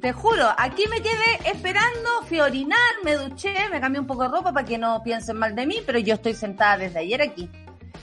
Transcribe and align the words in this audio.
Te 0.00 0.12
juro, 0.14 0.48
aquí 0.56 0.84
me 0.88 1.02
quedé 1.02 1.50
esperando, 1.50 2.22
fui 2.26 2.38
a 2.38 2.44
orinar, 2.44 2.78
me 3.04 3.16
duché, 3.16 3.52
me 3.70 3.80
cambié 3.80 4.00
un 4.00 4.06
poco 4.06 4.22
de 4.22 4.28
ropa 4.30 4.50
para 4.50 4.66
que 4.66 4.78
no 4.78 5.02
piensen 5.02 5.36
mal 5.36 5.54
de 5.54 5.66
mí, 5.66 5.82
pero 5.84 5.98
yo 5.98 6.14
estoy 6.14 6.32
sentada 6.32 6.78
desde 6.78 7.00
ayer 7.00 7.20
aquí. 7.20 7.50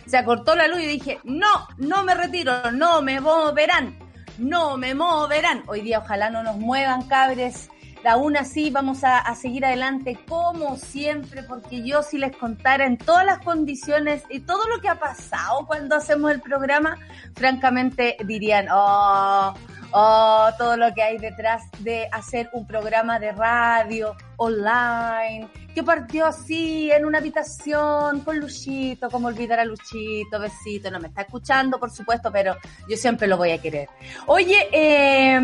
Se 0.06 0.16
acortó 0.16 0.56
la 0.56 0.68
luz 0.68 0.80
y 0.82 0.86
dije, 0.86 1.20
no, 1.23 1.68
no 1.78 2.04
me 2.04 2.14
retiro, 2.14 2.72
no 2.72 3.02
me 3.02 3.20
moverán, 3.20 3.98
no 4.38 4.78
me 4.78 4.94
moverán. 4.94 5.64
Hoy 5.66 5.82
día 5.82 5.98
ojalá 5.98 6.30
no 6.30 6.44
nos 6.44 6.58
muevan, 6.58 7.08
cabres. 7.08 7.70
Aún 8.06 8.38
así 8.38 8.70
vamos 8.70 9.04
a, 9.04 9.18
a, 9.18 9.36
seguir 9.36 9.66
adelante 9.66 10.18
como 10.30 10.78
siempre, 10.78 11.44
porque 11.44 11.84
yo 11.84 12.04
si 12.04 12.18
les 12.18 12.34
contara 12.38 12.86
en 12.86 12.98
todas 12.98 13.26
las 13.26 13.40
condiciones 13.40 14.23
y 14.30 14.42
todo 14.42 14.66
lo 14.70 14.80
que 14.80 14.88
ha 14.88 15.00
pasado 15.00 15.66
cuando 15.66 15.95
hacemos 15.95 16.32
el 16.32 16.40
programa, 16.40 16.98
francamente 17.36 18.16
dirían, 18.23 18.68
oh, 18.72 19.54
oh, 19.91 20.50
todo 20.58 20.77
lo 20.77 20.94
que 20.94 21.04
hay 21.04 21.18
detrás 21.18 21.64
de 21.80 22.08
hacer 22.12 22.50
un 22.54 22.66
programa 22.66 23.20
de 23.20 23.32
radio 23.32 24.16
online, 24.38 25.50
que 25.73 25.84
partió 25.84 26.26
así 26.28 26.91
en 26.91 27.05
una 27.05 27.18
habitación 27.18 28.22
con 28.22 28.40
Luchito, 28.40 29.09
como 29.09 29.28
olvidar 29.28 29.59
a 29.59 29.66
Luchito, 29.66 30.39
besito, 30.39 30.92
no 30.92 31.00
me 31.00 31.08
está 31.08 31.22
escuchando, 31.22 31.80
por 31.80 31.92
supuesto, 31.92 32.31
pero 32.31 32.56
yo 32.88 32.97
siempre 32.97 33.28
lo 33.28 33.38
voy 33.38 33.52
a 33.52 33.62
querer. 33.62 33.89
Oye, 34.28 34.70
eh, 34.72 35.39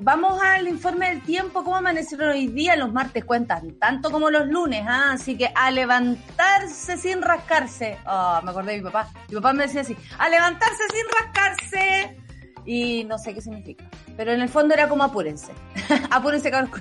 vamos 0.00 0.40
al 0.42 0.68
informe 0.68 1.08
del 1.10 1.22
tiempo, 1.22 1.64
¿cómo 1.64 1.76
amanecieron 1.76 2.30
hoy 2.30 2.46
día? 2.48 2.76
Los 2.76 2.92
martes 2.92 3.24
cuentan 3.24 3.72
tanto 3.78 4.10
como 4.10 4.30
los 4.30 4.46
lunes, 4.46 4.84
¿ah? 4.86 5.12
así 5.12 5.36
que 5.36 5.50
a 5.54 5.70
levantarse 5.70 6.98
sin 6.98 7.22
rascarse. 7.22 7.96
Oh, 8.06 8.40
me 8.42 8.50
acordé 8.50 8.72
de 8.72 8.78
mi 8.78 8.84
papá. 8.84 9.08
Mi 9.28 9.36
papá 9.36 9.52
me 9.54 9.64
decía 9.64 9.80
así, 9.80 9.96
a 10.18 10.28
levantarse 10.28 10.82
sin 10.92 11.06
rascarse 11.18 12.29
y 12.64 13.04
no 13.04 13.18
sé 13.18 13.34
qué 13.34 13.40
significa. 13.40 13.84
Pero 14.16 14.32
en 14.32 14.40
el 14.40 14.48
fondo 14.48 14.74
era 14.74 14.88
como 14.88 15.04
apúrense. 15.04 15.52
apúrense, 16.10 16.50
cabrón. 16.50 16.70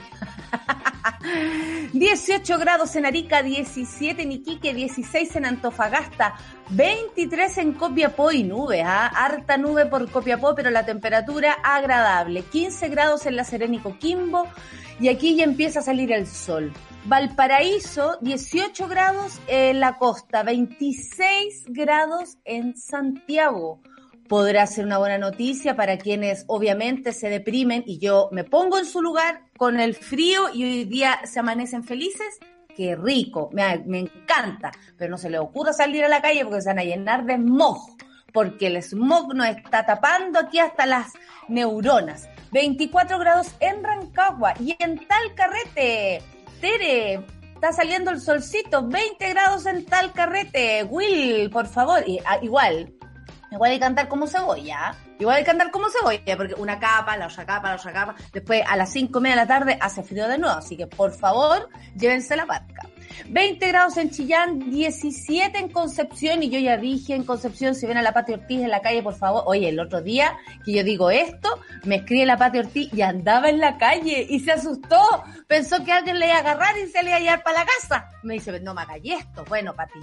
18 1.94 2.58
grados 2.58 2.96
en 2.96 3.06
Arica, 3.06 3.44
17 3.44 4.22
en 4.22 4.32
Iquique, 4.32 4.74
16 4.74 5.36
en 5.36 5.46
Antofagasta, 5.46 6.36
23 6.70 7.58
en 7.60 7.74
Copiapó 7.74 8.32
y 8.32 8.44
nube, 8.44 8.82
¿ah? 8.82 9.08
harta 9.08 9.58
nube 9.58 9.86
por 9.86 10.10
Copiapó, 10.10 10.56
pero 10.56 10.70
la 10.70 10.86
temperatura 10.86 11.54
agradable, 11.64 12.44
15 12.44 12.90
grados 12.90 13.26
en 13.26 13.36
La 13.36 13.44
Serena 13.44 13.76
y 13.76 13.80
Coquimbo, 13.80 14.48
y 15.00 15.08
aquí 15.08 15.36
ya 15.36 15.44
empieza 15.44 15.80
a 15.80 15.84
salir 15.84 16.12
el 16.12 16.28
sol. 16.28 16.74
Valparaíso, 17.06 18.18
18 18.22 18.88
grados 18.88 19.40
en 19.48 19.80
la 19.80 19.98
costa, 19.98 20.44
26 20.44 21.66
grados 21.70 22.38
en 22.44 22.76
Santiago 22.76 23.82
podrá 24.30 24.68
ser 24.68 24.86
una 24.86 25.00
buena 25.00 25.18
noticia 25.18 25.76
para 25.76 25.98
quienes 25.98 26.46
obviamente 26.48 27.12
se 27.12 27.30
deprimen 27.30 27.84
y 27.86 27.98
yo 27.98 28.30
me 28.32 28.44
pongo 28.44 28.78
en 28.78 28.86
su 28.86 29.02
lugar 29.02 29.42
con 29.58 29.80
el 29.80 29.96
frío 29.96 30.54
y 30.54 30.64
hoy 30.64 30.86
día 30.86 31.20
se 31.26 31.40
amanecen 31.40 31.84
felices. 31.84 32.40
Qué 32.78 32.96
rico, 32.96 33.50
me, 33.52 33.74
encanta, 34.00 34.72
pero 34.98 35.10
no 35.10 35.18
se 35.18 35.32
le 35.32 35.40
ocurra 35.40 35.74
salir 35.74 36.06
a 36.06 36.08
la 36.08 36.22
calle 36.22 36.46
porque 36.46 36.62
se 36.62 36.70
van 36.70 36.80
a 36.80 36.84
llenar 36.84 37.26
de 37.26 37.36
smog, 37.36 37.98
porque 38.32 38.68
el 38.68 38.82
smog 38.84 39.34
nos 39.34 39.48
está 39.48 39.86
tapando 39.86 40.40
aquí 40.40 40.60
hasta 40.60 40.86
las 40.86 41.12
neuronas. 41.50 42.30
24 42.52 43.18
grados 43.18 43.48
en 43.60 43.84
Rancagua 43.84 44.54
y 44.60 44.76
en 44.80 45.06
Talcarrete. 45.08 46.22
Tere, 46.62 47.26
está 47.56 47.74
saliendo 47.74 48.12
el 48.12 48.22
solcito, 48.22 48.88
20 48.88 49.28
grados 49.30 49.66
en 49.66 49.86
Talcarrete. 49.86 50.84
Will, 50.84 51.50
por 51.50 51.66
favor, 51.66 52.08
y, 52.08 52.20
a, 52.26 52.42
igual, 52.44 52.94
Igual 53.52 53.72
hay 53.72 53.78
que 53.78 53.82
cantar 53.82 54.08
como 54.08 54.28
cebolla. 54.28 54.96
Igual 55.20 55.38
hay 55.38 55.44
que 55.44 55.52
andar 55.52 55.72
como 55.72 55.88
cebolla, 55.90 56.38
porque 56.38 56.54
una 56.56 56.80
capa, 56.80 57.18
la 57.18 57.28
otra 57.28 57.46
capa, 57.46 57.70
la 57.70 57.76
otra 57.76 57.92
capa. 57.92 58.16
Después 58.32 58.64
a 58.68 58.76
las 58.76 58.92
cinco 58.92 59.20
y 59.20 59.24
media 59.24 59.36
de 59.36 59.42
la 59.42 59.48
tarde 59.48 59.78
hace 59.82 60.04
frío 60.04 60.28
de 60.28 60.38
nuevo. 60.38 60.56
Así 60.56 60.78
que 60.78 60.88
por 60.88 61.12
favor, 61.12 61.70
llévense 61.96 62.36
la 62.36 62.46
barca. 62.46 62.88
20 63.28 63.68
grados 63.68 63.98
en 63.98 64.12
Chillán, 64.12 64.70
17 64.70 65.58
en 65.58 65.70
Concepción. 65.70 66.44
Y 66.44 66.50
yo 66.50 66.60
ya 66.60 66.78
dije 66.78 67.16
en 67.16 67.24
Concepción, 67.24 67.76
si 67.76 67.86
ven 67.86 67.98
a 67.98 68.02
la 68.02 68.14
Pati 68.14 68.34
Ortiz 68.34 68.62
en 68.62 68.70
la 68.70 68.82
calle, 68.82 69.04
por 69.04 69.16
favor. 69.16 69.44
Oye, 69.46 69.70
el 69.70 69.80
otro 69.80 70.02
día 70.02 70.38
que 70.66 70.74
yo 70.74 70.84
digo 70.84 71.10
esto, 71.10 71.60
me 71.84 71.98
escribe 71.98 72.26
la 72.26 72.38
Pati 72.38 72.60
Ortiz 72.60 72.94
y 72.94 73.02
andaba 73.02 73.50
en 73.50 73.60
la 73.60 73.78
calle 73.78 74.26
y 74.30 74.40
se 74.40 74.52
asustó. 74.52 75.24
Pensó 75.48 75.84
que 75.84 75.92
alguien 75.92 76.20
le 76.20 76.28
iba 76.28 76.36
a 76.36 76.40
agarrar 76.40 76.78
y 76.78 76.88
se 76.88 77.04
le 77.04 77.10
iba 77.10 77.18
a 77.18 77.22
llevar 77.22 77.44
para 77.44 77.60
la 77.60 77.66
casa. 77.66 78.10
Me 78.24 78.36
dice, 78.36 78.60
no 78.62 78.74
me 78.74 78.82
hagas 78.82 79.00
esto. 79.04 79.44
Bueno, 79.46 79.74
Pati, 79.76 80.00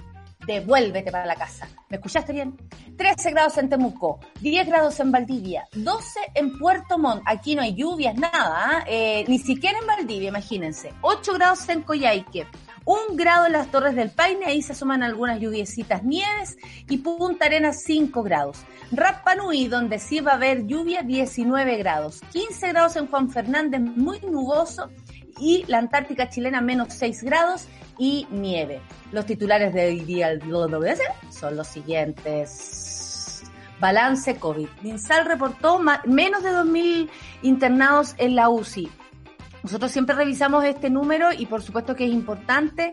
devuélvete 0.47 1.11
para 1.11 1.25
la 1.25 1.35
casa. 1.35 1.67
¿Me 1.89 1.97
escuchaste 1.97 2.33
bien? 2.33 2.57
13 2.97 3.31
grados 3.31 3.57
en 3.57 3.69
Temuco, 3.69 4.19
10 4.41 4.67
grados 4.67 4.99
en 4.99 5.11
Valdivia, 5.11 5.67
12 5.73 6.19
en 6.33 6.57
Puerto 6.57 6.97
Montt. 6.97 7.21
Aquí 7.25 7.53
no 7.53 7.61
hay 7.61 7.75
lluvias, 7.75 8.15
nada, 8.15 8.83
eh, 8.87 9.25
ni 9.27 9.37
siquiera 9.37 9.77
en 9.79 9.85
Valdivia, 9.85 10.29
imagínense. 10.29 10.93
8 11.01 11.33
grados 11.33 11.67
en 11.69 11.83
Coyhaique, 11.83 12.47
1 12.85 13.15
grado 13.15 13.45
en 13.45 13.51
las 13.51 13.69
Torres 13.69 13.95
del 13.95 14.09
Paine, 14.09 14.45
ahí 14.45 14.61
se 14.61 14.73
suman 14.73 15.03
algunas 15.03 15.39
lluviecitas 15.41 16.03
nieves, 16.03 16.57
y 16.89 16.97
Punta 16.97 17.45
Arenas 17.45 17.83
5 17.83 18.23
grados. 18.23 18.59
Rapa 18.91 19.35
Nui, 19.35 19.67
donde 19.67 19.99
sí 19.99 20.21
va 20.21 20.31
a 20.31 20.35
haber 20.35 20.65
lluvia, 20.65 21.01
19 21.03 21.77
grados. 21.77 22.21
15 22.31 22.69
grados 22.69 22.95
en 22.95 23.07
Juan 23.07 23.29
Fernández, 23.29 23.81
muy 23.81 24.21
nuboso, 24.21 24.89
y 25.39 25.63
la 25.67 25.79
Antártica 25.79 26.29
chilena 26.29 26.61
menos 26.61 26.93
6 26.93 27.23
grados 27.23 27.67
y 27.97 28.27
nieve. 28.31 28.81
Los 29.11 29.25
titulares 29.25 29.73
de 29.73 29.87
hoy 29.87 29.99
día 30.01 30.37
son 31.29 31.55
los 31.55 31.67
siguientes. 31.67 33.43
Balance 33.79 34.37
COVID. 34.37 34.67
MinSal 34.81 35.25
reportó 35.25 35.79
menos 36.05 36.43
de 36.43 36.49
2.000 36.49 37.09
internados 37.43 38.15
en 38.17 38.35
la 38.35 38.49
UCI. 38.49 38.89
Nosotros 39.63 39.91
siempre 39.91 40.15
revisamos 40.15 40.63
este 40.65 40.89
número 40.89 41.31
y 41.31 41.45
por 41.45 41.61
supuesto 41.61 41.95
que 41.95 42.05
es 42.05 42.11
importante. 42.11 42.91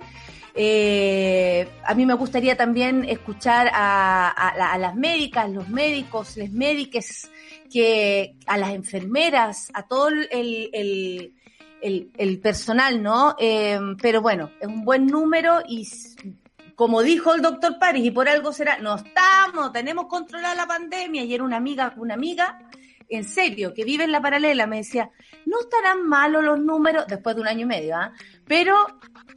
Eh, 0.55 1.69
a 1.85 1.95
mí 1.95 2.07
me 2.07 2.15
gustaría 2.15 2.57
también 2.57 3.05
escuchar 3.09 3.71
a, 3.73 4.77
las 4.79 4.95
médicas, 4.95 5.51
los 5.51 5.69
médicos, 5.69 6.37
les 6.37 6.53
médiques, 6.53 7.31
que 7.73 8.37
a 8.47 8.57
las 8.59 8.71
enfermeras, 8.71 9.71
a 9.75 9.87
todo 9.87 10.09
el 10.09 11.35
el, 11.85 12.41
personal, 12.41 13.03
¿no? 13.03 13.37
Eh, 13.39 13.79
pero 14.01 14.23
bueno, 14.23 14.51
es 14.61 14.67
un 14.67 14.85
buen 14.85 15.07
número 15.07 15.61
y 15.69 15.87
como 16.75 17.03
dijo 17.03 17.35
el 17.35 17.43
doctor 17.43 17.79
Paris, 17.79 18.05
y 18.05 18.11
por 18.11 18.29
algo 18.29 18.53
será, 18.53 18.79
no 18.79 18.97
estamos, 18.97 19.73
tenemos 19.73 20.07
controlada 20.07 20.55
la 20.57 20.67
pandemia, 20.67 21.23
y 21.23 21.33
era 21.33 21.45
una 21.45 21.57
amiga, 21.57 21.95
una 21.97 22.15
amiga, 22.15 22.59
en 23.09 23.23
serio, 23.23 23.73
que 23.75 23.85
vive 23.85 24.03
en 24.03 24.11
la 24.11 24.21
paralela, 24.21 24.67
me 24.67 24.79
decía, 24.79 25.11
no 25.47 25.61
estarán 25.61 26.09
malos 26.09 26.43
los 26.43 26.59
números, 26.59 27.05
después 27.07 27.37
de 27.37 27.43
un 27.43 27.49
año 27.49 27.61
y 27.61 27.67
medio, 27.67 27.97
¿ah? 27.97 28.13
Pero, 28.49 28.75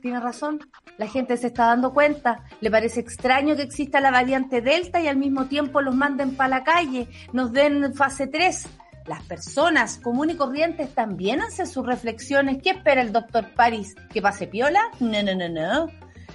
tiene 0.01 0.19
razón, 0.19 0.59
la 0.97 1.07
gente 1.07 1.37
se 1.37 1.47
está 1.47 1.67
dando 1.67 1.93
cuenta, 1.93 2.43
le 2.59 2.71
parece 2.71 3.01
extraño 3.01 3.55
que 3.55 3.61
exista 3.61 4.01
la 4.01 4.09
variante 4.09 4.61
Delta 4.61 4.99
y 4.99 5.07
al 5.07 5.17
mismo 5.17 5.45
tiempo 5.45 5.81
los 5.81 5.93
manden 5.93 6.35
para 6.35 6.49
la 6.49 6.63
calle, 6.63 7.07
nos 7.33 7.51
den 7.51 7.93
fase 7.93 8.25
3 8.25 8.67
las 9.07 9.23
personas 9.23 9.97
comunes 9.97 10.35
y 10.35 10.37
corrientes 10.37 10.93
también 10.93 11.41
hacen 11.41 11.67
sus 11.67 11.85
reflexiones. 11.85 12.61
¿Qué 12.61 12.71
espera 12.71 13.01
el 13.01 13.11
doctor 13.11 13.53
Paris? 13.55 13.95
¿Que 14.11 14.21
pase 14.21 14.47
piola? 14.47 14.81
No, 14.99 15.21
no, 15.23 15.35
no, 15.35 15.49
no. 15.49 15.87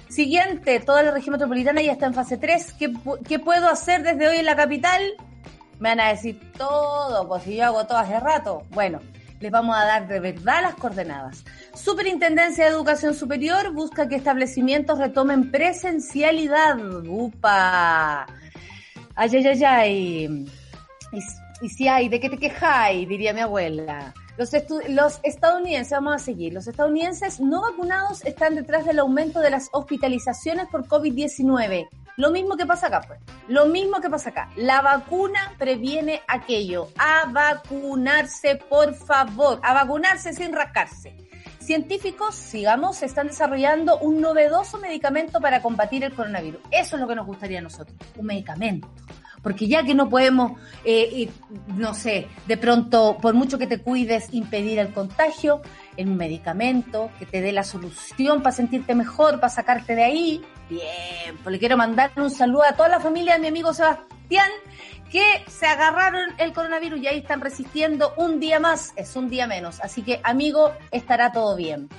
Siguiente, 0.09 0.79
toda 0.79 1.03
la 1.03 1.11
región 1.11 1.33
metropolitana 1.33 1.81
ya 1.81 1.93
está 1.93 2.07
en 2.07 2.13
fase 2.13 2.37
3. 2.37 2.73
¿Qué, 2.73 2.93
¿Qué, 3.27 3.39
puedo 3.39 3.67
hacer 3.67 4.03
desde 4.03 4.27
hoy 4.27 4.37
en 4.37 4.45
la 4.45 4.55
capital? 4.55 5.01
Me 5.79 5.89
van 5.89 5.99
a 5.99 6.09
decir 6.09 6.39
todo, 6.57 7.27
pues 7.27 7.43
si 7.43 7.55
yo 7.55 7.65
hago 7.65 7.85
todo 7.85 7.97
hace 7.97 8.19
rato. 8.19 8.63
Bueno, 8.69 8.99
les 9.39 9.51
vamos 9.51 9.75
a 9.75 9.85
dar 9.85 10.07
de 10.07 10.19
verdad 10.19 10.61
las 10.61 10.75
coordenadas. 10.75 11.43
Superintendencia 11.73 12.65
de 12.65 12.71
Educación 12.71 13.13
Superior 13.13 13.73
busca 13.73 14.07
que 14.07 14.15
establecimientos 14.15 14.99
retomen 14.99 15.51
presencialidad. 15.51 16.77
¡Upa! 17.05 18.25
Ay, 19.15 19.29
ay, 19.33 19.47
ay, 19.47 19.63
ay. 19.63 20.45
Y 21.63 21.69
si 21.69 21.87
hay, 21.87 22.09
¿de 22.09 22.19
qué 22.19 22.29
te 22.29 22.37
quejáis? 22.37 23.07
Diría 23.07 23.31
mi 23.31 23.39
abuela. 23.39 24.13
Los, 24.35 24.53
estadounidenses, 25.23 25.91
vamos 25.91 26.15
a 26.15 26.19
seguir, 26.19 26.51
los 26.51 26.67
estadounidenses 26.67 27.39
no 27.39 27.61
vacunados 27.61 28.25
están 28.25 28.55
detrás 28.55 28.85
del 28.85 28.99
aumento 28.99 29.39
de 29.39 29.49
las 29.49 29.69
hospitalizaciones 29.71 30.67
por 30.67 30.85
COVID-19. 30.87 31.87
Lo 32.17 32.31
mismo 32.31 32.57
que 32.57 32.65
pasa 32.65 32.87
acá, 32.87 32.99
pues. 33.07 33.21
Lo 33.47 33.67
mismo 33.67 34.01
que 34.01 34.09
pasa 34.09 34.31
acá. 34.31 34.49
La 34.57 34.81
vacuna 34.81 35.53
previene 35.57 36.21
aquello. 36.27 36.89
A 36.97 37.31
vacunarse, 37.31 38.57
por 38.57 38.93
favor. 38.93 39.61
A 39.63 39.73
vacunarse 39.73 40.33
sin 40.33 40.51
rascarse. 40.51 41.15
Científicos, 41.59 42.35
sigamos, 42.35 43.01
están 43.03 43.27
desarrollando 43.27 43.99
un 43.99 44.19
novedoso 44.19 44.79
medicamento 44.79 45.39
para 45.39 45.61
combatir 45.61 46.03
el 46.03 46.13
coronavirus. 46.13 46.59
Eso 46.71 46.97
es 46.97 47.01
lo 47.01 47.07
que 47.07 47.15
nos 47.15 47.25
gustaría 47.25 47.59
a 47.59 47.61
nosotros, 47.61 47.97
un 48.17 48.25
medicamento. 48.25 48.89
Porque 49.43 49.67
ya 49.67 49.83
que 49.83 49.93
no 49.93 50.09
podemos, 50.09 50.53
eh, 50.85 51.29
no 51.67 51.93
sé, 51.93 52.27
de 52.47 52.57
pronto, 52.57 53.17
por 53.21 53.35
mucho 53.35 53.59
que 53.59 53.67
te 53.67 53.79
cuides, 53.79 54.29
impedir 54.31 54.79
el 54.79 54.93
contagio, 54.93 55.61
en 55.97 56.09
un 56.09 56.17
medicamento 56.17 57.11
que 57.19 57.25
te 57.25 57.41
dé 57.41 57.51
la 57.51 57.63
solución 57.63 58.41
para 58.41 58.55
sentirte 58.55 58.95
mejor, 58.95 59.39
para 59.39 59.49
sacarte 59.49 59.95
de 59.95 60.03
ahí. 60.03 60.41
Bien, 60.69 61.37
pues 61.43 61.53
le 61.53 61.59
quiero 61.59 61.77
mandar 61.77 62.11
un 62.15 62.31
saludo 62.31 62.63
a 62.63 62.73
toda 62.73 62.89
la 62.89 62.99
familia 62.99 63.33
de 63.33 63.39
mi 63.39 63.47
amigo 63.47 63.73
Sebastián, 63.73 64.49
que 65.11 65.43
se 65.47 65.67
agarraron 65.67 66.33
el 66.37 66.53
coronavirus 66.53 67.01
y 67.01 67.07
ahí 67.07 67.17
están 67.19 67.41
resistiendo 67.41 68.13
un 68.17 68.39
día 68.39 68.59
más, 68.59 68.93
es 68.95 69.15
un 69.15 69.29
día 69.29 69.45
menos. 69.45 69.79
Así 69.81 70.01
que, 70.01 70.19
amigo, 70.23 70.71
estará 70.91 71.31
todo 71.31 71.55
bien. 71.55 71.89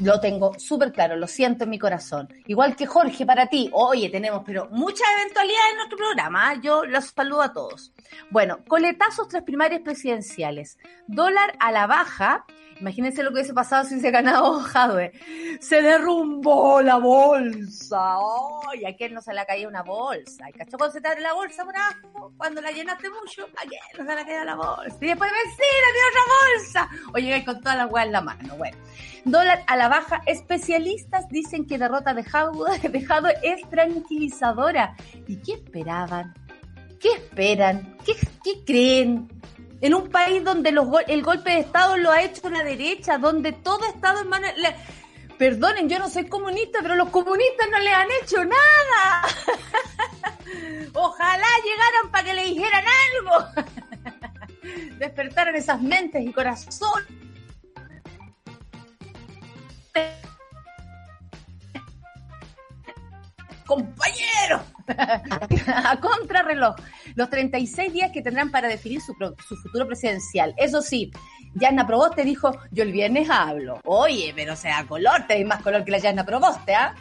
Lo 0.00 0.20
tengo 0.20 0.58
súper 0.58 0.92
claro, 0.92 1.16
lo 1.16 1.26
siento 1.26 1.64
en 1.64 1.70
mi 1.70 1.78
corazón. 1.78 2.28
Igual 2.46 2.74
que 2.74 2.86
Jorge, 2.86 3.24
para 3.24 3.46
ti. 3.46 3.70
Oye, 3.72 4.08
tenemos, 4.08 4.42
pero 4.44 4.68
muchas 4.70 5.06
eventualidades 5.20 5.70
en 5.70 5.76
nuestro 5.76 5.98
programa. 5.98 6.52
¿eh? 6.52 6.60
Yo 6.62 6.84
los 6.84 7.06
saludo 7.06 7.42
a 7.42 7.52
todos. 7.52 7.92
Bueno, 8.30 8.64
coletazos 8.66 9.28
tras 9.28 9.44
primarias 9.44 9.82
presidenciales. 9.82 10.78
Dólar 11.06 11.54
a 11.60 11.70
la 11.70 11.86
baja 11.86 12.44
Imagínense 12.82 13.22
lo 13.22 13.28
que 13.30 13.34
hubiese 13.34 13.54
pasado 13.54 13.84
si 13.84 14.00
se 14.00 14.10
ganado 14.10 14.58
Jadwe. 14.72 15.12
Se 15.60 15.80
derrumbó 15.80 16.82
la 16.82 16.96
bolsa. 16.96 18.16
¡Ay! 18.68 18.84
¿A 18.84 18.96
quién 18.96 19.14
no 19.14 19.22
se 19.22 19.32
le 19.32 19.38
ha 19.38 19.46
caído 19.46 19.68
una 19.68 19.84
bolsa? 19.84 20.50
¿Y 20.50 20.52
cachó 20.52 20.76
cuando 20.76 20.94
se 20.94 21.00
te 21.00 21.06
abre 21.06 21.20
la 21.20 21.32
bolsa 21.32 21.64
por 21.64 21.76
abajo? 21.76 22.32
Cuando 22.36 22.60
la 22.60 22.72
llenaste 22.72 23.08
mucho, 23.08 23.44
¿a 23.44 23.68
quién 23.68 23.80
no 23.96 24.04
se 24.04 24.14
le 24.16 24.20
ha 24.20 24.26
caído 24.26 24.44
la 24.44 24.56
bolsa? 24.56 24.98
Y 25.00 25.06
después, 25.06 25.30
vecina, 25.30 25.86
tiene 25.92 26.08
otra 26.10 26.22
bolsa. 26.42 27.12
O 27.14 27.18
llegáis 27.18 27.44
con 27.44 27.60
todas 27.60 27.78
las 27.78 27.92
weas 27.92 28.06
en 28.06 28.12
la 28.12 28.20
mano. 28.20 28.56
Bueno. 28.56 28.76
Dólar 29.24 29.62
a 29.68 29.76
la 29.76 29.88
baja. 29.88 30.20
Especialistas 30.26 31.28
dicen 31.28 31.64
que 31.64 31.78
derrota 31.78 32.14
de 32.14 32.24
Jadwe 32.24 33.38
es 33.44 33.70
tranquilizadora. 33.70 34.96
¿Y 35.28 35.36
qué 35.36 35.52
esperaban? 35.52 36.34
¿Qué 36.98 37.12
esperan? 37.12 37.96
¿Qué, 38.04 38.14
qué 38.42 38.64
creen? 38.64 39.28
En 39.82 39.94
un 39.94 40.08
país 40.08 40.42
donde 40.44 40.70
los, 40.70 40.86
el 41.08 41.22
golpe 41.22 41.50
de 41.50 41.58
Estado 41.58 41.96
lo 41.96 42.10
ha 42.10 42.22
hecho 42.22 42.48
la 42.48 42.62
derecha, 42.62 43.18
donde 43.18 43.52
todo 43.52 43.84
ha 43.84 43.88
estado 43.88 44.20
en 44.20 44.28
manos... 44.28 44.50
perdonen, 45.36 45.88
yo 45.88 45.98
no 45.98 46.08
soy 46.08 46.28
comunista, 46.28 46.78
pero 46.82 46.94
los 46.94 47.10
comunistas 47.10 47.68
no 47.68 47.78
le 47.80 47.90
han 47.90 48.08
hecho 48.22 48.44
nada. 48.44 49.28
Ojalá 50.94 51.46
llegaran 51.64 52.12
para 52.12 52.24
que 52.24 52.34
le 52.34 52.44
dijeran 52.44 52.84
algo. 53.10 53.46
Despertaran 54.98 55.56
esas 55.56 55.82
mentes 55.82 56.24
y 56.24 56.32
corazones 56.32 57.22
compañero, 63.74 64.62
a 65.66 65.96
contrarreloj, 65.98 66.76
los 67.14 67.30
36 67.30 67.92
días 67.92 68.10
que 68.12 68.20
tendrán 68.20 68.50
para 68.50 68.68
definir 68.68 69.00
su, 69.00 69.14
futuro 69.14 69.86
presidencial. 69.86 70.54
Eso 70.58 70.82
sí, 70.82 71.10
Yana 71.54 71.86
Proboste 71.86 72.24
dijo, 72.24 72.52
yo 72.70 72.82
el 72.82 72.92
viernes 72.92 73.30
hablo. 73.30 73.80
Oye, 73.84 74.32
pero 74.36 74.56
sea 74.56 74.84
color, 74.86 75.26
te 75.26 75.42
más 75.44 75.62
color 75.62 75.84
que 75.84 75.90
la 75.90 75.98
Yana 75.98 76.24
Proboste, 76.24 76.74
¿ah? 76.74 76.94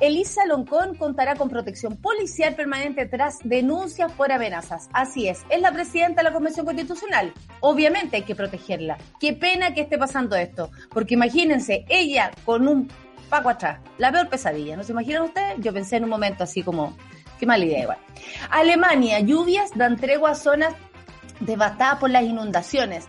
Elisa 0.00 0.46
Loncón 0.46 0.94
contará 0.94 1.36
con 1.36 1.50
protección 1.50 1.96
policial 1.98 2.54
permanente 2.54 3.04
tras 3.04 3.38
denuncias 3.44 4.10
por 4.12 4.32
amenazas. 4.32 4.88
Así 4.94 5.28
es, 5.28 5.42
es 5.50 5.60
la 5.60 5.72
presidenta 5.72 6.22
de 6.22 6.28
la 6.28 6.32
Convención 6.32 6.64
Constitucional. 6.64 7.34
Obviamente 7.60 8.16
hay 8.16 8.22
que 8.22 8.34
protegerla. 8.34 8.96
Qué 9.20 9.34
pena 9.34 9.74
que 9.74 9.82
esté 9.82 9.98
pasando 9.98 10.36
esto, 10.36 10.70
porque 10.90 11.14
imagínense, 11.14 11.84
ella 11.90 12.30
con 12.46 12.66
un 12.66 12.88
Paco 13.30 13.48
atrás. 13.48 13.78
La 13.96 14.12
peor 14.12 14.28
pesadilla, 14.28 14.76
¿no 14.76 14.82
se 14.82 14.92
imaginan 14.92 15.22
ustedes? 15.22 15.54
Yo 15.58 15.72
pensé 15.72 15.96
en 15.96 16.04
un 16.04 16.10
momento 16.10 16.44
así 16.44 16.62
como, 16.62 16.96
qué 17.38 17.46
mala 17.46 17.64
idea 17.64 17.82
igual. 17.82 17.98
Alemania, 18.50 19.20
lluvias 19.20 19.70
dan 19.74 19.96
tregua 19.96 20.32
a 20.32 20.34
zonas 20.34 20.74
devastadas 21.38 21.98
por 21.98 22.10
las 22.10 22.24
inundaciones. 22.24 23.06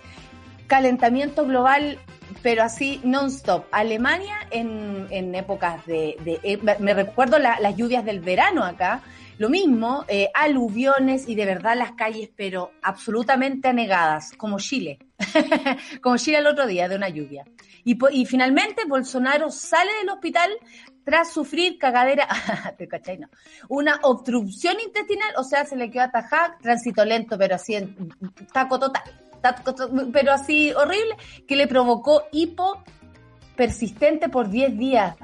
Calentamiento 0.68 1.46
global, 1.46 1.98
pero 2.44 2.64
así 2.64 3.02
non-stop. 3.04 3.66
Alemania 3.72 4.36
en, 4.52 5.36
épocas 5.36 5.86
de, 5.86 6.16
eh, 6.26 6.60
me 6.80 6.94
recuerdo 6.94 7.40
las 7.40 7.76
lluvias 7.76 8.06
del 8.06 8.20
verano 8.20 8.64
acá, 8.64 9.02
lo 9.42 9.50
mismo, 9.50 10.06
eh, 10.08 10.30
aluviones 10.36 11.28
y 11.28 11.34
de 11.34 11.48
verdad 11.48 11.76
las 11.76 11.94
calles, 11.94 12.30
pero 12.36 12.74
absolutamente 12.84 13.70
anegadas, 13.70 14.34
como 14.38 14.60
Chile, 14.60 15.00
como 16.04 16.18
Chile 16.18 16.38
el 16.38 16.46
otro 16.46 16.68
día 16.68 16.88
de 16.88 16.96
una 16.96 17.10
lluvia. 17.10 17.44
Y, 17.84 18.26
finalmente 18.28 18.84
Bolsonaro 18.88 19.50
sale 19.50 19.90
del 20.00 20.10
hospital 20.10 20.52
tras 21.04 21.34
sufrir 21.34 21.80
cagadera, 21.80 22.28
no, 23.20 23.30
una 23.68 24.00
obstrucción 24.04 24.80
intestinal, 24.80 25.34
o 25.36 25.44
sea, 25.44 25.66
se 25.66 25.76
le 25.76 25.90
quedó 25.90 26.04
atajada, 26.04 26.60
tránsito 26.62 27.04
lento, 27.04 27.36
pero 27.36 27.56
así 27.56 27.74
en 27.74 28.14
taco 28.54 28.78
total, 28.78 29.02
pero 30.14 30.34
así 30.34 30.72
horrible, 30.72 31.18
que 31.48 31.56
le 31.56 31.66
provocó 31.66 32.26
hipo 32.32 32.84
persistente 33.56 34.30
por 34.30 34.52
10 34.52 34.78
días. 34.78 35.16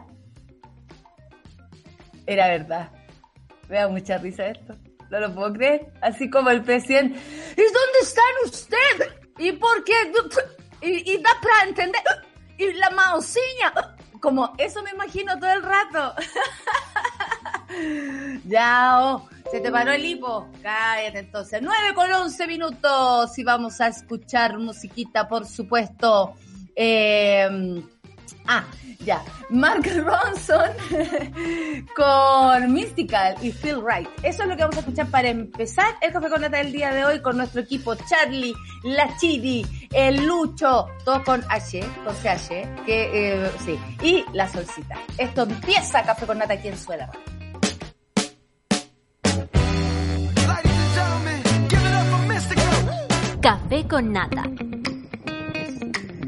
Era 2.25 2.48
verdad. 2.48 2.97
Me 3.69 3.78
da 3.78 3.88
mucha 3.88 4.18
risa 4.18 4.48
esto. 4.48 4.75
No 5.10 5.19
lo 5.19 5.34
puedo 5.34 5.54
creer. 5.54 5.92
Así 6.02 6.30
como 6.30 6.50
el 6.50 6.64
presidente. 6.64 7.19
¿Y 7.52 7.62
dónde 7.62 8.00
están 8.02 8.24
ustedes? 8.46 9.14
¿Y 9.38 9.52
por 9.54 9.84
qué? 9.84 9.94
Y, 10.81 11.14
y 11.14 11.18
da 11.18 11.31
para 11.42 11.69
entender 11.69 12.02
y 12.58 12.74
la 12.74 12.90
mausiña. 12.90 13.74
Como 14.19 14.54
eso 14.58 14.81
me 14.81 14.92
imagino 14.92 15.38
todo 15.40 15.52
el 15.52 15.62
rato. 15.62 16.16
ya, 18.46 19.00
oh, 19.00 19.30
se 19.52 19.60
te 19.60 19.72
paró 19.72 19.92
el 19.92 20.04
hipo. 20.04 20.50
Cállate 20.62 21.20
entonces. 21.20 21.62
9 21.62 21.94
con 21.94 22.12
11 22.12 22.48
minutos 22.48 23.38
y 23.38 23.44
vamos 23.44 23.80
a 23.80 23.88
escuchar 23.88 24.58
musiquita, 24.58 25.28
por 25.28 25.46
supuesto. 25.46 26.34
Eh, 26.75 27.84
ah, 28.47 28.63
ya. 29.00 29.24
Mark 29.50 29.83
Ronson 29.95 30.71
con 31.95 32.74
Mystical 32.74 33.35
y 33.41 33.51
Feel 33.51 33.81
Right. 33.83 34.09
Eso 34.24 34.44
es 34.44 34.50
lo 34.50 34.56
que 34.56 34.63
vamos 34.63 34.77
a 34.77 34.79
escuchar 34.81 35.07
para 35.07 35.29
empezar 35.29 35.95
el 36.01 36.12
café 36.12 36.29
con 36.29 36.41
nata 36.41 36.57
del 36.57 36.71
día 36.71 36.94
de 36.94 37.06
hoy 37.06 37.21
con 37.21 37.38
nuestro 37.38 37.62
equipo 37.62 37.95
Charlie, 37.95 38.53
la 38.83 39.15
Chidi, 39.18 39.65
el 39.94 40.25
Lucho, 40.25 40.88
todo 41.06 41.24
con 41.24 41.44
H, 41.50 41.79
con 42.03 42.15
CH, 42.15 42.85
que 42.85 43.44
eh, 43.44 43.51
sí, 43.65 43.79
y 44.01 44.25
la 44.33 44.47
Solcita. 44.47 44.97
Esto 45.18 45.44
empieza 45.44 46.03
café 46.03 46.25
con 46.25 46.38
nata 46.38 46.53
aquí 46.53 46.68
en 46.68 46.77
Suela. 46.77 47.10
Café 53.41 53.88
con 53.88 54.12
nata. 54.12 54.43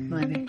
9, 0.10 0.46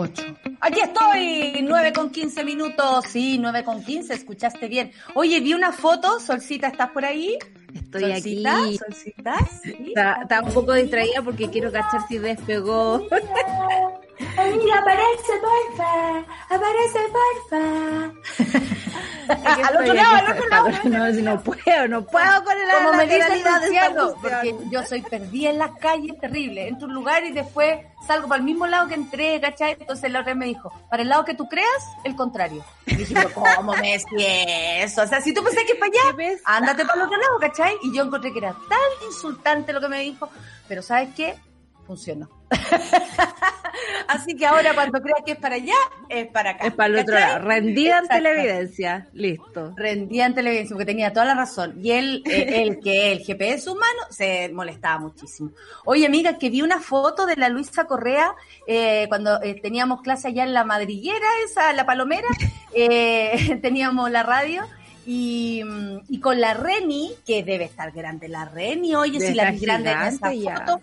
8 0.00 0.22
Aquí 0.60 0.80
estoy, 0.80 1.60
9 1.62 1.92
con 1.92 2.10
15 2.10 2.44
minutos. 2.44 3.04
Sí, 3.08 3.38
9 3.38 3.64
con 3.64 3.82
15, 3.82 4.14
escuchaste 4.14 4.68
bien. 4.68 4.92
Oye, 5.14 5.40
vi 5.40 5.54
una 5.54 5.72
foto, 5.72 6.20
Solcita, 6.20 6.68
¿estás 6.68 6.90
por 6.90 7.04
ahí? 7.04 7.38
Estoy 7.74 8.02
¿Solcita? 8.02 8.62
aquí. 8.62 8.78
¿Solcita? 8.78 9.36
¿Sí? 9.62 9.94
Está, 9.96 10.42
un 10.42 10.52
poco 10.52 10.74
distraída 10.74 11.22
porque 11.22 11.48
quiero 11.48 11.72
cachar 11.72 12.06
si 12.08 12.18
despegó. 12.18 13.06
Mira, 14.20 14.78
aparece, 14.78 15.32
porfa. 15.40 16.18
Aparece, 16.48 16.98
porfa. 17.12 18.70
al 19.68 19.76
otro 19.76 19.94
lado, 19.94 20.16
al 20.16 20.32
otro 20.32 20.48
lado. 20.48 20.68
No, 20.84 21.12
si 21.12 21.22
no 21.22 21.40
puedo, 21.42 21.88
no 21.88 22.04
puedo 22.04 22.44
con 22.44 22.52
el 22.58 22.68
Como 22.70 22.92
me 22.94 23.06
dice 23.06 23.42
Santiago, 23.42 24.16
porque 24.20 24.54
yo 24.70 24.84
soy 24.84 25.02
perdida 25.02 25.50
en 25.50 25.58
las 25.58 25.72
calles, 25.78 26.18
terrible. 26.20 26.68
Entro 26.68 26.86
a 26.86 26.88
un 26.88 26.94
lugar 26.94 27.24
y 27.24 27.32
después 27.32 27.80
salgo 28.06 28.28
para 28.28 28.38
el 28.38 28.44
mismo 28.44 28.66
lado 28.66 28.88
que 28.88 28.94
entré, 28.94 29.40
¿cachai? 29.40 29.76
Entonces 29.78 30.10
la 30.10 30.20
otra 30.20 30.34
me 30.34 30.46
dijo, 30.46 30.72
para 30.90 31.02
el 31.02 31.08
lado 31.08 31.24
que 31.24 31.34
tú 31.34 31.48
creas, 31.48 31.84
el 32.04 32.16
contrario. 32.16 32.64
Y 32.86 32.96
dije, 32.96 33.14
¿cómo 33.56 33.74
me 33.74 33.94
es 33.94 34.04
eso? 34.18 35.02
O 35.02 35.06
sea, 35.06 35.20
si 35.20 35.32
tú 35.32 35.42
pensás 35.42 35.64
que 35.64 35.72
es 35.72 35.78
para 35.78 35.92
allá, 35.92 36.38
ándate 36.44 36.84
para 36.84 37.00
el 37.00 37.06
otro 37.06 37.18
lado, 37.18 37.38
¿cachai? 37.40 37.74
Y 37.82 37.94
yo 37.94 38.04
encontré 38.04 38.32
que 38.32 38.38
era 38.38 38.52
tan 38.52 39.06
insultante 39.06 39.72
lo 39.72 39.80
que 39.80 39.88
me 39.88 40.00
dijo, 40.00 40.28
pero 40.68 40.82
¿sabes 40.82 41.10
qué? 41.14 41.36
Funcionó. 41.86 42.39
Así 44.08 44.34
que 44.34 44.44
ahora 44.44 44.74
cuando 44.74 45.00
creas 45.00 45.20
que 45.24 45.32
es 45.32 45.38
para 45.38 45.54
allá, 45.54 45.74
es 46.08 46.26
para 46.28 46.50
acá. 46.50 46.66
Es 46.66 46.74
para 46.74 46.92
el 46.92 46.98
otro 46.98 47.14
lado. 47.14 47.38
Rendida 47.46 47.98
ante 47.98 48.20
la 48.20 48.32
evidencia. 48.32 49.08
Listo. 49.12 49.72
Rendida 49.76 50.26
ante 50.26 50.42
la 50.42 50.50
evidencia, 50.50 50.74
porque 50.74 50.86
tenía 50.86 51.12
toda 51.12 51.26
la 51.26 51.34
razón. 51.34 51.78
Y 51.82 51.92
él, 51.92 52.22
eh, 52.26 52.62
el 52.62 52.80
que 52.80 53.12
el 53.12 53.20
GPS 53.20 53.70
humano, 53.70 54.00
se 54.10 54.48
molestaba 54.48 54.98
muchísimo. 54.98 55.50
Oye, 55.84 56.06
amiga, 56.06 56.38
que 56.38 56.50
vi 56.50 56.62
una 56.62 56.80
foto 56.80 57.26
de 57.26 57.36
la 57.36 57.48
Luisa 57.48 57.84
Correa 57.84 58.34
eh, 58.66 59.06
cuando 59.08 59.40
eh, 59.42 59.60
teníamos 59.60 60.02
clase 60.02 60.28
allá 60.28 60.42
en 60.44 60.54
la 60.54 60.64
madriguera, 60.64 61.26
esa, 61.44 61.72
la 61.72 61.86
palomera, 61.86 62.28
teníamos 63.62 64.10
la 64.10 64.22
radio. 64.22 64.64
Y, 65.06 65.62
con 66.20 66.40
la 66.40 66.54
Reni, 66.54 67.12
que 67.26 67.42
debe 67.42 67.64
estar 67.64 67.90
grande 67.90 68.28
la 68.28 68.44
Reni, 68.44 68.94
oye, 68.94 69.18
si 69.18 69.34
la 69.34 69.50
vi 69.50 69.58
grande 69.58 69.90
en 69.90 70.02
esa 70.02 70.30
foto, 70.30 70.80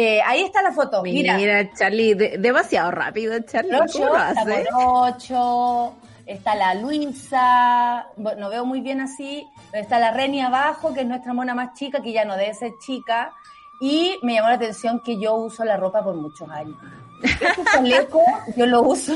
Eh, 0.00 0.20
ahí 0.24 0.44
está 0.44 0.62
la 0.62 0.70
foto. 0.70 1.02
Mira, 1.02 1.36
mira 1.36 1.74
Charlie, 1.74 2.14
demasiado 2.14 2.92
rápido, 2.92 3.36
Charlie. 3.40 3.80
¿Cómo 3.92 4.04
lo 4.06 4.14
hace? 4.14 4.60
Está 4.60 5.92
está 6.24 6.54
la 6.54 6.74
Luisa, 6.74 8.06
no 8.16 8.48
veo 8.48 8.64
muy 8.64 8.80
bien 8.80 9.00
así, 9.00 9.44
está 9.72 9.98
la 9.98 10.12
Reni 10.12 10.40
abajo, 10.40 10.94
que 10.94 11.00
es 11.00 11.06
nuestra 11.06 11.32
mona 11.32 11.52
más 11.52 11.74
chica, 11.74 12.00
que 12.00 12.12
ya 12.12 12.24
no 12.24 12.36
debe 12.36 12.54
ser 12.54 12.70
chica, 12.86 13.32
y 13.80 14.16
me 14.22 14.34
llamó 14.34 14.50
la 14.50 14.54
atención 14.54 15.00
que 15.04 15.18
yo 15.20 15.34
uso 15.34 15.64
la 15.64 15.76
ropa 15.76 16.04
por 16.04 16.14
muchos 16.14 16.48
años. 16.48 16.76
Este 17.20 17.64
chaleco 17.72 18.22
yo 18.56 18.66
lo 18.66 18.82
uso 18.82 19.14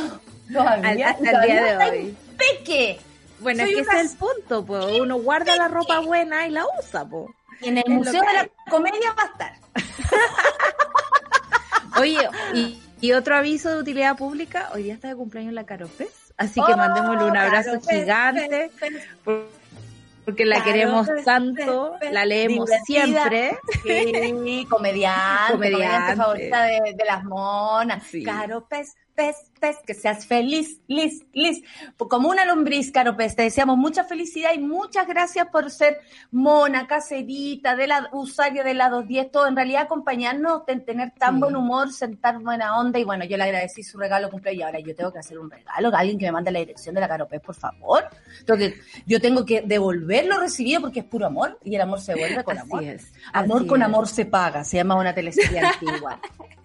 todavía. 0.53 1.11
Hasta 1.11 1.31
el 1.31 1.43
día 1.43 1.63
de 1.63 1.77
hoy. 1.77 2.17
Peque. 2.37 2.99
Bueno, 3.39 3.63
es 3.63 3.69
que 3.69 3.81
ese 3.83 4.01
es 4.01 4.13
el 4.13 4.19
punto, 4.19 4.67
pues. 4.67 4.99
Uno 4.99 5.17
guarda 5.19 5.55
la 5.55 5.69
ropa 5.69 6.01
buena 6.01 6.49
y 6.49 6.51
la 6.51 6.65
usa. 6.81 7.07
Y 7.61 7.69
en 7.69 7.79
el 7.79 7.85
Museo 7.87 8.21
de 8.21 8.33
la 8.33 8.49
Comedia 8.69 9.15
va 9.17 9.23
a 9.23 9.27
estar. 9.27 9.53
Oye, 12.03 12.19
y, 13.01 13.13
otro 13.13 13.37
aviso 13.37 13.71
de 13.71 13.79
utilidad 13.79 14.17
pública, 14.17 14.71
hoy 14.75 14.83
día 14.83 14.95
está 14.95 15.07
de 15.07 15.15
cumpleaños 15.15 15.53
la 15.55 15.65
Caropez, 15.65 16.33
así 16.37 16.61
que 16.67 16.75
mandémosle 16.75 17.31
un 17.31 17.37
abrazo 17.37 17.81
gigante. 17.81 18.73
porque 20.25 20.45
la 20.45 20.65
queremos 20.65 21.07
tanto, 21.25 21.95
la 22.11 22.25
leemos 22.25 22.69
siempre. 22.85 23.57
Sí, 23.85 24.67
comediante, 24.71 25.53
comediante, 25.53 26.17
favorita 26.17 26.65
de, 26.65 26.97
las 27.07 27.23
monas. 27.23 28.05
Caro 28.25 28.67
Pez, 28.69 28.97
pez, 29.15 29.37
pez, 29.61 29.77
que 29.87 29.95
seas 29.95 30.27
feliz, 30.27 30.81
lis, 30.87 31.25
lis, 31.33 31.63
como 31.97 32.29
una 32.29 32.45
lombriz, 32.45 32.91
Caro 32.91 33.17
Pez. 33.17 33.37
Te 33.37 33.43
deseamos 33.43 33.77
mucha 33.77 34.05
felicidad 34.05 34.51
y 34.55 34.59
muchas 34.59 35.07
gracias 35.07 35.49
por 35.49 35.71
ser 35.71 36.01
mona, 36.31 36.87
caserita, 36.87 37.77
de 37.77 37.87
la 37.87 38.09
usuaria 38.13 38.65
de 38.65 38.75
la 38.75 38.89
210, 38.89 39.31
todo. 39.31 39.47
En 39.47 39.57
realidad, 39.57 39.83
acompañarnos, 39.83 40.65
tener 40.67 41.13
tan 41.19 41.41
buen 41.41 41.57
humor, 41.57 41.93
sentar 41.93 42.39
buena 42.39 42.79
onda. 42.79 42.99
Y 42.99 43.05
bueno, 43.05 43.25
yo 43.25 43.37
le 43.37 43.45
agradecí 43.45 43.83
su 43.83 43.99
regalo 43.99 44.31
cumpleaños 44.31 44.61
y 44.61 44.63
ahora 44.63 44.81
yo 44.81 44.95
tengo 44.95 45.13
que 45.13 45.19
hacer 45.19 45.39
un 45.39 45.51
regalo. 45.51 45.91
Alguien 45.95 46.19
que 46.19 46.27
me 46.27 46.33
mande 46.33 46.51
la 46.51 46.59
dirección 46.59 46.95
de 46.95 47.01
la 47.01 47.09
Caro 47.09 47.29
Pez, 47.29 47.41
por 47.41 47.55
favor. 47.55 48.05
Entonces, 48.41 48.75
yo 49.07 49.21
tengo 49.21 49.45
que 49.45 49.63
devolver 49.63 50.27
lo 50.27 50.39
recibido 50.39 50.81
porque 50.81 51.01
es 51.01 51.07
puro 51.07 51.27
amor 51.27 51.59
y 51.63 51.75
el 51.75 51.81
amor 51.81 52.01
se 52.01 52.15
vuelve 52.15 52.43
con 52.45 52.59
amor. 52.59 52.85
amor 53.33 53.67
con 53.67 53.83
amor 53.83 54.09
se 54.09 54.27
paga, 54.27 54.65
se 54.65 54.79
llama 54.79 54.97
una 54.97 55.15
teleserie 55.15 55.61
antigua. 55.61 56.21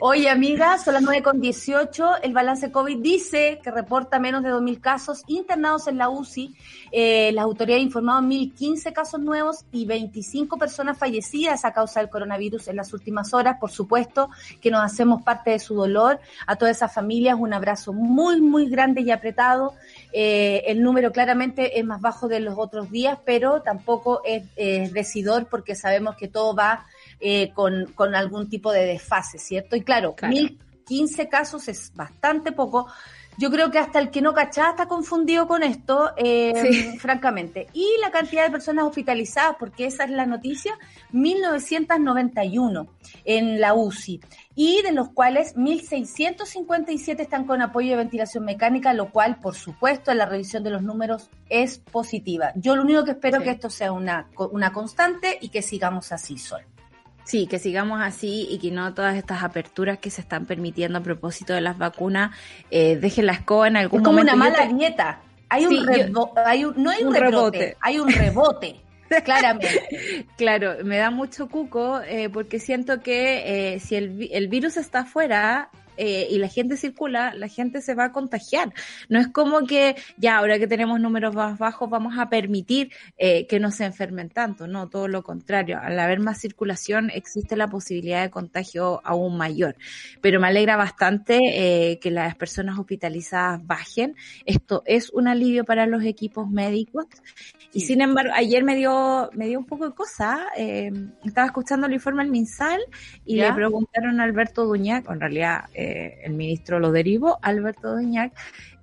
Oye, 0.00 0.28
amiga, 0.28 0.78
son 0.78 0.94
las 0.94 1.02
9 1.02 1.22
con 1.22 1.40
18. 1.40 2.22
El 2.22 2.32
balance 2.32 2.70
COVID 2.70 2.98
dice 2.98 3.60
que 3.62 3.70
reporta 3.70 4.18
menos 4.18 4.42
de 4.42 4.50
2.000 4.50 4.80
casos 4.80 5.22
internados 5.26 5.88
en 5.88 5.98
la 5.98 6.08
UCI. 6.08 6.54
Eh, 6.92 7.32
las 7.32 7.44
autoridades 7.44 7.82
informaron 7.82 8.30
1.015 8.30 8.92
casos 8.92 9.20
nuevos 9.20 9.64
y 9.72 9.86
25 9.86 10.56
personas 10.58 10.98
fallecidas 10.98 11.64
a 11.64 11.72
causa 11.72 12.00
del 12.00 12.10
coronavirus 12.10 12.68
en 12.68 12.76
las 12.76 12.92
últimas 12.92 13.34
horas. 13.34 13.56
Por 13.58 13.70
supuesto 13.70 14.30
que 14.60 14.70
nos 14.70 14.84
hacemos 14.84 15.22
parte 15.22 15.50
de 15.50 15.58
su 15.58 15.74
dolor. 15.74 16.20
A 16.46 16.56
todas 16.56 16.76
esas 16.76 16.94
familias 16.94 17.36
un 17.38 17.52
abrazo 17.52 17.92
muy, 17.92 18.40
muy 18.40 18.68
grande 18.68 19.00
y 19.00 19.10
apretado. 19.10 19.74
Eh, 20.12 20.62
el 20.66 20.82
número 20.82 21.12
claramente 21.12 21.78
es 21.78 21.84
más 21.84 22.00
bajo 22.00 22.28
de 22.28 22.40
los 22.40 22.54
otros 22.56 22.90
días, 22.90 23.18
pero 23.24 23.62
tampoco 23.62 24.20
es, 24.24 24.44
es 24.54 24.92
decidor 24.92 25.46
porque 25.48 25.74
sabemos 25.74 26.16
que 26.16 26.28
todo 26.28 26.54
va 26.54 26.86
eh, 27.20 27.52
con, 27.52 27.86
con, 27.94 28.14
algún 28.14 28.48
tipo 28.48 28.72
de 28.72 28.84
desfase, 28.84 29.38
¿cierto? 29.38 29.76
Y 29.76 29.82
claro, 29.82 30.14
mil 30.22 30.58
1015 30.88 31.28
casos 31.28 31.68
es 31.68 31.92
bastante 31.94 32.52
poco. 32.52 32.86
Yo 33.36 33.52
creo 33.52 33.70
que 33.70 33.78
hasta 33.78 34.00
el 34.00 34.10
que 34.10 34.20
no 34.20 34.34
cachaba 34.34 34.70
está 34.70 34.88
confundido 34.88 35.46
con 35.46 35.62
esto, 35.62 36.10
eh, 36.16 36.96
francamente. 36.98 37.68
Y 37.72 37.86
la 38.00 38.10
cantidad 38.10 38.44
de 38.44 38.50
personas 38.50 38.84
hospitalizadas, 38.84 39.54
porque 39.60 39.86
esa 39.86 40.04
es 40.04 40.10
la 40.10 40.26
noticia, 40.26 40.76
1991 41.12 42.88
en 43.24 43.60
la 43.60 43.74
UCI. 43.74 44.20
Y 44.56 44.82
de 44.82 44.90
los 44.90 45.10
cuales 45.10 45.54
1.657 45.54 47.20
están 47.20 47.44
con 47.44 47.62
apoyo 47.62 47.90
de 47.90 47.96
ventilación 47.96 48.44
mecánica, 48.44 48.92
lo 48.92 49.12
cual, 49.12 49.38
por 49.38 49.54
supuesto, 49.54 50.10
en 50.10 50.18
la 50.18 50.26
revisión 50.26 50.64
de 50.64 50.70
los 50.70 50.82
números 50.82 51.30
es 51.48 51.78
positiva. 51.78 52.50
Yo 52.56 52.74
lo 52.74 52.82
único 52.82 53.04
que 53.04 53.12
espero 53.12 53.38
es 53.38 53.44
que 53.44 53.50
esto 53.50 53.70
sea 53.70 53.92
una, 53.92 54.28
una 54.50 54.72
constante 54.72 55.38
y 55.40 55.50
que 55.50 55.62
sigamos 55.62 56.10
así, 56.10 56.38
Sol. 56.38 56.62
Sí, 57.28 57.46
que 57.46 57.58
sigamos 57.58 58.00
así 58.00 58.48
y 58.50 58.58
que 58.58 58.70
no 58.70 58.94
todas 58.94 59.14
estas 59.14 59.42
aperturas 59.42 59.98
que 59.98 60.08
se 60.08 60.22
están 60.22 60.46
permitiendo 60.46 60.98
a 60.98 61.02
propósito 61.02 61.52
de 61.52 61.60
las 61.60 61.76
vacunas 61.76 62.34
eh, 62.70 62.96
dejen 62.96 63.26
la 63.26 63.32
escoba 63.32 63.68
en 63.68 63.76
algún 63.76 64.00
es 64.00 64.04
como 64.06 64.22
una 64.22 64.34
mala 64.34 64.64
dieta. 64.64 65.20
Hay 65.50 65.66
un, 65.66 65.86
hay 65.90 66.10
no 66.10 66.90
hay 66.90 67.02
un, 67.04 67.14
rebote, 67.14 67.76
hay 67.82 67.98
un 67.98 68.08
rebote. 68.10 68.80
Claramente. 69.24 70.26
claro, 70.38 70.76
me 70.84 70.96
da 70.96 71.10
mucho 71.10 71.50
cuco 71.50 72.00
eh, 72.00 72.30
porque 72.30 72.58
siento 72.58 73.02
que 73.02 73.74
eh, 73.74 73.80
si 73.80 73.96
el, 73.96 74.30
el 74.32 74.48
virus 74.48 74.78
está 74.78 75.00
afuera, 75.00 75.68
eh, 75.98 76.28
y 76.30 76.38
la 76.38 76.48
gente 76.48 76.76
circula, 76.76 77.34
la 77.34 77.48
gente 77.48 77.82
se 77.82 77.94
va 77.94 78.06
a 78.06 78.12
contagiar. 78.12 78.72
No 79.08 79.18
es 79.20 79.28
como 79.28 79.66
que 79.66 79.96
ya 80.16 80.38
ahora 80.38 80.58
que 80.58 80.66
tenemos 80.66 81.00
números 81.00 81.34
más 81.34 81.58
bajos 81.58 81.90
vamos 81.90 82.18
a 82.18 82.28
permitir 82.28 82.92
eh, 83.16 83.46
que 83.46 83.60
no 83.60 83.70
se 83.70 83.84
enfermen 83.84 84.30
tanto, 84.30 84.66
no, 84.66 84.88
todo 84.88 85.08
lo 85.08 85.22
contrario. 85.22 85.78
Al 85.80 85.98
haber 85.98 86.20
más 86.20 86.40
circulación 86.40 87.10
existe 87.10 87.56
la 87.56 87.68
posibilidad 87.68 88.22
de 88.22 88.30
contagio 88.30 89.00
aún 89.04 89.36
mayor. 89.36 89.76
Pero 90.20 90.40
me 90.40 90.48
alegra 90.48 90.76
bastante 90.76 91.38
eh, 91.42 91.98
que 91.98 92.10
las 92.10 92.36
personas 92.36 92.78
hospitalizadas 92.78 93.66
bajen. 93.66 94.14
Esto 94.46 94.82
es 94.86 95.10
un 95.10 95.28
alivio 95.28 95.64
para 95.64 95.86
los 95.86 96.04
equipos 96.04 96.48
médicos. 96.48 97.06
Y 97.72 97.80
sin 97.82 98.00
embargo, 98.00 98.32
ayer 98.34 98.64
me 98.64 98.74
dio, 98.74 99.30
me 99.34 99.46
dio 99.46 99.58
un 99.58 99.66
poco 99.66 99.88
de 99.88 99.94
cosa. 99.94 100.46
estaba 100.56 101.46
escuchando 101.46 101.86
el 101.86 101.92
informe 101.92 102.22
del 102.22 102.32
MinSal 102.32 102.80
y 103.26 103.36
le 103.36 103.52
preguntaron 103.52 104.20
a 104.20 104.24
Alberto 104.24 104.64
Duñac, 104.64 105.08
en 105.10 105.20
realidad 105.20 105.64
el 105.74 106.32
ministro 106.32 106.80
lo 106.80 106.92
derivó, 106.92 107.38
Alberto 107.42 107.92
Doñac, 107.92 108.32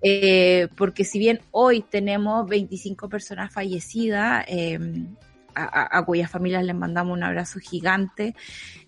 eh, 0.07 0.67
porque 0.77 1.03
si 1.03 1.17
bien 1.17 1.41
hoy 1.49 1.81
tenemos 1.81 2.47
25 2.47 3.09
personas 3.09 3.51
fallecidas, 3.51 4.45
eh, 4.47 4.77
a, 5.55 6.03
cuyas 6.05 6.29
familias 6.29 6.63
les 6.63 6.75
mandamos 6.75 7.17
un 7.17 7.23
abrazo 7.23 7.59
gigante, 7.59 8.35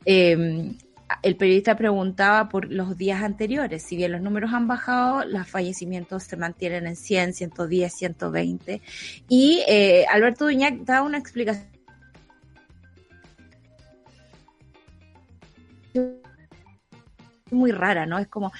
eh, 0.05 0.75
el 1.23 1.35
periodista 1.37 1.77
preguntaba 1.77 2.49
por 2.49 2.71
los 2.71 2.97
días 2.97 3.23
anteriores. 3.23 3.83
Si 3.83 3.95
bien 3.95 4.11
los 4.11 4.21
números 4.21 4.53
han 4.53 4.67
bajado, 4.67 5.25
los 5.25 5.47
fallecimientos 5.47 6.23
se 6.23 6.37
mantienen 6.37 6.87
en 6.87 6.95
100, 6.95 7.33
110, 7.33 7.93
120. 7.93 8.81
Y 9.29 9.63
Alberto 10.11 10.45
Duñac 10.45 10.79
da 10.85 11.01
una 11.01 11.17
explicación 11.17 11.76
muy 17.51 17.71
rara, 17.71 18.05
¿no? 18.05 18.19
Es 18.19 18.27
como, 18.27 18.51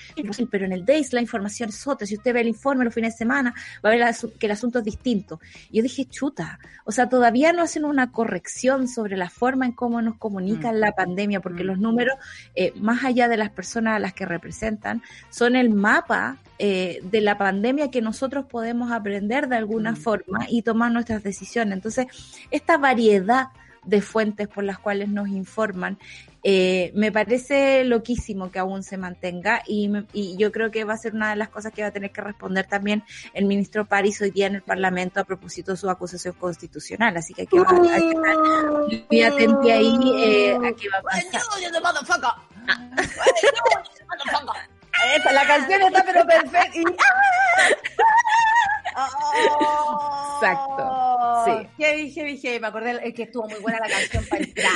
pero 0.50 0.66
en 0.66 0.72
el 0.72 0.86
DAYS 0.86 1.14
la 1.14 1.22
información 1.22 1.70
es 1.70 1.88
otra. 1.88 2.08
Si 2.08 2.16
usted 2.16 2.34
ve 2.34 2.42
el 2.42 2.48
informe 2.48 2.86
los 2.86 2.94
fines 2.94 3.14
de 3.14 3.18
semana, 3.18 3.54
va 3.84 3.90
a 3.90 3.96
ver 3.96 4.16
que 4.40 4.46
el 4.46 4.52
asunto 4.52 4.80
es 4.80 4.86
distinto. 4.86 5.40
Y 5.72 5.78
yo 5.78 5.84
dije, 5.84 6.06
chuta, 6.06 6.60
o 6.86 6.92
sea, 6.92 7.10
todavía 7.10 7.54
no 7.54 7.64
hacen 7.64 7.86
una 7.86 8.12
corrección 8.12 8.88
sobre 8.88 9.18
la 9.18 9.30
forma 9.30 9.66
en 9.66 9.74
cómo 9.74 10.02
nos 10.02 10.18
comunican 10.18 10.76
mm. 10.76 10.80
la 10.80 10.92
pandemia, 10.94 11.40
porque 11.42 11.64
mm. 11.64 11.68
los 11.68 11.80
números, 11.80 12.16
eh, 12.56 12.74
más 12.76 13.04
allá 13.04 13.28
de 13.28 13.38
las 13.38 13.50
personas 13.50 13.96
a 13.96 14.00
las 14.00 14.14
que 14.14 14.26
representan, 14.26 15.02
son 15.30 15.56
el 15.56 15.70
mapa 15.70 16.38
eh, 16.60 17.00
de 17.04 17.22
la 17.22 17.38
pandemia 17.38 17.92
que 17.92 18.02
nosotros 18.02 18.46
podemos 18.46 18.92
aprender 18.92 19.48
de 19.48 19.58
alguna 19.58 19.92
mm. 19.92 19.98
forma 19.98 20.46
y 20.50 20.62
tomar 20.62 20.92
nuestras 20.92 21.24
decisiones. 21.24 21.74
Entonces, 21.74 22.08
esta 22.52 22.78
variedad 22.78 23.48
de 23.88 24.02
fuentes 24.02 24.48
por 24.48 24.64
las 24.64 24.78
cuales 24.78 25.10
nos 25.10 25.28
informan. 25.30 25.98
Eh, 26.44 26.92
me 26.94 27.12
parece 27.12 27.84
loquísimo 27.84 28.52
que 28.52 28.60
aún 28.60 28.84
se 28.84 28.98
mantenga 28.98 29.64
y, 29.66 29.90
yo 30.38 30.52
creo 30.52 30.70
que 30.72 30.84
va 30.84 30.94
a 30.94 30.98
ser 30.98 31.14
una 31.14 31.32
de 31.32 31.36
las 31.36 31.50
cosas 31.50 31.74
que 31.74 31.82
va 31.82 31.88
a 31.88 31.92
tener 31.92 32.12
que 32.12 32.22
responder 32.22 32.68
también 32.68 33.04
el 33.34 33.46
ministro 33.46 33.86
París 33.86 34.22
hoy 34.22 34.32
día 34.32 34.48
en 34.48 34.56
el 34.56 34.62
Parlamento 34.62 35.20
a 35.20 35.24
propósito 35.24 35.72
de 35.72 35.78
su 35.78 35.90
acusación 35.90 36.36
constitucional. 36.36 37.18
Así 37.18 37.34
que 37.34 37.42
hay 37.42 37.48
que, 37.48 37.58
estar 37.58 37.82
muy 39.10 39.24
atento 39.24 39.62
ahí 39.64 39.98
eh, 40.18 40.56
a 40.56 40.72
qué 40.74 40.90
va 40.90 41.00
a 41.00 41.02
pasar. 41.02 41.42
la 45.34 45.48
canción 45.48 45.82
está 45.82 46.04
pero 46.06 46.26
perfecta. 46.26 46.72
Exacto. 50.36 51.46
Sí. 51.46 51.52
Heavy, 51.78 52.12
heavy, 52.12 52.38
heavy. 52.38 52.60
Me 52.60 52.68
acordé 52.68 53.14
que 53.14 53.24
estuvo 53.24 53.48
muy 53.48 53.60
buena 53.60 53.80
la 53.80 53.90
canción 53.90 54.26
para 54.30 54.44
entrar. 54.44 54.72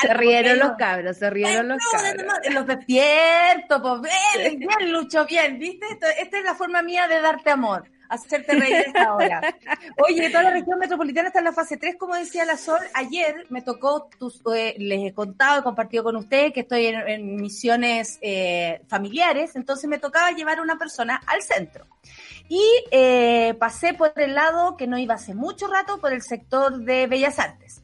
Se 0.00 0.14
rieron 0.14 0.58
los 0.58 0.72
cabros, 0.76 1.16
se 1.16 1.30
rieron 1.30 1.68
los 1.68 1.78
cabros. 1.90 2.24
Los 2.52 2.66
despierto, 2.66 3.82
pues 3.82 4.12
bien, 4.34 4.58
bien, 4.58 4.92
Lucho, 4.92 5.24
bien, 5.26 5.58
¿viste? 5.58 5.86
esta 6.18 6.38
es 6.38 6.44
la 6.44 6.54
forma 6.54 6.82
mía 6.82 7.08
de 7.08 7.20
darte 7.20 7.50
amor 7.50 7.88
hacerte 8.08 8.54
reír 8.54 8.74
esta 8.86 9.14
hora. 9.14 9.40
Oye, 10.08 10.28
toda 10.30 10.44
la 10.44 10.50
región 10.50 10.78
metropolitana 10.78 11.28
está 11.28 11.40
en 11.40 11.46
la 11.46 11.52
fase 11.52 11.76
3, 11.76 11.96
como 11.96 12.14
decía 12.14 12.44
la 12.44 12.56
Sol. 12.56 12.80
Ayer 12.94 13.46
me 13.50 13.62
tocó, 13.62 14.08
eh, 14.54 14.74
les 14.78 15.10
he 15.10 15.12
contado, 15.12 15.60
he 15.60 15.62
compartido 15.62 16.04
con 16.04 16.16
ustedes 16.16 16.52
que 16.52 16.60
estoy 16.60 16.86
en, 16.86 17.36
misiones 17.36 18.18
eh, 18.22 18.82
familiares, 18.88 19.56
entonces 19.56 19.88
me 19.88 19.98
tocaba 19.98 20.30
llevar 20.32 20.58
a 20.58 20.62
una 20.62 20.78
persona 20.78 21.20
al 21.26 21.42
centro. 21.42 21.86
Y 22.48 22.62
eh, 22.90 23.54
pasé 23.58 23.94
por 23.94 24.12
el 24.16 24.34
lado 24.34 24.76
que 24.76 24.86
no 24.86 24.98
iba 24.98 25.14
hace 25.14 25.34
mucho 25.34 25.66
rato, 25.66 25.98
por 26.00 26.12
el 26.12 26.22
sector 26.22 26.78
de 26.78 27.06
Bellas 27.06 27.38
Artes. 27.38 27.82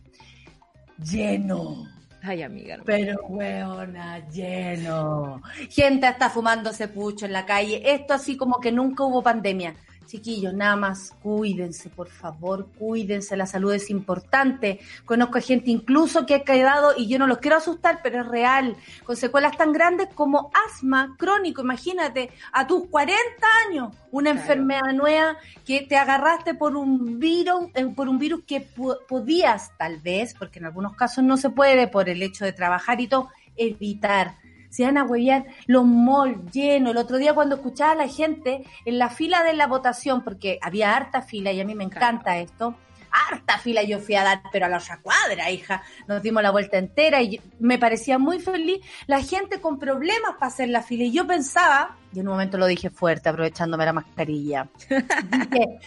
Lleno, 0.98 1.86
Ay, 2.22 2.42
amiga. 2.42 2.78
Pero, 2.84 3.18
weona, 3.28 4.28
lleno. 4.28 5.40
Gente 5.70 6.06
está 6.06 6.28
fumándose 6.28 6.88
pucho 6.88 7.26
en 7.26 7.32
la 7.32 7.46
calle. 7.46 7.82
Esto 7.84 8.14
así 8.14 8.36
como 8.36 8.60
que 8.60 8.72
nunca 8.72 9.04
hubo 9.04 9.22
pandemia. 9.22 9.74
Chiquillos, 10.10 10.52
nada 10.52 10.74
más 10.74 11.12
cuídense, 11.22 11.88
por 11.88 12.08
favor, 12.08 12.66
cuídense, 12.76 13.36
la 13.36 13.46
salud 13.46 13.72
es 13.72 13.90
importante. 13.90 14.80
Conozco 15.04 15.38
a 15.38 15.40
gente 15.40 15.70
incluso 15.70 16.26
que 16.26 16.34
ha 16.34 16.42
quedado, 16.42 16.94
y 16.96 17.06
yo 17.06 17.16
no 17.16 17.28
los 17.28 17.38
quiero 17.38 17.58
asustar, 17.58 18.00
pero 18.02 18.22
es 18.22 18.26
real, 18.26 18.76
con 19.04 19.16
secuelas 19.16 19.56
tan 19.56 19.72
grandes 19.72 20.08
como 20.12 20.50
asma 20.66 21.14
crónico. 21.16 21.62
Imagínate, 21.62 22.30
a 22.52 22.66
tus 22.66 22.88
40 22.88 23.22
años, 23.68 23.94
una 24.10 24.30
enfermedad 24.30 24.92
nueva 24.92 25.36
que 25.64 25.82
te 25.82 25.96
agarraste 25.96 26.54
por 26.54 26.74
un 26.74 27.20
virus, 27.20 27.68
eh, 27.74 27.86
por 27.86 28.08
un 28.08 28.18
virus 28.18 28.42
que 28.44 28.66
podías, 29.08 29.70
tal 29.78 29.98
vez, 29.98 30.34
porque 30.36 30.58
en 30.58 30.64
algunos 30.64 30.96
casos 30.96 31.22
no 31.22 31.36
se 31.36 31.50
puede 31.50 31.86
por 31.86 32.08
el 32.08 32.20
hecho 32.20 32.44
de 32.44 32.52
trabajar 32.52 33.00
y 33.00 33.06
todo, 33.06 33.28
evitar 33.56 34.34
se 34.70 34.84
van 34.84 34.96
a 34.96 35.04
huevear 35.04 35.44
los 35.66 35.84
malls 35.84 36.50
llenos. 36.52 36.92
El 36.92 36.96
otro 36.96 37.18
día 37.18 37.34
cuando 37.34 37.56
escuchaba 37.56 37.92
a 37.92 37.96
la 37.96 38.08
gente 38.08 38.64
en 38.84 38.98
la 38.98 39.10
fila 39.10 39.42
de 39.42 39.52
la 39.52 39.66
votación, 39.66 40.24
porque 40.24 40.58
había 40.62 40.96
harta 40.96 41.22
fila 41.22 41.52
y 41.52 41.60
a 41.60 41.64
mí 41.64 41.74
me 41.74 41.84
encanta 41.84 42.38
esto, 42.38 42.74
harta 43.10 43.58
fila 43.58 43.82
yo 43.82 43.98
fui 43.98 44.14
a 44.14 44.24
dar, 44.24 44.42
pero 44.52 44.66
a 44.66 44.68
la 44.68 44.78
otra 44.78 45.00
cuadra, 45.00 45.50
hija. 45.50 45.82
Nos 46.06 46.22
dimos 46.22 46.42
la 46.42 46.50
vuelta 46.50 46.78
entera 46.78 47.22
y 47.22 47.40
me 47.58 47.78
parecía 47.78 48.18
muy 48.18 48.40
feliz. 48.40 48.84
La 49.06 49.22
gente 49.22 49.60
con 49.60 49.78
problemas 49.78 50.34
para 50.38 50.46
hacer 50.46 50.68
la 50.68 50.82
fila. 50.82 51.04
Y 51.04 51.12
yo 51.12 51.26
pensaba, 51.26 51.96
y 52.12 52.18
en 52.18 52.26
un 52.26 52.32
momento 52.32 52.58
lo 52.58 52.66
dije 52.66 52.90
fuerte, 52.90 53.28
aprovechándome 53.28 53.84
la 53.84 53.92
mascarilla. 53.92 54.68
dije, 54.88 55.78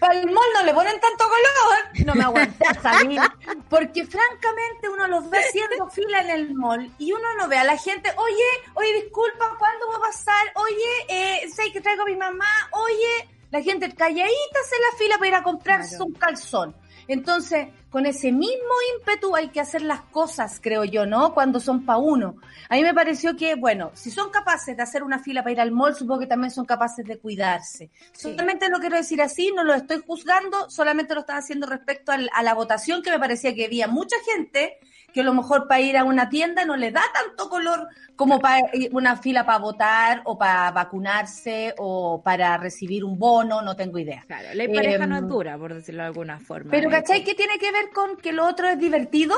para 0.00 0.18
el 0.18 0.26
mall 0.26 0.46
no 0.54 0.64
le 0.64 0.74
ponen 0.74 1.00
tanto 1.00 1.24
color. 1.24 2.06
No 2.06 2.14
me 2.14 2.24
aguanté 2.24 2.66
a 2.66 2.74
salir. 2.82 3.20
Porque 3.68 4.04
francamente 4.04 4.88
uno 4.88 5.06
los 5.06 5.30
ve 5.30 5.38
haciendo 5.38 5.88
fila 5.90 6.22
en 6.22 6.30
el 6.30 6.54
mall 6.54 6.90
y 6.98 7.12
uno 7.12 7.34
no 7.38 7.48
ve 7.48 7.58
a 7.58 7.64
la 7.64 7.76
gente, 7.76 8.10
oye, 8.16 8.70
oye, 8.74 9.02
disculpa, 9.02 9.56
¿cuándo 9.58 9.88
va 9.90 9.96
a 9.98 10.10
pasar? 10.10 10.46
Oye, 10.54 11.06
eh, 11.08 11.48
sé 11.48 11.70
que 11.72 11.80
traigo 11.80 12.02
a 12.02 12.06
mi 12.06 12.16
mamá, 12.16 12.46
oye 12.72 13.37
la 13.50 13.62
gente 13.62 13.92
calladita 13.94 14.58
hace 14.64 14.76
la 14.78 14.98
fila 14.98 15.18
para 15.18 15.28
ir 15.28 15.34
a 15.34 15.42
comprarse 15.42 16.02
un 16.02 16.12
calzón. 16.12 16.74
Entonces, 17.08 17.68
con 17.88 18.04
ese 18.04 18.32
mismo 18.32 18.74
ímpetu 18.98 19.34
hay 19.34 19.48
que 19.48 19.60
hacer 19.60 19.80
las 19.80 20.02
cosas, 20.02 20.60
creo 20.62 20.84
yo, 20.84 21.06
¿no? 21.06 21.32
Cuando 21.32 21.58
son 21.58 21.86
para 21.86 21.98
uno. 21.98 22.36
A 22.68 22.74
mí 22.74 22.82
me 22.82 22.92
pareció 22.92 23.34
que, 23.34 23.54
bueno, 23.54 23.90
si 23.94 24.10
son 24.10 24.28
capaces 24.30 24.76
de 24.76 24.82
hacer 24.82 25.02
una 25.02 25.18
fila 25.18 25.42
para 25.42 25.52
ir 25.52 25.60
al 25.60 25.70
mall, 25.70 25.94
supongo 25.94 26.20
que 26.20 26.26
también 26.26 26.50
son 26.50 26.66
capaces 26.66 27.06
de 27.06 27.18
cuidarse. 27.18 27.90
Solamente 28.12 28.68
lo 28.68 28.78
quiero 28.78 28.96
decir 28.96 29.22
así, 29.22 29.50
no 29.56 29.64
lo 29.64 29.72
estoy 29.72 30.02
juzgando, 30.06 30.68
solamente 30.68 31.14
lo 31.14 31.20
estaba 31.20 31.38
haciendo 31.38 31.66
respecto 31.66 32.12
a 32.12 32.42
la 32.42 32.54
votación, 32.54 33.02
que 33.02 33.10
me 33.10 33.18
parecía 33.18 33.54
que 33.54 33.64
había 33.64 33.88
mucha 33.88 34.16
gente 34.26 34.78
que 35.18 35.22
a 35.22 35.24
lo 35.24 35.34
mejor 35.34 35.66
para 35.66 35.80
ir 35.80 35.96
a 35.96 36.04
una 36.04 36.28
tienda 36.28 36.64
no 36.64 36.76
le 36.76 36.92
da 36.92 37.02
tanto 37.12 37.48
color 37.50 37.88
como 38.14 38.38
para 38.38 38.62
una 38.92 39.16
fila 39.16 39.44
para 39.44 39.58
votar 39.58 40.22
o 40.26 40.38
para 40.38 40.70
vacunarse 40.70 41.74
o 41.76 42.22
para 42.22 42.56
recibir 42.56 43.04
un 43.04 43.18
bono, 43.18 43.60
no 43.60 43.74
tengo 43.74 43.98
idea. 43.98 44.22
Claro, 44.28 44.46
la 44.54 44.72
pareja 44.72 45.08
no 45.08 45.16
es 45.16 45.22
em, 45.22 45.28
dura, 45.28 45.58
por 45.58 45.74
decirlo 45.74 46.02
de 46.02 46.06
alguna 46.06 46.38
forma. 46.38 46.70
Pero, 46.70 46.88
¿cachai? 46.88 47.24
¿Qué 47.24 47.34
tiene 47.34 47.58
que 47.58 47.72
ver 47.72 47.90
con 47.92 48.16
que 48.16 48.32
lo 48.32 48.46
otro 48.46 48.68
es 48.68 48.78
divertido? 48.78 49.34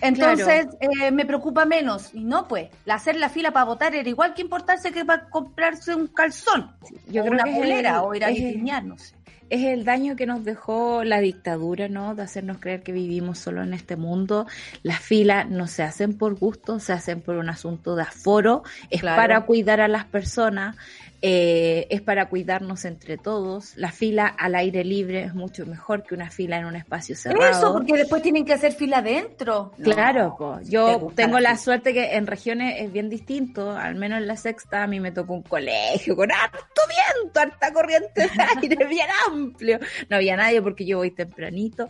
Entonces 0.00 0.66
eh, 0.80 1.12
me 1.12 1.24
preocupa 1.24 1.66
menos. 1.66 2.12
Y 2.12 2.24
no, 2.24 2.48
pues, 2.48 2.68
hacer 2.88 3.14
la 3.14 3.28
fila 3.28 3.52
para 3.52 3.66
votar 3.66 3.94
era 3.94 4.08
igual 4.08 4.34
que 4.34 4.42
importarse 4.42 4.90
que 4.90 5.04
para 5.04 5.30
comprarse 5.30 5.94
un 5.94 6.08
calzón. 6.08 6.72
yo 7.06 7.22
creo 7.22 7.34
una 7.34 7.44
que 7.44 7.88
o 8.00 8.14
ir 8.16 8.24
a 8.24 8.28
diseñar, 8.28 8.82
no 8.82 8.98
sé 8.98 9.21
es 9.50 9.64
el 9.64 9.84
daño 9.84 10.16
que 10.16 10.26
nos 10.26 10.44
dejó 10.44 11.04
la 11.04 11.20
dictadura, 11.20 11.88
¿no? 11.88 12.14
De 12.14 12.22
hacernos 12.22 12.58
creer 12.58 12.82
que 12.82 12.92
vivimos 12.92 13.38
solo 13.38 13.62
en 13.62 13.74
este 13.74 13.96
mundo. 13.96 14.46
Las 14.82 15.00
filas 15.00 15.48
no 15.48 15.66
se 15.66 15.82
hacen 15.82 16.16
por 16.16 16.34
gusto, 16.34 16.80
se 16.80 16.92
hacen 16.92 17.20
por 17.20 17.36
un 17.36 17.48
asunto 17.48 17.94
de 17.96 18.02
aforo, 18.02 18.62
es 18.90 19.02
para 19.02 19.42
cuidar 19.42 19.80
a 19.80 19.88
las 19.88 20.04
personas. 20.04 20.76
Eh, 21.24 21.86
es 21.88 22.02
para 22.02 22.28
cuidarnos 22.28 22.84
entre 22.84 23.16
todos. 23.16 23.76
La 23.76 23.92
fila 23.92 24.26
al 24.26 24.56
aire 24.56 24.82
libre 24.82 25.22
es 25.22 25.34
mucho 25.34 25.64
mejor 25.66 26.02
que 26.02 26.16
una 26.16 26.30
fila 26.30 26.58
en 26.58 26.64
un 26.64 26.74
espacio 26.74 27.14
cerrado. 27.14 27.48
Eso, 27.48 27.72
porque 27.72 27.94
después 27.94 28.22
tienen 28.22 28.44
que 28.44 28.54
hacer 28.54 28.72
fila 28.72 29.00
dentro. 29.02 29.70
Claro, 29.80 30.34
pues 30.36 30.68
yo 30.68 31.12
tengo 31.14 31.38
la 31.38 31.56
suerte 31.56 31.94
que 31.94 32.16
en 32.16 32.26
regiones 32.26 32.74
es 32.80 32.92
bien 32.92 33.08
distinto, 33.08 33.70
al 33.70 33.94
menos 33.94 34.18
en 34.18 34.26
la 34.26 34.36
sexta 34.36 34.82
a 34.82 34.88
mí 34.88 34.98
me 34.98 35.12
tocó 35.12 35.34
un 35.34 35.42
colegio 35.42 36.16
con 36.16 36.32
harto 36.32 36.82
viento, 36.88 37.38
harta 37.38 37.72
corriente 37.72 38.22
de 38.22 38.30
aire, 38.60 38.84
bien 38.86 39.06
amplio. 39.28 39.78
No 40.08 40.16
había 40.16 40.36
nadie 40.36 40.60
porque 40.60 40.84
yo 40.84 40.98
voy 40.98 41.12
tempranito. 41.12 41.88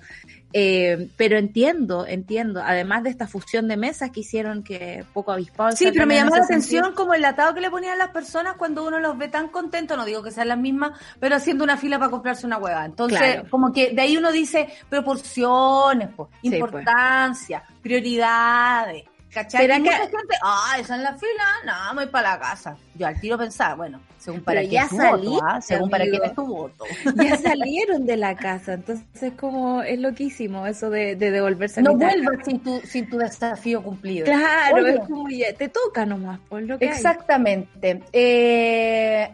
Eh, 0.52 1.08
pero 1.16 1.38
entiendo, 1.38 2.06
entiendo, 2.06 2.60
además 2.62 3.02
de 3.04 3.10
esta 3.10 3.26
fusión 3.26 3.68
de 3.68 3.78
mesas 3.78 4.10
que 4.10 4.20
hicieron 4.20 4.62
que 4.62 5.04
poco 5.14 5.32
avispado. 5.32 5.74
Sí, 5.74 5.88
pero 5.90 6.06
me 6.06 6.16
llamó 6.16 6.36
la 6.36 6.44
atención 6.44 6.92
como 6.94 7.14
el 7.14 7.24
atado 7.24 7.54
que 7.54 7.62
le 7.62 7.70
ponían 7.70 7.96
las 7.96 8.10
personas 8.10 8.56
cuando 8.58 8.86
uno 8.86 8.98
los 8.98 9.16
ve 9.22 9.28
tan 9.28 9.48
contentos, 9.48 9.96
no 9.96 10.04
digo 10.04 10.22
que 10.22 10.30
sean 10.30 10.48
las 10.48 10.58
mismas, 10.58 10.98
pero 11.18 11.36
haciendo 11.36 11.64
una 11.64 11.76
fila 11.76 11.98
para 11.98 12.10
comprarse 12.10 12.46
una 12.46 12.58
hueva. 12.58 12.84
Entonces, 12.84 13.42
como 13.50 13.72
que 13.72 13.90
de 13.92 14.02
ahí 14.02 14.16
uno 14.16 14.32
dice 14.32 14.68
proporciones, 14.88 16.08
pues, 16.16 16.28
importancia, 16.42 17.62
prioridades. 17.80 19.04
¿Cachai? 19.32 19.62
¿Será 19.62 19.76
que... 19.76 19.90
gente, 19.90 20.34
ah, 20.42 20.76
esa 20.78 20.96
en 20.96 21.04
la 21.04 21.14
fila, 21.14 21.44
no, 21.64 21.94
voy 21.94 22.06
para 22.06 22.32
la 22.32 22.38
casa. 22.38 22.76
Yo 22.94 23.06
al 23.06 23.18
tiro 23.18 23.38
pensaba, 23.38 23.76
bueno, 23.76 24.00
según 24.18 24.42
para 24.42 24.60
quién 24.60 24.82
es 24.82 24.90
tu 24.90 24.96
voto, 24.98 25.40
¿ah? 25.42 25.60
según 25.60 25.88
para 25.88 26.04
quién 26.04 26.22
es 26.22 26.34
tu 26.34 26.46
voto. 26.46 26.84
Ya 27.16 27.36
salieron 27.38 28.04
de 28.04 28.16
la 28.18 28.36
casa, 28.36 28.74
entonces 28.74 29.32
como 29.38 29.82
es 29.82 29.98
loquísimo 29.98 30.66
eso 30.66 30.90
de, 30.90 31.16
de 31.16 31.30
devolverse 31.30 31.80
a 31.80 31.82
No 31.82 31.96
vuelvas 31.96 32.44
sin 32.44 32.60
tu, 32.60 32.80
sin 32.80 33.08
tu 33.08 33.16
desafío 33.16 33.82
cumplido. 33.82 34.26
Claro, 34.26 34.86
es 34.86 35.00
como 35.00 35.28
ya, 35.30 35.52
te 35.54 35.68
toca 35.68 36.04
nomás, 36.04 36.38
por 36.48 36.62
lo 36.62 36.78
que 36.78 36.84
Exactamente. 36.84 38.02
Eh, 38.12 39.30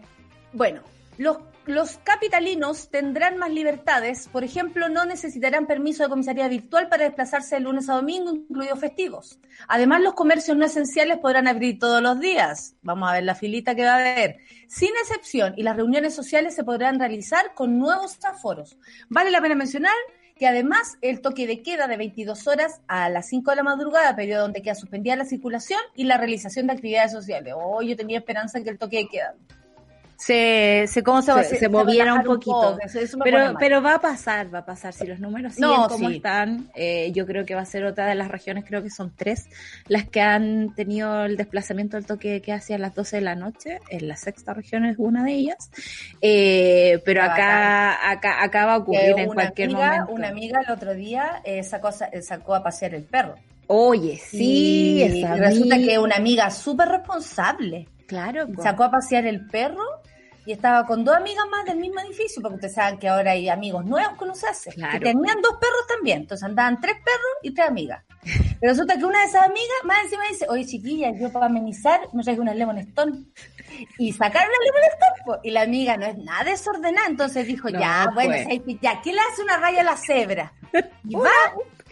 bueno, 0.53 0.81
los 1.17 1.39
los 1.69 1.99
capitalinos 1.99 2.89
tendrán 2.91 3.37
más 3.37 3.51
libertades, 3.51 4.29
por 4.29 4.43
ejemplo, 4.43 4.89
no 4.89 5.05
necesitarán 5.05 5.67
permiso 5.67 6.03
de 6.03 6.09
comisaría 6.09 6.49
virtual 6.49 6.89
para 6.89 7.05
desplazarse 7.05 7.57
de 7.57 7.61
lunes 7.61 7.89
a 7.91 7.95
domingo, 7.95 8.33
incluidos 8.33 8.81
festivos. 8.81 9.39
Además, 9.69 10.01
los 10.01 10.15
comercios 10.15 10.57
no 10.57 10.65
esenciales 10.65 11.19
podrán 11.19 11.47
abrir 11.47 11.79
todos 11.79 12.03
los 12.03 12.19
días. 12.21 12.75
Vamos 12.81 13.11
a 13.11 13.13
ver 13.13 13.25
la 13.25 13.35
filita 13.35 13.75
que 13.75 13.85
va 13.85 13.97
a 13.97 13.99
haber. 13.99 14.39
Sin 14.67 14.91
excepción, 15.03 15.53
y 15.57 15.63
las 15.63 15.77
reuniones 15.77 16.15
sociales 16.15 16.55
se 16.55 16.65
podrán 16.65 16.99
realizar 16.99 17.53
con 17.55 17.79
nuevos 17.79 18.19
aforos. 18.25 18.79
Vale 19.11 19.31
la 19.31 19.43
pena 19.43 19.55
mencionar 19.55 19.93
que 20.37 20.47
además 20.47 20.97
el 21.03 21.21
toque 21.21 21.47
de 21.47 21.63
queda 21.63 21.87
de 21.87 21.99
22 21.99 22.47
horas 22.47 22.81
a 22.87 23.11
las 23.11 23.29
5 23.29 23.51
de 23.51 23.57
la 23.57 23.63
madrugada, 23.63 24.17
periodo 24.17 24.43
donde 24.43 24.63
queda 24.63 24.75
suspendida 24.75 25.17
la 25.17 25.25
circulación 25.27 25.81
y 25.95 26.05
la 26.05 26.17
realización 26.17 26.67
de 26.67 26.73
actividades 26.73 27.13
sociales. 27.13 27.55
Oh, 27.57 27.83
yo 27.83 27.97
tenía 27.97 28.19
esperanza 28.19 28.57
en 28.57 28.65
que 28.65 28.71
el 28.71 28.79
toque 28.79 28.99
de 28.99 29.09
queda 29.09 29.35
se, 30.19 30.87
se, 30.89 31.05
¿cómo 31.05 31.23
se, 31.23 31.33
se, 31.45 31.57
se 31.57 31.69
moviera 31.69 32.13
un 32.13 32.25
poquito. 32.25 32.77
pero, 33.23 33.55
pero 33.57 33.81
va 33.81 33.95
a 33.95 34.01
pasar, 34.01 34.53
va 34.53 34.59
a 34.59 34.65
pasar. 34.65 34.93
Si 34.93 35.07
los 35.07 35.21
números 35.21 35.55
siguen 35.55 35.85
como 35.89 36.11
están, 36.11 36.71
eh, 36.75 37.13
yo 37.13 37.25
creo 37.25 37.47
que 37.47 37.55
va 37.55 37.61
a 37.61 37.65
ser 37.65 37.85
otra 37.85 38.07
de 38.07 38.17
las 38.17 38.27
regiones, 38.27 38.65
creo 38.67 38.83
que 38.83 38.91
son 38.91 39.13
tres, 39.15 39.49
las 39.87 40.09
que 40.09 40.21
han 40.21 40.75
tenido 40.75 41.25
el 41.25 41.37
desplazamiento 41.37 41.97
del 41.97 42.05
toque 42.05 42.43
que 42.43 42.53
hacia 42.53 42.79
las 42.79 42.97
12 42.97 43.19
de 43.19 43.23
la 43.23 43.37
noche. 43.37 43.79
En 43.91 44.09
la 44.09 44.17
sexta 44.17 44.55
región 44.55 44.85
es 44.87 44.97
una 44.99 45.23
de 45.23 45.35
ellas. 45.35 45.71
Eh, 46.21 47.01
pero 47.05 47.23
acá, 47.23 48.11
acá, 48.11 48.43
acá 48.43 48.67
va 48.67 48.75
a 48.75 48.79
ocurrir 48.79 49.17
en 49.17 49.29
cualquier 49.29 49.71
momento. 49.71 50.13
Una 50.13 50.29
amiga 50.31 50.61
el 50.67 50.73
otro 50.73 50.95
día 50.95 51.43
eh, 51.45 51.63
sacó, 51.63 51.93
sacó 51.93 52.57
a 52.57 52.63
pasear 52.65 52.95
el 52.95 53.05
perro. 53.05 53.37
Oye, 53.69 54.17
sí, 54.17 55.01
y 55.01 55.25
resulta 55.25 55.77
que 55.77 55.93
es 55.93 55.99
una 55.99 56.17
amiga 56.17 56.51
súper 56.51 56.89
responsable. 56.89 57.87
Claro. 58.09 58.49
Sacó 58.61 58.85
a 58.85 58.91
pasear 58.91 59.27
el 59.27 59.47
perro 59.47 59.85
y 60.49 60.53
estaba 60.53 60.87
con 60.87 61.05
dos 61.05 61.15
amigas 61.15 61.45
más 61.51 61.67
del 61.67 61.77
mismo 61.77 62.01
edificio, 62.01 62.41
porque 62.41 62.55
ustedes 62.55 62.73
saben 62.73 62.99
que 62.99 63.07
ahora 63.07 63.33
hay 63.33 63.51
amigos 63.51 63.85
nuevos 63.85 64.17
que 64.17 64.25
uno 64.25 64.35
se 64.35 64.49
hace, 64.49 64.71
que 64.71 64.99
tenían 64.99 65.43
dos 65.43 65.59
perros 65.61 65.87
también, 65.87 66.21
entonces 66.23 66.43
andaban 66.43 66.81
tres 66.81 66.95
perros 66.95 67.33
y 67.43 67.51
tres 67.51 67.69
amigas. 67.69 68.03
Pero 68.59 68.73
resulta 68.73 68.97
que 68.97 69.05
una 69.05 69.21
de 69.21 69.27
esas 69.27 69.45
amigas 69.45 69.77
más 69.85 70.05
encima 70.05 70.23
dice, 70.31 70.47
oye 70.49 70.65
chiquilla, 70.65 71.13
yo 71.21 71.31
para 71.31 71.47
amenizar 71.47 72.01
me 72.15 72.23
traigo 72.23 72.41
una 72.41 72.55
Lemon 72.55 72.79
Stone. 72.79 73.25
Y 73.99 74.11
sacaron 74.15 74.49
la 74.51 74.65
Lemon 74.65 74.91
Stone, 74.95 75.41
y 75.45 75.51
la 75.51 75.61
amiga 75.61 75.99
no 75.99 76.07
es 76.07 76.17
nada 76.17 76.45
desordenada, 76.45 77.09
entonces 77.09 77.47
dijo, 77.47 77.69
ya, 77.69 78.09
bueno, 78.15 78.35
pues. 78.47 78.81
ya, 78.81 79.03
¿qué 79.03 79.13
le 79.13 79.21
hace 79.21 79.43
una 79.43 79.59
raya 79.59 79.83
a 79.83 79.85
la 79.85 79.97
cebra? 79.99 80.55
Y 81.07 81.15
va 81.15 81.31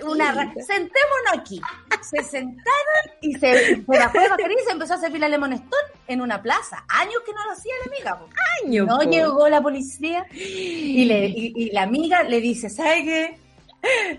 una 0.02 0.32
sentémonos 0.54 1.32
aquí. 1.35 1.61
Se 2.02 2.22
sentaron 2.22 3.04
y 3.20 3.35
se, 3.35 3.76
se 3.76 3.82
bajó 3.87 4.18
de 4.18 4.52
y 4.52 4.64
se 4.64 4.70
empezó 4.70 4.94
a 4.94 4.98
servir 4.98 5.20
la 5.20 5.28
Lemon 5.28 5.52
Stone 5.54 5.88
en 6.06 6.20
una 6.20 6.40
plaza. 6.40 6.85
Años 6.88 7.16
que 7.24 7.32
no 7.32 7.44
lo 7.44 7.52
hacía 7.52 7.74
la 7.85 7.92
amiga. 7.92 8.26
Años. 8.62 8.87
No 8.87 9.02
llegó 9.02 9.48
la 9.48 9.61
policía 9.61 10.26
y, 10.32 11.04
le, 11.04 11.26
y, 11.26 11.70
la 11.72 11.82
amiga 11.82 12.22
le 12.22 12.40
dice, 12.40 12.70
¿sabe 12.70 13.04
qué? 13.04 13.40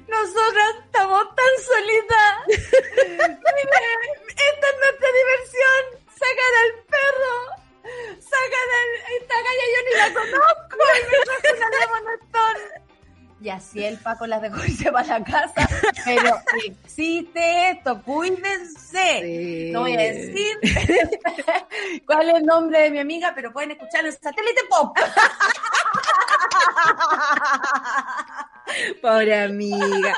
Nosotras 0.08 0.76
estamos 0.86 1.24
tan 1.36 1.54
solitas. 1.66 2.68
esta 3.08 3.26
es 3.28 4.76
nuestra 4.84 5.10
diversión. 5.20 5.82
Sacar 6.10 6.54
al 6.64 6.72
perro. 6.88 7.36
Sacar 8.20 8.68
al... 8.80 8.90
Esta 9.22 9.36
galla 9.36 9.66
yo 9.74 9.80
ni 9.86 9.94
la 9.98 10.08
conozco. 10.14 10.78
Y 10.98 11.04
me 11.06 11.18
trajo 11.26 11.48
una 11.56 11.70
Lemon 11.80 12.06
Stone 12.22 12.87
y 13.40 13.50
así 13.50 13.84
el 13.84 13.98
Paco 13.98 14.26
las 14.26 14.42
dejó 14.42 14.64
irse 14.66 14.92
para 14.92 15.20
la 15.20 15.24
casa, 15.24 15.70
pero 16.06 16.38
existe 16.66 17.72
esto, 17.72 18.02
cuídense. 18.02 19.72
No 19.72 19.82
voy 19.82 19.94
a 19.94 19.98
decir 19.98 20.58
cuál 22.06 22.30
es 22.30 22.36
el 22.36 22.46
nombre 22.46 22.82
de 22.82 22.92
mi 22.92 23.00
amiga, 23.00 23.34
pero 23.36 23.54
pueden 23.54 23.72
escucharlo 23.72 24.10
en 24.10 24.14
Satélite 24.14 24.62
Pop. 24.70 24.98
Pobre 29.02 29.40
amiga. 29.40 30.14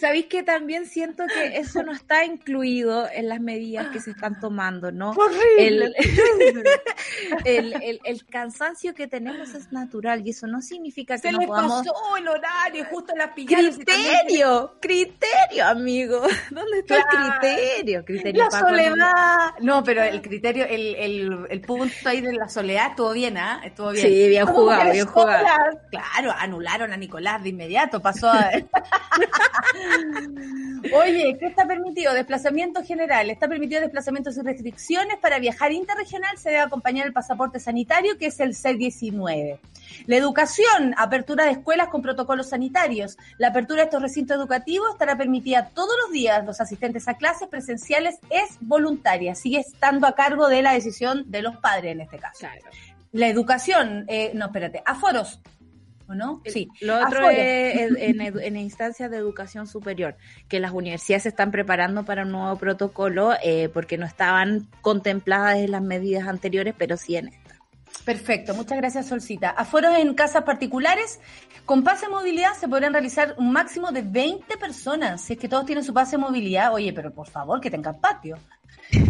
¿Sabéis 0.00 0.26
que 0.26 0.42
también 0.42 0.86
siento 0.86 1.24
que 1.26 1.58
eso 1.58 1.82
no 1.82 1.92
está 1.92 2.24
incluido 2.24 3.08
en 3.12 3.28
las 3.28 3.40
medidas 3.40 3.88
que 3.88 4.00
se 4.00 4.10
están 4.10 4.40
tomando, 4.40 4.90
¿no? 4.90 5.14
El, 5.58 5.94
el, 7.44 8.00
el, 8.04 8.26
cansancio 8.26 8.94
que 8.94 9.06
tenemos 9.06 9.54
es 9.54 9.72
natural 9.72 10.26
y 10.26 10.30
eso 10.30 10.46
no 10.46 10.62
significa 10.62 11.16
que 11.16 11.28
se 11.28 11.32
no 11.32 11.40
podamos... 11.40 11.86
pasó 11.86 12.16
el 12.16 12.28
horario, 12.28 12.84
justo 12.90 13.14
la 13.16 13.32
Criterio, 13.32 14.74
criterio, 14.80 15.66
amigo. 15.66 16.22
¿Dónde 16.50 16.80
está 16.80 16.96
el 16.96 17.04
criterio? 17.04 18.04
criterio 18.04 18.44
la 18.44 18.50
soledad. 18.50 19.54
No, 19.60 19.84
pero 19.84 20.02
el 20.02 20.22
criterio, 20.22 20.64
el, 20.64 20.94
el, 20.96 21.46
el 21.50 21.60
punto 21.60 21.94
ahí 22.06 22.20
de 22.20 22.32
la 22.32 22.48
soledad 22.48 22.90
estuvo 22.90 23.12
bien, 23.12 23.36
¿ah? 23.36 23.60
Estuvo 23.64 23.90
bien. 23.90 24.06
Sí, 24.06 24.28
bien 24.28 24.46
jugado, 24.46 24.92
bien 24.92 25.06
jugado. 25.06 25.46
Claro, 25.92 26.32
anularon 26.38 26.90
a 26.94 26.96
Nicolás 26.96 27.42
de 27.42 27.50
inmediato 27.50 28.00
pasó 28.00 28.30
a... 28.30 28.50
Oye, 30.94 31.36
¿qué 31.38 31.46
está 31.46 31.66
permitido? 31.66 32.14
Desplazamiento 32.14 32.82
general. 32.82 33.28
Está 33.28 33.46
permitido 33.46 33.82
desplazamientos 33.82 34.34
sin 34.34 34.46
restricciones. 34.46 35.18
Para 35.18 35.38
viajar 35.38 35.70
interregional 35.70 36.38
se 36.38 36.48
debe 36.48 36.62
acompañar 36.62 37.06
el 37.06 37.12
pasaporte 37.12 37.60
sanitario, 37.60 38.16
que 38.16 38.28
es 38.28 38.40
el 38.40 38.54
C-19. 38.54 39.58
La 40.06 40.16
educación, 40.16 40.94
apertura 40.96 41.44
de 41.44 41.50
escuelas 41.50 41.88
con 41.88 42.00
protocolos 42.00 42.48
sanitarios. 42.48 43.18
La 43.36 43.48
apertura 43.48 43.82
de 43.82 43.84
estos 43.84 44.00
recintos 44.00 44.38
educativos 44.38 44.92
estará 44.92 45.18
permitida 45.18 45.68
todos 45.74 45.94
los 46.04 46.10
días. 46.10 46.42
Los 46.46 46.62
asistentes 46.62 47.06
a 47.06 47.18
clases 47.18 47.48
presenciales 47.48 48.18
es 48.30 48.56
voluntaria. 48.62 49.34
Sigue 49.34 49.60
estando 49.60 50.06
a 50.06 50.14
cargo 50.14 50.48
de 50.48 50.62
la 50.62 50.72
decisión 50.72 51.30
de 51.30 51.42
los 51.42 51.58
padres 51.58 51.92
en 51.92 52.00
este 52.00 52.18
caso. 52.18 52.46
La 53.12 53.28
educación, 53.28 54.06
eh, 54.08 54.32
no, 54.34 54.46
espérate, 54.46 54.82
aforos, 54.86 55.38
no? 56.14 56.42
Sí. 56.46 56.68
Lo 56.80 57.04
otro 57.04 57.28
es 57.30 57.90
en, 57.96 58.56
instancias 58.56 59.10
de 59.10 59.16
educación 59.16 59.66
superior, 59.66 60.16
que 60.48 60.60
las 60.60 60.72
universidades 60.72 61.24
se 61.24 61.28
están 61.30 61.50
preparando 61.50 62.04
para 62.04 62.22
un 62.22 62.32
nuevo 62.32 62.56
protocolo 62.56 63.32
eh, 63.42 63.68
porque 63.72 63.98
no 63.98 64.06
estaban 64.06 64.68
contempladas 64.80 65.56
en 65.56 65.70
las 65.70 65.82
medidas 65.82 66.28
anteriores, 66.28 66.74
pero 66.76 66.96
sí 66.96 67.16
en 67.16 67.28
esta. 67.28 67.42
Perfecto, 68.04 68.54
muchas 68.54 68.78
gracias 68.78 69.06
Solcita. 69.06 69.50
Aforos 69.50 69.96
en 69.96 70.14
casas 70.14 70.42
particulares, 70.42 71.20
con 71.64 71.84
pase 71.84 72.06
de 72.06 72.12
movilidad 72.12 72.54
se 72.54 72.66
podrán 72.66 72.92
realizar 72.92 73.34
un 73.38 73.52
máximo 73.52 73.92
de 73.92 74.02
20 74.02 74.56
personas. 74.56 75.20
Si 75.20 75.34
es 75.34 75.38
que 75.38 75.48
todos 75.48 75.66
tienen 75.66 75.84
su 75.84 75.94
pase 75.94 76.16
de 76.16 76.22
movilidad, 76.22 76.72
oye, 76.72 76.92
pero 76.92 77.12
por 77.12 77.28
favor 77.28 77.60
que 77.60 77.70
tengan 77.70 78.00
patio 78.00 78.38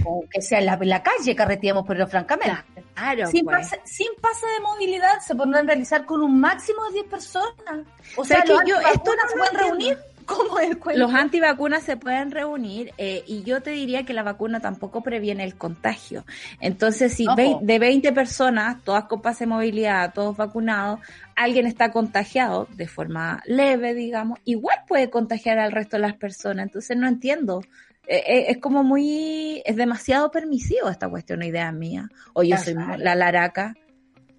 o 0.05 0.25
que 0.31 0.42
sea 0.42 0.59
en 0.59 0.66
la, 0.66 1.03
calle 1.03 1.35
carreteamos, 1.35 1.85
pero 1.87 2.07
francamente. 2.07 2.62
Claro, 2.95 3.27
sin, 3.27 3.45
pues. 3.45 3.57
pase, 3.57 3.81
sin 3.85 4.09
pase 4.21 4.47
de 4.47 4.61
movilidad 4.61 5.21
se 5.21 5.35
podrán 5.35 5.66
realizar 5.66 6.05
con 6.05 6.23
un 6.23 6.38
máximo 6.38 6.85
de 6.87 6.95
10 6.95 7.07
personas. 7.07 7.87
O 8.16 8.25
sea, 8.25 8.42
que 8.42 8.53
yo, 8.66 8.77
esto 8.79 9.11
no 9.11 9.29
se 9.29 9.37
pueden 9.37 9.57
reunir. 9.57 9.99
¿Cómo 10.27 10.59
es 10.59 10.77
Los 10.97 11.12
antivacunas 11.14 11.83
se 11.83 11.97
pueden 11.97 12.31
reunir 12.31 12.92
eh, 12.99 13.25
y 13.27 13.42
yo 13.42 13.61
te 13.61 13.71
diría 13.71 14.05
que 14.05 14.12
la 14.12 14.23
vacuna 14.23 14.61
tampoco 14.61 15.03
previene 15.03 15.45
el 15.45 15.57
contagio. 15.57 16.25
Entonces, 16.61 17.14
si 17.14 17.27
de 17.61 17.79
20 17.79 18.12
personas, 18.12 18.83
todas 18.85 19.05
con 19.05 19.21
pase 19.21 19.45
de 19.45 19.49
movilidad, 19.49 20.12
todos 20.14 20.37
vacunados, 20.37 21.01
alguien 21.35 21.66
está 21.66 21.92
contagiado 21.92 22.68
de 22.77 22.87
forma 22.87 23.42
leve, 23.47 23.95
digamos, 23.95 24.38
igual 24.45 24.79
puede 24.87 25.11
contagiar 25.11 25.59
al 25.59 25.73
resto 25.73 25.97
de 25.97 26.03
las 26.03 26.14
personas. 26.14 26.66
Entonces, 26.66 26.97
no 26.97 27.09
entiendo 27.09 27.62
es 28.07 28.59
como 28.59 28.83
muy, 28.83 29.62
es 29.65 29.77
demasiado 29.77 30.31
permisivo 30.31 30.88
esta 30.88 31.09
cuestión, 31.09 31.43
idea 31.43 31.71
mía. 31.73 32.09
O 32.33 32.43
yo 32.43 32.57
soy 32.57 32.75
la 32.75 33.15
laraca. 33.15 33.75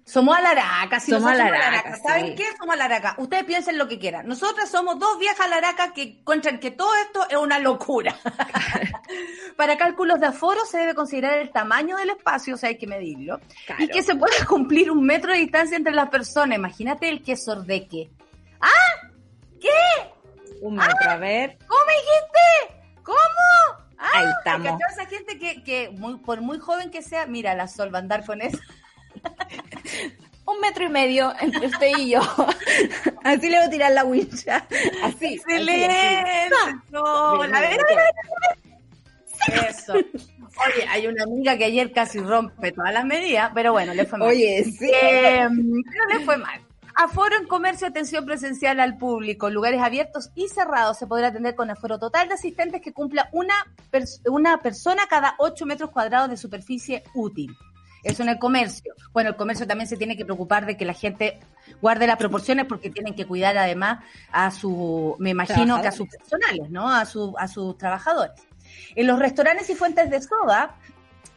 Somos 0.06 0.36
alaracas, 0.36 1.02
si 1.02 1.12
somos 1.12 1.30
alaracas. 1.30 2.02
¿Saben 2.02 2.34
qué? 2.34 2.44
Somos 2.58 2.74
alaracas. 2.74 3.14
Ustedes 3.16 3.44
piensen 3.44 3.78
lo 3.78 3.88
que 3.88 3.98
quieran. 3.98 4.26
Nosotras 4.26 4.68
somos 4.68 4.98
dos 4.98 5.18
viejas 5.18 5.40
alaracas 5.40 5.92
que 5.92 6.02
encuentran 6.02 6.60
que 6.60 6.70
todo 6.70 6.94
esto 7.06 7.26
es 7.30 7.38
una 7.38 7.58
locura. 7.58 8.14
Para 9.56 9.78
cálculos 9.78 10.20
de 10.20 10.26
aforo 10.26 10.66
se 10.66 10.76
debe 10.78 10.94
considerar 10.94 11.38
el 11.38 11.50
tamaño 11.50 11.96
del 11.96 12.10
espacio, 12.10 12.54
o 12.54 12.58
sea, 12.58 12.68
hay 12.68 12.76
que 12.76 12.86
medirlo. 12.86 13.40
Y 13.78 13.88
que 13.88 14.02
se 14.02 14.14
pueda 14.14 14.34
cumplir 14.46 14.90
un 14.90 15.02
metro 15.04 15.32
de 15.32 15.38
distancia 15.38 15.76
entre 15.76 15.94
las 15.94 16.10
personas. 16.10 16.58
Imagínate 16.58 17.08
el 17.08 17.22
que 17.22 17.36
sordeque. 17.36 18.10
¡Ah! 18.60 19.08
¿Qué? 19.58 19.70
Un 20.60 20.76
metro, 20.76 21.10
a 21.10 21.16
ver. 21.16 21.56
¿Cómo 21.66 21.80
dijiste? 21.80 22.83
¿Cómo? 23.04 23.84
Ahí 23.98 24.26
estamos. 24.38 24.80
esa 24.92 25.06
gente 25.06 25.38
que, 25.38 25.62
que 25.62 25.90
muy, 25.90 26.16
por 26.18 26.40
muy 26.40 26.58
joven 26.58 26.90
que 26.90 27.02
sea, 27.02 27.26
mira, 27.26 27.54
la 27.54 27.68
Sol 27.68 27.94
va 27.94 27.98
a 27.98 28.02
andar 28.02 28.24
con 28.24 28.42
eso. 28.42 28.58
un 30.46 30.60
metro 30.60 30.84
y 30.84 30.88
medio 30.88 31.32
entre 31.40 31.66
usted 31.66 31.92
y 31.98 32.10
yo. 32.10 32.20
así 33.24 33.48
le 33.48 33.58
voy 33.58 33.66
a 33.66 33.70
tirar 33.70 33.92
la 33.92 34.04
wincha. 34.04 34.66
Así. 35.02 35.34
Excelente. 35.34 36.48
Eso. 39.68 39.94
Oye, 39.94 40.86
hay 40.88 41.06
una 41.06 41.24
amiga 41.24 41.58
que 41.58 41.64
ayer 41.64 41.92
casi 41.92 42.20
rompe 42.20 42.72
todas 42.72 42.92
las 42.92 43.04
medidas, 43.04 43.50
pero 43.54 43.72
bueno, 43.72 43.92
le 43.92 44.06
fue 44.06 44.18
mal. 44.18 44.28
Oye, 44.28 44.64
sí. 44.64 44.90
Eh, 44.92 45.48
no 45.50 46.18
le 46.18 46.24
fue 46.24 46.36
mal. 46.36 46.60
Aforo 46.96 47.36
en 47.36 47.46
comercio, 47.46 47.88
atención 47.88 48.24
presencial 48.24 48.78
al 48.78 48.96
público, 48.96 49.50
lugares 49.50 49.80
abiertos 49.80 50.30
y 50.34 50.48
cerrados. 50.48 50.98
Se 50.98 51.06
podrá 51.06 51.28
atender 51.28 51.56
con 51.56 51.70
aforo 51.70 51.98
total 51.98 52.28
de 52.28 52.34
asistentes 52.34 52.80
que 52.80 52.92
cumpla 52.92 53.28
una, 53.32 53.54
una 54.26 54.58
persona 54.58 55.02
cada 55.08 55.34
8 55.38 55.66
metros 55.66 55.90
cuadrados 55.90 56.30
de 56.30 56.36
superficie 56.36 57.02
útil. 57.14 57.56
Eso 58.04 58.22
en 58.22 58.28
el 58.28 58.38
comercio. 58.38 58.94
Bueno, 59.12 59.30
el 59.30 59.36
comercio 59.36 59.66
también 59.66 59.88
se 59.88 59.96
tiene 59.96 60.16
que 60.16 60.24
preocupar 60.24 60.66
de 60.66 60.76
que 60.76 60.84
la 60.84 60.92
gente 60.92 61.40
guarde 61.80 62.06
las 62.06 62.18
proporciones 62.18 62.66
porque 62.66 62.90
tienen 62.90 63.14
que 63.14 63.26
cuidar 63.26 63.56
además 63.56 64.04
a 64.30 64.50
su, 64.50 65.16
me 65.18 65.30
imagino 65.30 65.80
que 65.80 65.88
a 65.88 65.92
sus 65.92 66.06
personales, 66.08 66.70
¿no? 66.70 66.88
A, 66.88 67.06
su, 67.06 67.34
a 67.38 67.48
sus 67.48 67.76
trabajadores. 67.78 68.40
En 68.94 69.06
los 69.06 69.18
restaurantes 69.18 69.68
y 69.70 69.74
fuentes 69.74 70.10
de 70.10 70.20
soda 70.20 70.76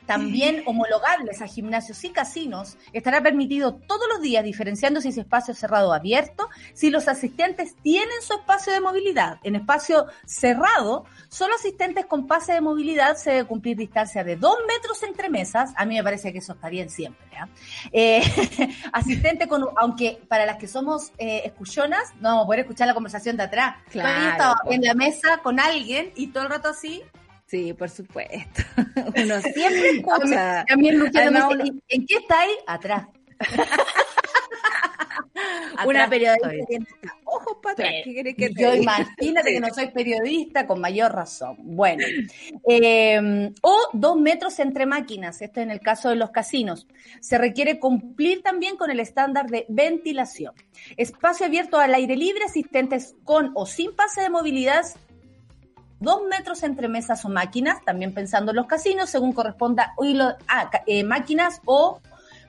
también 0.08 0.64
homologables 0.66 1.42
a 1.42 1.48
gimnasios 1.48 2.04
y 2.04 2.10
casinos, 2.10 2.78
estará 2.94 3.22
permitido 3.22 3.76
todos 3.76 4.08
los 4.10 4.22
días, 4.22 4.44
diferenciando 4.44 5.02
si 5.02 5.10
es 5.10 5.18
espacio 5.18 5.54
cerrado 5.54 5.90
o 5.90 5.94
abierto, 5.94 6.50
si 6.74 6.90
los 6.90 7.08
asistentes 7.08 7.76
tienen 7.84 8.22
su 8.22 8.34
espacio 8.34 8.74
de 8.74 8.80
movilidad. 8.80 9.40
En 9.44 9.56
espacio 9.56 10.08
cerrado, 10.26 11.06
solo 11.30 11.56
asistentes 11.56 12.06
con 12.06 12.26
pase 12.26 12.54
de 12.54 12.62
movilidad 12.62 13.18
se 13.18 13.32
debe 13.32 13.44
cumplir 13.46 13.78
distancia 13.78 14.24
de 14.24 14.38
dos 14.38 14.58
metros 14.68 15.04
entre 15.04 15.30
mesas. 15.30 15.72
A 15.76 15.86
mí 15.86 15.96
me 15.96 16.04
parece 16.04 16.32
que 16.32 16.40
eso 16.40 16.54
está 16.54 16.70
bien 16.70 16.90
siempre. 16.90 17.28
¿ah? 17.38 17.50
Eh, 17.92 18.24
asistente 18.94 19.48
con, 19.48 19.66
aunque 19.76 20.22
para 20.28 20.46
las 20.46 20.58
que 20.58 20.68
somos 20.68 21.12
eh, 21.18 21.42
escuchonas, 21.46 22.16
no 22.16 22.30
vamos 22.30 22.44
a 22.44 22.46
poder 22.48 22.60
escuchar 22.62 22.88
la 22.88 22.94
conversación 22.94 23.38
de 23.38 23.44
atrás. 23.44 23.76
Claro, 23.90 24.56
en 24.70 24.82
la 24.82 24.94
mesa 24.94 25.40
con 25.44 25.60
alguien 25.60 26.12
y 26.16 26.28
todo 26.28 26.44
el 26.44 26.50
rato 26.50 26.70
así, 26.70 27.04
Sí, 27.48 27.74
por 27.74 27.90
supuesto. 27.90 28.62
Uno 29.16 29.42
siempre 29.42 29.90
escucha. 29.90 30.66
También 30.68 31.02
¿en 31.88 32.06
qué 32.06 32.16
está 32.16 32.42
ahí? 32.42 32.52
Atrás. 32.68 33.08
Una 35.86 36.10
periodista 36.10 36.50
tiene 36.68 36.88
ojos 37.24 37.58
para 37.62 37.74
atrás. 37.74 37.92
que 38.04 38.54
Yo 38.58 38.74
imagínate 38.74 39.52
que 39.52 39.60
no 39.60 39.70
soy 39.74 39.92
periodista 39.92 40.66
con 40.66 40.82
mayor 40.82 41.14
razón. 41.14 41.56
Bueno, 41.60 42.04
em, 42.68 43.54
o 43.62 43.78
dos 43.94 44.18
metros 44.18 44.60
entre 44.60 44.86
máquinas, 44.86 45.42
esto 45.42 45.62
en 45.62 45.72
el 45.72 45.80
caso 45.80 46.10
de 46.10 46.16
los 46.16 46.32
casinos. 46.32 46.88
Se 47.22 47.38
requiere 47.38 47.80
cumplir 47.80 48.42
también 48.42 48.76
con 48.76 48.92
el 48.92 49.00
estándar 49.00 49.48
de 49.48 49.66
ventilación. 49.70 50.54
Espacio 50.98 51.46
abierto 51.46 51.78
al 51.80 51.94
aire 51.94 52.18
libre, 52.18 52.44
asistentes 52.44 53.16
con 53.24 53.52
o 53.56 53.66
sin 53.66 53.96
pase 53.96 54.22
de 54.22 54.30
movilidad 54.30 54.86
dos 56.00 56.22
metros 56.30 56.64
entre 56.64 56.88
mesas 56.88 57.26
o 57.26 57.30
máquinas, 57.30 57.84
también 57.84 58.14
pensando 58.14 58.52
en 58.52 58.58
los 58.58 58.68
casinos, 58.68 59.10
según 59.10 59.34
corresponda, 59.34 59.94
ah, 60.48 60.72
eh, 60.86 61.04
máquinas 61.04 61.62
o 61.66 62.00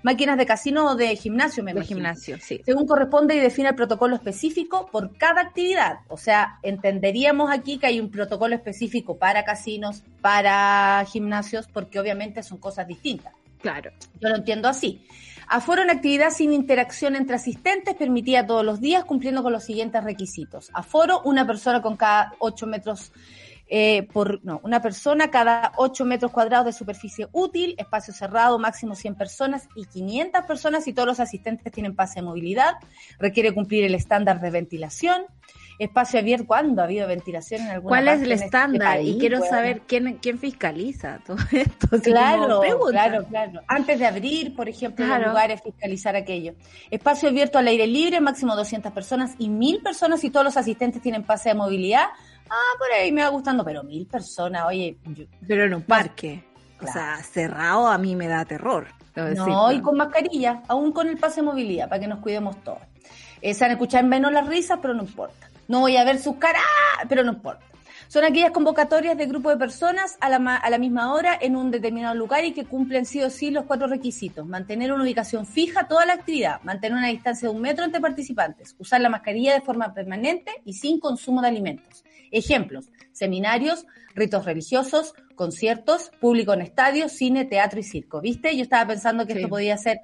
máquinas 0.02 0.38
de 0.38 0.46
casino 0.46 0.86
o 0.86 0.94
de 0.94 1.16
gimnasio, 1.16 1.62
me 1.62 1.74
De 1.74 1.82
gimnasio, 1.82 2.38
sí. 2.40 2.60
Según 2.64 2.86
corresponde 2.86 3.34
y 3.34 3.40
define 3.40 3.70
el 3.70 3.74
protocolo 3.74 4.14
específico 4.16 4.88
por 4.90 5.16
cada 5.16 5.40
actividad. 5.42 6.00
O 6.08 6.16
sea, 6.16 6.58
entenderíamos 6.62 7.50
aquí 7.50 7.78
que 7.78 7.86
hay 7.86 8.00
un 8.00 8.10
protocolo 8.10 8.54
específico 8.54 9.16
para 9.18 9.44
casinos, 9.44 10.02
para 10.20 11.04
gimnasios, 11.10 11.66
porque 11.68 11.98
obviamente 11.98 12.42
son 12.42 12.58
cosas 12.58 12.86
distintas. 12.86 13.32
Claro. 13.60 13.90
Yo 14.20 14.28
lo 14.28 14.36
entiendo 14.36 14.68
así. 14.68 15.04
Aforo 15.50 15.82
en 15.82 15.90
actividad 15.90 16.30
sin 16.30 16.52
interacción 16.52 17.16
entre 17.16 17.36
asistentes 17.36 17.94
permitía 17.94 18.46
todos 18.46 18.64
los 18.64 18.80
días 18.80 19.04
cumpliendo 19.04 19.42
con 19.42 19.52
los 19.52 19.64
siguientes 19.64 20.04
requisitos. 20.04 20.70
Aforo, 20.74 21.22
una 21.24 21.46
persona 21.46 21.80
con 21.80 21.96
cada 21.96 22.34
8 22.38 22.66
metros 22.66 23.12
eh, 23.70 24.08
por 24.12 24.42
no, 24.44 24.60
una 24.64 24.80
persona 24.80 25.30
cada 25.30 25.72
8 25.76 26.04
metros 26.06 26.32
cuadrados 26.32 26.66
de 26.66 26.72
superficie 26.72 27.28
útil, 27.32 27.74
espacio 27.76 28.14
cerrado, 28.14 28.58
máximo 28.58 28.94
100 28.94 29.14
personas 29.14 29.68
y 29.74 29.84
500 29.84 30.44
personas 30.44 30.88
y 30.88 30.94
todos 30.94 31.08
los 31.08 31.20
asistentes 31.20 31.70
tienen 31.72 31.94
pase 31.94 32.20
de 32.20 32.26
movilidad. 32.26 32.74
Requiere 33.18 33.52
cumplir 33.52 33.84
el 33.84 33.94
estándar 33.94 34.40
de 34.40 34.50
ventilación. 34.50 35.22
Espacio 35.78 36.18
abierto, 36.18 36.46
¿cuándo 36.46 36.82
ha 36.82 36.86
habido 36.86 37.06
ventilación 37.06 37.60
en 37.62 37.68
alguna 37.68 37.88
¿Cuál 37.90 38.08
es 38.08 38.22
el 38.22 38.32
este 38.32 38.46
estándar? 38.46 38.96
país? 38.96 39.14
y 39.16 39.18
quiero 39.18 39.38
Bueno. 39.38 39.54
saber 39.54 39.82
quién, 39.86 40.18
quién 40.20 40.38
fiscaliza 40.38 41.20
todo 41.24 41.36
esto. 41.52 42.00
Claro, 42.02 42.60
claro, 42.90 43.24
claro. 43.26 43.60
Antes 43.68 43.98
de 43.98 44.06
abrir, 44.06 44.56
por 44.56 44.68
ejemplo, 44.68 45.06
los 45.06 45.26
lugares, 45.26 45.62
fiscalizar 45.62 46.16
aquello. 46.16 46.54
Espacio 46.90 47.28
abierto 47.28 47.58
al 47.58 47.68
aire 47.68 47.86
libre, 47.86 48.20
máximo 48.20 48.56
200 48.56 48.90
personas 48.92 49.34
y 49.38 49.48
mil 49.48 49.80
personas 49.82 50.24
y 50.24 50.30
todos 50.30 50.44
los 50.44 50.56
asistentes 50.56 51.00
tienen 51.00 51.22
pase 51.22 51.50
de 51.50 51.54
movilidad. 51.54 52.06
Ah, 52.50 52.56
por 52.78 52.88
ahí 52.92 53.12
me 53.12 53.22
va 53.22 53.28
gustando, 53.28 53.64
pero 53.64 53.84
mil 53.84 54.06
personas, 54.06 54.64
oye, 54.66 54.96
yo- 55.14 55.26
Pero 55.46 55.64
en 55.64 55.74
un 55.74 55.82
parque. 55.82 56.44
O 56.80 56.86
sea, 56.86 57.16
cerrado 57.22 57.88
a 57.88 57.98
mí 57.98 58.14
me 58.16 58.26
da 58.28 58.44
terror. 58.44 58.86
no, 59.34 59.70
y 59.72 59.80
con 59.80 59.96
mascarilla, 59.96 60.62
aún 60.68 60.92
con 60.92 61.08
el 61.08 61.18
pase 61.18 61.40
de 61.40 61.46
movilidad, 61.46 61.88
para 61.88 62.00
que 62.00 62.06
nos 62.06 62.20
cuidemos 62.20 62.56
todos. 62.62 62.78
Eh, 63.42 63.52
se 63.54 63.64
van 63.64 63.70
a 63.70 63.74
escuchar 63.74 64.04
menos 64.04 64.32
las 64.32 64.46
risas, 64.46 64.78
pero 64.80 64.94
no 64.94 65.02
importa. 65.02 65.48
No 65.68 65.80
voy 65.80 65.96
a 65.96 66.04
ver 66.04 66.18
sus 66.18 66.36
caras, 66.36 66.62
pero 67.08 67.22
no 67.22 67.32
importa. 67.32 67.64
Son 68.08 68.24
aquellas 68.24 68.52
convocatorias 68.52 69.18
de 69.18 69.26
grupo 69.26 69.50
de 69.50 69.58
personas 69.58 70.16
a 70.22 70.30
la, 70.30 70.38
ma- 70.38 70.56
a 70.56 70.70
la 70.70 70.78
misma 70.78 71.12
hora 71.12 71.36
en 71.38 71.54
un 71.56 71.70
determinado 71.70 72.14
lugar 72.14 72.42
y 72.46 72.52
que 72.52 72.64
cumplen 72.64 73.04
sí 73.04 73.22
o 73.22 73.28
sí 73.28 73.50
los 73.50 73.64
cuatro 73.66 73.86
requisitos. 73.86 74.46
Mantener 74.46 74.90
una 74.92 75.02
ubicación 75.04 75.44
fija 75.44 75.86
toda 75.88 76.06
la 76.06 76.14
actividad, 76.14 76.62
mantener 76.62 76.96
una 76.96 77.08
distancia 77.08 77.48
de 77.50 77.54
un 77.54 77.60
metro 77.60 77.84
entre 77.84 78.00
participantes, 78.00 78.74
usar 78.78 79.02
la 79.02 79.10
mascarilla 79.10 79.52
de 79.52 79.60
forma 79.60 79.92
permanente 79.92 80.52
y 80.64 80.72
sin 80.72 80.98
consumo 81.00 81.42
de 81.42 81.48
alimentos. 81.48 82.02
Ejemplos, 82.30 82.86
seminarios, 83.12 83.86
ritos 84.14 84.46
religiosos, 84.46 85.12
conciertos, 85.34 86.10
público 86.18 86.54
en 86.54 86.62
estadios, 86.62 87.12
cine, 87.12 87.44
teatro 87.44 87.78
y 87.78 87.82
circo. 87.82 88.22
¿Viste? 88.22 88.56
Yo 88.56 88.62
estaba 88.62 88.86
pensando 88.86 89.26
que 89.26 89.34
Sí. 89.34 89.38
esto 89.40 89.50
podía 89.50 89.76
ser 89.76 90.00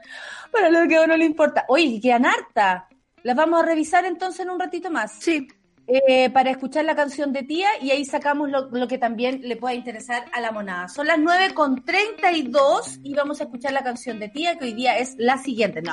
para 0.53 0.69
lo 0.69 0.87
que 0.87 0.97
a 0.97 1.03
uno 1.05 1.17
le 1.17 1.25
importa. 1.25 1.65
Oye, 1.69 1.99
quedan 2.03 2.27
harta. 2.27 2.87
Las 3.25 3.35
vamos 3.35 3.63
a 3.63 3.67
revisar 3.67 4.05
entonces 4.05 4.41
en 4.41 4.51
un 4.51 4.61
ratito 4.61 4.91
más. 4.91 5.13
Sí, 5.19 5.49
Eh, 5.87 6.31
para 6.31 6.51
escuchar 6.51 6.87
la 6.87 6.97
canción 6.97 7.31
de 7.35 7.43
tía 7.43 7.69
y 7.83 7.91
ahí 7.91 8.07
sacamos 8.07 8.49
lo, 8.49 8.71
lo 8.71 8.89
que 8.89 8.97
también 8.97 9.41
le 9.43 9.57
pueda 9.57 9.75
interesar 9.75 10.25
a 10.33 10.41
la 10.41 10.51
monada. 10.51 10.89
Son 10.89 11.07
las 11.07 11.19
9 11.19 11.53
con 11.53 11.85
32 11.85 13.01
y 13.03 13.13
vamos 13.15 13.41
a 13.41 13.45
escuchar 13.45 13.73
la 13.73 13.83
canción 13.83 14.19
de 14.19 14.31
tía 14.31 14.57
que 14.57 14.65
hoy 14.65 14.73
día 14.73 14.97
es 14.97 15.15
la 15.19 15.37
siguiente. 15.37 15.83
No. 15.83 15.93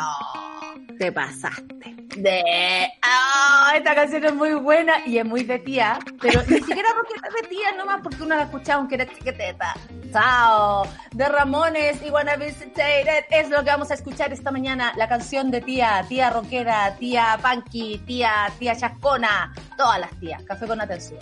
te 0.98 1.12
pasaste. 1.12 1.91
De... 2.18 2.92
Ah, 3.02 3.74
esta 3.76 3.96
canción 3.96 4.26
es 4.26 4.34
muy 4.34 4.54
buena 4.56 5.06
y 5.06 5.18
es 5.18 5.26
muy 5.26 5.44
de 5.44 5.60
tía, 5.60 6.00
pero 6.22 6.42
ni 6.48 6.58
siquiera 6.58 6.90
porque 6.96 7.14
es 7.16 7.42
de 7.42 7.48
tía 7.48 7.72
nomás 7.78 8.02
porque 8.02 8.22
uno 8.24 8.36
la 8.36 8.42
ha 8.42 8.46
escuchado 8.46 8.80
aunque 8.80 8.96
era 8.96 9.08
chiquiteta. 9.08 9.74
Chao. 10.12 10.88
De 11.12 11.30
Ramones 11.30 12.02
y 12.06 12.10
Wanna 12.10 12.36
Visitated 12.36 13.26
es 13.30 13.50
lo 13.50 13.64
que 13.64 13.70
vamos 13.70 13.92
a 13.92 13.94
escuchar 13.94 14.34
esta 14.34 14.52
mañana. 14.52 14.94
La 14.98 15.08
canción 15.08 15.52
de 15.52 15.62
tía, 15.62 16.06
tía 16.10 16.30
rockera, 16.30 16.96
tía 16.98 17.40
punky, 17.42 18.00
tía, 18.06 18.52
tía 18.60 18.76
chascona, 18.76 19.54
todas 19.78 20.00
las 20.00 20.20
tías. 20.20 20.44
Café 20.44 20.68
con 20.68 20.82
atención. 20.82 21.20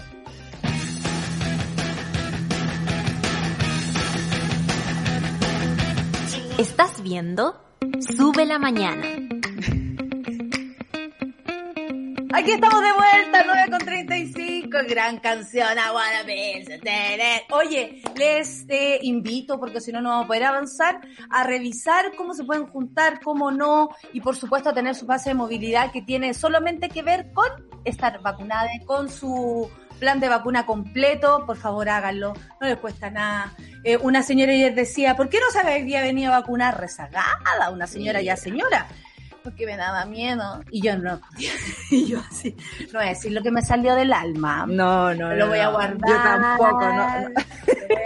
Estás 6.57 7.01
viendo 7.01 7.61
Sube 8.01 8.45
la 8.45 8.59
Mañana. 8.59 9.38
Aquí 12.31 12.51
estamos 12.51 12.81
de 12.81 12.91
vuelta, 12.91 13.43
9 13.43 13.71
con 13.71 13.79
35, 13.79 14.77
gran 14.87 15.17
canción, 15.17 15.67
I 15.77 15.93
wanna 15.93 16.23
be. 16.27 17.43
Oye, 17.51 18.03
les 18.15 18.65
eh, 18.69 18.99
invito, 19.01 19.59
porque 19.59 19.81
si 19.81 19.91
no, 19.91 19.99
no 19.99 20.09
vamos 20.09 20.25
a 20.25 20.27
poder 20.27 20.43
avanzar, 20.43 21.01
a 21.31 21.43
revisar 21.43 22.15
cómo 22.15 22.35
se 22.35 22.43
pueden 22.43 22.67
juntar, 22.67 23.19
cómo 23.21 23.49
no, 23.49 23.89
y 24.13 24.21
por 24.21 24.35
supuesto 24.35 24.69
a 24.69 24.73
tener 24.73 24.93
su 24.93 25.07
base 25.07 25.31
de 25.31 25.33
movilidad 25.33 25.91
que 25.91 26.03
tiene 26.03 26.35
solamente 26.35 26.89
que 26.89 27.01
ver 27.01 27.31
con 27.33 27.49
estar 27.83 28.21
vacunada, 28.21 28.69
con 28.85 29.09
su 29.09 29.67
plan 29.97 30.19
de 30.19 30.29
vacuna 30.29 30.67
completo, 30.67 31.45
por 31.47 31.57
favor 31.57 31.89
háganlo, 31.89 32.33
no 32.61 32.67
les 32.67 32.77
cuesta 32.77 33.09
nada. 33.09 33.53
Eh, 33.83 33.97
una 33.97 34.21
señora 34.21 34.51
ayer 34.51 34.75
decía, 34.75 35.15
¿por 35.15 35.29
qué 35.29 35.39
no 35.39 35.49
se 35.51 35.67
había 35.67 36.03
venido 36.03 36.31
a 36.31 36.41
vacunar 36.41 36.79
rezagada? 36.79 37.71
Una 37.71 37.87
señora 37.87 38.21
ya 38.21 38.35
señora 38.37 38.87
porque 39.49 39.65
me 39.65 39.77
daba 39.77 40.05
miedo. 40.05 40.63
Y 40.69 40.81
yo 40.81 40.97
no. 40.97 41.19
y 41.89 42.05
yo 42.05 42.19
así, 42.19 42.55
no 42.93 42.99
a 42.99 43.05
decir 43.05 43.31
lo 43.31 43.41
que 43.41 43.51
me 43.51 43.61
salió 43.61 43.95
del 43.95 44.13
alma. 44.13 44.65
No, 44.67 45.13
no, 45.15 45.33
lo 45.33 45.45
no, 45.45 45.47
voy 45.47 45.59
a 45.59 45.69
guardar. 45.69 46.09
Yo 46.09 46.15
tampoco, 46.15 46.81
no. 46.81 47.19
no. 47.21 47.29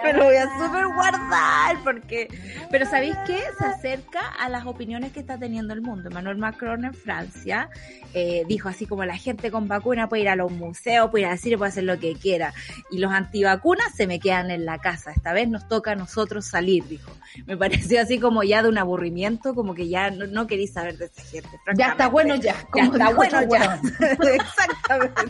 Me 0.03 0.13
lo 0.13 0.23
voy 0.23 0.35
a 0.37 0.43
super 0.57 0.85
guardar. 0.87 0.93
guardar 0.95 1.83
porque... 1.83 2.27
Pero 2.71 2.85
¿sabéis 2.85 3.15
qué? 3.27 3.39
Se 3.59 3.65
acerca 3.65 4.21
a 4.39 4.49
las 4.49 4.65
opiniones 4.65 5.11
que 5.11 5.19
está 5.19 5.37
teniendo 5.37 5.73
el 5.73 5.81
mundo. 5.81 6.09
Emmanuel 6.09 6.37
Macron 6.37 6.85
en 6.85 6.93
Francia 6.93 7.69
eh, 8.13 8.43
dijo 8.47 8.69
así 8.69 8.85
como 8.85 9.05
la 9.05 9.17
gente 9.17 9.51
con 9.51 9.67
vacuna 9.67 10.07
puede 10.07 10.23
ir 10.23 10.29
a 10.29 10.35
los 10.35 10.51
museos, 10.51 11.09
puede 11.09 11.25
ir 11.25 11.29
al 11.29 11.39
cine, 11.39 11.57
puede 11.57 11.69
hacer 11.69 11.83
lo 11.83 11.99
que 11.99 12.13
quiera. 12.13 12.53
Y 12.91 12.99
los 12.99 13.11
antivacunas 13.11 13.93
se 13.95 14.07
me 14.07 14.19
quedan 14.19 14.51
en 14.51 14.65
la 14.65 14.77
casa. 14.77 15.11
Esta 15.11 15.33
vez 15.33 15.49
nos 15.49 15.67
toca 15.67 15.91
a 15.91 15.95
nosotros 15.95 16.45
salir, 16.45 16.87
dijo. 16.87 17.11
Me 17.45 17.57
pareció 17.63 18.01
así 18.01 18.19
como 18.19 18.43
ya 18.43 18.61
de 18.63 18.69
un 18.69 18.77
aburrimiento, 18.77 19.55
como 19.55 19.73
que 19.73 19.87
ya 19.87 20.11
no, 20.11 20.27
no 20.27 20.47
queréis 20.47 20.73
saber 20.73 20.97
de 20.97 21.05
esa 21.05 21.21
gente. 21.41 21.59
Ya 21.75 21.87
está 21.89 22.07
bueno 22.07 22.35
ya. 22.35 22.55
Ya 22.75 22.83
está 22.83 23.09
bueno 23.13 23.41
ya. 23.49 23.79
Exactamente. 24.33 25.21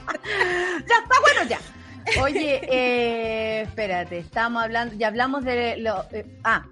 Ya 0.87 0.95
está 1.03 1.15
bueno 1.21 1.49
ya. 1.49 1.59
Oye, 2.21 2.61
eh, 2.69 3.61
espérate, 3.61 4.17
estamos 4.19 4.61
hablando, 4.61 4.93
ya 4.95 5.07
hablamos 5.07 5.45
de 5.45 5.77
lo, 5.77 6.03
eh, 6.11 6.25
ah, 6.43 6.65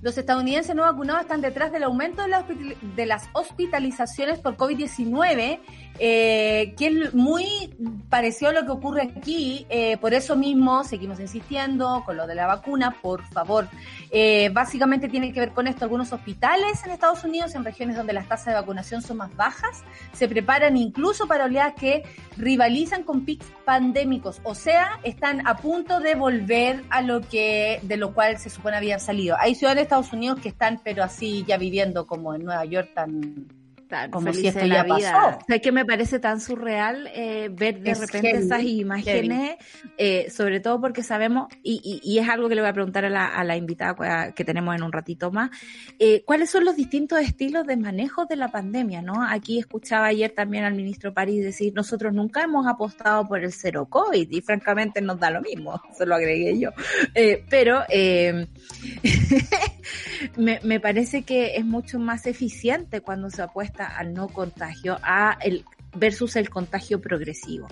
los 0.00 0.16
estadounidenses 0.16 0.76
no 0.76 0.82
vacunados 0.82 1.22
están 1.22 1.40
detrás 1.40 1.72
del 1.72 1.82
aumento 1.82 2.22
de, 2.22 2.28
la 2.28 2.38
hospital- 2.40 2.76
de 2.94 3.06
las 3.06 3.28
hospitalizaciones 3.32 4.38
por 4.38 4.56
COVID-19, 4.56 5.58
eh, 5.98 6.74
que 6.76 6.86
es 6.86 7.14
muy 7.14 7.74
parecido 8.08 8.50
a 8.50 8.54
lo 8.54 8.64
que 8.64 8.72
ocurre 8.72 9.02
aquí. 9.02 9.66
eh, 9.68 9.96
por 9.98 10.14
eso 10.14 10.36
mismo 10.36 10.84
seguimos 10.84 11.20
insistiendo 11.20 12.02
con 12.04 12.16
lo 12.16 12.26
de 12.26 12.34
la 12.34 12.46
vacuna, 12.46 12.96
por 13.02 13.22
favor. 13.28 13.68
Eh, 14.10 14.50
básicamente 14.52 15.08
tiene 15.08 15.32
que 15.32 15.40
ver 15.40 15.52
con 15.52 15.66
esto. 15.66 15.84
Algunos 15.84 16.12
hospitales 16.12 16.84
en 16.84 16.92
Estados 16.92 17.24
Unidos, 17.24 17.54
en 17.54 17.64
regiones 17.64 17.96
donde 17.96 18.12
las 18.12 18.28
tasas 18.28 18.46
de 18.46 18.54
vacunación 18.54 19.02
son 19.02 19.18
más 19.18 19.34
bajas, 19.36 19.82
se 20.12 20.28
preparan 20.28 20.76
incluso 20.76 21.26
para 21.26 21.44
oleadas 21.44 21.74
que 21.74 22.02
rivalizan 22.36 23.02
con 23.02 23.24
pics 23.24 23.46
pandémicos, 23.64 24.40
o 24.44 24.54
sea, 24.54 25.00
están 25.02 25.46
a 25.46 25.56
punto 25.56 26.00
de 26.00 26.14
volver 26.14 26.84
a 26.90 27.02
lo 27.02 27.20
que 27.20 27.80
de 27.82 27.96
lo 27.96 28.14
cual 28.14 28.38
se 28.38 28.50
supone 28.50 28.76
habían 28.76 29.00
salido. 29.00 29.36
Hay 29.38 29.54
ciudades 29.54 29.76
de 29.76 29.82
Estados 29.82 30.12
Unidos 30.12 30.40
que 30.40 30.48
están, 30.48 30.80
pero 30.82 31.02
así 31.02 31.44
ya 31.46 31.58
viviendo 31.58 32.06
como 32.06 32.34
en 32.34 32.44
Nueva 32.44 32.64
York, 32.64 32.90
tan 32.94 33.46
Tan 33.88 34.10
Como 34.10 34.26
feliz 34.26 34.40
si 34.42 34.48
esto 34.48 34.66
la 34.66 34.66
ya 34.66 34.82
vida. 34.82 35.12
pasó. 35.12 35.38
O 35.38 35.44
sea, 35.46 35.58
que 35.60 35.72
me 35.72 35.84
parece 35.86 36.18
tan 36.18 36.40
surreal 36.40 37.08
eh, 37.14 37.48
ver 37.50 37.80
de 37.80 37.92
Es 37.92 38.00
repente 38.00 38.28
heavy, 38.32 38.44
esas 38.44 38.62
imágenes, 38.64 39.56
eh, 39.96 40.28
sobre 40.30 40.60
todo 40.60 40.78
porque 40.80 41.02
sabemos, 41.02 41.48
y, 41.62 41.80
y- 41.82 42.00
y 42.12 42.18
es 42.18 42.28
algo 42.28 42.48
que 42.50 42.54
le 42.54 42.60
voy 42.60 42.68
a 42.70 42.74
preguntar 42.74 43.06
a 43.06 43.10
la, 43.10 43.26
a 43.26 43.44
la 43.44 43.56
invitada 43.56 43.94
que- 44.28 44.34
que 44.34 44.44
tenemos 44.44 44.74
en 44.76 44.82
un 44.82 44.92
ratito 44.92 45.30
más, 45.30 45.50
eh, 45.98 46.22
¿cuáles 46.26 46.50
son 46.50 46.66
los 46.66 46.76
distintos 46.76 47.18
estilos 47.20 47.66
de 47.66 47.76
manejo 47.78 48.26
de 48.26 48.36
la 48.36 48.48
pandemia? 48.48 49.00
¿no? 49.00 49.24
Aquí 49.26 49.58
escuchaba 49.58 50.06
ayer 50.08 50.30
también 50.32 50.64
al 50.64 50.74
ministro 50.74 51.14
París 51.14 51.42
decir, 51.42 51.72
nosotros 51.74 52.12
nunca 52.12 52.42
hemos 52.42 52.66
apostado 52.66 53.26
por 53.26 53.42
el 53.42 53.52
cero 53.52 53.86
COVID, 53.88 54.28
y 54.30 54.40
francamente 54.42 55.00
nos 55.00 55.18
da 55.18 55.30
lo 55.30 55.40
mismo, 55.40 55.80
se 55.96 56.04
lo 56.04 56.14
agregué 56.14 56.58
yo. 56.58 56.70
Eh, 57.14 57.42
pero 57.48 57.80
eh, 57.88 58.46
me, 60.36 60.60
me 60.62 60.80
parece 60.80 61.22
que 61.22 61.56
es 61.56 61.64
mucho 61.64 61.98
más 61.98 62.26
eficiente 62.26 63.00
cuando 63.00 63.30
se 63.30 63.42
apuesta 63.42 63.86
al 63.86 64.14
no 64.14 64.28
contagio, 64.28 64.98
a 65.02 65.36
el 65.40 65.64
versus 65.94 66.36
el 66.36 66.50
contagio 66.50 67.00
progresivo. 67.00 67.66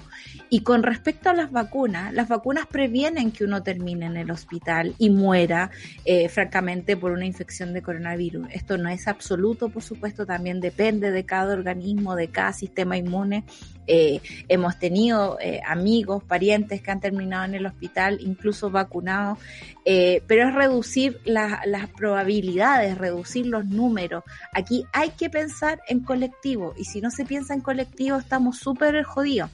Y 0.49 0.61
con 0.61 0.83
respecto 0.83 1.31
a 1.31 1.35
las 1.35 1.51
vacunas, 1.51 2.13
las 2.13 2.29
vacunas 2.29 2.67
previenen 2.67 3.31
que 3.31 3.45
uno 3.45 3.63
termine 3.63 4.07
en 4.07 4.17
el 4.17 4.31
hospital 4.31 4.95
y 4.99 5.11
muera, 5.11 5.71
eh, 6.05 6.29
francamente, 6.29 6.97
por 6.97 7.13
una 7.13 7.27
infección 7.27 7.73
de 7.73 7.83
coronavirus. 7.83 8.49
Esto 8.53 8.79
no 8.79 8.89
es 8.89 9.09
absoluto, 9.09 9.69
por 9.69 9.83
supuesto, 9.83 10.27
también 10.27 10.61
depende 10.61 11.11
de 11.11 11.25
cada 11.25 11.55
organismo, 11.55 12.17
de 12.17 12.29
cada 12.29 12.53
sistema 12.53 12.97
inmune. 12.97 13.45
Eh, 13.87 14.21
hemos 14.49 14.79
tenido 14.79 15.39
eh, 15.41 15.61
amigos, 15.67 16.23
parientes 16.25 16.83
que 16.83 16.91
han 16.91 17.01
terminado 17.01 17.45
en 17.45 17.55
el 17.55 17.67
hospital, 17.67 18.19
incluso 18.21 18.71
vacunados, 18.71 19.39
eh, 19.85 20.23
pero 20.27 20.49
es 20.49 20.55
reducir 20.55 21.21
la- 21.25 21.61
las 21.67 21.89
probabilidades, 21.89 22.99
reducir 22.99 23.47
los 23.47 23.65
números. 23.67 24.25
Aquí 24.53 24.85
hay 24.93 25.11
que 25.11 25.31
pensar 25.31 25.81
en 25.89 26.01
colectivo 26.01 26.75
y 26.77 26.85
si 26.85 27.01
no 27.01 27.11
se 27.11 27.25
piensa 27.25 27.55
en 27.55 27.61
colectivo 27.61 28.19
estamos 28.19 28.59
súper 28.59 29.03
jodidos. 29.05 29.51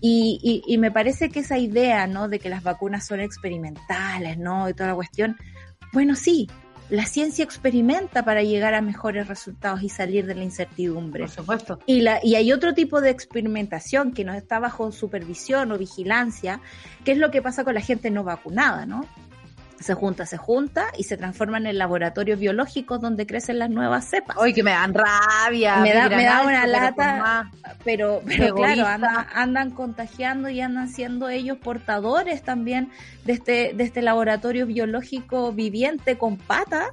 Y, 0.00 0.40
y, 0.42 0.72
y 0.72 0.78
me 0.78 0.90
parece 0.90 1.30
que 1.30 1.40
esa 1.40 1.58
idea, 1.58 2.06
¿no? 2.06 2.28
De 2.28 2.38
que 2.40 2.48
las 2.48 2.62
vacunas 2.62 3.06
son 3.06 3.20
experimentales, 3.20 4.36
¿no? 4.38 4.68
Y 4.68 4.74
toda 4.74 4.88
la 4.90 4.94
cuestión, 4.96 5.36
bueno, 5.92 6.16
sí, 6.16 6.48
la 6.92 7.06
ciencia 7.06 7.42
experimenta 7.42 8.22
para 8.22 8.42
llegar 8.42 8.74
a 8.74 8.82
mejores 8.82 9.26
resultados 9.26 9.82
y 9.82 9.88
salir 9.88 10.26
de 10.26 10.34
la 10.34 10.44
incertidumbre. 10.44 11.20
Por 11.20 11.30
supuesto. 11.30 11.78
Y, 11.86 12.02
la, 12.02 12.20
y 12.22 12.34
hay 12.34 12.52
otro 12.52 12.74
tipo 12.74 13.00
de 13.00 13.08
experimentación 13.08 14.12
que 14.12 14.26
no 14.26 14.34
está 14.34 14.58
bajo 14.58 14.92
supervisión 14.92 15.72
o 15.72 15.78
vigilancia, 15.78 16.60
que 17.02 17.12
es 17.12 17.18
lo 17.18 17.30
que 17.30 17.40
pasa 17.40 17.64
con 17.64 17.72
la 17.72 17.80
gente 17.80 18.10
no 18.10 18.24
vacunada, 18.24 18.84
¿no? 18.84 19.06
Se 19.82 19.94
junta, 19.94 20.26
se 20.26 20.36
junta 20.36 20.86
y 20.96 21.04
se 21.04 21.16
transforman 21.16 21.66
en 21.66 21.78
laboratorios 21.78 22.38
biológicos 22.38 23.00
donde 23.00 23.26
crecen 23.26 23.58
las 23.58 23.70
nuevas 23.70 24.08
cepas. 24.08 24.36
Hoy 24.38 24.52
que 24.52 24.62
me 24.62 24.70
dan 24.70 24.94
rabia. 24.94 25.76
Me 25.76 25.92
da, 25.92 26.08
me 26.08 26.24
da 26.24 26.42
una 26.42 26.66
lata, 26.66 27.50
pero, 27.84 28.22
pero 28.26 28.54
claro, 28.54 28.86
andan, 28.86 29.26
andan, 29.34 29.70
contagiando 29.70 30.48
y 30.48 30.60
andan 30.60 30.88
siendo 30.88 31.28
ellos 31.28 31.58
portadores 31.58 32.42
también 32.42 32.90
de 33.24 33.32
este, 33.34 33.72
de 33.74 33.84
este 33.84 34.02
laboratorio 34.02 34.66
biológico 34.66 35.52
viviente 35.52 36.16
con 36.18 36.36
pata. 36.36 36.86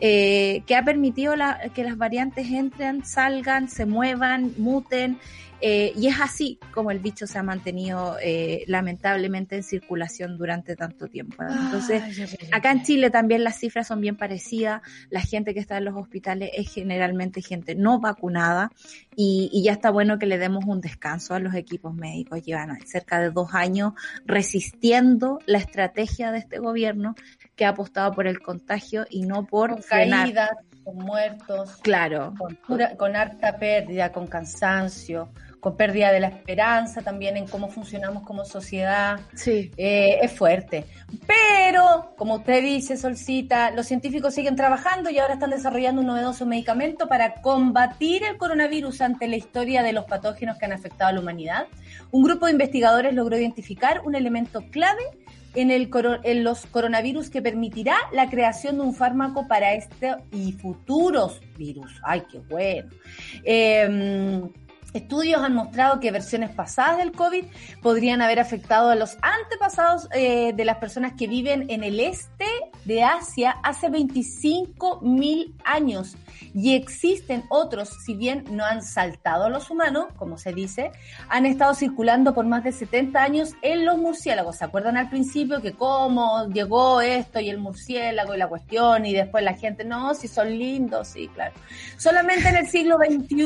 Eh, 0.00 0.64
que 0.66 0.74
ha 0.74 0.84
permitido 0.84 1.36
la, 1.36 1.70
que 1.72 1.84
las 1.84 1.96
variantes 1.96 2.50
entren, 2.50 3.04
salgan, 3.04 3.68
se 3.68 3.86
muevan, 3.86 4.52
muten 4.58 5.20
eh, 5.66 5.94
y 5.96 6.08
es 6.08 6.20
así 6.20 6.60
como 6.74 6.90
el 6.90 6.98
bicho 6.98 7.26
se 7.26 7.38
ha 7.38 7.42
mantenido 7.42 8.18
eh, 8.22 8.64
lamentablemente 8.66 9.56
en 9.56 9.62
circulación 9.62 10.36
durante 10.36 10.76
tanto 10.76 11.08
tiempo. 11.08 11.42
Entonces, 11.42 12.38
acá 12.52 12.70
en 12.70 12.82
Chile 12.82 13.08
también 13.08 13.44
las 13.44 13.60
cifras 13.60 13.86
son 13.86 14.02
bien 14.02 14.14
parecidas. 14.14 14.82
La 15.08 15.22
gente 15.22 15.54
que 15.54 15.60
está 15.60 15.78
en 15.78 15.86
los 15.86 15.96
hospitales 15.96 16.50
es 16.52 16.70
generalmente 16.70 17.40
gente 17.40 17.74
no 17.74 17.98
vacunada 17.98 18.72
y, 19.16 19.48
y 19.54 19.64
ya 19.64 19.72
está 19.72 19.88
bueno 19.88 20.18
que 20.18 20.26
le 20.26 20.36
demos 20.36 20.66
un 20.66 20.82
descanso 20.82 21.32
a 21.32 21.38
los 21.38 21.54
equipos 21.54 21.94
médicos. 21.94 22.42
Llevan 22.42 22.78
cerca 22.86 23.18
de 23.18 23.30
dos 23.30 23.54
años 23.54 23.94
resistiendo 24.26 25.38
la 25.46 25.56
estrategia 25.56 26.30
de 26.30 26.40
este 26.40 26.58
gobierno 26.58 27.14
que 27.56 27.64
ha 27.64 27.70
apostado 27.70 28.12
por 28.12 28.26
el 28.26 28.40
contagio 28.40 29.06
y 29.08 29.22
no 29.22 29.46
por 29.46 29.70
con 29.70 29.80
caídas, 29.80 30.50
con 30.84 30.96
muertos, 30.96 31.76
claro, 31.76 32.34
con, 32.36 32.58
con 32.98 33.16
harta 33.16 33.56
pérdida, 33.56 34.12
con 34.12 34.26
cansancio 34.26 35.30
con 35.64 35.78
pérdida 35.78 36.12
de 36.12 36.20
la 36.20 36.28
esperanza 36.28 37.00
también 37.00 37.38
en 37.38 37.46
cómo 37.46 37.68
funcionamos 37.68 38.22
como 38.24 38.44
sociedad. 38.44 39.18
Sí. 39.34 39.70
Eh, 39.78 40.18
es 40.20 40.30
fuerte. 40.30 40.84
Pero, 41.26 42.12
como 42.18 42.34
usted 42.34 42.62
dice, 42.62 42.98
Solcita, 42.98 43.70
los 43.70 43.86
científicos 43.86 44.34
siguen 44.34 44.56
trabajando 44.56 45.08
y 45.08 45.18
ahora 45.18 45.32
están 45.32 45.48
desarrollando 45.48 46.02
un 46.02 46.08
novedoso 46.08 46.44
medicamento 46.44 47.08
para 47.08 47.40
combatir 47.40 48.24
el 48.24 48.36
coronavirus 48.36 49.00
ante 49.00 49.26
la 49.26 49.36
historia 49.36 49.82
de 49.82 49.94
los 49.94 50.04
patógenos 50.04 50.58
que 50.58 50.66
han 50.66 50.72
afectado 50.74 51.08
a 51.08 51.12
la 51.14 51.20
humanidad. 51.20 51.66
Un 52.10 52.24
grupo 52.24 52.44
de 52.44 52.52
investigadores 52.52 53.14
logró 53.14 53.38
identificar 53.38 54.02
un 54.04 54.16
elemento 54.16 54.64
clave 54.70 55.02
en, 55.54 55.70
el, 55.70 55.88
en 56.24 56.44
los 56.44 56.66
coronavirus 56.66 57.30
que 57.30 57.40
permitirá 57.40 57.96
la 58.12 58.28
creación 58.28 58.76
de 58.76 58.82
un 58.82 58.94
fármaco 58.94 59.48
para 59.48 59.72
este 59.72 60.14
y 60.30 60.52
futuros 60.52 61.40
virus. 61.56 61.98
¡Ay, 62.02 62.24
qué 62.30 62.40
bueno! 62.50 62.90
Eh, 63.44 64.42
Estudios 64.94 65.42
han 65.42 65.54
mostrado 65.54 65.98
que 65.98 66.12
versiones 66.12 66.50
pasadas 66.50 66.98
del 66.98 67.10
COVID 67.10 67.44
podrían 67.82 68.22
haber 68.22 68.38
afectado 68.38 68.90
a 68.90 68.94
los 68.94 69.18
antepasados 69.22 70.08
eh, 70.12 70.52
de 70.54 70.64
las 70.64 70.76
personas 70.76 71.14
que 71.18 71.26
viven 71.26 71.68
en 71.68 71.82
el 71.82 71.98
este 71.98 72.46
de 72.84 73.02
Asia 73.02 73.56
hace 73.62 73.88
25 73.88 75.00
mil 75.02 75.54
años. 75.64 76.16
Y 76.54 76.74
existen 76.74 77.44
otros, 77.48 77.90
si 78.04 78.14
bien 78.14 78.44
no 78.50 78.64
han 78.64 78.82
saltado 78.82 79.44
a 79.44 79.48
los 79.48 79.70
humanos, 79.70 80.06
como 80.16 80.38
se 80.38 80.52
dice, 80.52 80.92
han 81.28 81.46
estado 81.46 81.74
circulando 81.74 82.34
por 82.34 82.46
más 82.46 82.62
de 82.62 82.72
70 82.72 83.22
años 83.22 83.54
en 83.62 83.84
los 83.84 83.98
murciélagos. 83.98 84.56
¿Se 84.56 84.64
acuerdan 84.64 84.96
al 84.96 85.08
principio 85.08 85.60
que 85.60 85.72
cómo 85.72 86.48
llegó 86.48 87.00
esto 87.00 87.40
y 87.40 87.50
el 87.50 87.58
murciélago 87.58 88.34
y 88.34 88.38
la 88.38 88.48
cuestión 88.48 89.06
y 89.06 89.12
después 89.12 89.42
la 89.42 89.54
gente, 89.54 89.84
no, 89.84 90.14
si 90.14 90.28
son 90.28 90.50
lindos, 90.50 91.08
sí, 91.08 91.28
claro. 91.28 91.54
Solamente 91.96 92.48
en 92.48 92.56
el 92.56 92.68
siglo 92.68 92.96
XXI 92.98 93.44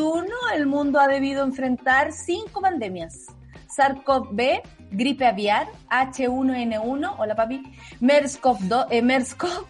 el 0.54 0.66
mundo 0.66 1.00
ha 1.00 1.08
debido 1.08 1.44
enfrentar 1.44 2.12
cinco 2.12 2.60
pandemias. 2.60 3.26
SARS-CoV-B, 3.74 4.62
gripe 4.90 5.26
aviar, 5.26 5.68
H1N1, 5.90 7.14
hola 7.18 7.34
papi, 7.34 7.62
MERS-CoV 8.00 8.86
eh, 8.90 9.02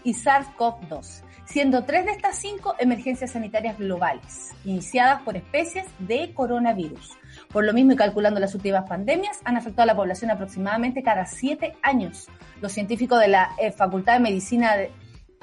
y 0.05 0.15
SARS-CoV-2, 0.15 1.23
siendo 1.45 1.85
tres 1.85 2.05
de 2.07 2.13
estas 2.13 2.37
cinco 2.37 2.75
emergencias 2.79 3.33
sanitarias 3.33 3.79
globales, 3.79 4.55
iniciadas 4.65 5.23
por 5.23 5.37
especies 5.37 5.87
de 5.99 6.33
coronavirus. 6.35 7.17
Por 7.53 7.65
lo 7.65 7.73
mismo, 7.73 7.93
y 7.93 7.97
calculando 7.97 8.41
las 8.41 8.55
últimas 8.55 8.89
pandemias, 8.89 9.39
han 9.45 9.57
afectado 9.57 9.83
a 9.83 9.87
la 9.87 9.97
población 9.97 10.31
aproximadamente 10.31 11.03
cada 11.03 11.27
siete 11.27 11.77
años. 11.83 12.29
Los 12.61 12.73
científicos 12.73 13.21
de 13.21 13.29
la 13.29 13.51
eh, 13.59 13.73
Facultad 13.73 14.15
de 14.15 14.21
Medicina 14.21 14.77
de, 14.77 14.91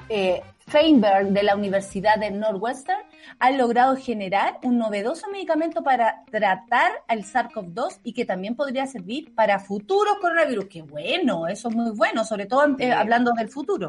eh, 0.08 0.42
Feinberg 0.68 1.28
de 1.28 1.44
la 1.44 1.54
Universidad 1.54 2.18
de 2.18 2.32
Northwestern 2.32 2.98
han 3.38 3.56
logrado 3.56 3.94
generar 3.94 4.58
un 4.64 4.78
novedoso 4.78 5.28
medicamento 5.30 5.84
para 5.84 6.24
tratar 6.28 6.90
al 7.06 7.22
SARS-CoV-2 7.22 8.00
y 8.02 8.12
que 8.12 8.24
también 8.24 8.56
podría 8.56 8.84
servir 8.86 9.32
para 9.36 9.60
futuros 9.60 10.16
coronavirus. 10.20 10.66
Qué 10.66 10.82
bueno, 10.82 11.46
eso 11.46 11.68
es 11.68 11.76
muy 11.76 11.92
bueno, 11.92 12.24
sobre 12.24 12.46
todo 12.46 12.66
eh, 12.80 12.90
hablando 12.90 13.32
del 13.32 13.48
futuro. 13.48 13.86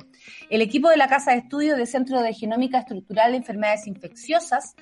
El 0.52 0.62
equipo 0.62 0.90
de 0.90 0.98
la 0.98 1.08
Casa 1.08 1.32
de 1.32 1.38
Estudios 1.40 1.78
del 1.78 1.88
Centro 1.88 2.22
de 2.22 2.32
Genómica 2.34 2.78
Estructural 2.78 3.32
de 3.32 3.38
Enfermedades 3.38 3.88
Infecciosas 3.88 4.76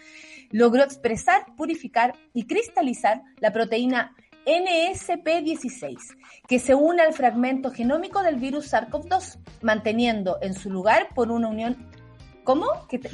logró 0.52 0.84
expresar, 0.84 1.46
purificar 1.56 2.14
y 2.34 2.46
cristalizar 2.46 3.22
la 3.40 3.54
proteína 3.54 4.14
NSP16, 4.46 5.98
que 6.48 6.60
se 6.60 6.76
une 6.76 7.02
al 7.02 7.14
fragmento 7.14 7.72
genómico 7.72 8.24
del 8.24 8.36
virus 8.36 8.74
SARS-CoV-2, 8.74 9.40
manteniendo 9.62 10.38
en 10.42 10.54
su 10.54 10.70
lugar 10.70 11.10
por 11.14 11.32
una 11.32 11.48
unión 11.48 11.78
¿Cómo? 12.46 12.68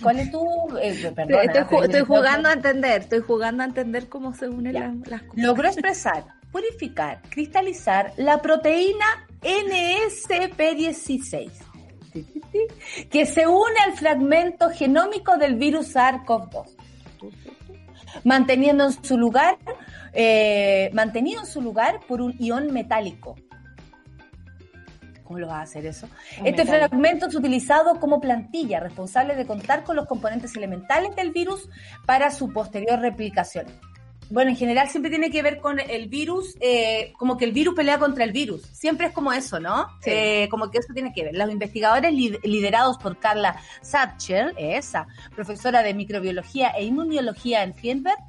¿Cuál 0.04 0.20
es 0.20 0.30
tu...? 0.30 0.46
Eh, 0.82 1.12
perdona, 1.16 1.44
estoy, 1.44 2.02
jugando 2.02 2.50
a 2.50 2.54
entender, 2.54 3.02
estoy 3.02 3.22
jugando 3.22 3.64
a 3.64 3.66
entender 3.66 4.10
cómo 4.10 4.34
se 4.34 4.50
unen 4.50 4.74
las, 4.74 4.92
cosas. 5.22 5.38
Logró 5.38 5.70
expresar, 5.70 6.26
purificar, 6.52 7.22
cristalizar 7.30 8.12
la 8.18 8.42
proteína 8.42 9.06
NSP16, 9.42 11.50
que 13.10 13.26
se 13.26 13.48
une 13.48 13.80
al 13.86 13.94
fragmento 13.94 14.70
genómico 14.70 15.38
del 15.38 15.56
virus 15.56 15.96
SARS-CoV-2, 15.96 16.76
manteniendo 18.26 18.84
en 18.84 19.02
su 19.02 19.18
lugar 19.18 19.58
eh, 20.14 20.90
mantenido 20.94 21.42
en 21.42 21.46
su 21.46 21.62
lugar 21.62 22.00
por 22.08 22.22
un 22.22 22.36
ion 22.40 22.74
metálico. 22.74 23.36
¿Cómo 25.24 25.40
lo 25.40 25.48
va 25.48 25.60
a 25.60 25.62
hacer 25.62 25.86
eso? 25.86 26.10
este 26.44 26.66
fragmento 26.66 27.28
es 27.28 27.36
utilizado 27.36 28.02
como 28.02 28.20
plantilla, 28.20 28.82
responsable 28.82 29.36
de 29.36 29.46
contar 29.46 29.86
con 29.86 29.96
los 29.96 30.06
componentes 30.06 30.56
elementales 30.58 31.16
del 31.16 31.32
virus 31.32 31.70
para 32.06 32.32
su 32.32 32.52
posterior 32.52 33.00
replicación. 33.00 33.66
Bueno, 34.32 34.52
en 34.52 34.56
general 34.56 34.88
siempre 34.88 35.10
tiene 35.10 35.30
que 35.30 35.42
ver 35.42 35.60
con 35.60 35.78
el 35.78 36.08
virus, 36.08 36.56
eh, 36.62 37.12
como 37.18 37.36
que 37.36 37.44
el 37.44 37.52
virus 37.52 37.76
pelea 37.76 38.00
contra 38.00 38.24
el 38.24 38.32
virus. 38.32 38.62
Siempre 38.72 39.08
es 39.08 39.14
como 39.14 39.34
eso, 39.34 39.60
¿no? 39.60 39.88
Eh, 40.06 40.48
como 40.50 40.72
que 40.72 40.78
eso 40.78 40.94
tiene 40.94 41.12
que 41.12 41.26
ver. 41.26 41.36
Los 41.36 41.52
investigadores 41.52 42.14
liderados 42.14 42.98
por 42.98 43.20
Carla 43.20 43.58
Satcher, 43.82 44.54
esa, 44.58 45.06
profesora 45.36 45.84
de 45.84 45.94
microbiología 45.94 46.70
e 46.70 46.86
inmunología 46.86 47.62
en 47.64 47.74
Fienberg, 47.74 48.20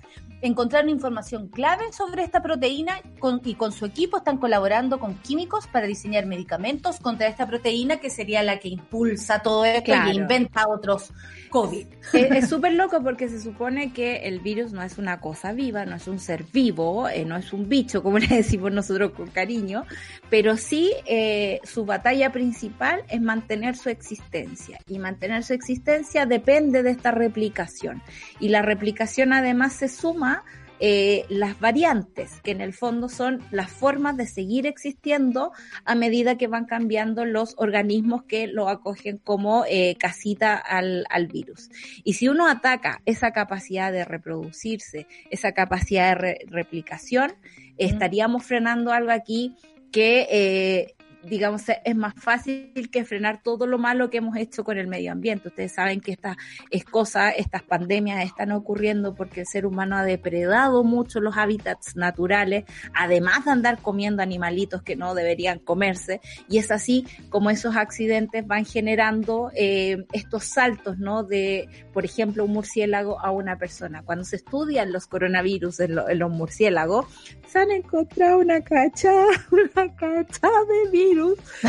encontraron 0.42 0.90
información 0.90 1.48
clave 1.48 1.92
sobre 1.92 2.24
esta 2.24 2.42
proteína 2.42 3.00
y 3.44 3.54
con 3.54 3.72
su 3.72 3.86
equipo 3.86 4.18
están 4.18 4.38
colaborando 4.38 4.98
con 4.98 5.14
químicos 5.14 5.68
para 5.68 5.86
diseñar 5.86 6.26
medicamentos 6.26 6.98
contra 6.98 7.28
esta 7.28 7.46
proteína 7.46 7.98
que 7.98 8.10
sería 8.10 8.42
la 8.42 8.58
que 8.58 8.68
impulsa 8.68 9.40
todo 9.40 9.64
esto 9.64 9.92
y 9.92 10.16
inventa 10.16 10.68
otros 10.68 11.12
COVID. 11.52 11.86
Es 12.12 12.48
súper 12.48 12.72
loco 12.72 13.02
porque 13.02 13.28
se 13.28 13.40
supone 13.40 13.92
que 13.92 14.26
el 14.26 14.40
virus 14.40 14.72
no 14.72 14.82
es 14.82 14.98
una 14.98 15.20
cosa 15.20 15.52
viva, 15.52 15.84
no 15.84 15.96
es 15.96 16.08
un 16.08 16.18
ser 16.18 16.44
vivo, 16.52 17.08
eh, 17.08 17.24
no 17.24 17.36
es 17.36 17.52
un 17.52 17.68
bicho, 17.68 18.02
como 18.02 18.18
le 18.18 18.26
decimos 18.26 18.72
nosotros 18.72 19.12
con 19.12 19.28
cariño, 19.28 19.84
pero 20.30 20.56
sí 20.56 20.90
eh, 21.06 21.60
su 21.62 21.84
batalla 21.84 22.32
principal 22.32 23.02
es 23.08 23.20
mantener 23.20 23.76
su 23.76 23.90
existencia 23.90 24.78
y 24.88 24.98
mantener 24.98 25.44
su 25.44 25.52
existencia 25.52 26.26
depende 26.26 26.82
de 26.82 26.90
esta 26.90 27.10
replicación 27.10 28.02
y 28.40 28.48
la 28.48 28.62
replicación 28.62 29.32
además 29.32 29.74
se 29.74 29.88
suma 29.88 30.44
eh, 30.84 31.26
las 31.28 31.60
variantes, 31.60 32.40
que 32.40 32.50
en 32.50 32.60
el 32.60 32.72
fondo 32.72 33.08
son 33.08 33.40
las 33.52 33.70
formas 33.70 34.16
de 34.16 34.26
seguir 34.26 34.66
existiendo 34.66 35.52
a 35.84 35.94
medida 35.94 36.36
que 36.36 36.48
van 36.48 36.64
cambiando 36.64 37.24
los 37.24 37.54
organismos 37.56 38.24
que 38.24 38.48
lo 38.48 38.68
acogen 38.68 39.18
como 39.18 39.64
eh, 39.68 39.94
casita 39.96 40.56
al, 40.56 41.06
virus. 41.32 41.70
Y 42.02 42.14
si 42.14 42.28
uno 42.28 42.48
ataca 42.48 43.00
esa 43.06 43.30
capacidad 43.30 43.92
de 43.92 44.04
reproducirse, 44.04 45.06
esa 45.30 45.52
capacidad 45.52 46.18
de 46.18 46.44
replicación, 46.48 47.32
estaríamos 47.78 48.42
frenando 48.42 48.90
algo 48.90 49.12
aquí 49.12 49.54
que 49.92 50.26
eh, 50.32 50.96
digamos, 51.24 51.62
es 51.84 51.96
más 51.96 52.14
fácil 52.16 52.90
que 52.90 53.04
frenar 53.04 53.42
todo 53.42 53.66
lo 53.66 53.78
malo 53.78 54.10
que 54.10 54.18
hemos 54.18 54.36
hecho 54.36 54.64
con 54.64 54.78
el 54.78 54.86
medio 54.86 55.12
ambiente. 55.12 55.48
Ustedes 55.48 55.72
saben 55.72 56.00
que 56.00 56.12
estas 56.12 56.36
es 56.70 56.84
cosas, 56.84 57.34
estas 57.36 57.62
pandemias 57.62 58.24
están 58.24 58.52
ocurriendo 58.52 59.14
porque 59.14 59.40
el 59.40 59.46
ser 59.46 59.66
humano 59.66 59.96
ha 59.96 60.04
depredado 60.04 60.84
mucho 60.84 61.20
los 61.20 61.36
hábitats 61.36 61.96
naturales, 61.96 62.64
además 62.94 63.44
de 63.44 63.50
andar 63.52 63.78
comiendo 63.80 64.22
animalitos 64.22 64.82
que 64.82 64.96
no 64.96 65.14
deberían 65.14 65.58
comerse, 65.58 66.20
y 66.48 66.58
es 66.58 66.70
así 66.70 67.06
como 67.28 67.50
esos 67.50 67.76
accidentes 67.76 68.46
van 68.46 68.64
generando 68.64 69.50
eh, 69.54 70.04
estos 70.12 70.44
saltos, 70.44 70.98
¿no? 70.98 71.22
De, 71.24 71.68
por 71.92 72.04
ejemplo, 72.04 72.44
un 72.44 72.52
murciélago 72.52 73.20
a 73.20 73.30
una 73.30 73.56
persona. 73.56 74.02
Cuando 74.02 74.24
se 74.24 74.36
estudian 74.36 74.92
los 74.92 75.06
coronavirus 75.06 75.80
en, 75.80 75.94
los 75.94 76.30
murciélagos, 76.30 77.06
se 77.52 77.58
han 77.58 77.70
encontrado 77.70 78.38
una 78.38 78.62
cacha, 78.62 79.12
una 79.50 79.94
cacha 79.96 80.48
de 80.68 80.90
virus. 80.90 81.38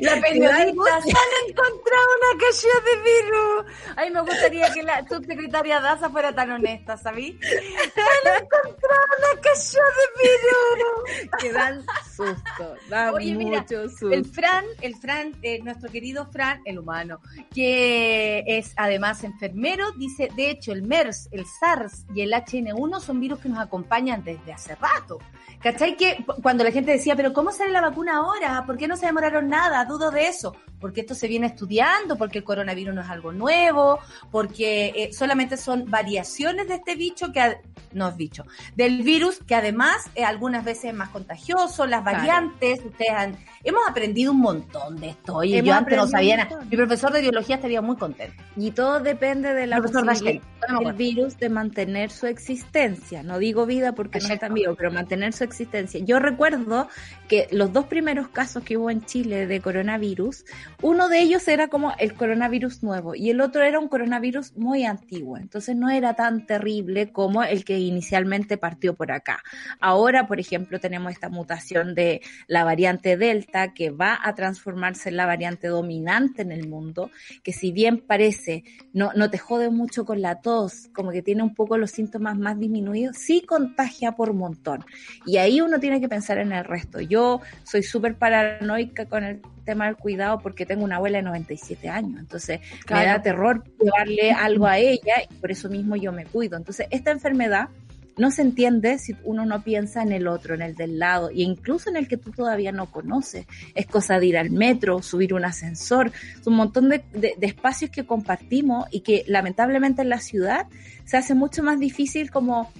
la 0.00 0.20
periodista, 0.20 1.00
se 1.02 1.10
han 1.10 1.32
encontrado 1.48 2.08
una 2.18 2.32
cacha 2.38 2.68
de 2.86 2.94
virus. 3.02 3.66
Ay, 3.96 4.10
me 4.12 4.20
gustaría 4.20 4.72
que 4.72 4.82
la 4.84 5.04
subsecretaria 5.08 5.80
Daza 5.80 6.08
fuera 6.08 6.32
tan 6.32 6.52
honesta, 6.52 6.96
¿sabí? 6.96 7.36
Se 7.42 7.58
han 8.00 8.42
encontrado 8.42 9.06
una 9.18 9.40
cacha 9.40 9.80
de 9.98 10.06
virus. 10.22 11.28
Que 11.40 11.52
dan 11.52 11.84
susto, 12.14 12.76
dan 12.88 13.12
mucho 13.34 13.88
susto. 13.88 14.12
El 14.12 14.24
Fran, 14.24 14.64
el 14.80 14.94
Fran, 14.94 15.34
eh, 15.42 15.60
nuestro 15.64 15.90
querido 15.90 16.26
Fran, 16.26 16.60
el 16.64 16.78
humano, 16.78 17.20
que 17.52 18.44
es 18.46 18.72
además 18.76 19.24
enfermero, 19.24 19.90
dice, 19.92 20.28
de 20.36 20.50
hecho, 20.50 20.70
el 20.72 20.82
MERS, 20.82 21.28
el 21.32 21.44
SARS 21.44 22.06
y 22.14 22.20
el 22.20 22.32
HN1 22.32 23.00
son 23.00 23.18
virus 23.18 23.31
que 23.38 23.48
nos 23.48 23.58
acompañan 23.58 24.22
desde 24.24 24.52
hace 24.52 24.74
rato. 24.76 25.18
¿Cachai? 25.62 25.96
Que 25.96 26.24
cuando 26.42 26.64
la 26.64 26.72
gente 26.72 26.90
decía, 26.90 27.14
pero 27.14 27.32
¿cómo 27.32 27.52
sale 27.52 27.70
la 27.70 27.80
vacuna 27.80 28.16
ahora? 28.16 28.64
¿Por 28.66 28.76
qué 28.76 28.88
no 28.88 28.96
se 28.96 29.06
demoraron 29.06 29.48
nada? 29.48 29.84
Dudo 29.84 30.10
de 30.10 30.26
eso. 30.26 30.56
Porque 30.80 31.02
esto 31.02 31.14
se 31.14 31.28
viene 31.28 31.46
estudiando, 31.46 32.18
porque 32.18 32.38
el 32.38 32.44
coronavirus 32.44 32.92
no 32.94 33.02
es 33.02 33.08
algo 33.08 33.30
nuevo, 33.30 34.00
porque 34.32 34.92
eh, 34.96 35.12
solamente 35.12 35.56
son 35.56 35.88
variaciones 35.88 36.66
de 36.66 36.74
este 36.74 36.96
bicho 36.96 37.30
que, 37.30 37.58
no 37.92 38.08
es 38.08 38.16
bicho, 38.16 38.44
del 38.74 39.02
virus 39.02 39.38
que 39.46 39.54
además 39.54 40.10
eh, 40.16 40.24
algunas 40.24 40.64
veces 40.64 40.86
es 40.86 40.94
más 40.94 41.10
contagioso, 41.10 41.86
las 41.86 42.02
variantes, 42.02 42.80
ustedes 42.84 43.12
han, 43.12 43.36
hemos 43.62 43.82
aprendido 43.88 44.32
un 44.32 44.40
montón 44.40 44.98
de 44.98 45.10
esto. 45.10 45.44
Y 45.44 45.62
yo 45.62 45.72
antes 45.72 45.96
no 45.96 46.08
sabía 46.08 46.38
nada. 46.38 46.58
Mi 46.68 46.76
profesor 46.76 47.12
de 47.12 47.20
biología 47.20 47.56
estaría 47.56 47.80
muy 47.80 47.96
contento. 47.96 48.42
Y 48.56 48.72
todo 48.72 48.98
depende 48.98 49.54
de 49.54 49.68
la 49.68 49.80
posibilidad 49.80 50.42
del 50.80 50.92
virus 50.94 51.38
de 51.38 51.48
mantener 51.48 52.10
su 52.10 52.26
existencia. 52.26 53.21
No 53.22 53.38
digo 53.38 53.66
vida 53.66 53.92
porque 53.92 54.20
no 54.20 54.28
es 54.28 54.40
tan 54.40 54.54
vivo, 54.54 54.74
pero 54.74 54.90
mantener 54.90 55.32
su 55.32 55.44
existencia. 55.44 56.00
Yo 56.04 56.18
recuerdo 56.18 56.88
que 57.28 57.48
los 57.50 57.72
dos 57.72 57.86
primeros 57.86 58.28
casos 58.28 58.62
que 58.62 58.76
hubo 58.76 58.90
en 58.90 59.04
Chile 59.04 59.46
de 59.46 59.60
coronavirus, 59.60 60.44
uno 60.82 61.08
de 61.08 61.20
ellos 61.20 61.46
era 61.48 61.68
como 61.68 61.92
el 61.98 62.14
coronavirus 62.14 62.82
nuevo 62.82 63.14
y 63.14 63.30
el 63.30 63.40
otro 63.40 63.62
era 63.62 63.78
un 63.78 63.88
coronavirus 63.88 64.56
muy 64.56 64.84
antiguo. 64.84 65.36
Entonces 65.36 65.76
no 65.76 65.90
era 65.90 66.14
tan 66.14 66.46
terrible 66.46 67.12
como 67.12 67.42
el 67.42 67.64
que 67.64 67.78
inicialmente 67.78 68.58
partió 68.58 68.94
por 68.94 69.12
acá. 69.12 69.42
Ahora, 69.80 70.26
por 70.26 70.40
ejemplo, 70.40 70.80
tenemos 70.80 71.12
esta 71.12 71.28
mutación 71.28 71.94
de 71.94 72.20
la 72.46 72.64
variante 72.64 73.16
Delta 73.16 73.72
que 73.72 73.90
va 73.90 74.18
a 74.22 74.34
transformarse 74.34 75.08
en 75.08 75.16
la 75.16 75.26
variante 75.26 75.68
dominante 75.68 76.42
en 76.42 76.52
el 76.52 76.68
mundo, 76.68 77.10
que 77.42 77.52
si 77.52 77.72
bien 77.72 77.98
parece 77.98 78.64
no, 78.92 79.12
no 79.14 79.30
te 79.30 79.38
jode 79.38 79.70
mucho 79.70 80.04
con 80.04 80.22
la 80.22 80.40
tos, 80.40 80.88
como 80.94 81.10
que 81.10 81.22
tiene 81.22 81.42
un 81.42 81.54
poco 81.54 81.78
los 81.78 81.90
síntomas 81.90 82.38
más 82.38 82.58
disminuidos, 82.58 83.11
sí 83.12 83.42
contagia 83.42 84.12
por 84.12 84.32
montón. 84.32 84.84
Y 85.26 85.36
ahí 85.36 85.60
uno 85.60 85.78
tiene 85.80 86.00
que 86.00 86.08
pensar 86.08 86.38
en 86.38 86.52
el 86.52 86.64
resto. 86.64 87.00
Yo 87.00 87.40
soy 87.64 87.82
súper 87.82 88.16
paranoica 88.16 89.06
con 89.06 89.24
el 89.24 89.40
tema 89.64 89.86
del 89.86 89.96
cuidado 89.96 90.38
porque 90.40 90.66
tengo 90.66 90.84
una 90.84 90.96
abuela 90.96 91.18
de 91.18 91.24
97 91.24 91.88
años, 91.88 92.18
entonces 92.18 92.60
me 92.90 93.04
da 93.04 93.22
terror 93.22 93.62
llevarle 93.80 94.32
algo 94.32 94.66
a 94.66 94.78
ella 94.78 95.22
y 95.30 95.34
por 95.34 95.50
eso 95.50 95.68
mismo 95.68 95.96
yo 95.96 96.12
me 96.12 96.26
cuido. 96.26 96.56
Entonces, 96.56 96.86
esta 96.90 97.10
enfermedad 97.10 97.68
no 98.16 98.30
se 98.30 98.42
entiende 98.42 98.98
si 98.98 99.16
uno 99.24 99.46
no 99.46 99.62
piensa 99.62 100.02
en 100.02 100.12
el 100.12 100.28
otro, 100.28 100.54
en 100.54 100.62
el 100.62 100.74
del 100.74 100.98
lado, 100.98 101.30
e 101.30 101.42
incluso 101.42 101.88
en 101.88 101.96
el 101.96 102.08
que 102.08 102.16
tú 102.16 102.30
todavía 102.30 102.72
no 102.72 102.90
conoces. 102.90 103.46
Es 103.74 103.86
cosa 103.86 104.18
de 104.18 104.26
ir 104.26 104.36
al 104.36 104.50
metro, 104.50 105.02
subir 105.02 105.34
un 105.34 105.44
ascensor, 105.44 106.12
es 106.38 106.46
un 106.46 106.56
montón 106.56 106.88
de, 106.88 107.02
de, 107.14 107.34
espacios 107.40 107.90
que 107.90 108.04
compartimos 108.04 108.86
y 108.90 109.00
que 109.00 109.24
lamentablemente 109.26 110.02
en 110.02 110.10
la 110.10 110.20
ciudad 110.20 110.66
se 111.04 111.16
hace 111.16 111.34
mucho 111.34 111.62
más 111.62 111.80
difícil 111.80 112.30
como 112.30 112.70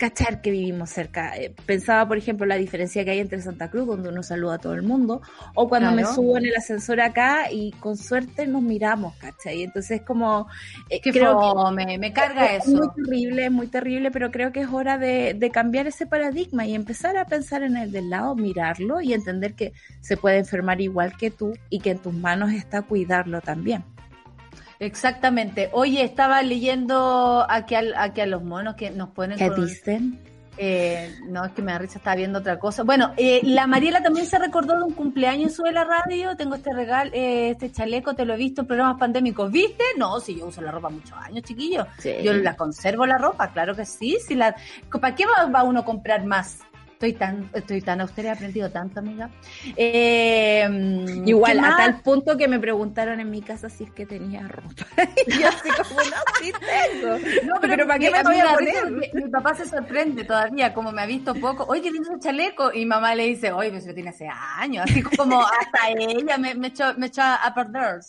cachar 0.00 0.40
que 0.40 0.50
vivimos 0.50 0.88
cerca. 0.88 1.36
Eh, 1.36 1.54
pensaba, 1.66 2.08
por 2.08 2.16
ejemplo, 2.16 2.46
la 2.46 2.56
diferencia 2.56 3.04
que 3.04 3.10
hay 3.10 3.18
entre 3.18 3.42
Santa 3.42 3.70
Cruz, 3.70 3.86
donde 3.86 4.08
uno 4.08 4.22
saluda 4.22 4.54
a 4.54 4.58
todo 4.58 4.72
el 4.72 4.82
mundo, 4.82 5.20
o 5.54 5.68
cuando 5.68 5.92
me 5.92 6.06
subo 6.06 6.38
en 6.38 6.46
el 6.46 6.56
ascensor 6.56 7.02
acá 7.02 7.52
y 7.52 7.72
con 7.72 7.98
suerte 7.98 8.46
nos 8.46 8.62
miramos, 8.62 9.14
¿cachai? 9.16 9.62
Entonces, 9.62 10.00
como... 10.00 10.48
Eh, 10.88 11.00
creo 11.02 11.38
que 11.76 11.98
me, 11.98 12.12
carga 12.14 12.56
es 12.56 12.66
eso. 12.66 12.78
muy 12.78 12.88
terrible, 12.94 13.50
muy 13.50 13.66
terrible, 13.66 14.10
pero 14.10 14.30
creo 14.30 14.52
que 14.52 14.60
es 14.60 14.68
hora 14.68 14.96
de, 14.96 15.34
de 15.34 15.50
cambiar 15.50 15.86
ese 15.86 16.06
paradigma 16.06 16.64
y 16.66 16.74
empezar 16.74 17.18
a 17.18 17.26
pensar 17.26 17.62
en 17.62 17.76
el 17.76 17.92
del 17.92 18.08
lado, 18.08 18.34
mirarlo 18.34 19.02
y 19.02 19.12
entender 19.12 19.54
que 19.54 19.74
se 20.00 20.16
puede 20.16 20.38
enfermar 20.38 20.80
igual 20.80 21.14
que 21.18 21.30
tú 21.30 21.52
y 21.68 21.80
que 21.80 21.90
en 21.90 21.98
tus 21.98 22.14
manos 22.14 22.52
está 22.52 22.80
cuidarlo 22.80 23.42
también. 23.42 23.84
Exactamente. 24.80 25.68
Oye, 25.72 26.02
estaba 26.02 26.42
leyendo 26.42 27.46
aquí 27.48 27.74
a, 27.74 27.82
aquí 27.96 28.22
a 28.22 28.26
los 28.26 28.42
monos 28.42 28.74
que 28.74 28.90
nos 28.90 29.10
ponen. 29.10 29.38
¿Qué 29.38 29.50
dicen? 29.50 30.18
Eh, 30.56 31.14
no, 31.26 31.44
es 31.44 31.52
que 31.52 31.62
me 31.62 31.72
da 31.72 31.78
risa, 31.78 31.98
estaba 31.98 32.16
viendo 32.16 32.38
otra 32.38 32.58
cosa. 32.58 32.82
Bueno, 32.82 33.12
eh, 33.16 33.40
la 33.44 33.66
Mariela 33.66 34.02
también 34.02 34.26
se 34.26 34.38
recordó 34.38 34.76
de 34.76 34.84
un 34.84 34.92
cumpleaños 34.92 35.54
sube 35.54 35.70
la 35.70 35.84
radio. 35.84 36.36
Tengo 36.36 36.54
este 36.54 36.72
regalo, 36.72 37.10
eh, 37.14 37.50
este 37.50 37.70
chaleco, 37.70 38.14
te 38.14 38.24
lo 38.24 38.34
he 38.34 38.36
visto 38.36 38.62
en 38.62 38.66
programas 38.66 38.98
pandémicos. 38.98 39.50
¿Viste? 39.50 39.84
No, 39.96 40.18
si 40.18 40.38
yo 40.38 40.46
uso 40.46 40.60
la 40.60 40.70
ropa 40.70 40.88
muchos 40.88 41.16
años, 41.16 41.44
chiquillo. 41.44 41.86
Yo 42.22 42.32
la 42.32 42.56
conservo 42.56 43.06
la 43.06 43.18
ropa, 43.18 43.52
claro 43.52 43.74
que 43.74 43.84
sí. 43.84 44.18
Si 44.26 44.34
la, 44.34 44.54
¿Para 45.00 45.14
qué 45.14 45.24
va 45.26 45.62
uno 45.62 45.80
a 45.80 45.84
comprar 45.84 46.24
más? 46.24 46.58
Estoy 47.00 47.14
tan, 47.14 47.48
estoy 47.54 47.80
tan 47.80 48.02
austera, 48.02 48.28
he 48.28 48.32
aprendido 48.32 48.70
tanto, 48.70 49.00
amiga. 49.00 49.30
Eh, 49.74 50.68
Igual, 51.24 51.60
a 51.60 51.74
tal 51.74 52.02
punto 52.02 52.36
que 52.36 52.46
me 52.46 52.60
preguntaron 52.60 53.20
en 53.20 53.30
mi 53.30 53.40
casa 53.40 53.70
si 53.70 53.84
es 53.84 53.90
que 53.90 54.04
tenía 54.04 54.46
ropa. 54.46 54.84
y 55.26 55.40
yo 55.40 55.48
así 55.48 55.70
como, 55.70 55.98
no, 55.98 56.16
sí 56.42 56.52
tengo. 56.60 57.16
No, 57.46 57.54
pero, 57.58 57.86
¿para 57.86 57.98
qué 57.98 58.10
me 58.10 58.22
voy 58.22 58.40
a 58.40 58.52
poner? 58.52 59.14
Mi 59.14 59.30
papá 59.30 59.54
se 59.54 59.64
sorprende 59.64 60.24
todavía, 60.24 60.74
como 60.74 60.92
me 60.92 61.00
ha 61.00 61.06
visto 61.06 61.34
poco. 61.36 61.64
Oye, 61.68 61.80
qué 61.80 61.90
lindo 61.90 62.18
chaleco. 62.18 62.70
Y 62.74 62.84
mamá 62.84 63.14
le 63.14 63.28
dice, 63.28 63.50
oye, 63.50 63.70
pues 63.70 63.86
lo 63.86 63.94
tiene 63.94 64.10
hace 64.10 64.28
años. 64.28 64.84
Así 64.84 65.02
como 65.02 65.40
hasta 65.40 65.88
ella 65.96 66.36
me, 66.36 66.54
me 66.54 66.66
echó, 66.66 66.92
me 66.98 67.06
echó 67.06 67.22
a 67.22 67.50
perder. 67.54 68.00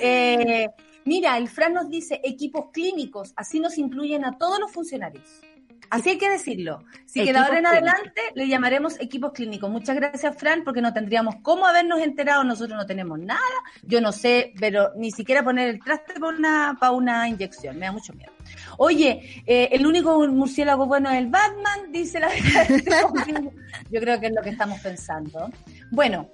Eh, 0.00 0.68
mira, 1.04 1.36
el 1.36 1.48
Fran 1.48 1.74
nos 1.74 1.88
dice 1.88 2.20
equipos 2.22 2.66
clínicos, 2.72 3.32
así 3.34 3.58
nos 3.58 3.76
incluyen 3.76 4.24
a 4.24 4.38
todos 4.38 4.60
los 4.60 4.70
funcionarios. 4.70 5.42
Así 5.90 6.10
hay 6.10 6.18
que 6.18 6.28
decirlo. 6.28 6.84
Así 7.04 7.24
que 7.24 7.32
de 7.32 7.38
ahora 7.38 7.58
en 7.58 7.66
adelante 7.66 8.20
le 8.34 8.48
llamaremos 8.48 9.00
equipos 9.00 9.32
clínicos. 9.32 9.70
Muchas 9.70 9.96
gracias, 9.96 10.36
Fran, 10.36 10.64
porque 10.64 10.80
no 10.80 10.92
tendríamos 10.92 11.36
cómo 11.42 11.66
habernos 11.66 12.00
enterado. 12.00 12.44
Nosotros 12.44 12.76
no 12.76 12.86
tenemos 12.86 13.18
nada. 13.18 13.40
Yo 13.82 14.00
no 14.00 14.12
sé, 14.12 14.52
pero 14.58 14.92
ni 14.96 15.10
siquiera 15.10 15.42
poner 15.42 15.68
el 15.68 15.80
traste 15.80 16.14
para 16.14 16.36
una, 16.36 16.76
para 16.78 16.92
una 16.92 17.28
inyección. 17.28 17.78
Me 17.78 17.86
da 17.86 17.92
mucho 17.92 18.12
miedo. 18.12 18.32
Oye, 18.78 19.42
eh, 19.46 19.68
el 19.72 19.86
único 19.86 20.26
murciélago 20.28 20.86
bueno 20.86 21.10
es 21.10 21.18
el 21.18 21.28
Batman, 21.28 21.90
dice 21.90 22.20
la 22.20 22.28
Yo 23.90 24.00
creo 24.00 24.20
que 24.20 24.26
es 24.26 24.32
lo 24.34 24.42
que 24.42 24.50
estamos 24.50 24.80
pensando. 24.80 25.50
Bueno, 25.90 26.28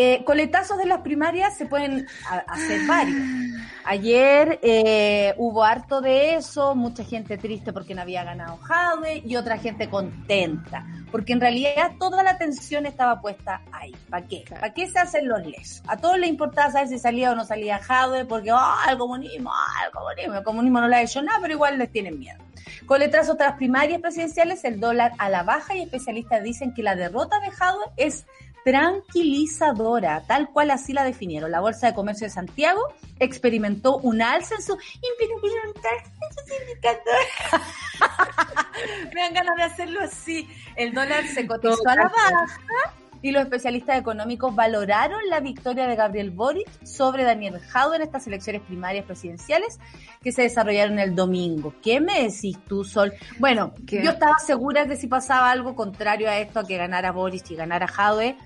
eh, 0.00 0.22
coletazos 0.22 0.78
de 0.78 0.86
las 0.86 1.00
primarias 1.00 1.56
se 1.56 1.66
pueden 1.66 2.06
hacer 2.46 2.86
varios. 2.86 3.20
Ayer 3.84 4.60
eh, 4.62 5.34
hubo 5.38 5.64
harto 5.64 6.00
de 6.00 6.36
eso, 6.36 6.76
mucha 6.76 7.02
gente 7.02 7.36
triste 7.36 7.72
porque 7.72 7.96
no 7.96 8.02
había 8.02 8.22
ganado 8.22 8.58
Jade 8.58 9.24
y 9.26 9.34
otra 9.34 9.58
gente 9.58 9.90
contenta, 9.90 10.86
porque 11.10 11.32
en 11.32 11.40
realidad 11.40 11.94
toda 11.98 12.22
la 12.22 12.30
atención 12.30 12.86
estaba 12.86 13.20
puesta 13.20 13.60
ahí. 13.72 13.92
¿Para 14.08 14.24
qué? 14.24 14.44
¿Para 14.48 14.72
qué 14.72 14.86
se 14.86 15.00
hacen 15.00 15.26
los 15.26 15.44
lesos? 15.44 15.82
A 15.88 15.96
todos 15.96 16.16
les 16.16 16.30
importaba 16.30 16.70
saber 16.70 16.86
si 16.86 17.00
salía 17.00 17.32
o 17.32 17.34
no 17.34 17.44
salía 17.44 17.80
Jade, 17.80 18.24
porque 18.24 18.52
oh, 18.52 18.74
el 18.88 18.98
comunismo, 18.98 19.50
oh, 19.50 19.84
el 19.84 19.90
comunismo, 19.90 20.34
el 20.34 20.44
comunismo 20.44 20.80
no 20.80 20.86
le 20.86 20.94
ha 20.94 21.02
hecho 21.02 21.20
nada, 21.22 21.40
pero 21.42 21.54
igual 21.54 21.76
les 21.76 21.90
tienen 21.90 22.20
miedo. 22.20 22.38
Coletazos 22.86 23.36
tras 23.36 23.54
primarias 23.54 24.00
presidenciales, 24.00 24.64
el 24.64 24.78
dólar 24.78 25.12
a 25.18 25.28
la 25.28 25.42
baja 25.42 25.74
y 25.74 25.82
especialistas 25.82 26.42
dicen 26.42 26.72
que 26.72 26.82
la 26.82 26.94
derrota 26.94 27.40
de 27.40 27.50
Jade 27.50 27.84
es 27.96 28.26
tranquilizadora, 28.68 30.22
tal 30.26 30.50
cual 30.50 30.70
así 30.70 30.92
la 30.92 31.02
definieron. 31.02 31.50
La 31.50 31.60
Bolsa 31.60 31.86
de 31.86 31.94
Comercio 31.94 32.26
de 32.26 32.30
Santiago 32.30 32.82
experimentó 33.18 33.96
un 33.96 34.20
alza 34.20 34.56
en 34.56 34.62
su 34.62 34.76
Me 39.14 39.22
dan 39.22 39.32
ganas 39.32 39.56
de 39.56 39.62
hacerlo 39.62 40.02
así. 40.02 40.46
El 40.76 40.92
dólar 40.92 41.26
se 41.26 41.46
cotizó 41.46 41.88
a 41.88 41.96
la 41.96 42.04
baja 42.04 42.46
y 43.22 43.30
los 43.30 43.42
especialistas 43.42 43.98
económicos 43.98 44.54
valoraron 44.54 45.18
la 45.28 45.40
victoria 45.40 45.86
de 45.86 45.96
Gabriel 45.96 46.30
Boric 46.30 46.68
sobre 46.84 47.24
Daniel 47.24 47.58
Jado 47.60 47.94
en 47.94 48.02
estas 48.02 48.26
elecciones 48.26 48.62
primarias 48.62 49.06
presidenciales 49.06 49.80
que 50.22 50.30
se 50.30 50.42
desarrollaron 50.42 50.98
el 50.98 51.14
domingo. 51.14 51.74
¿Qué 51.82 52.00
me 52.00 52.22
decís 52.22 52.58
tú, 52.68 52.84
Sol? 52.84 53.12
Bueno, 53.38 53.72
yo 53.86 54.10
estaba 54.10 54.38
segura 54.38 54.84
de 54.84 54.96
si 54.96 55.06
pasaba 55.06 55.50
algo 55.50 55.74
contrario 55.74 56.28
a 56.28 56.38
esto, 56.38 56.60
a 56.60 56.66
que 56.66 56.76
ganara 56.76 57.12
Boric 57.12 57.50
y 57.50 57.56
ganara 57.56 57.88
Jadwe, 57.88 58.36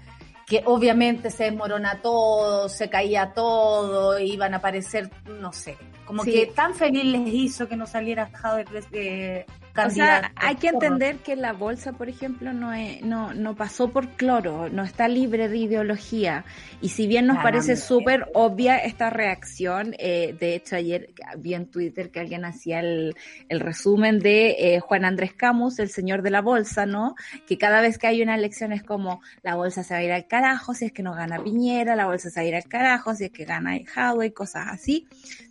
que 0.53 0.63
obviamente 0.67 1.31
se 1.31 1.45
desmorona 1.45 2.03
todo, 2.03 2.69
se 2.69 2.91
caía 2.91 3.33
todo, 3.33 4.19
iban 4.19 4.53
a 4.53 4.59
aparecer, 4.59 5.09
no 5.41 5.51
sé, 5.51 5.79
como 6.05 6.25
que 6.25 6.45
tan 6.55 6.75
feliz 6.75 7.07
les 7.07 7.27
hizo 7.27 7.69
que 7.69 7.75
no 7.75 7.87
saliera 7.87 8.29
Jadwe 8.31 8.67
de, 8.91 9.47
o 9.77 9.91
sea, 9.91 10.33
hay 10.37 10.57
que 10.57 10.69
entender 10.69 11.17
que 11.19 11.37
la 11.37 11.53
bolsa, 11.53 11.93
por 11.93 12.09
ejemplo, 12.09 12.53
no, 12.53 12.73
es, 12.73 13.03
no, 13.03 13.33
no 13.35 13.55
pasó 13.55 13.91
por 13.91 14.09
cloro, 14.11 14.69
no 14.69 14.83
está 14.83 15.09
libre 15.09 15.49
de 15.49 15.57
ideología. 15.57 16.45
Y 16.81 16.91
si 16.91 17.07
bien 17.07 17.27
nos 17.27 17.39
parece 17.43 17.77
súper 17.77 18.29
obvia 18.35 18.79
esta 18.79 19.11
reacción, 19.11 19.95
eh, 19.99 20.37
de 20.39 20.55
hecho 20.55 20.77
ayer 20.77 21.11
vi 21.39 21.55
en 21.55 21.67
Twitter 21.67 22.11
que 22.11 22.21
alguien 22.21 22.45
hacía 22.45 22.81
el, 22.81 23.15
el 23.49 23.61
resumen 23.61 24.19
de 24.19 24.57
eh, 24.59 24.81
Juan 24.81 25.05
Andrés 25.05 25.33
Camus, 25.35 25.79
el 25.79 25.89
señor 25.89 26.23
de 26.23 26.31
la 26.31 26.43
bolsa, 26.43 26.87
¿no? 26.87 27.15
Que 27.47 27.57
cada 27.57 27.81
vez 27.81 27.99
que 27.99 28.07
hay 28.07 28.23
una 28.23 28.35
elección 28.35 28.73
es 28.73 28.83
como 28.83 29.21
la 29.43 29.55
bolsa 29.55 29.83
se 29.83 29.95
va 29.95 30.01
a 30.01 30.05
ir 30.05 30.13
al 30.13 30.27
carajo 30.27 30.75
si 30.75 30.87
es 30.87 30.93
que 30.93 31.03
no 31.03 31.15
gana 31.15 31.43
Piñera, 31.43 31.97
la 31.97 32.07
bolsa 32.07 32.31
se 32.31 32.41
va 32.41 32.45
a 32.45 32.49
ir 32.49 32.55
al 32.55 32.65
carajo 32.65 33.15
si 33.15 33.25
es 33.25 33.31
que 33.33 33.45
gana 33.45 33.77
y 33.77 33.85
cosas 34.33 34.69
así. 34.71 35.07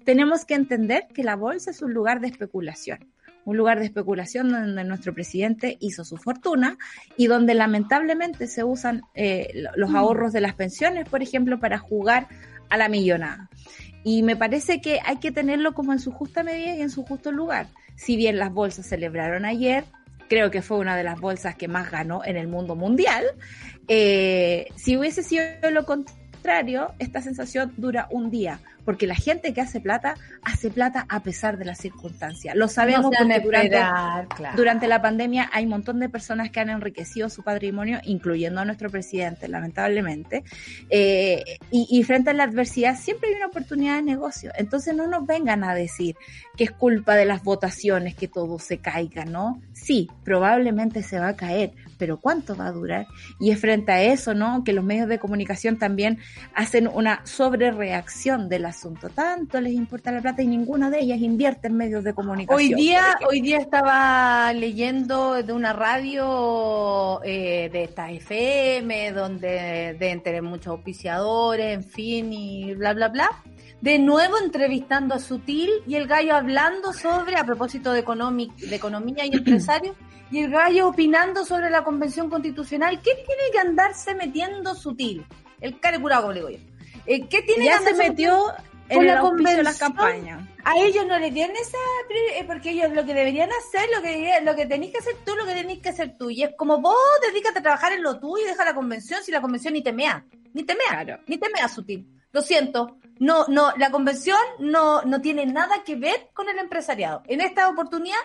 Tenemos 0.05 0.45
que 0.45 0.55
entender 0.55 1.07
que 1.13 1.23
la 1.23 1.35
bolsa 1.35 1.71
es 1.71 1.81
un 1.81 1.93
lugar 1.93 2.19
de 2.19 2.27
especulación 2.27 3.10
un 3.45 3.57
lugar 3.57 3.79
de 3.79 3.85
especulación 3.85 4.51
donde 4.51 4.83
nuestro 4.83 5.13
presidente 5.13 5.77
hizo 5.79 6.03
su 6.03 6.17
fortuna 6.17 6.77
y 7.17 7.27
donde 7.27 7.53
lamentablemente 7.53 8.47
se 8.47 8.63
usan 8.63 9.01
eh, 9.13 9.51
los 9.75 9.91
mm. 9.91 9.95
ahorros 9.95 10.33
de 10.33 10.41
las 10.41 10.53
pensiones, 10.53 11.07
por 11.09 11.21
ejemplo, 11.21 11.59
para 11.59 11.77
jugar 11.77 12.27
a 12.69 12.77
la 12.77 12.89
millonada. 12.89 13.49
Y 14.03 14.23
me 14.23 14.35
parece 14.35 14.81
que 14.81 14.99
hay 15.05 15.17
que 15.17 15.31
tenerlo 15.31 15.73
como 15.73 15.93
en 15.93 15.99
su 15.99 16.11
justa 16.11 16.43
medida 16.43 16.75
y 16.75 16.81
en 16.81 16.89
su 16.89 17.03
justo 17.03 17.31
lugar. 17.31 17.67
Si 17.95 18.15
bien 18.15 18.37
las 18.37 18.51
bolsas 18.51 18.87
celebraron 18.87 19.45
ayer, 19.45 19.83
creo 20.27 20.49
que 20.49 20.61
fue 20.61 20.77
una 20.77 20.95
de 20.95 21.03
las 21.03 21.19
bolsas 21.19 21.55
que 21.55 21.67
más 21.67 21.91
ganó 21.91 22.23
en 22.25 22.37
el 22.37 22.47
mundo 22.47 22.75
mundial, 22.75 23.25
eh, 23.87 24.67
si 24.75 24.97
hubiese 24.97 25.23
sido 25.23 25.43
lo 25.71 25.85
contrario, 25.85 26.93
esta 26.99 27.21
sensación 27.21 27.73
dura 27.77 28.07
un 28.09 28.31
día 28.31 28.59
porque 28.85 29.07
la 29.07 29.15
gente 29.15 29.53
que 29.53 29.61
hace 29.61 29.79
plata 29.79 30.15
hace 30.43 30.69
plata 30.69 31.05
a 31.09 31.21
pesar 31.21 31.57
de 31.57 31.65
las 31.65 31.77
circunstancias. 31.77 32.55
Lo 32.55 32.67
sabemos 32.67 33.11
porque 33.17 33.39
durante, 33.39 33.79
durante 34.55 34.87
la 34.87 35.01
pandemia 35.01 35.49
hay 35.53 35.65
un 35.65 35.71
montón 35.71 35.99
de 35.99 36.09
personas 36.09 36.49
que 36.49 36.59
han 36.59 36.69
enriquecido 36.69 37.29
su 37.29 37.43
patrimonio, 37.43 37.99
incluyendo 38.03 38.61
a 38.61 38.65
nuestro 38.65 38.89
presidente, 38.89 39.47
lamentablemente. 39.47 40.43
Eh, 40.89 41.43
y, 41.71 41.87
y, 41.89 42.03
frente 42.03 42.31
a 42.31 42.33
la 42.33 42.43
adversidad 42.43 42.97
siempre 42.97 43.29
hay 43.29 43.35
una 43.35 43.47
oportunidad 43.47 43.95
de 43.97 44.03
negocio. 44.03 44.51
Entonces 44.55 44.95
no 44.95 45.07
nos 45.07 45.25
vengan 45.25 45.63
a 45.63 45.73
decir 45.73 46.15
que 46.57 46.65
es 46.65 46.71
culpa 46.71 47.15
de 47.15 47.25
las 47.25 47.43
votaciones 47.43 48.15
que 48.15 48.27
todo 48.27 48.59
se 48.59 48.79
caiga, 48.79 49.25
¿no? 49.25 49.61
Sí, 49.73 50.09
probablemente 50.23 51.01
se 51.03 51.19
va 51.19 51.29
a 51.29 51.35
caer, 51.35 51.71
pero 51.97 52.19
¿cuánto 52.19 52.55
va 52.55 52.67
a 52.67 52.71
durar? 52.71 53.07
Y 53.39 53.51
es 53.51 53.59
frente 53.59 53.91
a 53.91 54.01
eso, 54.01 54.33
¿no? 54.33 54.63
Que 54.63 54.73
los 54.73 54.83
medios 54.83 55.07
de 55.07 55.19
comunicación 55.19 55.77
también 55.77 56.19
hacen 56.53 56.87
una 56.87 57.25
sobrereacción 57.25 58.49
de 58.49 58.59
la 58.59 58.70
asunto. 58.71 59.09
Tanto 59.09 59.61
les 59.61 59.73
importa 59.73 60.11
la 60.11 60.21
plata 60.21 60.41
y 60.41 60.47
ninguna 60.47 60.89
de 60.89 60.99
ellas 60.99 61.19
invierte 61.19 61.67
en 61.67 61.77
medios 61.77 62.03
de 62.03 62.13
comunicación. 62.13 62.57
Hoy 62.57 62.73
día, 62.73 63.17
hoy 63.29 63.41
día 63.41 63.57
estaba 63.57 64.51
leyendo 64.53 65.41
de 65.43 65.53
una 65.53 65.73
radio 65.73 67.21
eh, 67.23 67.69
de 67.71 67.83
esta 67.83 68.09
FM, 68.09 69.11
donde 69.11 69.95
deben 69.99 70.45
muchos 70.45 70.67
auspiciadores, 70.67 71.75
en 71.75 71.83
fin, 71.83 72.33
y 72.33 72.73
bla, 72.73 72.93
bla, 72.93 73.09
bla. 73.09 73.29
De 73.81 73.99
nuevo 73.99 74.37
entrevistando 74.37 75.15
a 75.15 75.19
Sutil 75.19 75.69
y 75.87 75.95
el 75.95 76.07
gallo 76.07 76.35
hablando 76.35 76.93
sobre, 76.93 77.35
a 77.35 77.45
propósito 77.45 77.91
de, 77.91 77.99
economía 77.99 79.25
y 79.25 79.35
empresarios, 79.35 79.95
y 80.31 80.39
el 80.39 80.51
gallo 80.51 80.87
opinando 80.87 81.45
sobre 81.45 81.69
la 81.69 81.83
convención 81.83 82.29
constitucional. 82.29 83.01
¿Qué 83.01 83.11
tiene 83.15 83.51
que 83.51 83.59
andarse 83.59 84.15
metiendo 84.15 84.75
Sutil? 84.75 85.25
El 85.59 85.79
care 85.79 85.99
curado, 85.99 86.31
digo 86.31 86.49
yo. 86.49 86.70
Eh, 87.05 87.27
¿Qué 87.27 87.41
tiene 87.41 87.65
ya 87.65 87.79
se 87.79 87.93
metió 87.93 88.53
en 88.91 89.07
la 89.07 89.19
convención 89.21 89.57
de 89.57 89.63
las 89.63 89.79
campañas. 89.79 90.47
A 90.63 90.77
ellos 90.77 91.05
no 91.07 91.17
les 91.17 91.33
dieron 91.33 91.55
esa 91.55 91.77
eh, 92.35 92.43
porque 92.45 92.71
ellos 92.71 92.91
lo 92.91 93.05
que 93.05 93.13
deberían 93.13 93.49
hacer, 93.51 93.89
lo 93.95 94.01
que 94.01 94.39
lo 94.43 94.55
que 94.55 94.65
tenéis 94.65 94.91
que 94.91 94.99
hacer 94.99 95.15
tú, 95.25 95.35
lo 95.35 95.45
que 95.45 95.53
tenéis 95.53 95.81
que 95.81 95.89
hacer 95.89 96.17
tú. 96.17 96.29
Y 96.29 96.43
es 96.43 96.51
como 96.57 96.79
vos 96.79 96.95
dedícate 97.27 97.59
a 97.59 97.63
trabajar 97.63 97.93
en 97.93 98.03
lo 98.03 98.19
tuyo 98.19 98.43
y 98.45 98.49
deja 98.49 98.65
la 98.65 98.75
convención 98.75 99.23
si 99.23 99.31
la 99.31 99.41
convención 99.41 99.73
ni 99.73 99.81
te 99.81 99.93
mea. 99.93 100.25
Ni 100.53 100.63
te 100.63 100.75
mea. 100.75 101.19
Ni 101.27 101.37
te 101.37 101.49
mea 101.49 101.67
sutil. 101.67 102.07
Lo 102.31 102.41
siento. 102.41 102.97
No, 103.19 103.45
no, 103.47 103.73
la 103.77 103.91
convención 103.91 104.39
no, 104.59 105.01
no 105.03 105.21
tiene 105.21 105.45
nada 105.45 105.83
que 105.85 105.95
ver 105.95 106.29
con 106.33 106.49
el 106.49 106.57
empresariado. 106.57 107.23
En 107.27 107.41
esta 107.41 107.69
oportunidad, 107.69 108.17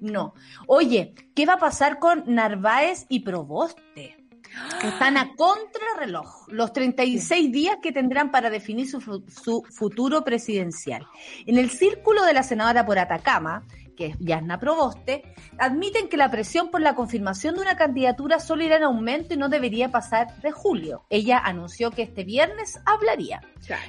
no. 0.00 0.34
Oye, 0.66 1.14
¿qué 1.34 1.46
va 1.46 1.54
a 1.54 1.58
pasar 1.58 1.98
con 1.98 2.24
Narváez 2.26 3.06
y 3.08 3.20
Proboste? 3.20 4.23
Están 4.82 5.16
a 5.16 5.34
contrarreloj, 5.36 6.48
los 6.48 6.72
36 6.72 7.52
días 7.52 7.78
que 7.82 7.92
tendrán 7.92 8.30
para 8.30 8.50
definir 8.50 8.88
su, 8.88 9.00
su 9.00 9.62
futuro 9.70 10.24
presidencial. 10.24 11.06
En 11.46 11.58
el 11.58 11.70
círculo 11.70 12.24
de 12.24 12.34
la 12.34 12.42
senadora 12.42 12.84
por 12.84 12.98
Atacama, 12.98 13.64
que 13.94 14.06
es 14.06 14.16
Yasna 14.18 14.58
Proboste, 14.58 15.22
admiten 15.58 16.08
que 16.08 16.16
la 16.16 16.30
presión 16.30 16.70
por 16.70 16.80
la 16.80 16.94
confirmación 16.94 17.54
de 17.54 17.60
una 17.60 17.76
candidatura 17.76 18.40
solo 18.40 18.64
irá 18.64 18.76
en 18.76 18.84
aumento 18.84 19.34
y 19.34 19.36
no 19.36 19.48
debería 19.48 19.90
pasar 19.90 20.40
de 20.40 20.52
julio. 20.52 21.04
Ella 21.10 21.38
anunció 21.38 21.90
que 21.90 22.02
este 22.02 22.24
viernes 22.24 22.80
hablaría. 22.84 23.40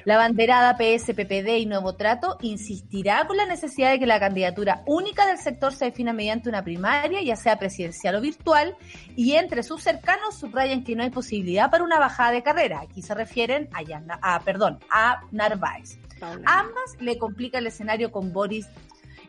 La 0.05 0.17
banderada 0.17 0.77
PS, 0.77 1.13
PPD 1.13 1.57
y 1.57 1.65
Nuevo 1.65 1.95
Trato 1.95 2.37
insistirá 2.41 3.25
con 3.27 3.37
la 3.37 3.45
necesidad 3.45 3.91
de 3.91 3.99
que 3.99 4.05
la 4.05 4.19
candidatura 4.19 4.83
única 4.85 5.27
del 5.27 5.37
sector 5.37 5.73
se 5.73 5.85
defina 5.85 6.13
mediante 6.13 6.49
una 6.49 6.63
primaria, 6.63 7.21
ya 7.21 7.35
sea 7.35 7.59
presidencial 7.59 8.15
o 8.15 8.21
virtual, 8.21 8.75
y 9.15 9.33
entre 9.33 9.63
sus 9.63 9.83
cercanos 9.83 10.35
subrayan 10.39 10.83
que 10.83 10.95
no 10.95 11.03
hay 11.03 11.09
posibilidad 11.09 11.69
para 11.69 11.83
una 11.83 11.99
bajada 11.99 12.31
de 12.31 12.43
carrera. 12.43 12.81
Aquí 12.81 13.01
se 13.01 13.13
refieren 13.13 13.69
a, 13.73 13.83
Yasna, 13.83 14.19
a 14.21 14.39
perdón, 14.41 14.79
a 14.89 15.21
Narváez. 15.31 15.99
Ambas 16.21 16.95
le 16.99 17.17
complica 17.17 17.59
el 17.59 17.67
escenario 17.67 18.11
con 18.11 18.31
Boris 18.31 18.67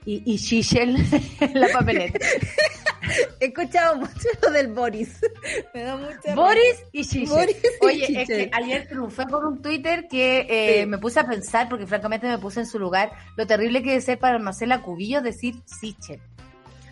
y, 0.06 0.22
y 0.24 0.68
en 1.40 1.60
la 1.60 1.68
papeleta. 1.68 2.18
He 3.40 3.46
escuchado 3.46 3.96
mucho 3.96 4.28
lo 4.42 4.50
del 4.50 4.68
Boris. 4.68 5.20
Me 5.74 5.82
da 5.82 5.96
mucha 5.96 6.34
Boris 6.34 6.84
y 6.92 7.02
Shishel. 7.02 7.56
Oye, 7.80 8.22
es 8.22 8.28
que 8.28 8.50
ayer 8.52 8.88
triunfé 8.88 9.26
por 9.26 9.44
un 9.44 9.60
Twitter 9.62 10.06
que 10.08 10.46
eh, 10.48 10.86
me 10.86 10.98
puse 10.98 11.20
a 11.20 11.26
pensar, 11.26 11.68
porque 11.68 11.86
francamente 11.86 12.26
me 12.26 12.38
puse 12.38 12.60
en 12.60 12.66
su 12.66 12.78
lugar, 12.78 13.12
lo 13.36 13.46
terrible 13.46 13.82
que 13.82 13.90
debe 13.90 14.00
ser 14.00 14.18
para 14.18 14.38
Marcela 14.38 14.82
Cubillo 14.82 15.22
decir 15.22 15.54
Sichel. 15.66 16.20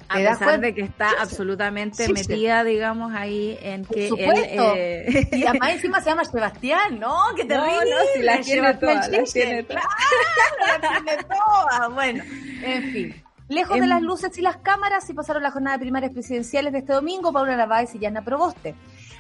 A 0.08 0.16
pesar 0.16 0.60
de 0.60 0.74
que 0.74 0.82
está 0.82 1.10
absolutamente 1.20 2.08
metida, 2.12 2.64
digamos, 2.64 3.12
ahí 3.14 3.58
en 3.62 3.84
que 3.84 4.08
supuesto. 4.08 4.74
Eh... 4.76 5.28
Y 5.32 5.44
además 5.46 5.70
encima 5.70 6.00
se 6.00 6.10
llama 6.10 6.24
Sebastián, 6.24 7.00
¿no? 7.00 7.16
¡Qué 7.36 7.44
terrible! 7.44 7.90
No, 7.90 7.98
no, 7.98 8.10
si 8.14 8.22
la 8.22 8.40
tiene 8.40 8.74
toda, 8.74 9.08
la 9.08 9.24
tiene 9.24 9.62
toda. 9.62 9.80
Claro, 9.80 10.82
la 10.82 11.02
tiene 11.02 11.22
toda. 11.24 11.88
Bueno, 11.88 12.24
en 12.62 12.92
fin. 12.92 13.24
Lejos 13.48 13.78
de 13.78 13.86
las 13.86 14.00
luces 14.00 14.36
y 14.38 14.40
las 14.40 14.56
cámaras, 14.56 15.08
y 15.10 15.12
pasaron 15.12 15.42
la 15.42 15.50
jornada 15.50 15.76
de 15.76 15.82
primarias 15.82 16.12
presidenciales 16.12 16.72
de 16.72 16.78
este 16.78 16.94
domingo, 16.94 17.30
Paula 17.30 17.56
Narváez 17.56 17.94
y 17.94 17.98
Yana 17.98 18.24
Proboste. 18.24 18.74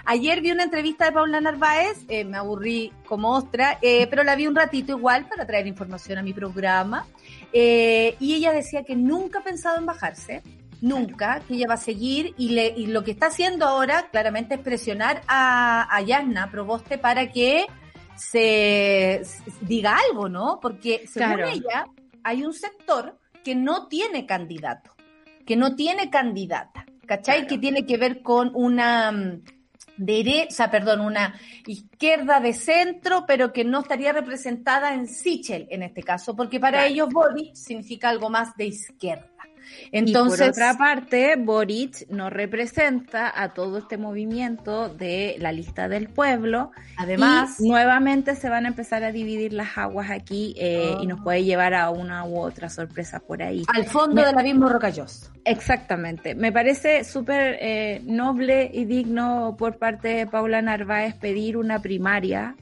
Ayer 0.06 0.40
vi 0.40 0.50
una 0.50 0.64
entrevista 0.64 1.06
de 1.06 1.12
Paula 1.12 1.40
Narváez, 1.40 2.04
eh, 2.08 2.24
me 2.24 2.38
aburrí 2.38 2.92
como 3.06 3.32
ostra, 3.32 3.78
eh, 3.82 4.06
pero 4.08 4.22
la 4.22 4.34
vi 4.34 4.46
un 4.46 4.54
ratito 4.54 4.96
igual 4.96 5.26
para 5.28 5.46
traer 5.46 5.66
información 5.66 6.18
a 6.18 6.22
mi 6.22 6.32
programa. 6.32 7.06
Eh, 7.52 8.16
y 8.18 8.34
ella 8.34 8.52
decía 8.52 8.82
que 8.82 8.96
nunca 8.96 9.40
ha 9.40 9.44
pensado 9.44 9.78
en 9.78 9.86
bajarse, 9.86 10.42
nunca, 10.84 11.40
que 11.40 11.54
ella 11.54 11.66
va 11.68 11.74
a 11.74 11.78
seguir 11.78 12.34
y, 12.36 12.50
le, 12.50 12.68
y 12.76 12.86
lo 12.86 13.02
que 13.02 13.12
está 13.12 13.26
haciendo 13.26 13.66
ahora 13.66 14.08
claramente 14.10 14.56
es 14.56 14.60
presionar 14.60 15.22
a, 15.26 15.88
a 15.90 16.02
Yasna 16.02 16.50
Proboste 16.50 16.98
para 16.98 17.32
que 17.32 17.66
se, 18.16 19.22
diga 19.62 19.96
algo, 20.10 20.28
¿no? 20.28 20.58
Porque 20.60 21.06
según 21.06 21.40
ella 21.40 21.86
hay 22.22 22.44
un 22.44 22.52
sector 22.52 23.18
que 23.42 23.54
no 23.54 23.88
tiene 23.88 24.26
candidato, 24.26 24.94
que 25.46 25.56
no 25.56 25.74
tiene 25.74 26.10
candidata, 26.10 26.84
¿cachai? 27.06 27.46
Que 27.46 27.58
tiene 27.58 27.86
que 27.86 27.96
ver 27.96 28.22
con 28.22 28.50
una 28.54 29.10
mm, 29.10 29.42
derecha, 29.96 30.70
perdón, 30.70 31.00
una 31.00 31.34
izquierda 31.66 32.40
de 32.40 32.52
centro, 32.52 33.24
pero 33.26 33.54
que 33.54 33.64
no 33.64 33.80
estaría 33.80 34.12
representada 34.12 34.92
en 34.92 35.08
Sichel 35.08 35.66
en 35.70 35.82
este 35.82 36.02
caso, 36.02 36.36
porque 36.36 36.60
para 36.60 36.86
ellos 36.86 37.08
Boric 37.10 37.54
significa 37.54 38.10
algo 38.10 38.28
más 38.28 38.54
de 38.56 38.66
izquierda. 38.66 39.30
Entonces, 39.92 40.40
y 40.40 40.42
por 40.42 40.50
otra 40.50 40.78
parte, 40.78 41.36
Boric 41.36 42.08
no 42.08 42.30
representa 42.30 43.32
a 43.34 43.54
todo 43.54 43.78
este 43.78 43.98
movimiento 43.98 44.88
de 44.88 45.36
la 45.38 45.52
lista 45.52 45.88
del 45.88 46.08
pueblo. 46.08 46.70
Además, 46.96 47.60
nuevamente 47.60 48.34
se 48.36 48.48
van 48.48 48.64
a 48.64 48.68
empezar 48.68 49.04
a 49.04 49.12
dividir 49.12 49.52
las 49.52 49.76
aguas 49.78 50.10
aquí 50.10 50.54
eh, 50.58 50.94
y 51.00 51.06
nos 51.06 51.20
puede 51.20 51.44
llevar 51.44 51.74
a 51.74 51.90
una 51.90 52.24
u 52.24 52.38
otra 52.38 52.68
sorpresa 52.68 53.20
por 53.20 53.42
ahí. 53.42 53.64
Al 53.68 53.84
fondo 53.84 54.22
del 54.22 54.38
abismo 54.38 54.68
rocalloso. 54.68 55.30
Exactamente. 55.44 56.34
Me 56.34 56.52
parece 56.52 57.04
súper 57.04 57.58
eh, 57.60 58.02
noble 58.04 58.70
y 58.72 58.84
digno 58.84 59.56
por 59.58 59.78
parte 59.78 60.08
de 60.08 60.26
Paula 60.26 60.62
Narváez 60.62 61.14
pedir 61.14 61.56
una 61.56 61.80
primaria 61.80 62.54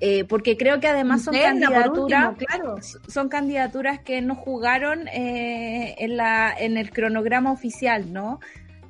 eh, 0.00 0.24
porque 0.24 0.56
creo 0.56 0.80
que 0.80 0.88
además 0.88 1.22
son 1.22 1.34
candidaturas, 1.34 2.36
claro. 2.36 2.76
son 3.08 3.28
candidaturas 3.28 4.00
que 4.00 4.20
no 4.20 4.34
jugaron 4.34 5.08
eh, 5.08 5.94
en, 5.98 6.16
la, 6.16 6.52
en 6.56 6.76
el 6.76 6.90
cronograma 6.90 7.52
oficial, 7.52 8.12
¿no? 8.12 8.40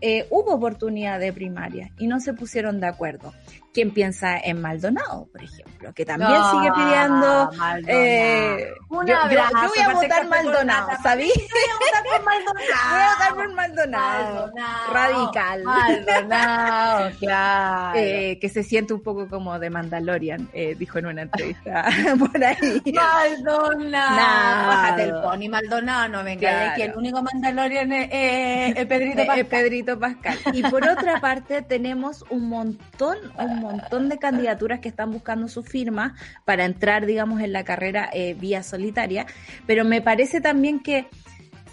Eh, 0.01 0.27
hubo 0.31 0.55
oportunidad 0.55 1.21
de 1.21 1.33
primaria 1.33 1.91
y 1.99 2.07
no 2.07 2.21
se 2.21 2.35
pusieron 2.35 2.81
de 2.81 2.89
acuerdo. 2.89 3.33
¿Quién 3.75 3.91
piensa 3.91 4.39
en 4.39 4.61
Maldonado, 4.61 5.27
por 5.33 5.43
ejemplo? 5.43 5.93
Que 5.95 6.07
también 6.07 6.31
sigue 6.53 6.71
pidiendo. 6.77 7.51
Eh, 7.89 8.69
yo, 8.89 9.03
yo, 9.03 9.17
voy 9.27 9.83
a 9.83 9.93
votar 9.93 10.29
Maldonado, 10.29 10.91
¿sabí? 11.03 11.29
Voy 11.35 11.63
a 11.69 11.75
votar 11.81 12.05
por 12.09 12.25
Maldonado. 12.25 12.91
voy 12.93 13.01
a 13.01 13.11
votar 13.11 13.35
por 13.35 13.53
Maldonado. 13.53 14.53
Radical. 14.93 15.65
Maldonado, 15.65 17.11
claro. 17.19 17.99
Eh, 17.99 18.39
que 18.41 18.49
se 18.49 18.63
siente 18.63 18.95
un 18.95 19.03
poco 19.03 19.29
como 19.29 19.59
de 19.59 19.71
Mandalorian, 19.71 20.49
eh, 20.53 20.77
dijo 20.79 21.01
en 21.01 21.07
una 21.07 21.23
entrevista 21.23 21.85
por 22.21 22.45
ahí. 22.45 22.81
Maldonado. 22.95 24.69
Bájate 24.69 25.03
el 25.03 25.15
pony, 25.15 25.49
Maldonado. 25.51 26.09
No 26.11 26.23
venga 26.23 26.41
claro. 26.41 26.73
que 26.77 26.85
el 26.85 26.97
único 26.97 27.23
Mandalorian 27.23 27.91
es, 27.91 28.77
es 28.77 28.87
Pedrito 28.87 29.27
Pascal. 29.27 29.47
Pedrito 29.47 29.99
Pascal. 29.99 30.39
Y 30.53 30.63
por 30.63 30.89
otra 30.89 31.21
parte, 31.21 31.63
tenemos 31.63 32.25
un 32.31 32.49
montón, 32.49 33.19
un 33.37 33.64
montón 33.65 34.09
de 34.09 34.19
candidaturas 34.19 34.81
que 34.81 34.89
están 34.89 35.11
buscando 35.11 35.49
su 35.49 35.63
firma 35.63 36.15
para 36.45 36.65
entrar, 36.65 37.07
digamos, 37.07 37.41
en 37.41 37.53
la 37.53 37.65
carrera 37.65 38.11
eh, 38.13 38.35
vía 38.39 38.63
solitaria, 38.63 39.27
pero 39.67 39.85
me 39.85 40.01
parece 40.01 40.41
también 40.41 40.81
que 40.81 41.09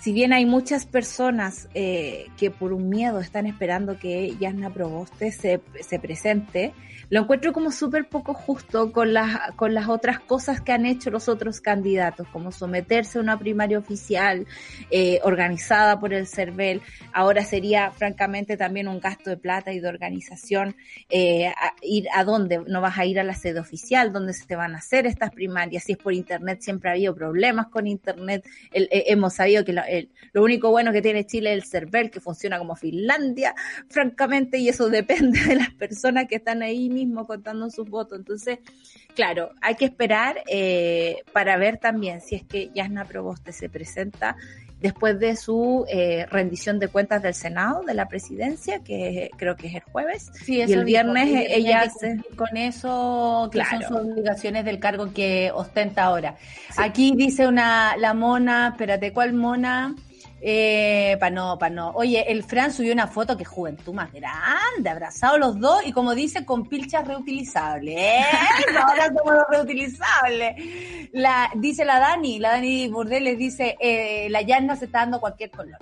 si 0.01 0.13
bien 0.13 0.33
hay 0.33 0.47
muchas 0.47 0.87
personas 0.87 1.69
eh, 1.75 2.27
que 2.35 2.49
por 2.49 2.73
un 2.73 2.89
miedo 2.89 3.19
están 3.19 3.45
esperando 3.45 3.99
que 3.99 4.35
Yasna 4.39 4.73
Proboste 4.73 5.31
se, 5.31 5.61
se 5.79 5.99
presente, 5.99 6.73
lo 7.11 7.19
encuentro 7.19 7.51
como 7.51 7.73
súper 7.73 8.07
poco 8.07 8.33
justo 8.33 8.93
con 8.93 9.13
las, 9.13 9.51
con 9.57 9.73
las 9.73 9.89
otras 9.89 10.21
cosas 10.21 10.61
que 10.61 10.71
han 10.71 10.85
hecho 10.85 11.11
los 11.11 11.27
otros 11.27 11.59
candidatos, 11.59 12.25
como 12.29 12.53
someterse 12.53 13.17
a 13.17 13.21
una 13.21 13.37
primaria 13.37 13.77
oficial 13.77 14.47
eh, 14.89 15.19
organizada 15.23 15.99
por 15.99 16.13
el 16.13 16.25
CERVEL. 16.25 16.81
Ahora 17.11 17.43
sería 17.43 17.91
francamente 17.91 18.55
también 18.55 18.87
un 18.87 19.01
gasto 19.01 19.29
de 19.29 19.35
plata 19.35 19.73
y 19.73 19.81
de 19.81 19.89
organización. 19.89 20.77
Eh, 21.09 21.51
ir 21.81 22.07
a 22.15 22.23
dónde, 22.23 22.61
no 22.65 22.79
vas 22.79 22.97
a 22.97 23.05
ir 23.05 23.19
a 23.19 23.25
la 23.25 23.35
sede 23.35 23.59
oficial, 23.59 24.13
donde 24.13 24.31
se 24.31 24.45
te 24.45 24.55
van 24.55 24.73
a 24.73 24.77
hacer 24.77 25.05
estas 25.05 25.31
primarias. 25.31 25.83
Si 25.83 25.91
es 25.91 25.97
por 25.97 26.13
internet, 26.13 26.61
siempre 26.61 26.91
ha 26.91 26.93
habido 26.93 27.13
problemas 27.13 27.67
con 27.67 27.87
internet. 27.87 28.45
El, 28.71 28.87
hemos 28.89 29.33
sabido 29.33 29.65
que 29.65 29.73
lo 30.33 30.43
único 30.43 30.69
bueno 30.69 30.91
que 30.91 31.01
tiene 31.01 31.25
Chile 31.25 31.51
es 31.51 31.63
el 31.63 31.69
CERVEL, 31.69 32.09
que 32.09 32.19
funciona 32.19 32.57
como 32.57 32.75
Finlandia, 32.75 33.53
francamente, 33.89 34.57
y 34.57 34.69
eso 34.69 34.89
depende 34.89 35.39
de 35.41 35.55
las 35.55 35.71
personas 35.71 36.27
que 36.27 36.35
están 36.35 36.61
ahí 36.61 36.89
mismo 36.89 37.01
mismo 37.01 37.25
contando 37.25 37.69
sus 37.69 37.89
votos. 37.89 38.19
Entonces, 38.19 38.59
claro, 39.15 39.51
hay 39.61 39.75
que 39.75 39.85
esperar 39.85 40.43
eh, 40.47 41.23
para 41.33 41.57
ver 41.57 41.77
también 41.77 42.21
si 42.21 42.35
es 42.35 42.43
que 42.43 42.69
Yasna 42.73 43.05
Proboste 43.05 43.51
se 43.51 43.69
presenta 43.69 44.37
después 44.81 45.19
de 45.19 45.35
su 45.35 45.85
eh, 45.87 46.25
rendición 46.29 46.79
de 46.79 46.87
cuentas 46.87 47.21
del 47.21 47.33
Senado, 47.33 47.83
de 47.83 47.93
la 47.93 48.07
presidencia, 48.07 48.79
que 48.79 49.29
creo 49.37 49.55
que 49.55 49.67
es 49.67 49.75
el 49.75 49.81
jueves. 49.81 50.31
y 50.47 50.61
el 50.61 50.83
viernes 50.83 51.47
ella 51.49 51.81
hace... 51.81 52.19
Con 52.35 52.57
eso, 52.57 53.49
que 53.51 53.63
son 53.63 53.81
sus 53.83 53.97
obligaciones 53.97 54.65
del 54.65 54.79
cargo 54.79 55.13
que 55.13 55.51
ostenta 55.53 56.03
ahora. 56.03 56.35
Aquí 56.77 57.13
dice 57.15 57.47
una, 57.47 57.95
la 57.97 58.13
mona, 58.13 58.69
espérate, 58.69 59.13
¿cuál 59.13 59.33
mona? 59.33 59.95
Eh, 60.43 61.17
para 61.19 61.29
no, 61.29 61.59
para 61.59 61.75
no. 61.75 61.91
Oye, 61.91 62.31
el 62.31 62.43
Fran 62.43 62.73
subió 62.73 62.91
una 62.93 63.05
foto 63.05 63.37
que 63.37 63.45
juventud 63.45 63.93
más 63.93 64.11
grande, 64.11 64.89
abrazados 64.89 65.39
los 65.39 65.59
dos 65.59 65.85
y 65.85 65.91
como 65.91 66.15
dice, 66.15 66.45
con 66.45 66.67
pilchas 66.67 67.07
reutilizables. 67.07 67.95
¿eh? 67.95 68.23
Ahora 68.79 69.07
somos 69.15 69.35
los 69.35 69.45
reutilizables. 69.51 71.09
La, 71.11 71.51
dice 71.55 71.85
la 71.85 71.99
Dani, 71.99 72.39
la 72.39 72.53
Dani 72.53 72.87
Burdeles 72.87 73.37
dice, 73.37 73.77
eh, 73.79 74.29
la 74.31 74.41
Yasna 74.41 74.75
se 74.75 74.85
está 74.85 74.99
dando 74.99 75.19
cualquier 75.19 75.51
color. 75.51 75.77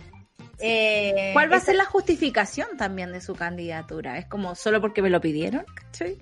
Eh, 0.59 1.29
¿Cuál 1.31 1.49
va 1.49 1.55
a 1.55 1.61
ser 1.61 1.75
la 1.75 1.85
justificación 1.85 2.75
también 2.77 3.13
de 3.13 3.21
su 3.21 3.35
candidatura? 3.35 4.17
¿Es 4.17 4.25
como 4.25 4.55
solo 4.55 4.81
porque 4.81 5.01
me 5.01 5.09
lo 5.09 5.21
pidieron? 5.21 5.65
¿Sí? 5.91 6.17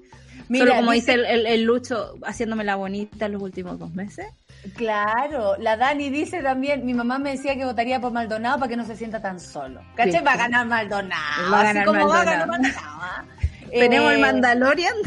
Solo 0.55 0.75
como 0.75 0.91
dice, 0.91 1.13
el, 1.13 1.25
el, 1.25 1.45
el, 1.47 1.63
Lucho 1.63 2.13
haciéndome 2.23 2.63
la 2.63 2.75
bonita 2.75 3.27
los 3.27 3.41
últimos 3.41 3.79
dos 3.79 3.93
meses. 3.93 4.27
Claro, 4.76 5.55
la 5.57 5.78
Dani 5.78 6.09
dice 6.09 6.41
también, 6.41 6.86
mi 6.86 6.93
mamá 6.93 7.20
me 7.20 7.32
decía 7.32 7.55
que 7.55 7.65
votaría 7.65 7.99
por 7.99 8.11
Maldonado 8.11 8.59
para 8.59 8.70
que 8.70 8.78
no 8.78 8.86
se 8.86 8.95
sienta 8.95 9.22
tan 9.22 9.39
solo. 9.39 9.82
¿Caché? 9.95 10.22
Va 10.22 10.34
a 10.34 10.38
ganar 10.38 10.65
Maldonado. 10.65 11.51
Va 11.51 11.61
a 11.61 11.63
ganar 11.63 11.86
Maldonado. 11.86 12.09
Va 12.09 12.22
a 12.22 12.26
ganar 12.26 12.47
Maldonado 12.47 12.80
¿ah? 12.86 13.24
Tenemos 13.72 14.11
el 14.11 14.18
eh, 14.18 14.22
Mandalorian. 14.22 14.95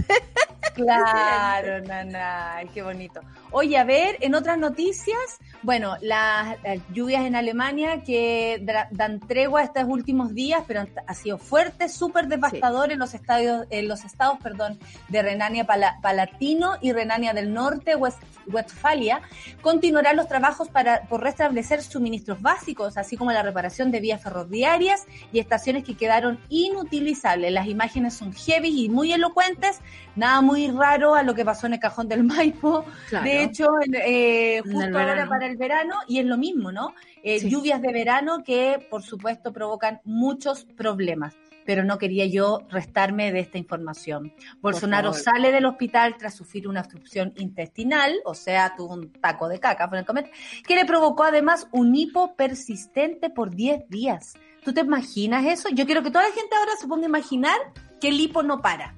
Claro, 0.75 1.81
nana, 1.81 2.61
qué 2.73 2.83
bonito. 2.83 3.21
Oye, 3.53 3.77
a 3.79 3.85
ver, 3.85 4.17
en 4.21 4.37
otras 4.37 4.59
noticias, 4.59 5.19
bueno, 5.63 5.97
las, 6.01 6.57
lluvias 6.93 7.25
en 7.25 7.35
Alemania 7.35 8.03
que 8.05 8.65
dan 8.93 9.19
tregua 9.21 9.63
estos 9.65 9.85
últimos 9.89 10.35
días, 10.35 10.63
pero 10.69 10.87
ha 11.07 11.15
sido 11.15 11.37
fuerte, 11.37 11.89
súper 11.89 12.29
devastador 12.29 12.93
en 12.93 13.01
los 13.01 13.13
estadios, 13.13 13.67
en 13.71 13.89
los 13.89 14.05
estados, 14.05 14.39
perdón, 14.41 14.79
de 15.09 15.23
Renania 15.23 15.67
Palatino 15.67 16.77
y 16.81 16.93
Renania 16.93 17.33
del 17.33 17.53
Norte, 17.53 17.97
Westfalia. 18.47 19.21
Continuarán 19.63 20.17
los 20.17 20.29
trabajos 20.29 20.69
para 20.69 21.03
por 21.03 21.21
restablecer 21.23 21.83
suministros 21.83 22.41
básicos, 22.41 22.97
así 22.97 23.17
como 23.17 23.33
la 23.33 23.43
reparación 23.43 23.91
de 23.91 24.01
vías 24.01 24.23
ferroviarias 24.23 25.07
y 25.33 25.41
estaciones 25.41 25.85
que 25.85 25.97
quedaron 25.97 26.39
inutilizables. 26.49 27.53
Las 27.53 27.67
imágenes 27.67 28.15
son 28.15 28.33
heavy 28.33 28.85
y 28.85 28.89
muy 28.89 29.13
elocuentes, 29.13 29.81
nada 30.15 30.41
muy 30.41 30.69
raro 30.69 31.15
a 31.15 31.23
lo 31.23 31.35
que 31.35 31.45
pasó 31.45 31.67
en 31.67 31.75
el 31.75 31.81
cajón 31.81 32.09
del 32.09 32.23
Maipo. 32.23 32.85
De 33.25 33.39
hecho, 33.45 33.68
eh, 33.93 34.61
justo 34.62 34.99
ahora 34.99 35.28
para 35.28 35.47
el 35.47 35.57
verano, 35.57 35.97
y 36.09 36.18
es 36.18 36.26
lo 36.26 36.38
mismo, 36.38 36.72
¿no? 36.72 36.95
Eh, 37.22 37.49
lluvias 37.49 37.82
de 37.82 37.93
verano 37.93 38.43
que, 38.45 38.86
por 38.91 39.03
supuesto, 39.03 39.53
provocan 39.53 40.01
muchos 40.05 40.64
problemas. 40.64 41.34
Pero 41.66 41.84
no 41.84 41.99
quería 41.99 42.26
yo 42.26 42.66
restarme 42.70 43.32
de 43.32 43.41
esta 43.41 43.59
información. 43.59 44.32
Bolsonaro 44.61 45.12
sale 45.12 45.53
del 45.53 45.66
hospital 45.66 46.16
tras 46.16 46.34
sufrir 46.34 46.66
una 46.66 46.80
obstrucción 46.80 47.32
intestinal, 47.36 48.14
o 48.24 48.34
sea, 48.34 48.74
tuvo 48.76 48.95
un 48.95 49.12
taco 49.12 49.49
de 49.49 49.61
caca, 49.61 49.88
por 49.88 49.99
el 49.99 50.07
que 50.66 50.74
le 50.74 50.84
provocó 50.84 51.24
además 51.24 51.68
un 51.70 51.95
hipo 51.95 52.34
persistente 52.34 53.30
por 53.30 53.55
10 53.55 53.88
días. 53.88 54.34
¿Tú 54.64 54.72
te 54.72 54.80
imaginas 54.80 55.45
eso? 55.47 55.68
Yo 55.68 55.86
quiero 55.86 56.03
que 56.03 56.11
toda 56.11 56.28
la 56.28 56.34
gente 56.34 56.57
ahora 56.57 56.72
se 56.80 56.88
ponga 56.88 57.05
a 57.05 57.09
imaginar 57.09 57.59
que 58.01 58.09
el 58.09 58.20
hipo 58.20 58.43
no 58.43 58.61
para. 58.61 58.97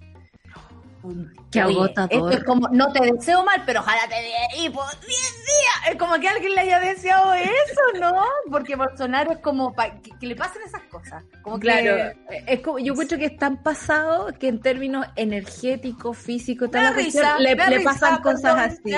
Qué 1.52 1.60
agotador. 1.60 2.32
es 2.32 2.44
como, 2.44 2.68
no 2.68 2.92
te 2.92 3.12
deseo 3.12 3.44
mal, 3.44 3.62
pero 3.66 3.80
ojalá 3.80 4.02
te 4.08 4.14
dé 4.14 4.64
hipo 4.64 4.82
10 4.82 5.00
días. 5.10 5.90
Es 5.90 5.96
como 5.96 6.18
que 6.18 6.28
alguien 6.28 6.54
le 6.54 6.60
haya 6.62 6.80
deseado 6.80 7.34
eso, 7.34 8.00
¿no? 8.00 8.24
Porque 8.50 8.74
Bolsonaro 8.74 9.32
es 9.32 9.38
como 9.38 9.74
que, 9.74 10.26
le 10.26 10.34
pasen 10.34 10.62
esas 10.62 10.82
cosas. 10.84 11.22
Como 11.42 11.58
claro. 11.58 12.12
es 12.46 12.60
como, 12.60 12.78
yo 12.78 12.92
encuentro 12.92 13.18
que 13.18 13.26
es 13.26 13.36
tan 13.36 13.62
pasado 13.62 14.28
que 14.38 14.48
en 14.48 14.60
términos 14.60 15.06
energéticos, 15.16 16.16
físicos, 16.16 16.70
le, 16.72 17.80
pasan 17.80 18.22
cosas 18.22 18.72
así. 18.82 18.94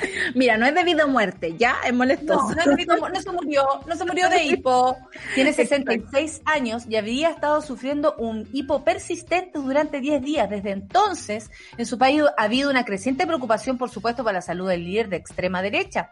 Mira, 0.34 0.56
no 0.56 0.66
es 0.66 0.74
debido 0.74 1.04
a 1.04 1.06
muerte, 1.06 1.54
ya 1.58 1.76
es 1.86 1.92
molestoso. 1.92 2.54
No, 2.54 3.08
no, 3.08 3.20
se 3.20 3.30
murió, 3.30 3.64
no 3.86 3.96
se 3.96 4.04
murió 4.04 4.28
de 4.28 4.44
hipo. 4.44 4.96
Tiene 5.34 5.52
66 5.52 6.42
años 6.44 6.84
y 6.88 6.96
había 6.96 7.30
estado 7.30 7.60
sufriendo 7.62 8.14
un 8.16 8.48
hipo 8.52 8.84
persistente 8.84 9.58
durante 9.58 10.00
10 10.00 10.22
días 10.22 10.50
desde 10.50 10.70
entonces, 10.70 11.19
en 11.28 11.86
su 11.86 11.98
país 11.98 12.22
ha 12.36 12.42
habido 12.42 12.70
una 12.70 12.84
creciente 12.84 13.26
preocupación, 13.26 13.78
por 13.78 13.90
supuesto, 13.90 14.24
para 14.24 14.38
la 14.38 14.42
salud 14.42 14.68
del 14.68 14.84
líder 14.84 15.08
de 15.08 15.16
extrema 15.16 15.62
derecha. 15.62 16.10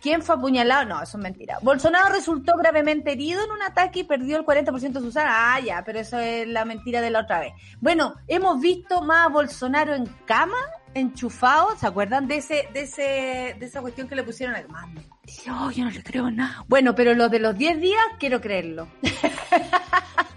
¿Quién 0.00 0.22
fue 0.22 0.36
apuñalado? 0.36 0.84
No, 0.84 1.02
eso 1.02 1.18
es 1.18 1.22
mentira. 1.22 1.58
Bolsonaro 1.60 2.14
resultó 2.14 2.56
gravemente 2.56 3.12
herido 3.12 3.44
en 3.44 3.50
un 3.50 3.62
ataque 3.62 4.00
y 4.00 4.04
perdió 4.04 4.36
el 4.36 4.44
40% 4.44 4.92
de 4.92 5.00
su 5.00 5.10
sangre. 5.10 5.32
Ah, 5.34 5.60
ya, 5.60 5.82
pero 5.84 5.98
eso 5.98 6.18
es 6.18 6.46
la 6.46 6.64
mentira 6.64 7.00
de 7.00 7.10
la 7.10 7.20
otra 7.20 7.40
vez. 7.40 7.52
Bueno, 7.80 8.14
hemos 8.28 8.60
visto 8.60 9.02
más 9.02 9.26
a 9.26 9.28
Bolsonaro 9.28 9.94
en 9.94 10.06
cama, 10.24 10.56
enchufado. 10.94 11.76
¿Se 11.76 11.86
acuerdan 11.86 12.28
de 12.28 12.36
ese, 12.36 12.68
de 12.72 12.82
ese, 12.82 13.56
de 13.58 13.66
esa 13.66 13.80
cuestión 13.80 14.06
que 14.06 14.14
le 14.14 14.22
pusieron 14.22 14.54
al 14.54 14.68
mando? 14.68 15.02
Oh, 15.50 15.70
yo 15.72 15.84
no 15.84 15.90
le 15.90 16.02
creo 16.02 16.30
nada. 16.30 16.64
Bueno, 16.68 16.94
pero 16.94 17.14
los 17.14 17.30
de 17.30 17.40
los 17.40 17.58
10 17.58 17.80
días, 17.80 18.04
quiero 18.20 18.40
creerlo. 18.40 18.88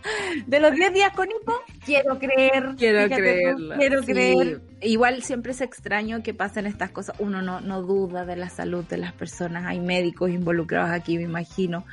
de 0.45 0.59
los 0.59 0.73
10 0.73 0.93
días 0.93 1.11
con 1.15 1.27
hipo, 1.29 1.53
quiero 1.85 2.17
creer. 2.19 2.75
Quiero 2.77 3.07
creer. 3.15 3.55
Quiero 3.77 4.03
creer. 4.03 4.61
Igual 4.81 5.23
siempre 5.23 5.51
es 5.51 5.61
extraño 5.61 6.23
que 6.23 6.33
pasen 6.33 6.65
estas 6.65 6.91
cosas. 6.91 7.15
Uno 7.19 7.41
no, 7.41 7.61
no 7.61 7.81
duda 7.81 8.25
de 8.25 8.35
la 8.35 8.49
salud 8.49 8.83
de 8.85 8.97
las 8.97 9.13
personas. 9.13 9.65
Hay 9.65 9.79
médicos 9.79 10.31
involucrados 10.31 10.91
aquí, 10.91 11.17
me 11.17 11.23
imagino. 11.23 11.85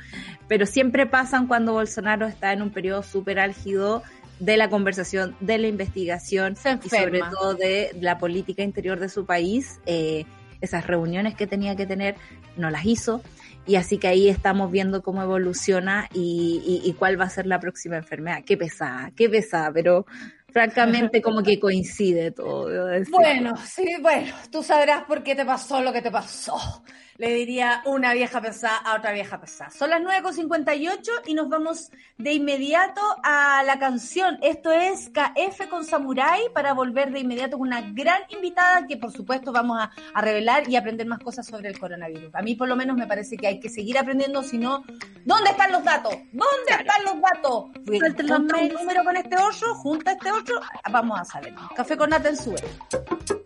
Pero 0.47 0.65
siempre 0.65 1.05
pasan 1.05 1.47
cuando 1.47 1.73
Bolsonaro 1.73 2.27
está 2.27 2.53
en 2.53 2.61
un 2.61 2.71
periodo 2.71 3.03
súper 3.03 3.39
álgido 3.39 4.03
de 4.39 4.57
la 4.57 4.69
conversación, 4.69 5.35
de 5.39 5.57
la 5.57 5.67
investigación 5.67 6.55
y 6.83 6.89
sobre 6.89 7.19
todo 7.19 7.55
de 7.55 7.91
la 7.99 8.17
política 8.17 8.63
interior 8.63 8.99
de 8.99 9.09
su 9.09 9.25
país. 9.25 9.79
Eh, 9.85 10.25
esas 10.61 10.87
reuniones 10.87 11.35
que 11.35 11.47
tenía 11.47 11.75
que 11.75 11.85
tener 11.85 12.15
no 12.57 12.69
las 12.69 12.85
hizo 12.85 13.21
y 13.69 13.75
así 13.75 13.99
que 13.99 14.07
ahí 14.07 14.29
estamos 14.29 14.71
viendo 14.71 15.03
cómo 15.03 15.21
evoluciona 15.21 16.09
y, 16.11 16.81
y, 16.83 16.93
cuál 16.93 17.21
va 17.21 17.25
a 17.25 17.29
ser 17.29 17.45
la 17.45 17.59
próxima 17.59 17.97
enfermedad. 17.97 18.43
Qué 18.43 18.57
pesada, 18.57 19.11
qué 19.15 19.29
pesada, 19.29 19.71
pero 19.71 20.07
francamente 20.51 21.21
como 21.21 21.43
que 21.43 21.59
coincide 21.59 22.31
todo. 22.31 22.89
Bueno, 23.11 23.53
sí, 23.63 23.97
bueno, 24.01 24.33
tú 24.51 24.63
sabrás 24.63 25.03
por 25.03 25.21
qué 25.21 25.35
te 25.35 25.45
pasó 25.45 25.83
lo 25.83 25.93
que 25.93 26.01
te 26.01 26.09
pasó 26.09 26.83
le 27.19 27.33
diría 27.33 27.81
una 27.85 28.13
vieja 28.13 28.41
pesada 28.41 28.77
a 28.77 28.95
otra 28.95 29.11
vieja 29.11 29.39
pesada. 29.39 29.69
Son 29.71 29.89
las 29.89 30.01
9.58 30.01 31.01
y 31.27 31.33
nos 31.33 31.49
vamos 31.49 31.91
de 32.17 32.31
inmediato 32.31 33.01
a 33.23 33.61
la 33.63 33.77
canción. 33.77 34.39
Esto 34.41 34.71
es 34.71 35.09
KF 35.09 35.67
con 35.69 35.83
Samurai 35.83 36.41
para 36.53 36.73
volver 36.73 37.11
de 37.11 37.19
inmediato 37.19 37.57
con 37.57 37.67
una 37.67 37.81
gran 37.91 38.21
invitada 38.29 38.87
que 38.87 38.95
por 38.95 39.11
supuesto 39.11 39.51
vamos 39.51 39.79
a, 39.81 40.21
revelar 40.21 40.69
y 40.69 40.77
aprender 40.77 41.07
más 41.07 41.19
cosas 41.19 41.45
sobre 41.45 41.67
el 41.67 41.77
coronavirus. 41.77 42.33
A 42.35 42.41
mí 42.41 42.55
por 42.55 42.69
lo 42.69 42.77
menos 42.77 42.95
me 42.95 43.05
parece 43.05 43.35
que 43.35 43.47
hay 43.47 43.59
que 43.59 43.69
seguir 43.69 43.97
aprendiendo, 43.97 44.41
si 44.41 44.57
no, 44.57 44.83
¿dónde 45.25 45.49
están 45.49 45.73
los 45.73 45.83
datos? 45.83 46.13
¿Dónde 46.31 46.71
están 46.79 47.03
los 47.03 47.21
datos? 47.21 47.65
Junta 47.85 48.57
un 48.57 48.69
número 48.69 49.03
con 49.03 49.17
este 49.17 49.35
8, 49.37 49.75
junta 49.75 50.11
este 50.13 50.31
8, 50.31 50.53
vamos 50.89 51.19
a 51.19 51.25
saber. 51.25 51.53
Café 51.75 51.97
con 51.97 52.11
nata 52.11 52.29
en 52.29 53.38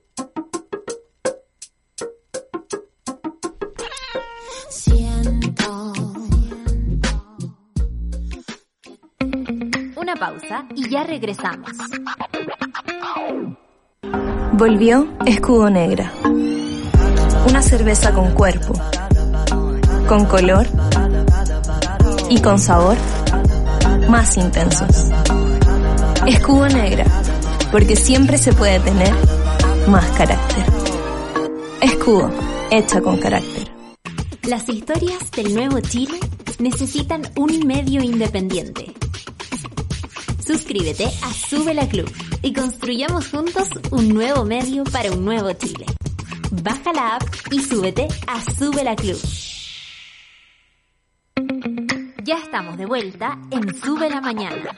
pausa 10.24 10.66
y 10.74 10.90
ya 10.90 11.04
regresamos. 11.04 11.70
Volvió 14.54 15.06
Escudo 15.26 15.70
Negra. 15.70 16.14
Una 17.50 17.62
cerveza 17.62 18.14
con 18.14 18.32
cuerpo, 18.32 18.74
con 20.08 20.24
color 20.26 20.66
y 22.30 22.40
con 22.40 22.58
sabor 22.58 22.96
más 24.08 24.38
intensos. 24.38 25.10
Escudo 26.26 26.70
Negra, 26.70 27.04
porque 27.70 27.98
siempre 27.98 28.38
se 28.38 28.54
puede 28.54 28.80
tener 28.80 29.14
más 29.88 30.10
carácter. 30.12 30.64
Escudo, 31.82 32.32
hecha 32.72 33.02
con 33.02 33.18
carácter. 33.18 33.74
Las 34.44 34.70
historias 34.70 35.32
del 35.32 35.54
nuevo 35.54 35.82
Chile 35.82 36.18
necesitan 36.60 37.24
un 37.36 37.68
medio 37.68 38.02
independiente. 38.02 39.03
Suscríbete 40.46 41.06
a 41.06 41.34
Sube 41.34 41.74
la 41.74 41.88
Club 41.88 42.12
y 42.42 42.52
construyamos 42.52 43.30
juntos 43.30 43.70
un 43.92 44.10
nuevo 44.10 44.44
medio 44.44 44.84
para 44.84 45.10
un 45.10 45.24
nuevo 45.24 45.54
Chile. 45.54 45.86
Baja 46.52 46.92
la 46.92 47.16
app 47.16 47.24
y 47.50 47.62
súbete 47.62 48.08
a 48.28 48.42
Sube 48.42 48.84
la 48.84 48.94
Club. 48.96 49.18
Ya 52.26 52.40
estamos 52.40 52.78
de 52.78 52.86
vuelta 52.86 53.40
en 53.52 53.74
Sube 53.74 54.10
la 54.10 54.20
Mañana. 54.20 54.76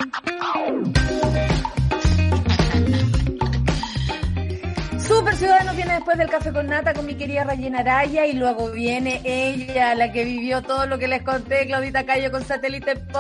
Super 5.26 5.40
Ciudadano 5.40 5.74
viene 5.74 5.94
después 5.96 6.20
del 6.20 6.30
café 6.30 6.54
con 6.54 6.68
nata 6.68 6.94
con 6.94 7.04
mi 7.04 7.16
querida 7.16 7.44
Rayena 7.44 7.80
Araya 7.80 8.28
y 8.28 8.34
luego 8.34 8.70
viene 8.70 9.22
ella, 9.24 9.96
la 9.96 10.12
que 10.12 10.24
vivió 10.24 10.62
todo 10.62 10.86
lo 10.86 11.00
que 11.00 11.08
les 11.08 11.24
conté, 11.24 11.66
Claudita 11.66 12.06
Cayo 12.06 12.30
con 12.30 12.46
satélite 12.46 12.96
pop. 12.96 13.16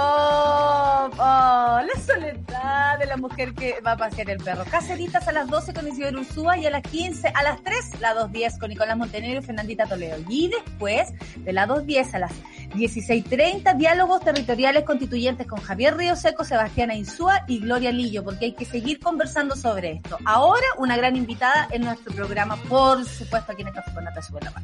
Oh, 1.17 1.79
la 1.81 2.01
soledad 2.05 2.99
de 2.99 3.07
la 3.07 3.17
mujer 3.17 3.55
que 3.55 3.81
va 3.81 3.93
a 3.93 3.97
pasear 3.97 4.29
el 4.29 4.37
perro. 4.37 4.65
Caceritas 4.69 5.27
a 5.27 5.31
las 5.31 5.47
12 5.47 5.73
con 5.73 5.87
Isidoro 5.87 6.19
Ursúa 6.19 6.59
y 6.59 6.67
a 6.67 6.69
las 6.69 6.83
15, 6.83 7.29
a 7.33 7.41
las 7.41 7.63
3, 7.63 7.99
la 7.99 8.13
2.10 8.13 8.59
con 8.59 8.69
Nicolás 8.69 8.97
Montenegro 8.97 9.39
y 9.39 9.43
Fernandita 9.43 9.87
Toledo. 9.87 10.17
Y 10.29 10.49
después, 10.49 11.11
de 11.37 11.53
la 11.53 11.67
2.10 11.67 12.13
a 12.13 12.19
las 12.19 12.31
16.30, 12.75 13.77
diálogos 13.77 14.21
territoriales 14.21 14.83
constituyentes 14.83 15.47
con 15.47 15.59
Javier 15.59 15.97
Río 15.97 16.15
Seco, 16.15 16.43
Sebastián 16.43 16.91
Insúa 16.91 17.45
y 17.47 17.61
Gloria 17.61 17.91
Lillo, 17.91 18.23
porque 18.23 18.45
hay 18.45 18.53
que 18.53 18.65
seguir 18.65 18.99
conversando 18.99 19.55
sobre 19.55 19.93
esto. 19.93 20.19
Ahora, 20.25 20.65
una 20.77 20.97
gran 20.97 21.15
invitada 21.15 21.67
en 21.71 21.94
nuestro 21.95 22.13
programa, 22.13 22.57
por 22.67 23.05
supuesto, 23.05 23.53
aquí 23.53 23.61
en 23.61 23.71
Café 23.71 23.93
con 23.93 24.03
Nata 24.03 24.19
la 24.41 24.63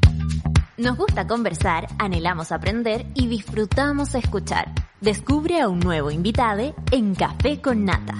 Nos 0.77 0.97
gusta 0.97 1.27
conversar, 1.27 1.87
anhelamos 1.97 2.51
aprender 2.51 3.05
y 3.13 3.27
disfrutamos 3.27 4.15
escuchar. 4.15 4.67
Descubre 4.99 5.61
a 5.61 5.69
un 5.69 5.79
nuevo 5.79 6.11
invitado 6.11 6.75
en 6.91 7.15
Café 7.15 7.61
con 7.61 7.85
Nata. 7.85 8.15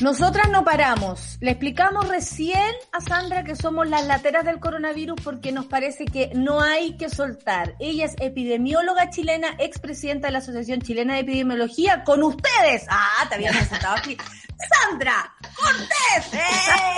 Nosotras 0.00 0.50
no 0.50 0.64
paramos. 0.64 1.38
Le 1.40 1.52
explicamos 1.52 2.08
recién 2.08 2.74
a 2.92 3.00
Sandra 3.00 3.44
que 3.44 3.54
somos 3.54 3.88
las 3.88 4.04
lateras 4.06 4.44
del 4.44 4.58
coronavirus 4.58 5.20
porque 5.22 5.52
nos 5.52 5.66
parece 5.66 6.04
que 6.04 6.32
no 6.34 6.60
hay 6.60 6.96
que 6.96 7.08
soltar. 7.08 7.74
Ella 7.78 8.06
es 8.06 8.16
epidemióloga 8.18 9.10
chilena, 9.10 9.54
expresidenta 9.58 10.28
de 10.28 10.32
la 10.32 10.38
Asociación 10.38 10.80
Chilena 10.80 11.14
de 11.14 11.20
Epidemiología, 11.20 12.02
con 12.04 12.22
ustedes. 12.22 12.86
Ah, 12.88 13.24
te 13.28 13.36
había 13.36 13.50
presentado 13.50 13.96
aquí. 13.96 14.16
Sandra 14.56 15.32
Cortés. 15.54 16.32
¡Eh! 16.34 16.40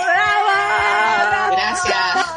¡Bravo! 0.03 1.55
Gracias. 1.55 2.27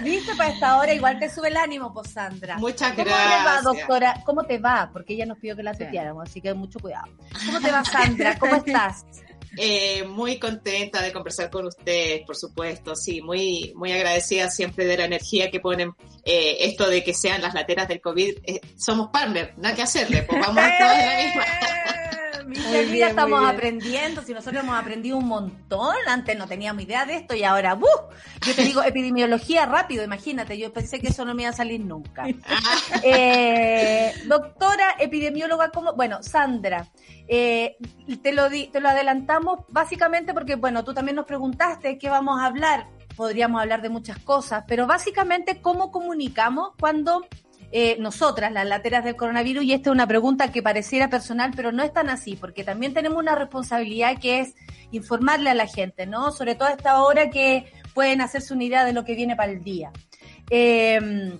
Viste, 0.00 0.34
para 0.36 0.50
esta 0.50 0.78
hora 0.78 0.92
igual 0.94 1.18
te 1.18 1.28
sube 1.28 1.48
el 1.48 1.56
ánimo, 1.56 1.92
pues 1.92 2.12
Sandra. 2.12 2.56
Muchas 2.58 2.92
¿Cómo 2.92 3.04
gracias. 3.04 3.38
te 3.38 3.44
va, 3.44 3.60
doctora? 3.62 4.22
¿Cómo 4.24 4.44
te 4.44 4.58
va? 4.58 4.90
Porque 4.92 5.14
ella 5.14 5.26
nos 5.26 5.38
pidió 5.38 5.56
que 5.56 5.62
la 5.62 5.72
tuteáramos, 5.72 6.28
así 6.28 6.40
que 6.40 6.54
mucho 6.54 6.78
cuidado. 6.78 7.06
¿Cómo 7.46 7.60
te 7.60 7.70
va, 7.70 7.84
Sandra? 7.84 8.38
¿Cómo 8.38 8.54
estás? 8.56 9.04
Eh, 9.56 10.04
muy 10.04 10.38
contenta 10.38 11.02
de 11.02 11.12
conversar 11.12 11.50
con 11.50 11.66
ustedes, 11.66 12.22
por 12.24 12.36
supuesto, 12.36 12.94
sí, 12.94 13.20
muy, 13.20 13.72
muy 13.74 13.92
agradecida 13.92 14.50
siempre 14.50 14.84
de 14.84 14.96
la 14.96 15.04
energía 15.06 15.50
que 15.50 15.60
ponen 15.60 15.92
eh, 16.24 16.58
esto 16.60 16.88
de 16.88 17.02
que 17.02 17.14
sean 17.14 17.42
las 17.42 17.54
lateras 17.54 17.88
del 17.88 18.00
COVID. 18.00 18.38
Eh, 18.44 18.60
somos 18.76 19.08
partners, 19.12 19.56
nada 19.58 19.74
que 19.74 19.82
hacerle, 19.82 20.22
pues 20.22 20.40
vamos 20.40 20.62
en 20.62 20.86
la 20.86 21.22
misma. 21.24 21.44
Mira, 22.50 22.82
mira, 22.90 23.08
estamos 23.10 23.48
aprendiendo, 23.48 24.22
si 24.22 24.34
nosotros 24.34 24.64
hemos 24.64 24.76
aprendido 24.76 25.16
un 25.16 25.28
montón, 25.28 25.94
antes 26.08 26.36
no 26.36 26.48
teníamos 26.48 26.82
idea 26.82 27.06
de 27.06 27.14
esto 27.14 27.36
y 27.36 27.44
ahora, 27.44 27.74
¡buh! 27.74 27.86
Yo 28.44 28.54
te 28.56 28.62
digo 28.64 28.82
epidemiología 28.82 29.66
rápido, 29.66 30.02
imagínate, 30.02 30.58
yo 30.58 30.72
pensé 30.72 30.98
que 30.98 31.08
eso 31.08 31.24
no 31.24 31.32
me 31.32 31.42
iba 31.42 31.50
a 31.50 31.54
salir 31.54 31.80
nunca. 31.80 32.24
Eh, 33.02 34.12
doctora 34.26 34.96
epidemióloga, 34.98 35.70
como, 35.70 35.94
bueno, 35.94 36.22
Sandra, 36.22 36.88
eh, 37.28 37.76
te, 38.22 38.32
lo 38.32 38.50
di, 38.50 38.66
te 38.66 38.80
lo 38.80 38.88
adelantamos 38.88 39.60
básicamente 39.68 40.34
porque, 40.34 40.56
bueno, 40.56 40.84
tú 40.84 40.92
también 40.92 41.16
nos 41.16 41.26
preguntaste 41.26 41.98
qué 41.98 42.10
vamos 42.10 42.40
a 42.40 42.46
hablar, 42.46 42.88
podríamos 43.16 43.60
hablar 43.60 43.80
de 43.80 43.88
muchas 43.88 44.18
cosas, 44.18 44.64
pero 44.66 44.86
básicamente 44.86 45.60
cómo 45.62 45.90
comunicamos 45.90 46.72
cuando 46.78 47.26
eh, 47.72 47.96
nosotras, 47.98 48.52
las 48.52 48.66
lateras 48.66 49.04
del 49.04 49.16
coronavirus, 49.16 49.64
y 49.64 49.72
esta 49.72 49.90
es 49.90 49.94
una 49.94 50.06
pregunta 50.06 50.50
que 50.50 50.62
pareciera 50.62 51.08
personal, 51.08 51.52
pero 51.54 51.72
no 51.72 51.82
es 51.82 51.92
tan 51.92 52.08
así, 52.08 52.36
porque 52.36 52.64
también 52.64 52.94
tenemos 52.94 53.18
una 53.18 53.34
responsabilidad 53.34 54.18
que 54.18 54.40
es 54.40 54.54
informarle 54.90 55.50
a 55.50 55.54
la 55.54 55.66
gente, 55.66 56.06
¿no? 56.06 56.32
Sobre 56.32 56.54
todo 56.54 56.68
a 56.68 56.72
esta 56.72 57.02
hora 57.02 57.30
que 57.30 57.72
pueden 57.94 58.20
hacerse 58.20 58.54
una 58.54 58.64
idea 58.64 58.84
de 58.84 58.92
lo 58.92 59.04
que 59.04 59.14
viene 59.14 59.36
para 59.36 59.52
el 59.52 59.62
día. 59.62 59.92
Eh, 60.50 61.38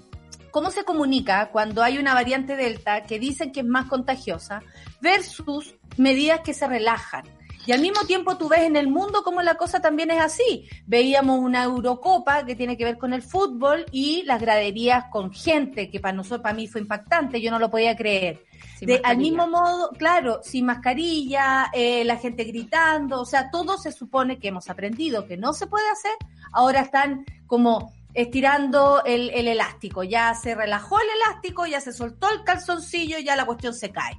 ¿Cómo 0.51 0.71
se 0.71 0.85
comunica 0.85 1.51
cuando 1.51 1.83
hay 1.83 1.99
una 1.99 2.13
variante 2.13 2.57
Delta 2.57 3.05
que 3.05 3.21
dicen 3.21 3.53
que 3.53 3.61
es 3.61 3.67
más 3.67 3.87
contagiosa 3.87 4.63
versus 5.01 5.77
medidas 5.97 6.41
que 6.41 6.55
se 6.55 6.67
relajan? 6.67 7.25
Y 7.71 7.73
al 7.73 7.83
mismo 7.83 8.05
tiempo 8.05 8.37
tú 8.37 8.49
ves 8.49 8.63
en 8.63 8.75
el 8.75 8.89
mundo 8.89 9.23
cómo 9.23 9.43
la 9.43 9.55
cosa 9.55 9.79
también 9.79 10.11
es 10.11 10.21
así. 10.21 10.69
Veíamos 10.87 11.39
una 11.39 11.63
Eurocopa 11.63 12.45
que 12.45 12.57
tiene 12.57 12.77
que 12.77 12.85
ver 12.85 12.99
con 12.99 13.13
el 13.13 13.23
fútbol 13.23 13.87
y 13.93 14.25
las 14.25 14.41
graderías 14.41 15.05
con 15.05 15.33
gente, 15.33 15.89
que 15.89 16.01
para 16.01 16.13
nosotros, 16.13 16.41
para 16.41 16.57
mí 16.57 16.67
fue 16.67 16.81
impactante, 16.81 17.41
yo 17.41 17.53
no 17.53 17.61
lo 17.61 17.71
podía 17.71 17.95
creer. 17.95 18.45
De, 18.81 19.01
al 19.05 19.19
mismo 19.19 19.47
modo, 19.47 19.91
claro, 19.91 20.41
sin 20.43 20.67
mascarilla, 20.67 21.71
eh, 21.73 22.05
la 22.05 22.17
gente 22.17 22.43
gritando, 22.43 23.21
o 23.21 23.25
sea, 23.25 23.53
todo 23.53 23.79
se 23.79 23.93
supone 23.93 24.41
que 24.41 24.49
hemos 24.49 24.69
aprendido 24.69 25.29
que 25.29 25.37
no 25.37 25.53
se 25.53 25.69
puede 25.69 25.89
hacer, 25.91 26.17
ahora 26.51 26.81
están 26.81 27.25
como 27.47 27.93
estirando 28.15 29.05
el, 29.05 29.31
el 29.31 29.47
elástico, 29.47 30.03
ya 30.03 30.35
se 30.35 30.57
relajó 30.57 30.99
el 30.99 31.07
elástico, 31.23 31.67
ya 31.67 31.81
se 31.81 31.93
soltó 31.93 32.33
el 32.33 32.43
calzoncillo, 32.43 33.21
ya 33.21 33.37
la 33.37 33.47
cuestión 33.47 33.75
se 33.75 33.93
cae. 33.93 34.19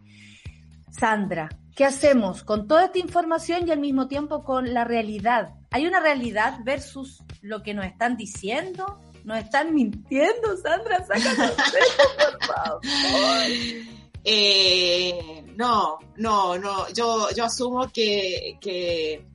Sandra, 0.89 1.49
¿qué 1.75 1.85
hacemos 1.85 2.43
con 2.43 2.67
toda 2.67 2.85
esta 2.85 2.99
información 2.99 3.67
y 3.67 3.71
al 3.71 3.79
mismo 3.79 4.07
tiempo 4.07 4.43
con 4.43 4.73
la 4.73 4.83
realidad? 4.83 5.55
¿Hay 5.71 5.87
una 5.87 5.99
realidad 5.99 6.59
versus 6.63 7.23
lo 7.41 7.63
que 7.63 7.73
nos 7.73 7.85
están 7.85 8.17
diciendo? 8.17 8.99
¿Nos 9.23 9.37
están 9.37 9.73
mintiendo, 9.73 10.57
Sandra? 10.57 11.05
Sácanos 11.05 11.55
de 11.55 11.79
por 12.17 12.45
favor. 12.45 12.81
Eh, 14.23 15.43
no, 15.55 15.97
no, 16.17 16.55
no. 16.57 16.87
Yo, 16.93 17.29
yo 17.35 17.45
asumo 17.45 17.91
que, 17.91 18.57
que 18.61 19.25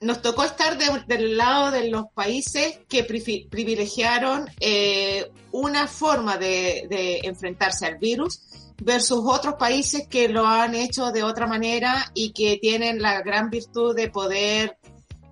nos 0.00 0.22
tocó 0.22 0.44
estar 0.44 0.76
del 1.06 1.36
lado 1.36 1.70
de 1.70 1.88
los 1.90 2.06
países 2.12 2.80
que 2.88 3.04
privilegiaron 3.04 4.48
eh, 4.58 5.30
una 5.52 5.86
forma 5.86 6.38
de, 6.38 6.86
de, 6.88 7.20
enfrentarse 7.22 7.86
al 7.86 7.98
virus 7.98 8.40
versus 8.80 9.20
otros 9.24 9.54
países 9.54 10.06
que 10.08 10.28
lo 10.28 10.46
han 10.46 10.74
hecho 10.74 11.12
de 11.12 11.22
otra 11.22 11.46
manera 11.46 12.10
y 12.14 12.32
que 12.32 12.58
tienen 12.60 13.00
la 13.00 13.20
gran 13.22 13.50
virtud 13.50 13.94
de 13.94 14.10
poder 14.10 14.78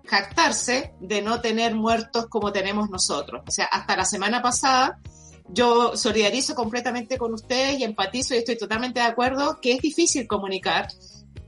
jactarse 0.07 0.95
de 1.01 1.23
no 1.23 1.41
tener 1.41 1.75
muertos 1.75 2.27
como 2.29 2.53
tenemos 2.53 2.89
nosotros. 2.91 3.43
O 3.47 3.51
sea, 3.51 3.67
hasta 3.67 3.97
la 3.97 4.05
semana 4.05 4.43
pasada 4.43 4.99
yo 5.51 5.97
solidarizo 5.97 6.55
completamente 6.55 7.17
con 7.17 7.33
ustedes 7.33 7.79
y 7.79 7.85
empatizo 7.85 8.35
y 8.35 8.39
estoy 8.39 8.59
totalmente 8.59 9.01
de 9.01 9.07
acuerdo 9.07 9.59
que 9.61 9.73
es 9.73 9.81
difícil 9.81 10.27
comunicar 10.27 10.89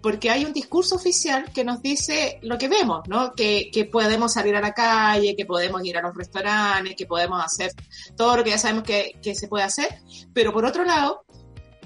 porque 0.02 0.30
hay 0.30 0.46
un 0.46 0.54
discurso 0.54 0.96
oficial 0.96 1.52
que 1.52 1.62
nos 1.62 1.82
dice 1.82 2.38
lo 2.40 2.56
que 2.56 2.68
vemos, 2.68 3.06
¿no? 3.06 3.34
Que, 3.34 3.70
podemos 3.92 4.32
salir 4.32 4.56
a 4.56 4.60
la 4.62 4.72
calle, 4.72 5.36
que 5.36 5.44
podemos 5.44 5.84
ir 5.84 5.98
a 5.98 6.00
los 6.00 6.14
restaurantes, 6.14 6.94
que 6.96 7.04
podemos 7.04 7.44
hacer 7.44 7.72
todo 8.16 8.38
lo 8.38 8.44
que 8.44 8.50
ya 8.50 8.58
sabemos 8.58 8.84
que 8.84 9.34
se 9.34 9.48
puede 9.48 9.64
hacer, 9.64 9.88
pero 10.32 10.54
por 10.54 10.64
otro 10.64 10.84
lado, 10.84 11.24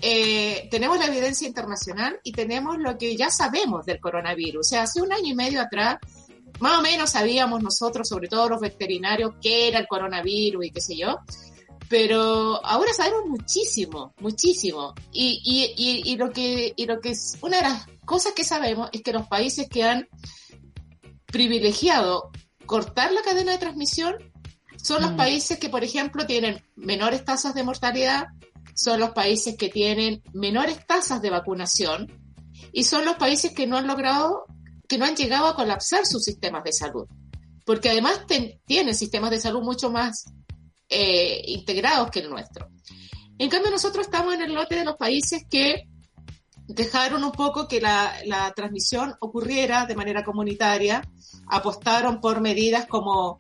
eh, 0.07 0.69
tenemos 0.71 0.99
la 0.99 1.07
evidencia 1.07 1.49
internacional 1.49 2.21
y 2.23 2.33
tenemos 2.33 2.77
lo 2.77 2.99
que 2.99 3.17
ya 3.17 3.31
sabemos 3.31 3.87
del 3.87 4.01
coronavirus. 4.01 4.61
O 4.61 4.69
sea, 4.69 4.83
hace 4.83 5.01
un 5.01 5.11
año 5.11 5.29
y 5.29 5.35
medio 5.35 5.63
atrás, 5.63 5.97
más 6.61 6.79
o 6.79 6.83
menos 6.83 7.09
sabíamos 7.09 7.63
nosotros, 7.63 8.07
sobre 8.07 8.29
todo 8.29 8.51
los 8.51 8.61
veterinarios, 8.61 9.33
qué 9.41 9.69
era 9.69 9.79
el 9.79 9.87
coronavirus 9.87 10.67
y 10.67 10.71
qué 10.71 10.81
sé 10.83 10.97
yo, 10.99 11.21
pero 11.89 12.63
ahora 12.67 12.93
sabemos 12.93 13.25
muchísimo, 13.27 14.13
muchísimo. 14.21 14.93
Y, 15.11 15.41
y, 15.43 16.13
y, 16.13 16.17
lo 16.17 16.31
que, 16.31 16.75
y 16.77 16.85
lo 16.85 17.01
que 17.01 17.13
es 17.13 17.39
una 17.41 17.57
de 17.57 17.63
las 17.63 17.87
cosas 18.05 18.35
que 18.35 18.45
sabemos 18.45 18.91
es 18.93 19.01
que 19.01 19.15
los 19.15 19.27
países 19.27 19.71
que 19.71 19.85
han 19.85 20.07
privilegiado 21.25 22.31
cortar 22.67 23.11
la 23.11 23.23
cadena 23.23 23.53
de 23.53 23.59
transmisión 23.59 24.17
son 24.77 25.01
los 25.01 25.13
mm. 25.13 25.17
países 25.17 25.59
que, 25.59 25.71
por 25.71 25.83
ejemplo, 25.83 26.27
tienen 26.27 26.63
menores 26.77 27.25
tasas 27.25 27.55
de 27.55 27.63
mortalidad, 27.63 28.27
son 28.75 29.01
los 29.01 29.11
países 29.11 29.57
que 29.57 29.69
tienen 29.69 30.23
menores 30.33 30.87
tasas 30.87 31.21
de 31.23 31.31
vacunación 31.31 32.11
y 32.73 32.85
son 32.85 33.05
los 33.05 33.17
países 33.17 33.53
que 33.53 33.67
no 33.67 33.77
han 33.77 33.87
logrado, 33.87 34.45
que 34.89 34.99
no 34.99 35.05
han 35.05 35.17
llegado 35.17 35.47
a 35.47 35.55
colapsar 35.57 36.07
sus 36.07 36.25
sistemas 36.25 36.65
de 36.65 36.73
salud. 36.73 37.07
Porque 37.65 37.91
además 37.91 38.23
tienen 38.67 38.95
sistemas 38.95 39.31
de 39.31 39.41
salud 39.41 39.63
mucho 39.63 39.91
más 39.91 40.25
eh, 40.89 41.43
integrados 41.47 42.11
que 42.11 42.21
el 42.21 42.31
nuestro. 42.31 42.69
En 43.39 43.49
cambio, 43.49 43.71
nosotros 43.71 44.07
estamos 44.07 44.35
en 44.35 44.43
el 44.43 44.55
lote 44.55 44.77
de 44.77 44.85
los 44.85 44.97
países 44.97 45.45
que 45.49 45.89
dejaron 46.67 47.25
un 47.25 47.33
poco 47.33 47.69
que 47.69 47.81
la, 47.81 48.15
la 48.27 48.53
transmisión 48.53 49.15
ocurriera 49.21 49.87
de 49.87 49.97
manera 49.97 50.25
comunitaria, 50.25 51.03
apostaron 51.49 52.21
por 52.21 52.41
medidas 52.41 52.87
como 52.87 53.39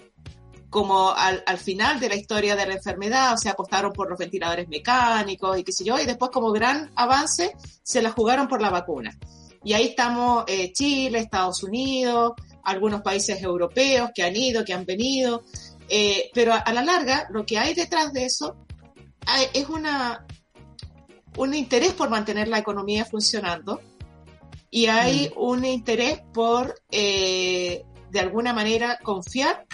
como 0.74 1.12
al, 1.12 1.44
al, 1.46 1.58
final 1.58 2.00
de 2.00 2.08
la 2.08 2.16
historia 2.16 2.56
de 2.56 2.66
la 2.66 2.74
enfermedad, 2.74 3.32
o 3.32 3.36
sea, 3.36 3.52
apostaron 3.52 3.92
por 3.92 4.10
los 4.10 4.18
ventiladores 4.18 4.68
mecánicos 4.68 5.56
y 5.56 5.62
qué 5.62 5.70
sé 5.70 5.84
yo, 5.84 6.00
y 6.00 6.04
después 6.04 6.32
como 6.32 6.50
gran 6.50 6.90
avance 6.96 7.52
se 7.80 8.02
la 8.02 8.10
jugaron 8.10 8.48
por 8.48 8.60
la 8.60 8.70
vacuna. 8.70 9.16
Y 9.62 9.72
ahí 9.72 9.90
estamos 9.90 10.42
eh, 10.48 10.72
Chile, 10.72 11.20
Estados 11.20 11.62
Unidos, 11.62 12.32
algunos 12.64 13.02
países 13.02 13.40
europeos 13.40 14.10
que 14.12 14.24
han 14.24 14.34
ido, 14.34 14.64
que 14.64 14.74
han 14.74 14.84
venido, 14.84 15.44
eh, 15.88 16.28
pero 16.34 16.52
a, 16.52 16.72
la 16.72 16.82
larga 16.82 17.28
lo 17.30 17.46
que 17.46 17.56
hay 17.56 17.72
detrás 17.74 18.12
de 18.12 18.24
eso 18.24 18.56
hay, 19.26 19.46
es 19.54 19.68
una, 19.68 20.26
un 21.36 21.54
interés 21.54 21.92
por 21.92 22.10
mantener 22.10 22.48
la 22.48 22.58
economía 22.58 23.04
funcionando 23.04 23.80
y 24.72 24.86
hay 24.86 25.28
mm. 25.28 25.40
un 25.40 25.64
interés 25.66 26.20
por, 26.32 26.74
eh, 26.90 27.84
de 28.10 28.18
alguna 28.18 28.52
manera, 28.52 28.98
confiar 29.04 29.66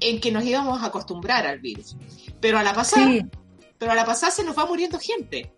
en 0.00 0.20
que 0.20 0.30
nos 0.30 0.44
íbamos 0.44 0.82
a 0.82 0.86
acostumbrar 0.86 1.46
al 1.46 1.60
virus. 1.60 1.96
Pero 2.40 2.58
a 2.58 2.62
la 2.62 2.74
pasada, 2.74 3.26
pero 3.78 3.92
a 3.92 3.94
la 3.94 4.04
pasada 4.04 4.32
se 4.32 4.44
nos 4.44 4.56
va 4.56 4.66
muriendo 4.66 4.98
gente. 4.98 5.52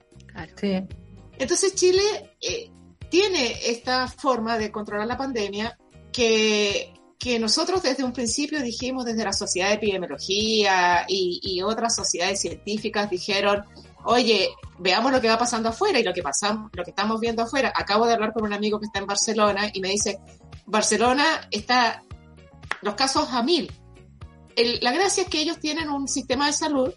Entonces 1.38 1.74
Chile 1.74 2.02
eh, 2.40 2.70
tiene 3.08 3.70
esta 3.70 4.08
forma 4.08 4.58
de 4.58 4.70
controlar 4.70 5.06
la 5.06 5.16
pandemia 5.16 5.76
que, 6.12 6.92
que 7.18 7.38
nosotros 7.38 7.82
desde 7.82 8.04
un 8.04 8.12
principio 8.12 8.62
dijimos, 8.62 9.04
desde 9.04 9.24
la 9.24 9.32
Sociedad 9.32 9.68
de 9.68 9.74
Epidemiología 9.74 11.04
y, 11.08 11.40
y 11.42 11.62
otras 11.62 11.94
sociedades 11.94 12.40
científicas 12.40 13.10
dijeron, 13.10 13.64
oye, 14.04 14.50
veamos 14.78 15.12
lo 15.12 15.20
que 15.20 15.28
va 15.28 15.38
pasando 15.38 15.68
afuera 15.68 15.98
y 15.98 16.04
lo 16.04 16.12
que 16.12 16.22
pasamos, 16.22 16.70
lo 16.72 16.84
que 16.84 16.90
estamos 16.90 17.20
viendo 17.20 17.42
afuera. 17.42 17.72
Acabo 17.74 18.06
de 18.06 18.14
hablar 18.14 18.32
con 18.32 18.44
un 18.44 18.52
amigo 18.52 18.78
que 18.78 18.86
está 18.86 19.00
en 19.00 19.06
Barcelona 19.06 19.70
y 19.72 19.80
me 19.80 19.90
dice, 19.90 20.18
Barcelona 20.66 21.48
está 21.50 22.02
los 22.82 22.94
casos 22.94 23.28
a 23.32 23.42
mil 23.42 23.70
la 24.80 24.92
gracia 24.92 25.24
es 25.24 25.28
que 25.28 25.40
ellos 25.40 25.58
tienen 25.60 25.88
un 25.88 26.08
sistema 26.08 26.46
de 26.46 26.52
salud 26.52 26.92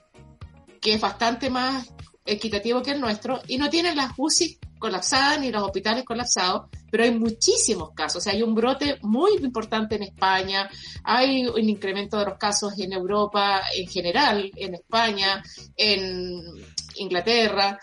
que 0.82 0.93
es 0.93 1.01
bastante 1.01 1.49
más 1.49 1.88
equitativo 2.26 2.82
que 2.82 2.91
el 2.91 3.01
nuestro 3.01 3.41
y 3.47 3.57
no 3.57 3.70
tienen 3.70 3.95
las 3.95 4.12
UCI 4.18 4.59
colapsadas 4.80 5.39
ni 5.39 5.51
los 5.51 5.62
hospitales 5.62 6.03
colapsados, 6.03 6.70
pero 6.89 7.03
hay 7.03 7.12
muchísimos 7.12 7.91
casos. 7.93 8.18
O 8.18 8.22
sea, 8.22 8.34
hay 8.34 8.41
un 8.41 8.55
brote 8.55 8.97
muy 9.01 9.32
importante 9.41 9.95
en 9.95 10.03
España, 10.03 10.70
hay 11.03 11.45
un 11.45 11.70
incremento 11.70 12.18
de 12.18 12.26
los 12.26 12.38
casos 12.38 12.74
en 12.80 12.91
Europa 12.93 13.62
en 13.76 13.88
general, 13.88 14.51
en 14.55 14.74
España, 14.74 15.43
en 15.78 16.41
Inglaterra. 16.95 17.80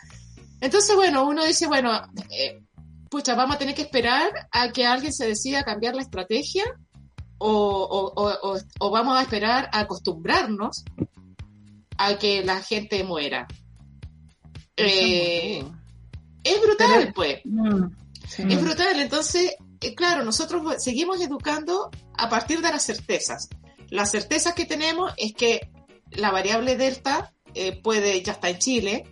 Entonces, 0.60 0.94
bueno, 0.96 1.24
uno 1.24 1.44
dice, 1.44 1.68
bueno, 1.68 1.92
eh, 2.30 2.60
pucha, 3.08 3.36
vamos 3.36 3.56
a 3.56 3.58
tener 3.60 3.76
que 3.76 3.82
esperar 3.82 4.48
a 4.50 4.72
que 4.72 4.84
alguien 4.84 5.12
se 5.12 5.28
decida 5.28 5.62
cambiar 5.62 5.94
la 5.94 6.02
estrategia 6.02 6.64
o, 7.38 8.60
o, 8.80 8.90
vamos 8.90 9.18
a 9.18 9.22
esperar 9.22 9.70
a 9.72 9.80
acostumbrarnos 9.80 10.84
a 11.96 12.18
que 12.18 12.44
la 12.44 12.60
gente 12.60 13.02
muera. 13.04 13.46
Eh, 14.76 15.64
es 16.44 16.60
brutal, 16.60 17.12
pues. 17.14 17.40
Mm, 17.44 17.86
es 18.48 18.62
brutal. 18.62 19.00
Entonces, 19.00 19.54
eh, 19.80 19.94
claro, 19.94 20.24
nosotros 20.24 20.82
seguimos 20.82 21.20
educando 21.20 21.90
a 22.14 22.28
partir 22.28 22.60
de 22.60 22.70
las 22.70 22.84
certezas. 22.84 23.48
Las 23.90 24.10
certezas 24.10 24.54
que 24.54 24.64
tenemos 24.64 25.12
es 25.16 25.32
que 25.32 25.70
la 26.10 26.30
variable 26.30 26.76
delta 26.76 27.32
eh, 27.54 27.80
puede, 27.80 28.22
ya 28.22 28.32
está 28.32 28.50
en 28.50 28.58
Chile, 28.58 29.04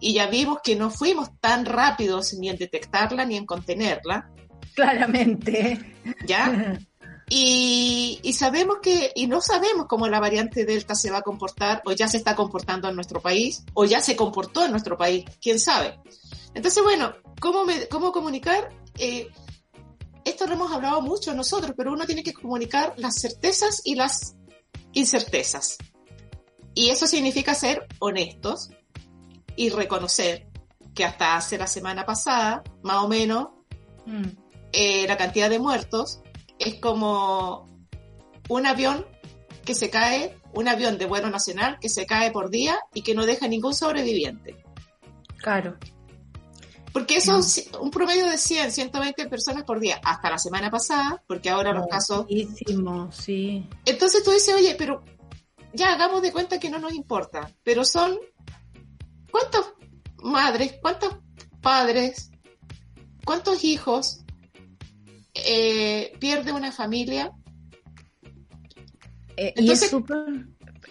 y 0.00 0.12
ya 0.12 0.26
vimos 0.26 0.58
que 0.62 0.76
no 0.76 0.90
fuimos 0.90 1.30
tan 1.40 1.64
rápidos 1.64 2.34
ni 2.34 2.50
en 2.50 2.56
detectarla 2.56 3.24
ni 3.24 3.36
en 3.36 3.46
contenerla. 3.46 4.30
Claramente. 4.78 5.96
¿Ya? 6.24 6.78
Y, 7.28 8.32
sabemos 8.32 8.78
que, 8.80 9.10
y 9.14 9.26
no 9.26 9.40
sabemos 9.40 9.86
cómo 9.88 10.06
la 10.06 10.20
variante 10.20 10.64
Delta 10.64 10.94
se 10.94 11.10
va 11.10 11.18
a 11.18 11.22
comportar, 11.22 11.82
o 11.84 11.90
ya 11.90 12.06
se 12.06 12.16
está 12.16 12.36
comportando 12.36 12.88
en 12.88 12.94
nuestro 12.94 13.20
país, 13.20 13.64
o 13.74 13.84
ya 13.84 14.00
se 14.00 14.14
comportó 14.14 14.64
en 14.64 14.70
nuestro 14.70 14.96
país, 14.96 15.24
quién 15.42 15.58
sabe. 15.58 15.98
Entonces, 16.54 16.80
bueno, 16.82 17.12
¿cómo, 17.40 17.64
me, 17.64 17.88
cómo 17.88 18.12
comunicar? 18.12 18.70
Eh, 18.96 19.28
esto 20.24 20.46
lo 20.46 20.54
hemos 20.54 20.72
hablado 20.72 21.02
mucho 21.02 21.34
nosotros, 21.34 21.74
pero 21.76 21.92
uno 21.92 22.06
tiene 22.06 22.22
que 22.22 22.32
comunicar 22.32 22.94
las 22.96 23.20
certezas 23.20 23.82
y 23.84 23.96
las 23.96 24.36
incertezas. 24.92 25.76
Y 26.72 26.90
eso 26.90 27.08
significa 27.08 27.52
ser 27.52 27.84
honestos 27.98 28.70
y 29.56 29.70
reconocer 29.70 30.46
que 30.94 31.04
hasta 31.04 31.36
hace 31.36 31.58
la 31.58 31.66
semana 31.66 32.06
pasada, 32.06 32.62
más 32.84 33.02
o 33.02 33.08
menos, 33.08 33.48
mm 34.06 34.47
eh, 34.72 35.06
la 35.06 35.16
cantidad 35.16 35.50
de 35.50 35.58
muertos 35.58 36.20
es 36.58 36.76
como 36.76 37.68
un 38.48 38.66
avión 38.66 39.06
que 39.64 39.74
se 39.74 39.90
cae, 39.90 40.36
un 40.54 40.68
avión 40.68 40.98
de 40.98 41.06
vuelo 41.06 41.30
nacional 41.30 41.78
que 41.80 41.88
se 41.88 42.06
cae 42.06 42.30
por 42.30 42.50
día 42.50 42.78
y 42.94 43.02
que 43.02 43.14
no 43.14 43.26
deja 43.26 43.48
ningún 43.48 43.74
sobreviviente. 43.74 44.56
Claro. 45.36 45.76
Porque 46.92 47.16
eso 47.16 47.38
es 47.38 47.68
un 47.78 47.90
promedio 47.90 48.26
de 48.26 48.38
100, 48.38 48.72
120 48.72 49.28
personas 49.28 49.64
por 49.64 49.78
día, 49.78 50.00
hasta 50.02 50.30
la 50.30 50.38
semana 50.38 50.70
pasada, 50.70 51.22
porque 51.26 51.50
ahora 51.50 51.72
los 51.72 51.86
casos... 51.86 52.26
sí. 53.12 53.68
Entonces 53.84 54.24
tú 54.24 54.30
dices, 54.30 54.54
oye, 54.54 54.74
pero 54.76 55.04
ya 55.74 55.92
hagamos 55.92 56.22
de 56.22 56.32
cuenta 56.32 56.58
que 56.58 56.70
no 56.70 56.78
nos 56.78 56.94
importa, 56.94 57.52
pero 57.62 57.84
son... 57.84 58.18
¿Cuántas 59.30 59.66
madres, 60.22 60.76
cuántos 60.80 61.18
padres, 61.60 62.30
cuántos 63.24 63.62
hijos 63.64 64.17
eh, 65.46 66.12
pierde 66.18 66.52
una 66.52 66.72
familia. 66.72 67.32
Eh, 69.36 69.54
y 69.56 69.70
es 69.70 69.94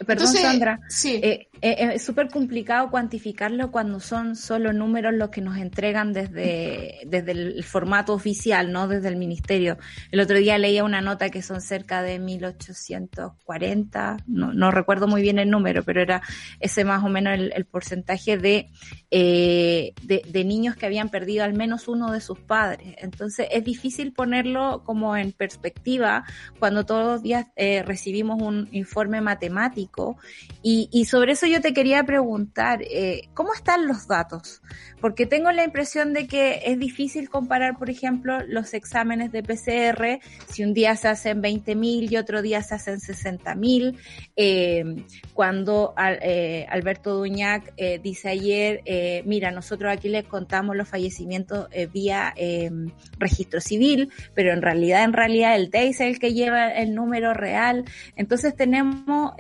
Perdón, 0.06 0.28
Sandra. 0.28 0.80
Sí. 0.90 1.20
Eh, 1.24 1.47
eh, 1.62 1.92
es 1.96 2.04
súper 2.04 2.30
complicado 2.30 2.90
cuantificarlo 2.90 3.72
cuando 3.72 4.00
son 4.00 4.36
solo 4.36 4.74
números 4.74 5.14
los 5.14 5.30
que 5.30 5.42
nos 5.42 5.58
entregan 5.58 6.14
desde, 6.14 7.00
desde 7.06 7.32
el 7.32 7.64
formato 7.64 8.14
oficial, 8.14 8.72
no 8.72 8.88
desde 8.88 9.08
el 9.08 9.16
ministerio. 9.16 9.78
El 10.12 10.20
otro 10.20 10.38
día 10.38 10.58
leía 10.58 10.84
una 10.84 11.02
nota 11.02 11.30
que 11.30 11.42
son 11.42 11.62
cerca 11.62 12.04
de 12.04 12.20
1840, 12.20 14.18
no, 14.28 14.54
no 14.54 14.72
recuerdo 14.72 15.08
muy 15.08 15.22
bien 15.22 15.40
el 15.40 15.50
número, 15.50 15.84
pero 15.84 16.02
era 16.02 16.22
ese 16.60 16.84
más 16.84 17.04
o 17.04 17.10
menos 17.10 17.34
el, 17.34 17.66
porcentaje 17.66 18.38
de, 18.38 18.70
eh, 19.12 19.94
de, 20.04 20.22
de, 20.28 20.44
niños 20.46 20.76
que 20.76 20.86
habían 20.86 21.10
perdido 21.10 21.44
al 21.44 21.54
menos 21.54 21.88
uno 21.88 22.12
de 22.12 22.22
sus 22.22 22.40
padres. 22.40 22.96
Entonces 23.00 23.48
es 23.52 23.64
difícil 23.64 24.14
ponerlo 24.14 24.84
como 24.84 25.18
en 25.18 25.32
perspectiva 25.32 26.24
cuando 26.60 26.86
todos 26.86 27.06
los 27.06 27.24
días 27.24 27.48
eh, 27.56 27.84
recibimos 27.84 28.42
un 28.42 28.70
informe 28.72 29.22
matemático 29.22 30.18
y, 30.62 30.90
y 30.92 31.06
sobre 31.06 31.34
eso 31.34 31.47
yo 31.48 31.62
te 31.62 31.74
quería 31.74 32.04
preguntar, 32.04 32.82
eh, 32.82 33.30
¿cómo 33.34 33.54
están 33.54 33.88
los 33.88 34.08
datos? 34.08 34.62
Porque 35.00 35.26
tengo 35.26 35.52
la 35.52 35.64
impresión 35.64 36.14
de 36.14 36.28
que 36.28 36.62
es 36.66 36.80
difícil 36.80 37.30
comparar, 37.30 37.78
por 37.78 37.90
ejemplo, 37.90 38.40
los 38.48 38.74
exámenes 38.74 39.32
de 39.32 39.44
PCR, 39.44 40.20
si 40.48 40.64
un 40.64 40.74
día 40.74 40.96
se 40.96 41.08
hacen 41.08 41.42
20.000 41.42 42.12
y 42.12 42.18
otro 42.18 42.42
día 42.42 42.62
se 42.62 42.76
hacen 42.76 43.00
60.000. 43.00 43.98
Eh, 44.36 45.04
cuando 45.34 45.94
eh, 45.98 46.66
Alberto 46.70 47.16
Duñac 47.16 47.74
eh, 47.78 48.00
dice 48.02 48.30
ayer, 48.30 48.82
mira, 49.26 49.52
nosotros 49.52 49.92
aquí 49.92 50.10
les 50.10 50.26
contamos 50.26 50.76
los 50.76 50.88
fallecimientos 50.88 51.68
vía 51.94 52.34
em, 52.36 52.90
registro 53.18 53.62
civil, 53.62 54.12
pero 54.34 54.52
en 54.54 54.62
realidad, 54.62 55.04
en 55.04 55.14
realidad 55.14 55.56
el 55.56 55.70
DEI 55.70 55.90
es 55.90 56.00
el 56.00 56.20
que 56.20 56.34
lleva 56.34 56.70
el 56.70 56.96
número 56.96 57.34
real. 57.34 57.86
Entonces 58.16 58.56
tenemos 58.56 59.34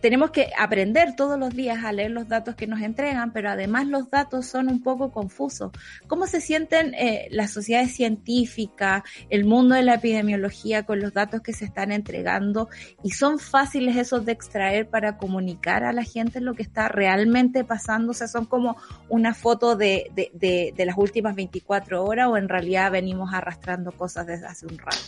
tenemos 0.00 0.30
que 0.30 0.50
aprender 0.58 1.14
todos 1.14 1.38
los 1.38 1.54
días 1.54 1.84
a 1.84 1.92
leer 1.92 2.10
los 2.10 2.28
datos 2.28 2.54
que 2.54 2.66
nos 2.66 2.80
entregan, 2.80 3.32
pero 3.32 3.50
además 3.50 3.86
los 3.86 4.10
datos 4.10 4.46
son 4.46 4.68
un 4.68 4.82
poco 4.82 5.12
confusos. 5.12 5.72
¿Cómo 6.06 6.26
se 6.26 6.40
sienten 6.40 6.94
eh, 6.94 7.28
las 7.30 7.52
sociedades 7.52 7.94
científicas, 7.94 9.02
el 9.28 9.44
mundo 9.44 9.74
de 9.74 9.82
la 9.82 9.94
epidemiología 9.94 10.84
con 10.84 11.00
los 11.00 11.12
datos 11.12 11.42
que 11.42 11.52
se 11.52 11.64
están 11.64 11.92
entregando? 11.92 12.68
¿Y 13.02 13.10
son 13.10 13.38
fáciles 13.38 13.96
esos 13.96 14.24
de 14.24 14.32
extraer 14.32 14.88
para 14.88 15.18
comunicar 15.18 15.84
a 15.84 15.92
la 15.92 16.04
gente 16.04 16.40
lo 16.40 16.54
que 16.54 16.62
está 16.62 16.88
realmente 16.88 17.64
pasando? 17.64 18.12
O 18.12 18.14
sea, 18.14 18.28
son 18.28 18.46
como 18.46 18.76
una 19.08 19.34
foto 19.34 19.76
de, 19.76 20.10
de, 20.14 20.30
de, 20.32 20.72
de 20.76 20.84
las 20.86 20.96
últimas 20.96 21.34
24 21.34 22.04
horas 22.04 22.28
o 22.28 22.36
en 22.36 22.48
realidad 22.48 22.90
venimos 22.90 23.34
arrastrando 23.34 23.92
cosas 23.92 24.26
desde 24.26 24.46
hace 24.46 24.66
un 24.66 24.78
rato. 24.78 24.98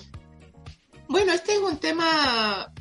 Bueno, 1.09 1.33
este 1.33 1.53
es 1.53 1.61
un 1.61 1.79
tema 1.79 2.73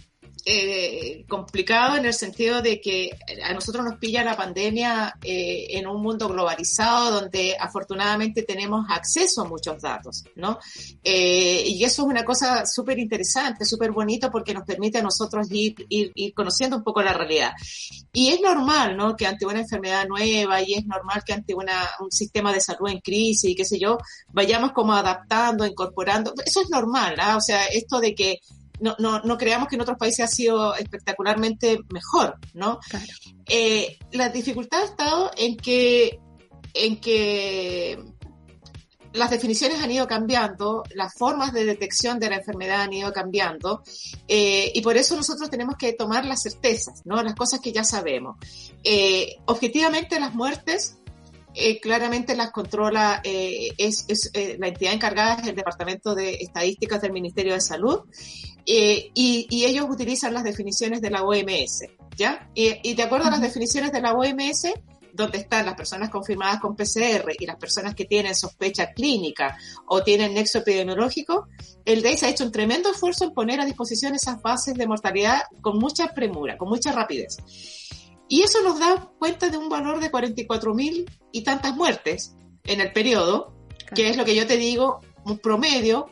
eh, 0.45 1.23
complicado 1.27 1.97
en 1.97 2.05
el 2.05 2.13
sentido 2.13 2.61
de 2.61 2.81
que 2.81 3.11
a 3.43 3.53
nosotros 3.53 3.85
nos 3.85 3.99
pilla 3.99 4.23
la 4.23 4.35
pandemia 4.35 5.15
eh, 5.23 5.67
en 5.69 5.87
un 5.87 6.01
mundo 6.01 6.27
globalizado 6.27 7.21
donde 7.21 7.55
afortunadamente 7.59 8.43
tenemos 8.43 8.85
acceso 8.89 9.41
a 9.41 9.45
muchos 9.45 9.81
datos, 9.81 10.23
¿no? 10.35 10.57
Eh, 11.03 11.63
y 11.65 11.83
eso 11.83 12.01
es 12.01 12.07
una 12.07 12.25
cosa 12.25 12.65
súper 12.65 12.97
interesante, 12.97 13.65
súper 13.65 13.91
bonito 13.91 14.31
porque 14.31 14.53
nos 14.53 14.65
permite 14.65 14.97
a 14.97 15.03
nosotros 15.03 15.47
ir, 15.51 15.75
ir, 15.89 16.11
ir, 16.15 16.33
conociendo 16.33 16.77
un 16.77 16.83
poco 16.83 17.01
la 17.01 17.13
realidad. 17.13 17.51
Y 18.11 18.29
es 18.29 18.41
normal, 18.41 18.97
¿no? 18.97 19.15
Que 19.15 19.27
ante 19.27 19.45
una 19.45 19.59
enfermedad 19.59 20.07
nueva 20.07 20.61
y 20.61 20.73
es 20.73 20.85
normal 20.85 21.23
que 21.25 21.33
ante 21.33 21.53
una, 21.53 21.87
un 21.99 22.11
sistema 22.11 22.51
de 22.51 22.61
salud 22.61 22.89
en 22.89 22.99
crisis 22.99 23.51
y 23.51 23.55
qué 23.55 23.65
sé 23.65 23.79
yo, 23.79 23.97
vayamos 24.29 24.71
como 24.71 24.93
adaptando, 24.93 25.65
incorporando. 25.65 26.33
Eso 26.43 26.61
es 26.61 26.69
normal, 26.69 27.15
¿no? 27.15 27.37
O 27.37 27.41
sea, 27.41 27.65
esto 27.65 27.99
de 27.99 28.15
que 28.15 28.39
no, 28.81 28.95
no, 28.99 29.21
no 29.21 29.37
creamos 29.37 29.67
que 29.67 29.75
en 29.75 29.81
otros 29.81 29.97
países 29.97 30.25
ha 30.25 30.27
sido 30.27 30.75
espectacularmente 30.75 31.79
mejor, 31.89 32.37
¿no? 32.53 32.79
Claro. 32.89 33.05
Eh, 33.47 33.97
la 34.11 34.29
dificultad 34.29 34.81
ha 34.81 34.85
estado 34.85 35.31
en 35.37 35.55
que, 35.55 36.19
en 36.73 36.99
que 36.99 38.03
las 39.13 39.29
definiciones 39.29 39.81
han 39.81 39.91
ido 39.91 40.07
cambiando, 40.07 40.83
las 40.95 41.13
formas 41.13 41.53
de 41.53 41.65
detección 41.65 42.19
de 42.19 42.29
la 42.29 42.37
enfermedad 42.37 42.81
han 42.81 42.93
ido 42.93 43.11
cambiando, 43.11 43.83
eh, 44.27 44.71
y 44.73 44.81
por 44.81 44.97
eso 44.97 45.15
nosotros 45.15 45.49
tenemos 45.49 45.75
que 45.75 45.93
tomar 45.93 46.25
las 46.25 46.43
certezas, 46.43 47.01
¿no? 47.05 47.21
Las 47.21 47.35
cosas 47.35 47.59
que 47.59 47.71
ya 47.71 47.83
sabemos. 47.83 48.37
Eh, 48.83 49.35
objetivamente 49.45 50.19
las 50.19 50.33
muertes 50.33 51.00
eh, 51.53 51.79
claramente 51.79 52.35
las 52.35 52.51
controla, 52.51 53.21
eh, 53.23 53.69
es, 53.77 54.05
es 54.07 54.31
eh, 54.33 54.57
la 54.59 54.67
entidad 54.67 54.93
encargada 54.93 55.35
es 55.35 55.47
el 55.47 55.55
Departamento 55.55 56.15
de 56.15 56.35
Estadísticas 56.35 57.01
del 57.01 57.11
Ministerio 57.11 57.53
de 57.53 57.61
Salud, 57.61 58.01
y, 58.63 59.11
y, 59.49 59.65
ellos 59.65 59.87
utilizan 59.89 60.33
las 60.33 60.43
definiciones 60.43 61.01
de 61.01 61.09
la 61.09 61.23
OMS, 61.23 61.83
¿ya? 62.15 62.47
Y, 62.53 62.77
y 62.89 62.93
de 62.93 63.03
acuerdo 63.03 63.27
a 63.27 63.31
las 63.31 63.41
definiciones 63.41 63.91
de 63.91 64.01
la 64.01 64.13
OMS, 64.13 64.67
donde 65.13 65.39
están 65.39 65.65
las 65.65 65.75
personas 65.75 66.09
confirmadas 66.09 66.59
con 66.59 66.75
PCR 66.75 67.33
y 67.37 67.45
las 67.45 67.57
personas 67.57 67.95
que 67.95 68.05
tienen 68.05 68.35
sospecha 68.35 68.93
clínica 68.93 69.57
o 69.87 70.03
tienen 70.03 70.33
nexo 70.33 70.59
epidemiológico, 70.59 71.47
el 71.85 72.01
DEIS 72.01 72.23
ha 72.23 72.29
hecho 72.29 72.45
un 72.45 72.51
tremendo 72.51 72.91
esfuerzo 72.91 73.25
en 73.25 73.33
poner 73.33 73.59
a 73.59 73.65
disposición 73.65 74.15
esas 74.15 74.41
bases 74.41 74.75
de 74.75 74.87
mortalidad 74.87 75.41
con 75.61 75.77
mucha 75.77 76.13
premura, 76.13 76.57
con 76.57 76.69
mucha 76.69 76.91
rapidez. 76.91 77.37
Y 78.31 78.43
eso 78.43 78.61
nos 78.63 78.79
da 78.79 79.11
cuenta 79.19 79.49
de 79.49 79.57
un 79.57 79.67
valor 79.67 79.99
de 79.99 80.09
44 80.09 80.73
mil 80.73 81.05
y 81.33 81.43
tantas 81.43 81.75
muertes 81.75 82.33
en 82.63 82.79
el 82.79 82.93
periodo, 82.93 83.53
que 83.93 84.09
es 84.09 84.15
lo 84.15 84.23
que 84.23 84.37
yo 84.37 84.47
te 84.47 84.55
digo, 84.55 85.01
un 85.25 85.37
promedio 85.37 86.09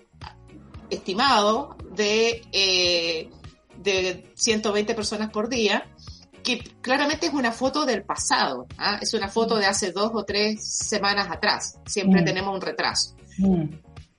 estimado 0.89 1.77
de, 1.95 2.41
eh, 2.51 3.29
de 3.77 4.33
120 4.35 4.93
personas 4.95 5.29
por 5.29 5.47
día, 5.47 5.89
que 6.43 6.59
claramente 6.81 7.27
es 7.27 7.33
una 7.33 7.53
foto 7.53 7.85
del 7.85 8.03
pasado, 8.03 8.67
¿ah? 8.77 8.99
es 9.01 9.13
una 9.13 9.29
foto 9.29 9.55
de 9.55 9.67
hace 9.67 9.93
dos 9.93 10.11
o 10.13 10.25
tres 10.25 10.59
semanas 10.61 11.29
atrás, 11.31 11.79
siempre 11.85 12.21
mm. 12.21 12.25
tenemos 12.25 12.53
un 12.53 12.59
retraso. 12.59 13.15
Mm. 13.37 13.63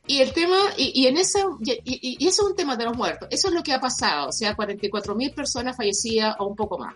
Y 0.06 0.22
el 0.22 0.32
tema, 0.32 0.56
y, 0.78 1.02
y 1.02 1.06
en 1.06 1.18
ese, 1.18 1.40
y, 1.62 1.72
y, 1.84 2.16
y, 2.18 2.26
eso 2.26 2.44
es 2.44 2.48
un 2.48 2.56
tema 2.56 2.76
de 2.76 2.86
los 2.86 2.96
muertos, 2.96 3.28
eso 3.30 3.48
es 3.48 3.54
lo 3.54 3.62
que 3.62 3.74
ha 3.74 3.78
pasado, 3.78 4.28
o 4.28 4.32
sea, 4.32 4.56
44 4.56 5.14
mil 5.14 5.32
personas 5.32 5.76
fallecidas 5.76 6.34
o 6.38 6.46
un 6.46 6.56
poco 6.56 6.78
más. 6.78 6.94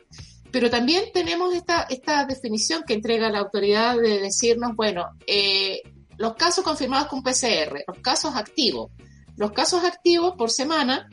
Pero 0.54 0.70
también 0.70 1.06
tenemos 1.12 1.52
esta, 1.52 1.82
esta 1.90 2.26
definición 2.26 2.84
que 2.86 2.94
entrega 2.94 3.28
la 3.28 3.40
autoridad 3.40 3.96
de 3.96 4.20
decirnos, 4.20 4.76
bueno, 4.76 5.08
eh, 5.26 5.82
los 6.16 6.36
casos 6.36 6.62
confirmados 6.62 7.08
con 7.08 7.24
PCR, 7.24 7.82
los 7.88 7.98
casos 8.00 8.36
activos. 8.36 8.92
Los 9.36 9.50
casos 9.50 9.82
activos 9.82 10.34
por 10.38 10.52
semana 10.52 11.08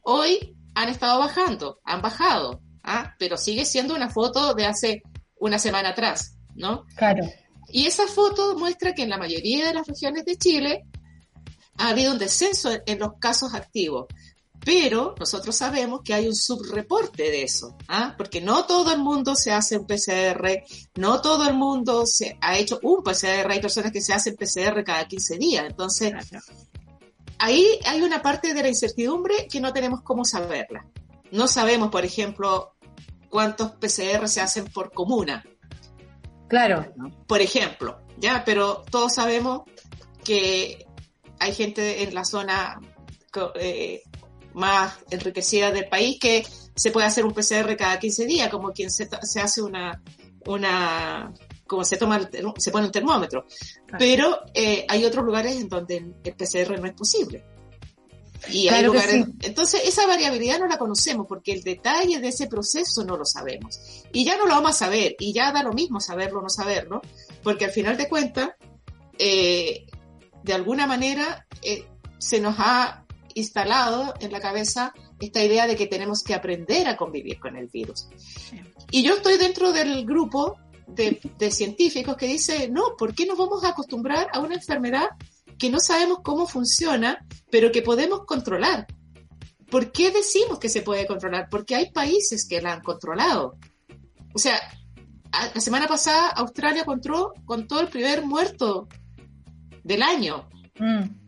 hoy 0.00 0.56
han 0.74 0.88
estado 0.88 1.18
bajando, 1.18 1.78
han 1.84 2.00
bajado, 2.00 2.62
¿ah? 2.82 3.14
pero 3.18 3.36
sigue 3.36 3.66
siendo 3.66 3.94
una 3.94 4.08
foto 4.08 4.54
de 4.54 4.64
hace 4.64 5.02
una 5.38 5.58
semana 5.58 5.90
atrás, 5.90 6.38
¿no? 6.54 6.86
Claro. 6.96 7.28
Y 7.68 7.84
esa 7.84 8.06
foto 8.06 8.56
muestra 8.56 8.94
que 8.94 9.02
en 9.02 9.10
la 9.10 9.18
mayoría 9.18 9.66
de 9.66 9.74
las 9.74 9.86
regiones 9.86 10.24
de 10.24 10.36
Chile 10.36 10.86
ha 11.76 11.90
habido 11.90 12.12
un 12.12 12.18
descenso 12.18 12.70
en 12.86 12.98
los 12.98 13.10
casos 13.20 13.52
activos. 13.52 14.06
Pero 14.64 15.14
nosotros 15.18 15.56
sabemos 15.56 16.02
que 16.04 16.12
hay 16.12 16.28
un 16.28 16.34
subreporte 16.34 17.22
de 17.22 17.42
eso, 17.42 17.76
¿ah? 17.88 18.14
porque 18.16 18.40
no 18.40 18.66
todo 18.66 18.92
el 18.92 18.98
mundo 18.98 19.34
se 19.34 19.52
hace 19.52 19.78
un 19.78 19.86
PCR, 19.86 20.64
no 20.96 21.22
todo 21.22 21.48
el 21.48 21.54
mundo 21.54 22.04
se 22.06 22.36
ha 22.40 22.58
hecho 22.58 22.78
un 22.82 23.02
PCR, 23.02 23.50
hay 23.50 23.60
personas 23.60 23.90
que 23.90 24.02
se 24.02 24.12
hacen 24.12 24.36
PCR 24.36 24.84
cada 24.84 25.08
15 25.08 25.38
días. 25.38 25.64
Entonces, 25.66 26.12
ahí 27.38 27.66
hay 27.86 28.02
una 28.02 28.20
parte 28.20 28.52
de 28.52 28.62
la 28.62 28.68
incertidumbre 28.68 29.48
que 29.50 29.60
no 29.60 29.72
tenemos 29.72 30.02
cómo 30.02 30.24
saberla. 30.24 30.86
No 31.32 31.46
sabemos, 31.46 31.90
por 31.90 32.04
ejemplo, 32.04 32.74
cuántos 33.30 33.72
PCR 33.72 34.28
se 34.28 34.42
hacen 34.42 34.66
por 34.66 34.92
comuna. 34.92 35.42
Claro. 36.48 36.92
Por 37.26 37.40
ejemplo, 37.40 38.00
ya, 38.18 38.42
pero 38.44 38.84
todos 38.90 39.14
sabemos 39.14 39.62
que 40.22 40.86
hay 41.38 41.54
gente 41.54 42.02
en 42.02 42.14
la 42.14 42.24
zona 42.24 42.78
eh, 43.54 44.02
más 44.54 44.94
enriquecida 45.10 45.70
del 45.70 45.88
país 45.88 46.18
que 46.20 46.44
se 46.74 46.90
puede 46.90 47.06
hacer 47.06 47.24
un 47.24 47.32
PCR 47.32 47.76
cada 47.76 47.98
15 47.98 48.26
días, 48.26 48.48
como 48.48 48.72
quien 48.72 48.90
se, 48.90 49.08
se 49.22 49.40
hace 49.40 49.62
una, 49.62 50.02
una, 50.46 51.32
como 51.66 51.84
se 51.84 51.96
toma, 51.96 52.16
el, 52.16 52.52
se 52.56 52.70
pone 52.70 52.86
un 52.86 52.92
termómetro. 52.92 53.44
Claro. 53.86 53.98
Pero 53.98 54.38
eh, 54.54 54.86
hay 54.88 55.04
otros 55.04 55.24
lugares 55.24 55.56
en 55.56 55.68
donde 55.68 55.96
el 55.96 56.34
PCR 56.34 56.80
no 56.80 56.86
es 56.86 56.94
posible. 56.94 57.44
Y 58.48 58.68
claro 58.68 58.76
hay 58.76 58.84
lugares, 58.84 59.24
sí. 59.26 59.32
entonces 59.42 59.82
esa 59.84 60.06
variabilidad 60.06 60.58
no 60.58 60.66
la 60.66 60.78
conocemos 60.78 61.26
porque 61.28 61.52
el 61.52 61.62
detalle 61.62 62.20
de 62.20 62.28
ese 62.28 62.46
proceso 62.46 63.04
no 63.04 63.16
lo 63.16 63.24
sabemos. 63.24 63.78
Y 64.12 64.24
ya 64.24 64.36
no 64.36 64.46
lo 64.46 64.54
vamos 64.54 64.70
a 64.70 64.86
saber, 64.86 65.14
y 65.18 65.32
ya 65.32 65.52
da 65.52 65.62
lo 65.62 65.72
mismo 65.72 66.00
saberlo 66.00 66.40
o 66.40 66.42
no 66.42 66.48
saberlo, 66.48 67.02
porque 67.42 67.66
al 67.66 67.70
final 67.70 67.96
de 67.98 68.08
cuentas, 68.08 68.50
eh, 69.18 69.86
de 70.42 70.52
alguna 70.54 70.86
manera, 70.86 71.46
eh, 71.60 71.86
se 72.18 72.40
nos 72.40 72.54
ha 72.58 73.04
instalado 73.34 74.14
en 74.20 74.32
la 74.32 74.40
cabeza 74.40 74.92
esta 75.20 75.42
idea 75.42 75.66
de 75.66 75.76
que 75.76 75.86
tenemos 75.86 76.22
que 76.22 76.34
aprender 76.34 76.88
a 76.88 76.96
convivir 76.96 77.38
con 77.38 77.56
el 77.56 77.68
virus. 77.68 78.08
Y 78.90 79.02
yo 79.02 79.14
estoy 79.14 79.38
dentro 79.38 79.72
del 79.72 80.04
grupo 80.04 80.56
de, 80.86 81.20
de, 81.38 81.50
científicos 81.50 82.16
que 82.16 82.26
dice, 82.26 82.68
no, 82.68 82.96
¿por 82.98 83.14
qué 83.14 83.26
nos 83.26 83.38
vamos 83.38 83.62
a 83.64 83.68
acostumbrar 83.68 84.28
a 84.32 84.40
una 84.40 84.56
enfermedad 84.56 85.08
que 85.58 85.70
no 85.70 85.78
sabemos 85.78 86.18
cómo 86.22 86.46
funciona, 86.46 87.24
pero 87.50 87.70
que 87.70 87.82
podemos 87.82 88.24
controlar? 88.26 88.86
¿Por 89.70 89.92
qué 89.92 90.10
decimos 90.10 90.58
que 90.58 90.68
se 90.68 90.82
puede 90.82 91.06
controlar? 91.06 91.48
Porque 91.48 91.76
hay 91.76 91.92
países 91.92 92.46
que 92.48 92.60
la 92.60 92.72
han 92.72 92.82
controlado. 92.82 93.56
O 94.34 94.38
sea, 94.38 94.60
la 95.32 95.60
semana 95.60 95.86
pasada 95.86 96.28
Australia 96.30 96.84
contó, 96.84 97.32
contó 97.44 97.80
el 97.80 97.88
primer 97.88 98.24
muerto 98.24 98.88
del 99.84 100.02
año. 100.02 100.48
Mm. 100.78 101.19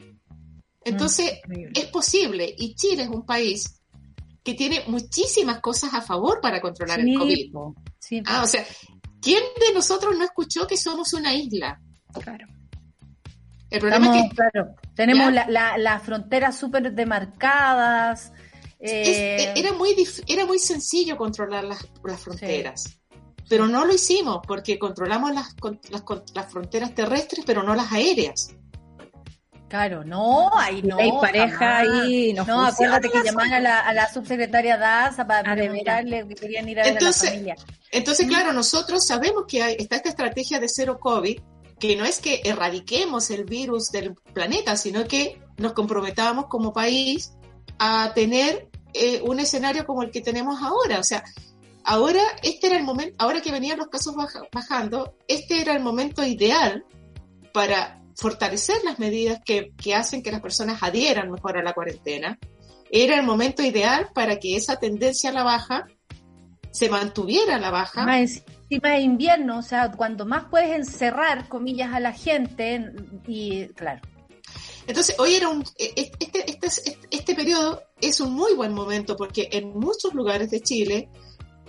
Entonces, 0.85 1.41
mm, 1.47 1.79
es 1.79 1.87
posible. 1.87 2.55
Y 2.57 2.75
Chile 2.75 3.05
es 3.05 3.09
un 3.09 3.25
país 3.25 3.81
que 4.43 4.55
tiene 4.55 4.83
muchísimas 4.87 5.61
cosas 5.61 5.95
a 5.95 6.03
favor 6.03 6.41
para 6.41 6.61
controlar 6.61 7.01
el 7.01 7.17
COVID. 7.17 7.55
Ah, 8.27 8.43
o 8.43 8.47
sea, 8.47 8.65
¿quién 9.21 9.43
de 9.61 9.73
nosotros 9.73 10.17
no 10.17 10.25
escuchó 10.25 10.67
que 10.67 10.77
somos 10.77 11.13
una 11.13 11.35
isla? 11.35 11.81
Claro. 12.13 12.47
El 13.71 13.81
problema 13.81 14.19
es 14.19 14.31
que... 14.31 14.37
Claro, 14.37 14.75
tenemos 14.95 15.33
las 15.33 15.49
la, 15.49 16.01
fronteras 16.01 16.59
súper 16.59 16.93
demarcadas. 16.93 18.33
Eh, 18.81 19.53
era, 19.57 19.73
muy 19.73 19.95
era 20.27 20.45
muy 20.45 20.59
sencillo 20.59 21.17
controlar 21.17 21.65
las, 21.65 21.87
fronteras. 22.21 22.99
Pero 23.49 23.69
no 23.69 23.85
lo 23.85 23.95
hicimos 23.95 24.41
porque 24.47 24.79
controlamos 24.79 25.33
las, 25.33 25.55
las, 25.91 26.03
las 26.35 26.53
fronteras 26.53 26.95
terrestres, 26.95 27.45
pero 27.47 27.63
no 27.63 27.75
las 27.75 27.93
aéreas. 27.93 28.55
Claro, 29.73 30.05
no, 30.05 30.51
ahí 30.55 30.83
no. 30.83 30.99
Hay 30.99 31.11
pareja 31.19 31.79
ahí. 31.79 32.35
No, 32.35 32.45
no 32.45 32.67
acuérdate 32.67 33.09
que 33.09 33.23
llamaban 33.23 33.55
a 33.55 33.59
la, 33.59 33.81
a 33.81 33.95
la 33.95 34.13
subsecretaria 34.13 34.77
Daza 34.77 35.27
para 35.27 35.51
ah, 35.51 35.55
preguntarle 35.55 36.29
que 36.29 36.35
querían 36.35 36.69
ir 36.69 36.79
a 36.79 36.83
ver 36.83 36.93
entonces, 36.93 37.23
a 37.23 37.25
la 37.25 37.31
familia. 37.31 37.57
Entonces, 37.91 38.27
claro, 38.27 38.53
nosotros 38.53 39.07
sabemos 39.07 39.45
que 39.49 39.63
hay, 39.63 39.77
está 39.79 39.97
esta 39.97 40.11
estrategia 40.11 40.61
de 40.61 40.69
cero 40.69 40.99
COVID, 41.01 41.41
que 41.81 41.97
no 41.97 42.05
es 42.05 42.21
que 42.21 42.43
erradiquemos 42.45 43.31
el 43.31 43.45
virus 43.45 43.91
del 43.91 44.15
planeta, 44.35 44.77
sino 44.77 45.09
que 45.09 45.41
nos 45.57 45.73
comprometamos 45.73 46.49
como 46.49 46.75
país 46.75 47.33
a 47.79 48.13
tener 48.15 48.69
eh, 48.93 49.23
un 49.25 49.41
escenario 49.41 49.87
como 49.87 50.03
el 50.03 50.11
que 50.11 50.21
tenemos 50.21 50.61
ahora. 50.61 50.99
O 50.99 51.03
sea, 51.03 51.25
ahora 51.83 52.21
este 52.43 52.67
era 52.67 52.77
el 52.77 52.85
momento, 52.85 53.15
ahora 53.17 53.41
que 53.41 53.51
venían 53.51 53.79
los 53.79 53.87
casos 53.87 54.15
bajando, 54.53 55.17
este 55.29 55.63
era 55.63 55.73
el 55.73 55.83
momento 55.83 56.23
ideal 56.23 56.85
para 57.55 58.02
fortalecer 58.23 58.77
las 58.85 59.01
medidas 59.01 59.41
que, 59.45 59.73
hacen 59.95 60.23
que 60.23 60.31
las 60.31 60.41
personas 60.41 60.81
adhieran 60.81 61.29
mejor 61.31 61.59
a 61.59 61.63
la 61.63 61.73
cuarentena, 61.73 62.39
era 62.89 63.17
el 63.17 63.27
momento 63.27 63.63
ideal 63.63 64.11
para 64.15 64.39
que 64.39 64.55
esa 64.55 64.77
tendencia 64.77 65.31
a 65.31 65.33
la 65.33 65.43
baja 65.43 65.89
se 66.71 66.89
mantuviera 66.89 67.57
a 67.57 67.59
la 67.59 67.71
baja. 67.71 68.07
Más 68.07 68.45
encima 68.71 68.91
de 68.91 69.01
invierno, 69.01 69.59
o 69.59 69.63
sea, 69.63 69.91
cuando 69.91 70.25
más 70.25 70.45
puedes 70.45 70.71
encerrar, 70.71 71.49
comillas, 71.49 71.93
a 71.93 71.99
la 71.99 72.13
gente, 72.13 72.93
y 73.27 73.67
claro. 73.75 74.01
Entonces, 74.87 75.17
hoy 75.19 75.35
era 75.35 75.49
un, 75.49 75.65
este, 75.77 76.13
este, 76.21 76.49
este, 76.49 76.99
este 77.11 77.35
periodo 77.35 77.83
es 78.01 78.21
un 78.21 78.33
muy 78.33 78.55
buen 78.55 78.73
momento 78.73 79.17
porque 79.17 79.49
en 79.51 79.71
muchos 79.71 80.15
lugares 80.15 80.51
de 80.51 80.61
Chile 80.61 81.09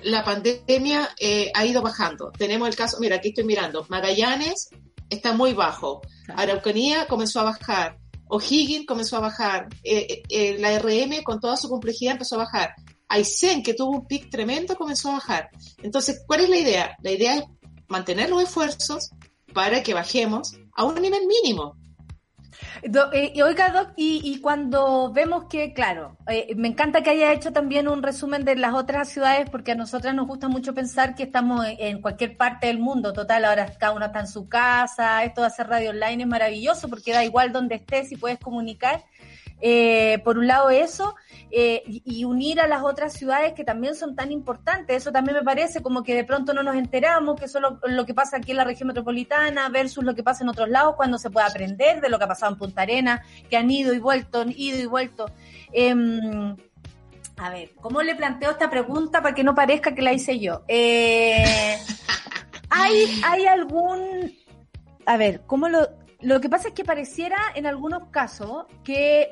la 0.03 0.23
pandemia 0.23 1.09
eh, 1.19 1.51
ha 1.55 1.65
ido 1.65 1.81
bajando. 1.81 2.31
Tenemos 2.31 2.67
el 2.67 2.75
caso, 2.75 2.97
mira, 2.99 3.15
aquí 3.15 3.29
estoy 3.29 3.43
mirando, 3.43 3.85
Magallanes 3.89 4.69
está 5.13 5.33
muy 5.33 5.53
bajo. 5.53 6.01
Araucanía 6.35 7.07
comenzó 7.07 7.39
a 7.39 7.43
bajar. 7.43 7.97
O'Higgins 8.27 8.85
comenzó 8.85 9.17
a 9.17 9.21
bajar. 9.21 9.67
Eh, 9.83 10.07
eh, 10.09 10.23
eh, 10.29 10.57
la 10.59 10.77
RM 10.79 11.23
con 11.23 11.39
toda 11.39 11.57
su 11.57 11.69
complejidad 11.69 12.13
empezó 12.13 12.35
a 12.35 12.45
bajar. 12.45 12.73
Aysén, 13.07 13.61
que 13.61 13.73
tuvo 13.73 13.91
un 13.91 14.07
pic 14.07 14.29
tremendo, 14.29 14.75
comenzó 14.75 15.09
a 15.09 15.13
bajar. 15.13 15.49
Entonces, 15.83 16.23
¿cuál 16.25 16.41
es 16.41 16.49
la 16.49 16.57
idea? 16.57 16.97
La 17.03 17.11
idea 17.11 17.35
es 17.35 17.43
mantener 17.87 18.29
los 18.29 18.41
esfuerzos 18.41 19.11
para 19.53 19.83
que 19.83 19.93
bajemos 19.93 20.57
a 20.75 20.83
un 20.83 20.95
nivel 20.95 21.27
mínimo. 21.27 21.77
Eh, 22.81 23.31
y 23.35 23.41
oiga, 23.41 23.69
Doc, 23.69 23.91
y, 23.95 24.39
cuando 24.41 25.11
vemos 25.13 25.45
que, 25.45 25.73
claro, 25.73 26.17
eh, 26.27 26.53
me 26.55 26.67
encanta 26.67 27.01
que 27.03 27.11
haya 27.11 27.33
hecho 27.33 27.53
también 27.53 27.87
un 27.87 28.03
resumen 28.03 28.45
de 28.45 28.55
las 28.55 28.73
otras 28.73 29.09
ciudades, 29.09 29.49
porque 29.49 29.73
a 29.73 29.75
nosotras 29.75 30.15
nos 30.15 30.27
gusta 30.27 30.47
mucho 30.47 30.73
pensar 30.73 31.15
que 31.15 31.23
estamos 31.23 31.65
en, 31.67 32.01
cualquier 32.01 32.37
parte 32.37 32.67
del 32.67 32.79
mundo. 32.79 33.13
Total, 33.13 33.45
ahora 33.45 33.71
cada 33.77 33.93
uno 33.93 34.05
está 34.05 34.21
en 34.21 34.27
su 34.27 34.47
casa, 34.49 35.23
esto 35.23 35.41
de 35.41 35.47
hacer 35.47 35.67
radio 35.67 35.91
online 35.91 36.23
es 36.23 36.29
maravilloso, 36.29 36.89
porque 36.89 37.13
da 37.13 37.23
igual 37.23 37.51
donde 37.51 37.75
estés 37.75 38.11
y 38.11 38.17
puedes 38.17 38.39
comunicar. 38.39 39.03
Eh, 39.65 40.19
por 40.25 40.37
un 40.37 40.45
lado 40.45 40.69
eso, 40.71 41.15
eh, 41.49 41.83
y, 41.85 42.25
unir 42.25 42.59
a 42.59 42.67
las 42.67 42.83
otras 42.83 43.13
ciudades 43.13 43.53
que 43.53 43.63
también 43.63 43.95
son 43.95 44.13
tan 44.13 44.29
importantes. 44.33 44.97
Eso 44.97 45.13
también 45.13 45.37
me 45.37 45.41
parece 45.41 45.81
como 45.81 46.03
que 46.03 46.13
de 46.13 46.25
pronto 46.25 46.53
no 46.53 46.63
nos 46.63 46.75
enteramos 46.75 47.39
que 47.39 47.45
eso 47.45 47.59
es 47.59 47.93
lo, 47.93 48.05
que 48.05 48.13
pasa 48.13 48.35
aquí 48.35 48.51
en 48.51 48.57
la 48.57 48.65
región 48.65 48.87
metropolitana 48.87 49.69
versus 49.69 50.03
lo 50.03 50.15
que 50.15 50.21
pasa 50.21 50.43
en 50.43 50.49
otros 50.49 50.67
lados 50.67 50.95
cuando 50.97 51.17
se 51.17 51.29
puede 51.29 51.47
aprender 51.47 52.01
de 52.01 52.09
lo 52.09 52.17
que 52.17 52.25
ha 52.25 52.27
pasado 52.27 52.51
en 52.51 52.59
Punta 52.59 52.81
Arena, 52.81 53.23
que 53.49 53.55
han 53.55 53.71
ido 53.71 53.93
y 53.93 53.99
vuelto, 53.99 54.43
ido 54.49 54.79
y 54.79 54.85
vuelto. 54.85 55.27
Em, 55.71 56.57
a 57.37 57.49
ver, 57.49 57.71
¿cómo 57.79 58.01
le 58.01 58.15
planteo 58.15 58.51
esta 58.51 58.69
pregunta 58.69 59.21
para 59.21 59.33
que 59.33 59.45
no 59.45 59.55
parezca 59.55 59.95
que 59.95 60.01
la 60.01 60.11
hice 60.11 60.39
yo? 60.39 60.63
Eh, 60.67 61.77
¿hay, 62.69 63.21
¿Hay 63.23 63.45
algún... 63.45 64.33
A 65.05 65.15
ver, 65.15 65.41
¿cómo 65.47 65.69
lo, 65.69 65.87
lo 66.23 66.39
que 66.41 66.49
pasa 66.49 66.69
es 66.69 66.73
que 66.73 66.85
pareciera 66.85 67.37
en 67.55 67.65
algunos 67.65 68.07
casos 68.09 68.65
que 68.83 69.29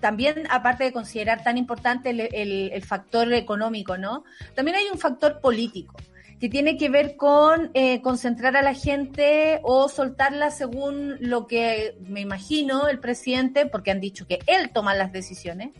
también, 0.00 0.44
aparte 0.50 0.84
de 0.84 0.92
considerar 0.92 1.42
tan 1.42 1.56
importante 1.56 2.10
el, 2.10 2.82
factor 2.82 3.32
económico, 3.32 3.96
¿no? 3.96 4.24
También 4.54 4.76
hay 4.76 4.84
un 4.92 4.98
factor 4.98 5.40
político 5.40 5.94
que 6.40 6.48
tiene 6.48 6.76
que 6.76 6.88
ver 6.88 7.16
con 7.16 7.70
eh, 7.74 8.02
concentrar 8.02 8.56
a 8.56 8.62
la 8.62 8.74
gente 8.74 9.60
o 9.62 9.88
soltarla 9.88 10.50
según 10.50 11.16
lo 11.20 11.46
que 11.46 11.96
me 12.00 12.20
imagino 12.20 12.88
el 12.88 12.98
presidente, 12.98 13.66
porque 13.66 13.92
han 13.92 14.00
dicho 14.00 14.26
que 14.26 14.40
él 14.48 14.70
toma 14.72 14.94
las 14.94 15.12
decisiones, 15.12 15.70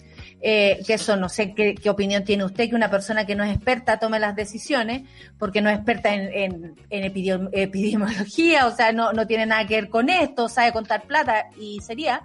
eh, 0.43 0.83
que 0.87 0.95
eso 0.95 1.17
no 1.17 1.29
sé 1.29 1.55
qué, 1.55 1.79
opinión 1.89 2.25
tiene 2.25 2.45
usted, 2.45 2.69
que 2.69 2.75
una 2.75 2.91
persona 2.91 3.25
que 3.25 3.35
no 3.35 3.45
es 3.45 3.55
experta 3.55 3.99
tome 3.99 4.19
las 4.19 4.35
decisiones, 4.35 5.03
porque 5.39 5.63
no 5.63 5.71
es 5.71 5.77
experta 5.77 6.13
en, 6.15 6.75
epidemiología, 6.91 8.67
o 8.67 8.75
sea, 8.75 8.93
no, 8.93 9.13
no 9.13 9.27
tiene 9.27 9.47
nada 9.47 9.67
que 9.67 9.77
ver 9.77 9.89
con 9.89 10.11
esto, 10.11 10.49
sabe 10.49 10.73
contar 10.73 11.03
plata 11.03 11.47
y 11.59 11.81
sería. 11.81 12.23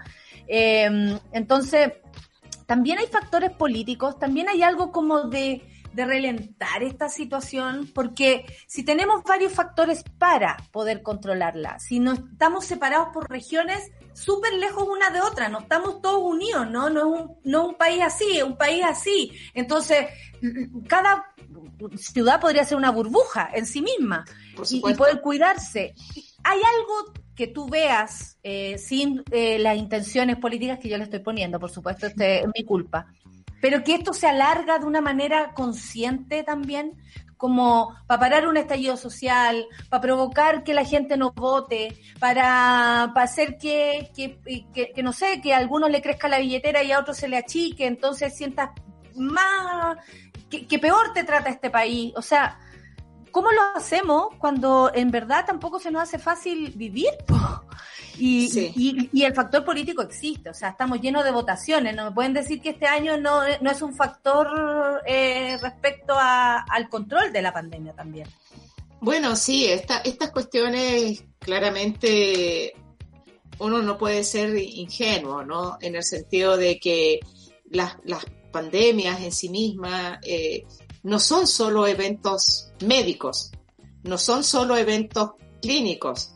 Eh, 0.47 1.20
entonces, 1.32 1.91
también 2.65 2.99
hay 2.99 3.07
factores 3.07 3.51
políticos, 3.51 4.18
también 4.18 4.49
hay 4.49 4.63
algo 4.63 4.91
como 4.91 5.30
de 5.30 5.61
de 5.97 6.05
relentar 6.05 6.84
esta 6.84 7.09
situación, 7.09 7.89
porque 7.91 8.45
si 8.68 8.84
tenemos 8.84 9.24
varios 9.24 9.51
factores 9.51 10.03
para 10.20 10.55
poder 10.72 11.01
controlarla, 11.01 11.80
si 11.80 11.99
no 11.99 12.13
estamos 12.13 12.65
separados 12.65 13.07
por 13.11 13.28
regiones 13.32 13.80
súper 14.18 14.53
lejos 14.53 14.88
una 14.88 15.09
de 15.11 15.22
otra, 15.22 15.47
no 15.47 15.59
estamos 15.59 16.01
todos 16.01 16.22
unidos, 16.22 16.70
¿no? 16.70 16.89
No 16.89 16.99
es 16.99 17.22
un, 17.22 17.36
no 17.43 17.68
un 17.68 17.76
país 17.76 18.01
así, 18.03 18.38
es 18.38 18.43
un 18.43 18.57
país 18.57 18.84
así. 18.84 19.32
Entonces, 19.53 20.07
cada 20.88 21.26
ciudad 21.97 22.41
podría 22.41 22.63
ser 22.63 22.78
una 22.78 22.91
burbuja 22.91 23.49
en 23.53 23.65
sí 23.65 23.82
misma 23.82 24.26
y, 24.70 24.82
poder 24.95 25.22
cuidarse. 25.22 25.93
¿Hay 26.43 26.59
algo 26.59 27.13
que 27.36 27.47
tú 27.47 27.70
veas 27.70 28.39
eh, 28.41 28.78
sin 28.80 29.24
eh, 29.32 29.59
las 29.59 29.78
intenciones 29.78 30.38
políticas 30.38 30.80
que 30.80 30.89
yo 30.89 30.97
le 30.97 31.03
estoy 31.03 31.20
poniendo? 31.20 31.59
Por 31.59 31.70
supuesto, 31.70 32.07
este 32.07 32.39
es 32.41 32.47
mi 32.55 32.63
culpa 32.63 33.07
pero 33.61 33.84
que 33.84 33.95
esto 33.95 34.13
se 34.13 34.28
alarga 34.28 34.80
de 34.80 34.86
una 34.86 35.01
manera 35.01 35.53
consciente 35.53 36.43
también, 36.43 36.93
como 37.38 37.95
para 38.07 38.19
parar 38.19 38.47
un 38.47 38.57
estallido 38.57 38.97
social, 38.97 39.65
para 39.89 40.01
provocar 40.01 40.63
que 40.63 40.73
la 40.73 40.83
gente 40.83 41.17
no 41.17 41.31
vote, 41.31 41.95
para, 42.19 43.11
para 43.13 43.23
hacer 43.23 43.57
que, 43.57 44.11
que, 44.13 45.03
no 45.03 45.13
sé, 45.13 45.39
que 45.41 45.53
a 45.53 45.57
algunos 45.57 45.89
le 45.89 46.01
crezca 46.01 46.27
la 46.27 46.39
billetera 46.39 46.83
y 46.83 46.91
a 46.91 46.99
otros 46.99 47.17
se 47.17 47.27
le 47.27 47.38
achique, 47.38 47.85
entonces 47.85 48.35
sientas 48.35 48.71
más, 49.15 49.97
que, 50.49 50.79
peor 50.79 51.13
te 51.13 51.23
trata 51.23 51.49
este 51.49 51.69
país. 51.69 52.13
O 52.15 52.21
sea, 52.21 52.59
¿cómo 53.31 53.51
lo 53.51 53.61
hacemos 53.75 54.29
cuando 54.38 54.91
en 54.93 55.11
verdad 55.11 55.45
tampoco 55.45 55.79
se 55.79 55.91
nos 55.91 56.03
hace 56.03 56.19
fácil 56.19 56.73
vivir? 56.75 57.11
Y, 58.20 59.09
y, 59.13 59.24
el 59.24 59.34
factor 59.34 59.63
político 59.63 60.01
existe, 60.01 60.49
o 60.49 60.53
sea, 60.53 60.70
estamos 60.70 60.99
llenos 60.99 61.24
de 61.24 61.32
votaciones, 61.32 61.95
no 61.95 62.05
me 62.05 62.11
pueden 62.11 62.34
decir 62.34 62.61
que 62.61 62.70
este 62.70 62.88
año 62.88 63.18
no, 63.18 63.41
no 63.61 63.72
es 63.72 63.82
un 63.82 63.95
factor 63.95 65.01
eh, 65.05 65.57
respecto 65.61 66.15
al 66.18 66.89
control 66.89 67.32
de 67.32 67.41
la 67.41 67.53
pandemia 67.53 67.93
también. 67.93 68.28
Bueno, 68.99 69.36
sí, 69.36 69.68
esta, 69.68 69.99
estas 69.99 70.32
cuestiones 70.32 71.24
claramente 71.39 72.74
uno 73.59 73.82
no 73.82 73.97
puede 73.97 74.24
ser 74.24 74.57
ingenuo, 74.57 75.43
¿no? 75.43 75.78
En 75.82 75.95
el 75.95 76.03
sentido 76.03 76.57
de 76.57 76.80
que 76.80 77.20
las, 77.70 77.97
las 78.03 78.26
pandemias 78.51 79.22
en 79.22 79.32
sí 79.32 79.49
mismas 79.49 80.20
eh, 80.24 80.65
no 81.03 81.20
son 81.20 81.47
solo 81.47 81.88
eventos 81.88 82.72
médicos, 82.86 83.51
no 84.03 84.18
son 84.18 84.43
solo 84.43 84.78
eventos 84.78 85.32
clínicos, 85.61 86.32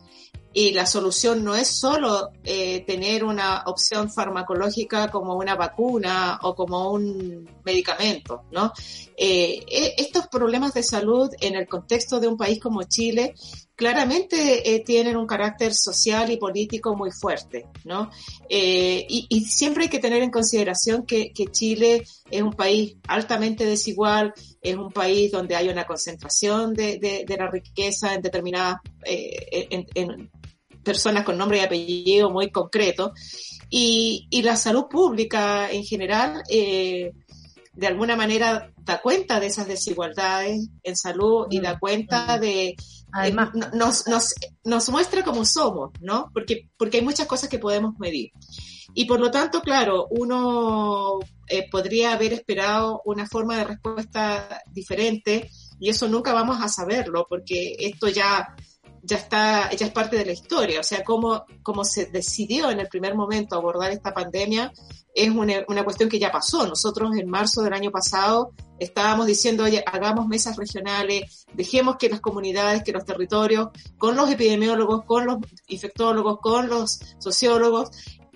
y 0.54 0.72
la 0.72 0.86
solución 0.86 1.44
no 1.44 1.54
es 1.54 1.68
solo 1.68 2.30
eh, 2.44 2.84
tener 2.86 3.24
una 3.24 3.64
opción 3.66 4.12
farmacológica 4.12 5.10
como 5.10 5.36
una 5.36 5.54
vacuna 5.54 6.38
o 6.42 6.54
como 6.54 6.90
un 6.92 7.48
medicamento, 7.64 8.44
¿no? 8.50 8.72
Eh, 9.16 9.60
e, 9.66 9.94
estos 9.98 10.26
problemas 10.28 10.74
de 10.74 10.82
salud 10.82 11.30
en 11.40 11.54
el 11.54 11.66
contexto 11.66 12.20
de 12.20 12.28
un 12.28 12.36
país 12.36 12.60
como 12.60 12.82
Chile 12.82 13.34
claramente 13.74 14.74
eh, 14.74 14.80
tienen 14.80 15.16
un 15.16 15.26
carácter 15.26 15.74
social 15.74 16.30
y 16.30 16.36
político 16.36 16.94
muy 16.94 17.10
fuerte, 17.10 17.66
¿no? 17.84 18.10
Y, 18.48 19.44
siempre 19.48 19.84
hay 19.84 19.90
que 19.90 19.98
tener 19.98 20.22
en 20.22 20.30
consideración 20.30 21.04
que, 21.04 21.32
que 21.32 21.46
Chile 21.46 22.04
es 22.30 22.42
un 22.42 22.52
país 22.52 22.96
altamente 23.08 23.64
desigual, 23.64 24.32
es 24.62 24.76
un 24.76 24.92
país 24.92 25.32
donde 25.32 25.56
hay 25.56 25.68
una 25.68 25.84
concentración 25.84 26.72
de, 26.74 26.98
de, 26.98 27.36
la 27.36 27.50
riqueza 27.50 28.14
en 28.14 28.22
determinadas 28.22 28.76
eh, 29.04 29.68
en, 29.94 30.30
personas 30.84 31.24
con 31.24 31.38
nombre 31.38 31.58
y 31.58 31.60
apellido 31.60 32.30
muy 32.30 32.50
concreto. 32.50 33.12
Y, 33.70 34.26
y 34.30 34.42
la 34.42 34.56
salud 34.56 34.86
pública 34.90 35.70
en 35.70 35.84
general, 35.84 36.42
eh, 36.50 37.12
de 37.72 37.86
alguna 37.86 38.16
manera, 38.16 38.70
da 38.76 39.00
cuenta 39.00 39.40
de 39.40 39.46
esas 39.46 39.66
desigualdades 39.66 40.68
en 40.82 40.96
salud 40.96 41.46
y 41.50 41.60
da 41.60 41.78
cuenta 41.78 42.38
de... 42.38 42.76
Además, 43.14 43.50
nos, 43.74 44.06
nos, 44.08 44.34
nos 44.64 44.88
muestra 44.88 45.22
cómo 45.22 45.44
somos, 45.44 45.90
¿no? 46.00 46.30
Porque, 46.32 46.70
porque 46.78 46.98
hay 46.98 47.04
muchas 47.04 47.26
cosas 47.26 47.48
que 47.48 47.58
podemos 47.58 47.98
medir. 47.98 48.30
Y 48.94 49.06
por 49.06 49.20
lo 49.20 49.30
tanto, 49.30 49.60
claro, 49.60 50.06
uno 50.10 51.18
eh, 51.48 51.68
podría 51.70 52.12
haber 52.12 52.32
esperado 52.32 53.00
una 53.04 53.26
forma 53.26 53.56
de 53.56 53.64
respuesta 53.64 54.62
diferente 54.66 55.50
y 55.80 55.88
eso 55.88 56.08
nunca 56.08 56.32
vamos 56.32 56.58
a 56.60 56.68
saberlo 56.68 57.26
porque 57.28 57.76
esto 57.78 58.08
ya, 58.08 58.54
ya 59.02 59.16
está, 59.16 59.70
ya 59.72 59.86
es 59.86 59.92
parte 59.92 60.16
de 60.16 60.24
la 60.24 60.32
historia. 60.32 60.80
O 60.80 60.84
sea, 60.84 61.02
cómo, 61.02 61.44
cómo 61.62 61.84
se 61.84 62.06
decidió 62.06 62.70
en 62.70 62.80
el 62.80 62.88
primer 62.88 63.14
momento 63.14 63.56
abordar 63.56 63.90
esta 63.90 64.14
pandemia 64.14 64.72
es 65.14 65.28
una, 65.28 65.64
una 65.68 65.84
cuestión 65.84 66.08
que 66.08 66.18
ya 66.18 66.30
pasó. 66.30 66.66
Nosotros 66.66 67.14
en 67.16 67.28
marzo 67.28 67.62
del 67.62 67.74
año 67.74 67.90
pasado 67.90 68.52
estábamos 68.78 69.26
diciendo, 69.26 69.64
oye, 69.64 69.84
hagamos 69.86 70.26
mesas 70.26 70.56
regionales, 70.56 71.46
dejemos 71.52 71.96
que 71.96 72.08
las 72.08 72.20
comunidades, 72.20 72.82
que 72.82 72.92
los 72.92 73.04
territorios, 73.04 73.68
con 73.98 74.16
los 74.16 74.30
epidemiólogos, 74.30 75.04
con 75.04 75.26
los 75.26 75.38
infectólogos, 75.66 76.38
con 76.40 76.68
los 76.68 76.98
sociólogos, 77.18 77.90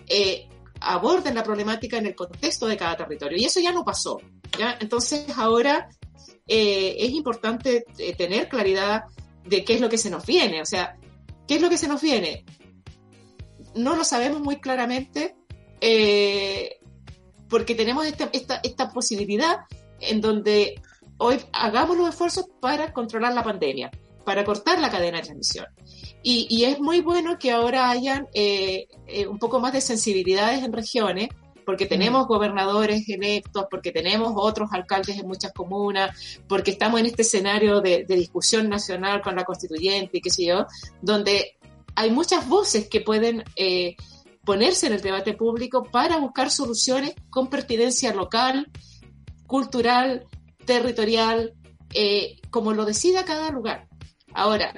eh, 0.09 0.49
aborden 0.81 1.35
la 1.35 1.43
problemática 1.43 1.97
en 1.97 2.07
el 2.07 2.15
contexto 2.15 2.67
de 2.67 2.77
cada 2.77 2.97
territorio. 2.97 3.39
Y 3.39 3.45
eso 3.45 3.61
ya 3.61 3.73
no 3.73 3.85
pasó. 3.85 4.21
¿ya? 4.59 4.77
Entonces 4.81 5.27
ahora 5.37 5.89
eh, 6.47 6.97
es 6.99 7.11
importante 7.11 7.85
eh, 7.99 8.15
tener 8.15 8.49
claridad 8.49 9.05
de 9.47 9.65
qué 9.65 9.75
es 9.75 9.81
lo 9.81 9.89
que 9.89 9.99
se 9.99 10.11
nos 10.11 10.27
viene. 10.27 10.61
O 10.63 10.67
sea, 10.67 10.97
¿qué 11.47 11.57
es 11.57 11.63
lo 11.63 11.69
que 11.69 11.79
se 11.79 11.89
nos 11.89 12.01
viene? 12.01 12.45
No 13.75 13.97
lo 13.97 14.05
sabemos 14.05 14.41
muy 14.41 14.57
claramente 14.57 15.37
eh, 15.81 16.79
porque 17.49 17.75
tenemos 17.75 18.07
esta, 18.07 18.29
esta, 18.33 18.61
esta 18.63 18.91
posibilidad 18.91 19.59
en 20.01 20.21
donde 20.21 20.81
hoy 21.19 21.39
hagamos 21.53 21.97
los 21.97 22.09
esfuerzos 22.09 22.47
para 22.61 22.93
controlar 22.93 23.35
la 23.35 23.45
pandemia, 23.45 23.91
para 24.25 24.45
cortar 24.45 24.81
la 24.81 24.91
cadena 24.91 25.19
de 25.19 25.25
transmisión. 25.25 25.67
Y, 26.23 26.65
es 26.65 26.81
muy 26.81 27.03
bueno 27.03 27.39
que 27.39 27.53
ahora 27.53 27.89
hayan 27.89 28.27
eh, 28.35 28.89
eh, 29.07 29.29
un 29.29 29.39
poco 29.39 29.61
más 29.61 29.73
de 29.73 29.81
sensibilidades 29.81 30.65
en 30.65 30.73
regiones, 30.73 31.29
porque 31.67 31.85
tenemos 31.85 32.25
mm. 32.25 32.29
gobernadores 32.29 33.07
electos, 33.09 33.67
porque 33.71 33.93
tenemos 33.93 34.33
otros 34.37 34.71
alcaldes 34.73 35.19
en 35.19 35.27
muchas 35.27 35.53
comunas, 35.53 36.41
porque 36.49 36.71
estamos 36.71 37.01
en 37.01 37.07
este 37.07 37.23
escenario 37.23 37.81
de, 37.81 38.07
discusión 38.07 38.71
nacional 38.71 39.21
con 39.21 39.37
la 39.37 39.45
constituyente 39.45 40.19
y 40.19 40.21
qué 40.23 40.31
sé 40.31 40.47
yo, 40.47 40.67
donde 41.03 41.59
hay 41.95 42.11
muchas 42.11 42.49
voces 42.49 42.89
que 42.89 43.01
pueden 43.01 43.45
eh, 43.57 43.97
ponerse 44.45 44.87
en 44.87 44.95
el 44.95 45.03
debate 45.03 45.35
público 45.35 45.83
para 45.91 46.19
buscar 46.19 46.51
soluciones 46.51 47.15
con 47.29 47.49
pertinencia 47.49 48.15
local, 48.15 48.71
cultural, 49.47 50.25
territorial, 50.65 51.53
como 52.51 52.73
lo 52.73 52.85
decida 52.85 53.25
cada 53.25 53.51
lugar. 53.51 53.89
Ahora, 54.35 54.75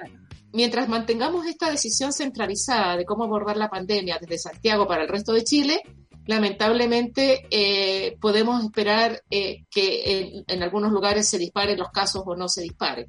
mientras 0.53 0.89
mantengamos 0.89 1.47
esta 1.47 1.71
decisión 1.71 2.13
centralizada 2.13 2.97
de 2.97 3.05
cómo 3.05 3.25
abordar 3.25 3.57
la 3.57 3.69
pandemia 3.69 4.19
desde 4.21 4.39
Santiago 4.39 4.87
para 4.87 5.03
el 5.03 5.09
resto 5.09 5.33
de 5.33 5.45
Chile, 5.45 5.83
lamentablemente 6.29 7.47
eh, 7.51 8.19
podemos 8.21 8.63
esperar 8.63 9.23
eh, 9.31 9.65
que 9.71 10.45
en, 10.47 10.63
algunos 10.63 10.93
lugares 10.93 11.27
se 11.27 11.39
disparen 11.39 11.79
los 11.79 11.89
casos 11.89 12.23
o 12.27 12.37
no 12.37 12.49
se 12.51 12.61
disparen. 12.61 13.07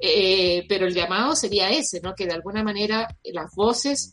Eh, 0.00 0.64
pero 0.66 0.86
el 0.86 0.94
llamado 0.94 1.36
sería 1.36 1.70
ese, 1.70 2.00
¿no? 2.00 2.14
que 2.14 2.24
de 2.24 2.32
alguna 2.32 2.64
manera 2.64 3.06
las 3.22 3.54
voces 3.54 4.12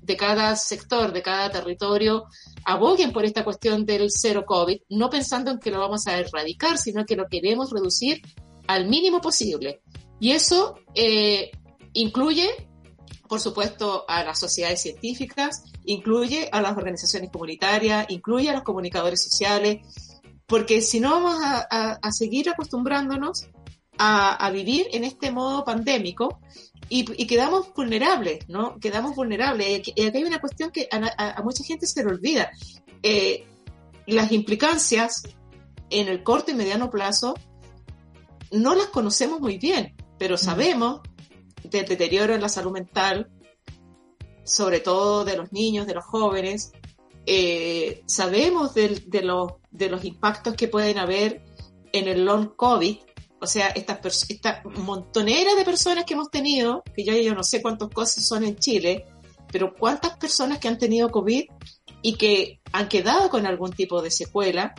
de 0.00 0.16
cada 0.16 0.54
sector, 0.54 1.12
de 1.12 1.22
cada 1.22 1.50
territorio, 1.50 2.26
aboguen 2.64 3.12
por 3.12 3.24
esta 3.24 3.42
cuestión 3.42 3.84
del 3.84 4.06
cero 4.08 4.44
COVID, 4.46 4.82
no 4.90 5.10
pensando 5.10 5.50
en 5.50 5.58
que 5.58 5.72
lo 5.72 5.80
vamos 5.80 6.06
a 6.06 6.16
erradicar, 6.16 6.78
sino 6.78 7.04
que 7.04 7.16
lo 7.16 7.26
queremos 7.26 7.72
reducir 7.72 8.22
al 8.68 8.88
mínimo 8.88 9.20
posible. 9.20 9.80
Y 10.20 10.30
eso 10.30 10.76
Incluye, 11.96 12.50
por 13.34 13.40
supuesto, 13.40 14.04
a 14.06 14.22
las 14.22 14.38
sociedades 14.38 14.80
científicas, 14.80 15.64
incluye 15.84 16.48
a 16.52 16.62
las 16.62 16.76
organizaciones 16.76 17.30
comunitarias, 17.32 18.06
incluye 18.08 18.48
a 18.48 18.52
los 18.52 18.62
comunicadores 18.62 19.24
sociales, 19.24 19.80
porque 20.46 20.80
si 20.80 21.00
no 21.00 21.10
vamos 21.10 21.40
a, 21.42 22.12
seguir 22.12 22.48
acostumbrándonos 22.48 23.48
a, 23.98 24.48
vivir 24.52 24.86
en 24.92 25.02
este 25.02 25.32
modo 25.32 25.64
pandémico 25.64 26.38
y, 26.88 27.26
quedamos 27.26 27.74
vulnerables, 27.74 28.48
¿no? 28.48 28.78
Quedamos 28.78 29.16
vulnerables. 29.16 29.66
Y 29.68 30.02
aquí 30.06 30.16
hay 30.16 30.22
una 30.22 30.38
cuestión 30.38 30.70
que 30.70 30.86
a, 30.92 31.42
mucha 31.42 31.64
gente 31.64 31.88
se 31.88 32.04
le 32.04 32.10
olvida. 32.10 32.52
Eh, 33.02 33.48
las 34.06 34.30
implicancias 34.30 35.24
en 35.90 36.06
el 36.06 36.22
corto 36.22 36.52
y 36.52 36.54
mediano 36.54 36.88
plazo 36.88 37.34
no 38.52 38.76
las 38.76 38.86
conocemos 38.86 39.40
muy 39.40 39.58
bien, 39.58 39.96
pero 40.20 40.36
sabemos 40.36 41.00
del 41.64 41.86
deterioro 41.86 42.34
en 42.34 42.40
la 42.40 42.48
salud 42.48 42.72
mental, 42.72 43.30
sobre 44.44 44.80
todo 44.80 45.24
de 45.24 45.36
los 45.36 45.52
niños, 45.52 45.86
de 45.86 45.94
los 45.94 46.04
jóvenes. 46.04 46.72
Eh, 47.26 48.02
sabemos 48.06 48.74
de, 48.74 49.00
los, 49.22 49.52
de 49.70 49.88
los 49.88 50.04
impactos 50.04 50.54
que 50.54 50.68
pueden 50.68 50.98
haber 50.98 51.42
en 51.92 52.08
el 52.08 52.24
long 52.24 52.54
COVID, 52.54 52.98
o 53.40 53.46
sea, 53.46 53.68
esta, 53.68 54.00
esta 54.28 54.62
montonera 54.76 55.54
de 55.54 55.64
personas 55.64 56.04
que 56.04 56.14
hemos 56.14 56.30
tenido, 56.30 56.82
que 56.94 57.04
ya 57.04 57.14
yo 57.16 57.34
no 57.34 57.42
sé 57.42 57.62
cuántos 57.62 57.90
casos 57.90 58.24
son 58.24 58.44
en 58.44 58.56
Chile, 58.56 59.06
pero 59.50 59.74
cuántas 59.74 60.16
personas 60.16 60.58
que 60.58 60.68
han 60.68 60.78
tenido 60.78 61.10
COVID 61.10 61.44
y 62.02 62.14
que 62.16 62.60
han 62.72 62.88
quedado 62.88 63.30
con 63.30 63.46
algún 63.46 63.70
tipo 63.72 64.02
de 64.02 64.10
secuela 64.10 64.74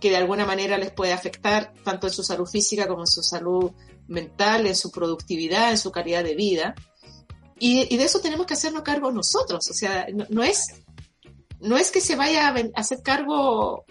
que 0.00 0.10
de 0.10 0.16
alguna 0.16 0.46
manera 0.46 0.78
les 0.78 0.92
puede 0.92 1.12
afectar 1.12 1.72
tanto 1.84 2.06
en 2.06 2.12
su 2.12 2.22
salud 2.22 2.46
física 2.46 2.86
como 2.86 3.02
en 3.02 3.06
su 3.06 3.22
salud 3.22 3.72
mental, 4.08 4.66
en 4.66 4.76
su 4.76 4.90
productividad, 4.90 5.70
en 5.70 5.78
su 5.78 5.90
calidad 5.90 6.24
de 6.24 6.34
vida. 6.34 6.74
Y, 7.58 7.96
de 7.96 8.04
eso 8.04 8.20
tenemos 8.20 8.46
que 8.46 8.54
hacernos 8.54 8.82
cargo 8.82 9.10
nosotros. 9.10 9.68
O 9.70 9.74
sea, 9.74 10.06
no, 10.28 10.42
es, 10.42 10.82
no 11.60 11.76
es 11.76 11.90
que 11.90 12.00
se 12.00 12.16
vaya 12.16 12.48
a 12.48 12.54
hacer 12.74 13.02
cargo 13.02 13.84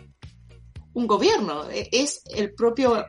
un 0.94 1.08
gobierno, 1.08 1.70
e, 1.70 1.90
es 1.92 2.22
el 2.34 2.54
propio 2.54 3.06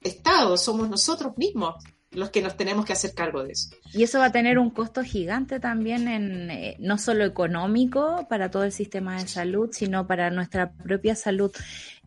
Estado, 0.00 0.56
somos 0.56 0.88
nosotros 0.88 1.34
mismos 1.36 1.74
los 2.12 2.30
que 2.30 2.42
nos 2.42 2.56
tenemos 2.56 2.84
que 2.84 2.92
hacer 2.92 3.14
cargo 3.14 3.44
de 3.44 3.52
eso. 3.52 3.70
Y 3.92 4.02
eso 4.02 4.18
va 4.18 4.26
a 4.26 4.32
tener 4.32 4.58
un 4.58 4.70
costo 4.70 5.02
gigante 5.02 5.60
también 5.60 6.08
en 6.08 6.50
eh, 6.50 6.76
no 6.80 6.98
solo 6.98 7.24
económico 7.24 8.26
para 8.28 8.50
todo 8.50 8.64
el 8.64 8.72
sistema 8.72 9.20
de 9.20 9.28
salud, 9.28 9.70
sino 9.72 10.06
para 10.06 10.30
nuestra 10.30 10.72
propia 10.72 11.14
salud. 11.14 11.52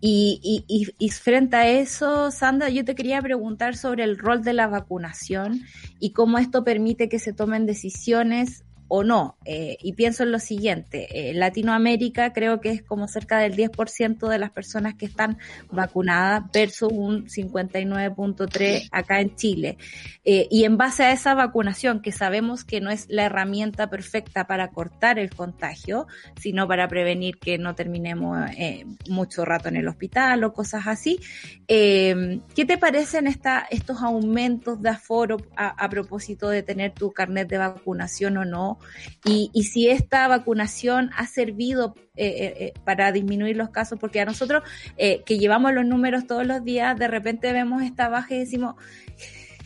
Y, 0.02 0.66
y, 0.68 0.94
y, 0.98 1.10
frente 1.12 1.56
a 1.56 1.70
eso, 1.70 2.30
Sandra, 2.32 2.68
yo 2.68 2.84
te 2.84 2.94
quería 2.94 3.22
preguntar 3.22 3.78
sobre 3.78 4.04
el 4.04 4.18
rol 4.18 4.44
de 4.44 4.52
la 4.52 4.68
vacunación 4.68 5.62
y 6.00 6.12
cómo 6.12 6.38
esto 6.38 6.66
permite 6.66 7.08
que 7.08 7.20
se 7.20 7.32
tomen 7.32 7.66
decisiones 7.66 8.66
o 8.88 9.04
no. 9.04 9.38
Eh, 9.46 9.78
y 9.82 9.94
pienso 9.94 10.24
en 10.24 10.32
lo 10.32 10.40
siguiente, 10.40 11.30
eh, 11.30 11.34
Latinoamérica 11.34 12.34
creo 12.34 12.62
que 12.62 12.70
es 12.70 12.84
como 12.84 13.08
cerca 13.08 13.40
del 13.40 13.56
10% 13.56 14.28
de 14.28 14.38
las 14.38 14.52
personas 14.52 14.96
que 14.96 15.06
están 15.06 15.38
vacunadas 15.72 16.44
versus 16.52 16.92
un 16.92 17.26
59.3 17.28 18.90
acá 18.92 19.20
en 19.20 19.36
Chile. 19.36 19.78
Eh, 20.24 20.48
y 20.50 20.64
en 20.66 20.78
base 20.78 21.04
a 21.04 21.12
esa 21.12 21.34
vacunación, 21.34 22.02
que 22.02 22.12
sabemos 22.12 22.64
que 22.64 22.82
no 22.82 22.90
es 22.90 23.08
la 23.10 23.26
herramienta 23.26 23.90
perfecta 23.90 24.48
para 24.48 24.70
cortar 24.70 25.20
el 25.20 25.30
contagio, 25.32 26.08
sino 26.40 26.68
para 26.68 26.88
prevenir 26.88 27.38
que 27.40 27.58
no 27.58 27.76
terminemos 27.76 28.38
mucho 29.10 29.46
rato 29.46 29.70
en 29.70 29.76
el 29.76 29.88
hospital 29.88 30.44
o 30.44 30.54
cosas 30.54 30.88
así, 30.88 31.20
¿qué 31.68 32.66
te 32.68 32.78
parecen 32.78 33.28
esta, 33.28 33.66
estos 33.70 34.02
aumentos 34.02 34.82
de 34.82 34.90
aforo 34.90 35.38
a 35.56 35.90
propósito 35.90 36.50
de 36.50 36.64
tener 36.64 36.92
tu 36.92 37.12
carnet 37.12 37.48
de 37.48 37.58
vacunación 37.58 38.38
o 38.38 38.46
no? 38.46 38.80
Y, 39.26 39.50
si 39.64 39.90
esta 39.90 40.28
vacunación 40.28 41.12
ha 41.16 41.28
servido 41.28 41.96
eh, 42.16 42.26
eh, 42.26 42.54
eh, 42.60 42.74
para 42.84 43.12
disminuir 43.12 43.56
los 43.56 43.70
casos, 43.70 44.00
porque 44.00 44.22
a 44.22 44.26
nosotros 44.26 44.64
que 44.98 45.38
llevamos 45.38 45.74
los 45.74 45.86
números 45.86 46.28
todos 46.28 46.46
los 46.46 46.64
días, 46.64 46.98
de 46.98 47.08
repente 47.08 47.54
vemos 47.54 47.84
esta 47.84 48.10
baja 48.10 48.36
y 48.36 48.40
decimos, 48.40 48.76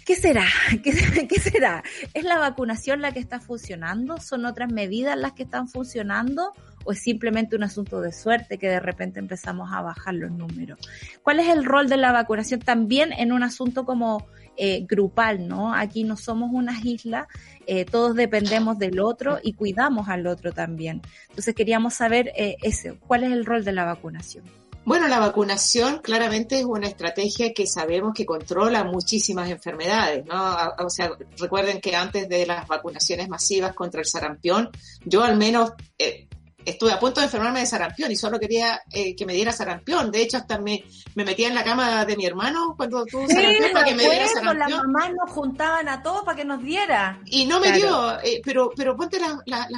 ¿Qué 0.07 0.15
será? 0.15 0.45
¿Qué, 0.83 0.93
¿Qué, 1.27 1.39
será? 1.39 1.83
¿Es 2.13 2.23
la 2.23 2.39
vacunación 2.39 3.01
la 3.01 3.11
que 3.11 3.19
está 3.19 3.41
funcionando? 3.41 4.17
¿Son 4.19 4.45
otras 4.45 4.71
medidas 4.71 5.17
las 5.17 5.33
que 5.33 5.43
están 5.43 5.67
funcionando? 5.67 6.53
¿O 6.85 6.93
es 6.93 6.99
simplemente 7.01 7.57
un 7.57 7.63
asunto 7.63 7.99
de 7.99 8.13
suerte 8.13 8.57
que 8.57 8.69
de 8.69 8.79
repente 8.79 9.19
empezamos 9.19 9.69
a 9.73 9.81
bajar 9.81 10.13
los 10.13 10.31
números? 10.31 10.79
¿Cuál 11.23 11.41
es 11.41 11.49
el 11.49 11.65
rol 11.65 11.89
de 11.89 11.97
la 11.97 12.13
vacunación 12.13 12.61
también 12.61 13.11
en 13.11 13.33
un 13.33 13.43
asunto 13.43 13.83
como 13.83 14.25
eh, 14.57 14.85
grupal, 14.87 15.47
¿no? 15.47 15.73
Aquí 15.73 16.03
no 16.03 16.17
somos 16.17 16.49
unas 16.51 16.83
islas, 16.83 17.27
eh, 17.65 17.85
todos 17.85 18.15
dependemos 18.15 18.77
del 18.79 18.99
otro 18.99 19.39
y 19.41 19.53
cuidamos 19.53 20.09
al 20.09 20.27
otro 20.27 20.51
también. 20.51 21.01
Entonces 21.29 21.53
queríamos 21.55 21.93
saber 21.93 22.31
eh, 22.35 22.57
ese, 22.61 22.97
cuál 23.07 23.23
es 23.23 23.31
el 23.31 23.45
rol 23.45 23.63
de 23.63 23.71
la 23.71 23.85
vacunación. 23.85 24.43
Bueno, 24.87 25.09
la 25.09 25.19
vacunación 25.19 25.99
claramente 25.99 26.59
es 26.59 26.65
una 26.65 26.87
estrategia 26.87 27.53
que 27.53 27.67
sabemos 27.67 28.13
que 28.15 28.25
controla 28.25 28.85
muchísimas 28.85 29.49
enfermedades, 29.49 30.25
¿no? 30.25 30.55
O 30.79 30.89
sea, 30.89 31.11
recuerden 31.37 31.81
que 31.81 31.93
antes 31.93 32.29
de 32.29 32.45
las 32.45 32.65
vacunaciones 32.69 33.27
masivas 33.27 33.73
contra 33.73 33.99
el 33.99 34.05
sarampión, 34.05 34.69
yo 35.03 35.25
al 35.25 35.35
menos 35.35 35.73
eh, 35.99 36.26
estuve 36.67 36.91
a 36.91 36.99
punto 36.99 37.21
de 37.21 37.27
enfermarme 37.27 37.61
de 37.61 37.65
sarampión 37.65 38.11
y 38.11 38.15
solo 38.15 38.39
quería 38.39 38.81
eh, 38.91 39.15
que 39.15 39.25
me 39.25 39.33
diera 39.33 39.51
sarampión. 39.51 40.11
De 40.11 40.21
hecho, 40.21 40.37
hasta 40.37 40.59
me, 40.59 40.83
me 41.15 41.23
metía 41.23 41.47
en 41.47 41.55
la 41.55 41.63
cama 41.63 42.05
de 42.05 42.17
mi 42.17 42.25
hermano 42.25 42.73
cuando 42.75 43.05
tuvo 43.05 43.27
sarampión 43.27 43.71
para 43.71 43.85
que 43.85 43.95
me 43.95 44.03
diera 44.03 44.27
sarampión. 44.27 44.69
Las 44.69 44.83
mamás 44.83 45.11
nos 45.13 45.31
juntaban 45.31 45.87
a 45.87 46.03
todos 46.03 46.23
para 46.23 46.35
que 46.35 46.45
nos 46.45 46.61
diera. 46.61 47.21
Y 47.25 47.45
no 47.45 47.59
me 47.59 47.71
dio, 47.71 48.19
eh, 48.21 48.41
pero, 48.43 48.71
pero 48.75 48.95
ponte 48.95 49.19
las 49.19 49.37
las 49.45 49.69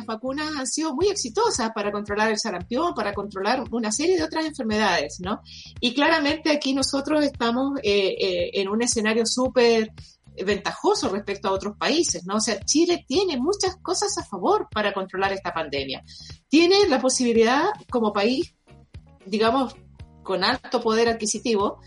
han 0.58 0.68
sido 0.68 0.96
muy 0.96 1.08
exitosas 1.08 1.72
para 1.74 1.92
controlar 1.92 2.32
el 2.32 2.40
sarampión, 2.40 2.94
para 2.94 3.14
controlar 3.14 3.64
una 3.72 3.92
serie 3.92 4.18
de 4.18 4.24
otras 4.24 4.46
enfermedades, 4.46 5.20
¿no? 5.20 5.42
Y 5.80 5.94
claramente 5.94 6.52
aquí 6.52 6.74
nosotros 6.74 7.24
estamos 7.24 7.80
eh, 7.84 8.50
en 8.54 8.68
un 8.68 8.82
escenario 8.82 9.26
súper 9.26 9.92
ventajoso 10.46 11.10
respecto 11.10 11.48
a 11.48 11.52
otros 11.52 11.78
países, 11.78 12.26
¿no? 12.26 12.36
O 12.36 12.40
sea, 12.40 12.60
Chile 12.62 13.06
tiene 13.08 13.38
muchas 13.38 13.78
cosas 13.82 14.18
a 14.18 14.24
favor 14.24 14.68
para 14.72 14.94
controlar 14.94 15.34
esta 15.34 15.54
pandemia. 15.54 16.04
Tiene 16.48 16.88
la 16.88 17.00
posibilidad, 17.00 17.66
como 17.90 18.14
país, 18.14 18.56
digamos, 19.26 19.76
con 20.24 20.44
alto 20.44 20.82
poder 20.82 21.10
adquisitivo, 21.10 21.80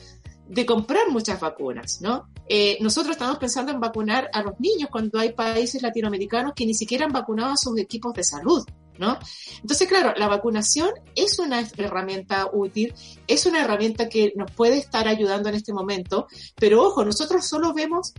de 0.49 0.67
comprar 0.67 1.09
muchas 1.11 1.41
vacunas, 1.41 2.01
¿no? 2.01 2.29
Eh, 2.47 2.77
nosotros 2.81 3.13
estamos 3.13 3.39
pensando 3.39 3.73
en 3.73 3.81
vacunar 3.81 4.29
a 4.33 4.43
los 4.43 4.59
niños 4.59 4.91
cuando 4.91 5.19
hay 5.19 5.33
países 5.33 5.81
latinoamericanos 5.81 6.53
que 6.55 6.67
ni 6.67 6.75
siquiera 6.75 7.07
han 7.07 7.13
vacunado 7.13 7.53
a 7.53 7.57
sus 7.57 7.79
equipos 7.79 8.13
de 8.13 8.25
salud, 8.25 8.63
¿no? 8.99 9.19
Entonces, 9.61 9.89
claro, 9.89 10.13
la 10.17 10.29
vacunación 10.29 10.91
es 11.15 11.39
una 11.39 11.61
herramienta 11.77 12.51
útil, 12.53 12.93
es 13.27 13.47
una 13.47 13.63
herramienta 13.63 14.09
que 14.09 14.33
nos 14.37 14.51
puede 14.51 14.79
estar 14.79 15.09
ayudando 15.09 15.49
en 15.49 15.55
este 15.55 15.73
momento, 15.73 16.27
pero 16.57 16.83
ojo, 16.83 17.05
nosotros 17.05 17.47
solo 17.47 17.73
vemos 17.73 18.13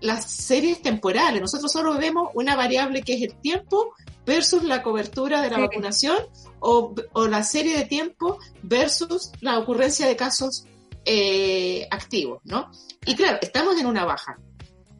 las 0.00 0.30
series 0.30 0.82
temporales. 0.82 1.40
Nosotros 1.40 1.72
solo 1.72 1.96
vemos 1.98 2.30
una 2.34 2.56
variable 2.56 3.02
que 3.02 3.14
es 3.14 3.22
el 3.22 3.34
tiempo 3.40 3.94
versus 4.24 4.62
la 4.62 4.82
cobertura 4.82 5.40
de 5.42 5.50
la 5.50 5.58
vacunación 5.58 6.18
o, 6.60 6.94
la 7.28 7.42
serie 7.42 7.76
de 7.76 7.84
tiempo 7.84 8.38
versus 8.62 9.32
la 9.40 9.58
ocurrencia 9.58 10.06
de 10.06 10.16
casos 10.16 10.66
eh, 11.04 11.86
activos, 11.90 12.40
¿no? 12.44 12.70
Y 13.06 13.16
claro, 13.16 13.38
estamos 13.40 13.78
en 13.80 13.86
una 13.86 14.04
baja, 14.04 14.38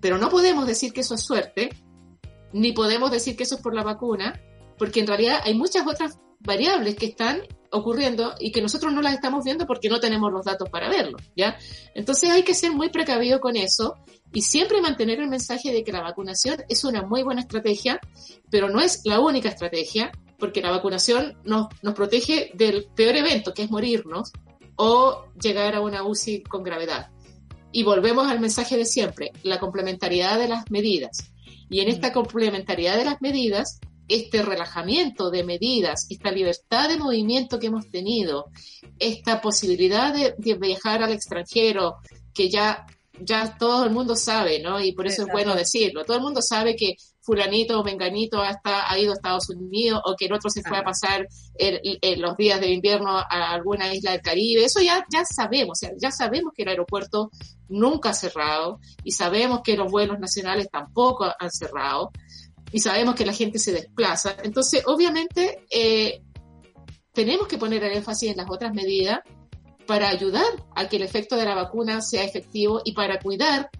pero 0.00 0.18
no 0.18 0.30
podemos 0.30 0.66
decir 0.66 0.92
que 0.92 1.02
eso 1.02 1.14
es 1.14 1.22
suerte, 1.22 1.68
ni 2.52 2.72
podemos 2.72 3.10
decir 3.10 3.36
que 3.36 3.42
eso 3.42 3.56
es 3.56 3.60
por 3.60 3.74
la 3.74 3.82
vacuna, 3.82 4.40
porque 4.78 5.00
en 5.00 5.06
realidad 5.06 5.40
hay 5.44 5.54
muchas 5.54 5.86
otras 5.86 6.18
variables 6.40 6.96
que 6.96 7.06
están 7.06 7.42
ocurriendo 7.70 8.34
y 8.38 8.52
que 8.52 8.62
nosotros 8.62 8.92
no 8.92 9.02
las 9.02 9.14
estamos 9.14 9.44
viendo 9.44 9.66
porque 9.66 9.88
no 9.88 10.00
tenemos 10.00 10.32
los 10.32 10.44
datos 10.44 10.68
para 10.70 10.88
verlo, 10.88 11.18
¿ya? 11.36 11.58
Entonces 11.94 12.30
hay 12.30 12.42
que 12.42 12.54
ser 12.54 12.72
muy 12.72 12.88
precavido 12.88 13.40
con 13.40 13.56
eso 13.56 13.96
y 14.32 14.42
siempre 14.42 14.80
mantener 14.80 15.20
el 15.20 15.28
mensaje 15.28 15.72
de 15.72 15.84
que 15.84 15.92
la 15.92 16.02
vacunación 16.02 16.62
es 16.68 16.84
una 16.84 17.02
muy 17.02 17.22
buena 17.22 17.40
estrategia, 17.40 18.00
pero 18.50 18.68
no 18.68 18.80
es 18.80 19.02
la 19.04 19.20
única 19.20 19.48
estrategia, 19.48 20.12
porque 20.38 20.60
la 20.60 20.70
vacunación 20.70 21.36
nos, 21.44 21.68
nos 21.82 21.94
protege 21.94 22.50
del 22.54 22.88
peor 22.94 23.16
evento, 23.16 23.54
que 23.54 23.62
es 23.62 23.70
morirnos 23.70 24.32
o 24.76 25.24
llegar 25.40 25.74
a 25.74 25.80
una 25.80 26.04
UCI 26.04 26.42
con 26.42 26.62
gravedad. 26.62 27.10
Y 27.72 27.82
volvemos 27.82 28.28
al 28.28 28.40
mensaje 28.40 28.76
de 28.76 28.84
siempre, 28.84 29.32
la 29.42 29.58
complementariedad 29.58 30.38
de 30.38 30.48
las 30.48 30.70
medidas. 30.70 31.32
Y 31.68 31.80
en 31.80 31.88
esta 31.88 32.12
complementariedad 32.12 32.96
de 32.96 33.04
las 33.04 33.20
medidas, 33.20 33.80
este 34.08 34.42
relajamiento 34.42 35.30
de 35.30 35.44
medidas, 35.44 36.06
esta 36.08 36.30
libertad 36.30 36.88
de 36.88 36.96
movimiento 36.96 37.58
que 37.58 37.66
hemos 37.66 37.90
tenido, 37.90 38.46
esta 38.98 39.40
posibilidad 39.40 40.14
de, 40.14 40.34
de 40.38 40.54
viajar 40.54 41.02
al 41.02 41.12
extranjero, 41.12 41.96
que 42.34 42.48
ya 42.48 42.86
ya 43.20 43.56
todo 43.58 43.84
el 43.84 43.90
mundo 43.90 44.16
sabe, 44.16 44.60
¿no? 44.60 44.80
Y 44.80 44.92
por 44.92 45.06
eso 45.06 45.22
es 45.22 45.28
bueno 45.32 45.54
decirlo. 45.54 46.04
Todo 46.04 46.18
el 46.18 46.22
mundo 46.22 46.42
sabe 46.42 46.76
que 46.76 46.96
fulanito 47.20 47.78
o 47.78 47.84
menganito 47.84 48.40
hasta 48.40 48.90
ha 48.90 48.98
ido 48.98 49.12
a 49.12 49.16
Estados 49.16 49.50
Unidos 49.50 50.00
o 50.06 50.14
que 50.16 50.26
el 50.26 50.32
otro 50.32 50.48
se 50.48 50.62
fue 50.62 50.78
a 50.78 50.82
pasar 50.82 51.28
los 52.16 52.36
días 52.36 52.60
de 52.60 52.70
invierno 52.70 53.18
a 53.18 53.52
alguna 53.52 53.92
isla 53.92 54.12
del 54.12 54.22
Caribe. 54.22 54.64
Eso 54.64 54.80
ya, 54.80 55.04
ya 55.12 55.24
sabemos, 55.24 55.80
ya 56.00 56.10
sabemos 56.10 56.52
que 56.54 56.62
el 56.62 56.70
aeropuerto 56.70 57.30
nunca 57.68 58.10
ha 58.10 58.14
cerrado 58.14 58.80
y 59.04 59.12
sabemos 59.12 59.60
que 59.62 59.76
los 59.76 59.90
vuelos 59.90 60.18
nacionales 60.18 60.68
tampoco 60.70 61.26
han 61.38 61.50
cerrado 61.50 62.10
y 62.72 62.80
sabemos 62.80 63.14
que 63.14 63.26
la 63.26 63.32
gente 63.32 63.58
se 63.58 63.72
desplaza. 63.72 64.36
Entonces, 64.42 64.82
obviamente, 64.86 65.64
eh, 65.70 66.22
tenemos 67.12 67.48
que 67.48 67.58
poner 67.58 67.82
el 67.84 67.96
énfasis 67.96 68.30
en 68.30 68.36
las 68.36 68.50
otras 68.50 68.72
medidas 68.74 69.20
para 69.86 70.08
ayudar 70.08 70.44
a 70.76 70.88
que 70.88 70.96
el 70.96 71.02
efecto 71.02 71.36
de 71.36 71.46
la 71.46 71.54
vacuna 71.54 72.02
sea 72.02 72.24
efectivo 72.24 72.82
y 72.84 72.92
para 72.92 73.18
cuidar 73.18 73.70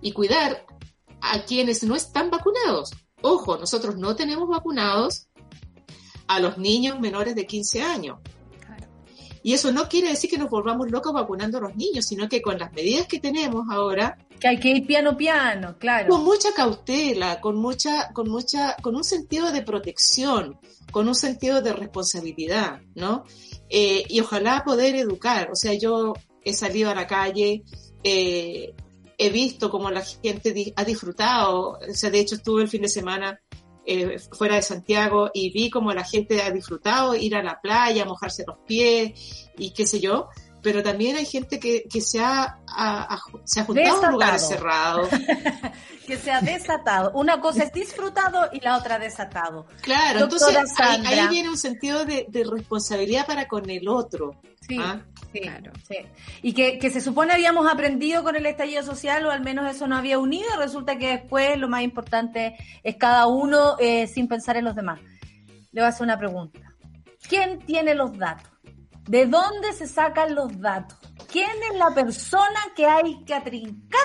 y 0.00 0.12
cuidar 0.12 0.66
a 1.20 1.44
quienes 1.44 1.82
no 1.84 1.94
están 1.94 2.30
vacunados. 2.30 2.90
Ojo, 3.22 3.56
nosotros 3.56 3.96
no 3.96 4.16
tenemos 4.16 4.48
vacunados 4.48 5.28
a 6.26 6.40
los 6.40 6.58
niños 6.58 7.00
menores 7.00 7.34
de 7.34 7.46
15 7.46 7.82
años. 7.82 8.18
Y 9.48 9.54
eso 9.54 9.72
no 9.72 9.88
quiere 9.88 10.10
decir 10.10 10.28
que 10.28 10.36
nos 10.36 10.50
volvamos 10.50 10.90
locos 10.90 11.14
vacunando 11.14 11.56
a 11.56 11.62
los 11.62 11.74
niños, 11.74 12.04
sino 12.04 12.28
que 12.28 12.42
con 12.42 12.58
las 12.58 12.70
medidas 12.74 13.06
que 13.06 13.18
tenemos 13.18 13.64
ahora, 13.70 14.18
que 14.38 14.46
hay 14.46 14.60
que 14.60 14.68
ir 14.68 14.86
piano 14.86 15.16
piano, 15.16 15.74
claro. 15.78 16.10
Con 16.10 16.22
mucha 16.22 16.52
cautela, 16.52 17.40
con 17.40 17.56
mucha, 17.56 18.12
con 18.12 18.28
mucha, 18.28 18.76
con 18.82 18.94
un 18.94 19.04
sentido 19.04 19.50
de 19.50 19.62
protección, 19.62 20.60
con 20.90 21.08
un 21.08 21.14
sentido 21.14 21.62
de 21.62 21.72
responsabilidad, 21.72 22.82
¿no? 22.94 23.24
Eh, 23.70 24.04
y 24.10 24.20
ojalá 24.20 24.64
poder 24.66 24.96
educar. 24.96 25.48
O 25.50 25.56
sea, 25.56 25.72
yo 25.72 26.12
he 26.44 26.52
salido 26.52 26.90
a 26.90 26.94
la 26.94 27.06
calle, 27.06 27.62
eh, 28.04 28.74
he 29.16 29.30
visto 29.30 29.70
cómo 29.70 29.90
la 29.90 30.02
gente 30.02 30.74
ha 30.76 30.84
disfrutado. 30.84 31.78
O 31.88 31.94
sea, 31.94 32.10
de 32.10 32.20
hecho 32.20 32.34
estuve 32.34 32.64
el 32.64 32.68
fin 32.68 32.82
de 32.82 32.88
semana 32.88 33.40
eh, 33.88 34.18
fuera 34.32 34.56
de 34.56 34.62
Santiago 34.62 35.30
y 35.32 35.50
vi 35.50 35.70
cómo 35.70 35.92
la 35.92 36.04
gente 36.04 36.42
ha 36.42 36.50
disfrutado 36.50 37.14
ir 37.14 37.34
a 37.34 37.42
la 37.42 37.60
playa, 37.60 38.04
mojarse 38.04 38.44
los 38.46 38.58
pies 38.66 39.48
y 39.56 39.72
qué 39.72 39.86
sé 39.86 40.00
yo 40.00 40.28
pero 40.62 40.82
también 40.82 41.16
hay 41.16 41.24
gente 41.24 41.58
que, 41.60 41.84
que 41.84 42.00
se, 42.00 42.20
ha, 42.20 42.58
se 43.44 43.60
ha 43.60 43.64
juntado 43.64 44.04
en 44.04 44.12
lugares 44.12 44.48
cerrados. 44.48 45.08
que 46.06 46.16
se 46.16 46.30
ha 46.30 46.40
desatado. 46.40 47.12
Una 47.14 47.40
cosa 47.40 47.64
es 47.64 47.72
disfrutado 47.72 48.48
y 48.52 48.60
la 48.60 48.76
otra 48.76 48.98
desatado. 48.98 49.66
Claro, 49.82 50.20
entonces 50.20 50.56
ahí, 50.78 51.28
viene 51.28 51.48
un 51.48 51.58
sentido 51.58 52.04
de, 52.04 52.26
responsabilidad 52.50 53.26
para 53.26 53.46
con 53.46 53.68
el 53.70 53.88
otro. 53.88 54.40
Sí, 54.66 54.78
¿ah? 54.80 55.00
Sí, 55.32 55.40
claro. 55.40 55.72
sí. 55.86 55.96
Y 56.42 56.52
que, 56.52 56.78
que, 56.78 56.90
se 56.90 57.00
supone 57.00 57.32
habíamos 57.32 57.70
aprendido 57.70 58.22
con 58.22 58.36
el 58.36 58.46
estallido 58.46 58.82
social, 58.82 59.24
o 59.26 59.30
al 59.30 59.42
menos 59.42 59.70
eso 59.70 59.86
nos 59.86 59.98
había 59.98 60.18
unido, 60.18 60.48
resulta 60.58 60.98
que 60.98 61.08
después 61.08 61.58
lo 61.58 61.68
más 61.68 61.82
importante 61.82 62.56
es 62.82 62.96
cada 62.96 63.26
uno 63.26 63.76
eh, 63.78 64.06
sin 64.06 64.28
pensar 64.28 64.56
en 64.56 64.64
los 64.64 64.74
demás. 64.74 65.00
Le 65.72 65.80
voy 65.80 65.86
a 65.86 65.88
hacer 65.88 66.04
una 66.04 66.18
pregunta. 66.18 66.60
¿Quién 67.28 67.58
tiene 67.60 67.94
los 67.94 68.16
datos? 68.16 68.50
¿De 69.06 69.26
dónde 69.26 69.72
se 69.72 69.86
sacan 69.86 70.34
los 70.34 70.60
datos? 70.60 70.98
¿Quién 71.30 71.50
es 71.70 71.78
la 71.78 71.94
persona 71.94 72.60
que 72.74 72.86
hay 72.86 73.24
que 73.24 73.34
atrincar 73.34 74.00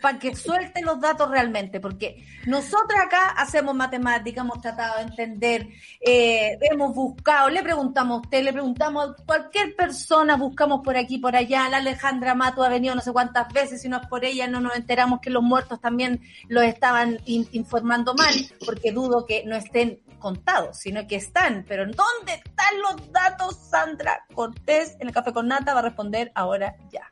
para 0.00 0.18
que 0.18 0.34
suelte 0.34 0.82
los 0.82 1.00
datos 1.00 1.30
realmente? 1.30 1.80
Porque 1.80 2.24
nosotros 2.46 2.98
acá 3.00 3.30
hacemos 3.30 3.74
matemáticas, 3.74 4.44
hemos 4.44 4.60
tratado 4.60 4.96
de 4.96 5.02
entender, 5.02 5.68
eh, 6.00 6.58
hemos 6.60 6.94
buscado, 6.94 7.48
le 7.48 7.62
preguntamos 7.62 8.18
a 8.18 8.20
usted, 8.22 8.42
le 8.44 8.52
preguntamos 8.52 9.10
a 9.10 9.24
cualquier 9.24 9.74
persona, 9.74 10.36
buscamos 10.36 10.80
por 10.82 10.96
aquí, 10.96 11.18
por 11.18 11.34
allá. 11.34 11.68
La 11.68 11.78
Alejandra 11.78 12.34
Mato 12.34 12.62
ha 12.62 12.68
venido 12.68 12.94
no 12.94 13.00
sé 13.00 13.12
cuántas 13.12 13.52
veces, 13.52 13.82
si 13.82 13.88
no 13.88 13.98
es 13.98 14.06
por 14.06 14.24
ella, 14.24 14.46
no 14.46 14.60
nos 14.60 14.76
enteramos 14.76 15.20
que 15.20 15.30
los 15.30 15.42
muertos 15.42 15.80
también 15.80 16.20
los 16.48 16.64
estaban 16.64 17.18
informando 17.26 18.14
mal, 18.14 18.34
porque 18.64 18.92
dudo 18.92 19.24
que 19.26 19.44
no 19.44 19.56
estén 19.56 20.00
contados, 20.18 20.78
sino 20.78 21.06
que 21.06 21.16
están. 21.16 21.64
Pero 21.68 21.84
¿dónde 21.84 22.34
están 22.44 22.80
los 22.82 23.12
datos, 23.12 23.56
Sandra 23.70 24.26
Cortés? 24.34 24.96
En 25.00 25.08
el 25.08 25.14
Café 25.14 25.32
con 25.32 25.48
Nata 25.48 25.74
va 25.74 25.80
a 25.80 25.82
responder 25.82 26.32
ahora 26.34 26.76
ya. 26.90 27.08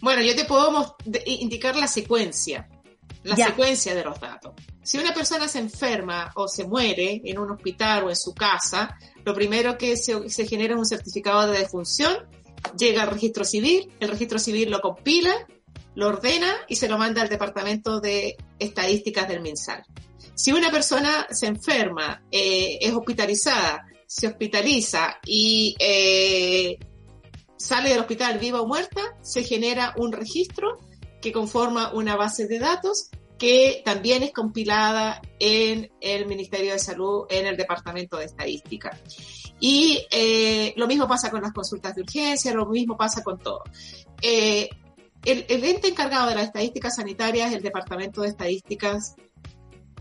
Bueno, 0.00 0.22
yo 0.22 0.34
te 0.34 0.44
puedo 0.44 0.96
indicar 1.24 1.76
la 1.76 1.86
secuencia, 1.86 2.68
la 3.24 3.36
secuencia 3.36 3.94
de 3.94 4.04
los 4.04 4.20
datos. 4.20 4.52
Si 4.82 4.98
una 4.98 5.12
persona 5.12 5.48
se 5.48 5.58
enferma 5.58 6.30
o 6.36 6.46
se 6.46 6.64
muere 6.64 7.22
en 7.24 7.38
un 7.38 7.50
hospital 7.50 8.04
o 8.04 8.10
en 8.10 8.16
su 8.16 8.34
casa, 8.34 8.96
lo 9.24 9.34
primero 9.34 9.76
que 9.76 9.96
se, 9.96 10.28
se 10.28 10.46
genera 10.46 10.74
es 10.74 10.78
un 10.78 10.86
certificado 10.86 11.50
de 11.50 11.58
defunción, 11.58 12.28
llega 12.78 13.02
al 13.02 13.10
registro 13.10 13.44
civil, 13.44 13.90
el 14.00 14.08
registro 14.08 14.38
civil 14.38 14.70
lo 14.70 14.80
compila, 14.80 15.34
lo 15.94 16.08
ordena 16.08 16.54
y 16.68 16.76
se 16.76 16.88
lo 16.88 16.98
manda 16.98 17.22
al 17.22 17.28
departamento 17.28 18.00
de 18.00 18.36
estadísticas 18.58 19.26
del 19.28 19.40
MinSal. 19.40 19.82
Si 20.34 20.52
una 20.52 20.70
persona 20.70 21.26
se 21.30 21.46
enferma, 21.46 22.22
eh, 22.30 22.78
es 22.80 22.92
hospitalizada, 22.92 23.86
se 24.06 24.28
hospitaliza 24.28 25.18
y 25.24 25.74
eh, 25.78 26.78
sale 27.56 27.90
del 27.90 28.00
hospital 28.00 28.38
viva 28.38 28.60
o 28.60 28.66
muerta, 28.66 29.02
se 29.22 29.42
genera 29.42 29.94
un 29.96 30.12
registro 30.12 30.78
que 31.20 31.32
conforma 31.32 31.92
una 31.92 32.16
base 32.16 32.46
de 32.46 32.58
datos 32.58 33.10
que 33.38 33.82
también 33.84 34.22
es 34.22 34.32
compilada 34.32 35.20
en 35.38 35.90
el 36.00 36.26
Ministerio 36.26 36.72
de 36.72 36.78
Salud, 36.78 37.26
en 37.28 37.46
el 37.46 37.56
Departamento 37.56 38.16
de 38.16 38.24
Estadística. 38.24 38.98
Y 39.60 40.06
eh, 40.10 40.72
lo 40.76 40.86
mismo 40.86 41.06
pasa 41.06 41.30
con 41.30 41.42
las 41.42 41.52
consultas 41.52 41.94
de 41.94 42.02
urgencia, 42.02 42.54
lo 42.54 42.66
mismo 42.66 42.96
pasa 42.96 43.22
con 43.22 43.38
todo. 43.38 43.62
Eh, 44.22 44.68
el, 45.24 45.64
ente 45.64 45.88
encargado 45.88 46.28
de 46.28 46.34
las 46.36 46.44
estadísticas 46.44 46.96
sanitarias 46.96 47.50
es 47.50 47.56
el 47.56 47.62
Departamento 47.62 48.22
de 48.22 48.28
Estadísticas 48.28 49.16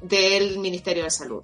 del 0.01 0.59
Ministerio 0.59 1.03
de 1.03 1.09
Salud. 1.09 1.43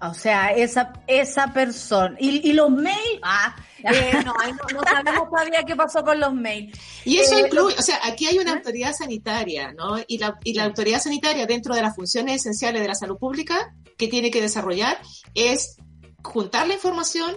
O 0.00 0.14
sea, 0.14 0.48
esa, 0.48 0.92
esa 1.06 1.52
persona. 1.52 2.16
¿Y, 2.18 2.50
y 2.50 2.52
los 2.54 2.70
mails? 2.70 3.20
Ah, 3.22 3.54
eh, 3.84 4.12
no, 4.24 4.32
no, 4.32 4.78
no, 4.78 4.82
sabemos 4.82 5.28
todavía 5.30 5.62
qué 5.66 5.76
pasó 5.76 6.02
con 6.02 6.18
los 6.18 6.32
mails. 6.34 6.78
Y 7.04 7.18
eso 7.18 7.36
eh, 7.36 7.42
incluye, 7.46 7.74
o 7.78 7.82
sea, 7.82 7.98
aquí 8.04 8.26
hay 8.26 8.38
una 8.38 8.52
autoridad 8.52 8.92
sanitaria, 8.92 9.72
¿no? 9.72 9.98
Y 10.06 10.18
la, 10.18 10.38
y 10.44 10.54
la 10.54 10.64
autoridad 10.64 11.00
sanitaria 11.00 11.46
dentro 11.46 11.74
de 11.74 11.82
las 11.82 11.94
funciones 11.94 12.36
esenciales 12.36 12.82
de 12.82 12.88
la 12.88 12.94
salud 12.94 13.18
pública 13.18 13.74
que 13.96 14.08
tiene 14.08 14.30
que 14.30 14.40
desarrollar 14.40 14.98
es 15.34 15.76
juntar 16.22 16.68
la 16.68 16.74
información 16.74 17.36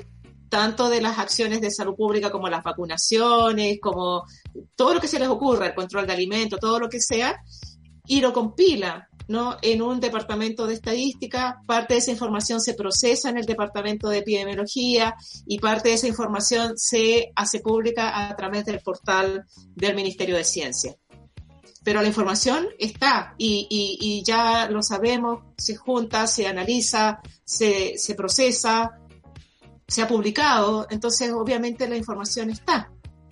tanto 0.49 0.89
de 0.89 1.01
las 1.01 1.17
acciones 1.17 1.59
de 1.59 1.71
salud 1.71 1.95
pública 1.95 2.31
como 2.31 2.47
las 2.47 2.63
vacunaciones, 2.63 3.79
como 3.81 4.23
todo 4.75 4.93
lo 4.93 5.01
que 5.01 5.07
se 5.07 5.19
les 5.19 5.27
ocurra, 5.27 5.67
el 5.67 5.75
control 5.75 6.07
de 6.07 6.13
alimentos, 6.13 6.59
todo 6.59 6.79
lo 6.79 6.87
que 6.87 7.01
sea, 7.01 7.41
y 8.07 8.21
lo 8.21 8.31
compila 8.31 9.09
¿no? 9.27 9.57
en 9.61 9.81
un 9.81 9.99
departamento 9.99 10.67
de 10.67 10.75
estadística, 10.75 11.61
parte 11.65 11.95
de 11.95 11.99
esa 11.99 12.11
información 12.11 12.61
se 12.61 12.73
procesa 12.73 13.29
en 13.29 13.37
el 13.37 13.45
departamento 13.45 14.09
de 14.09 14.19
epidemiología 14.19 15.15
y 15.45 15.59
parte 15.59 15.89
de 15.89 15.95
esa 15.95 16.07
información 16.07 16.73
se 16.77 17.31
hace 17.35 17.59
pública 17.59 18.27
a 18.27 18.35
través 18.35 18.65
del 18.65 18.79
portal 18.79 19.45
del 19.75 19.95
Ministerio 19.95 20.35
de 20.35 20.43
Ciencia. 20.43 20.95
Pero 21.83 22.01
la 22.01 22.07
información 22.07 22.67
está 22.79 23.35
y, 23.37 23.67
y, 23.69 23.97
y 24.01 24.23
ya 24.23 24.67
lo 24.69 24.81
sabemos, 24.81 25.43
se 25.57 25.75
junta, 25.75 26.25
se 26.25 26.47
analiza, 26.47 27.19
se, 27.43 27.97
se 27.97 28.15
procesa, 28.15 28.99
se 29.87 30.01
ha 30.01 30.07
publicado, 30.07 30.87
entonces 30.89 31.31
obviamente 31.31 31.87
la 31.87 31.95
información 31.95 32.49
está. 32.49 32.91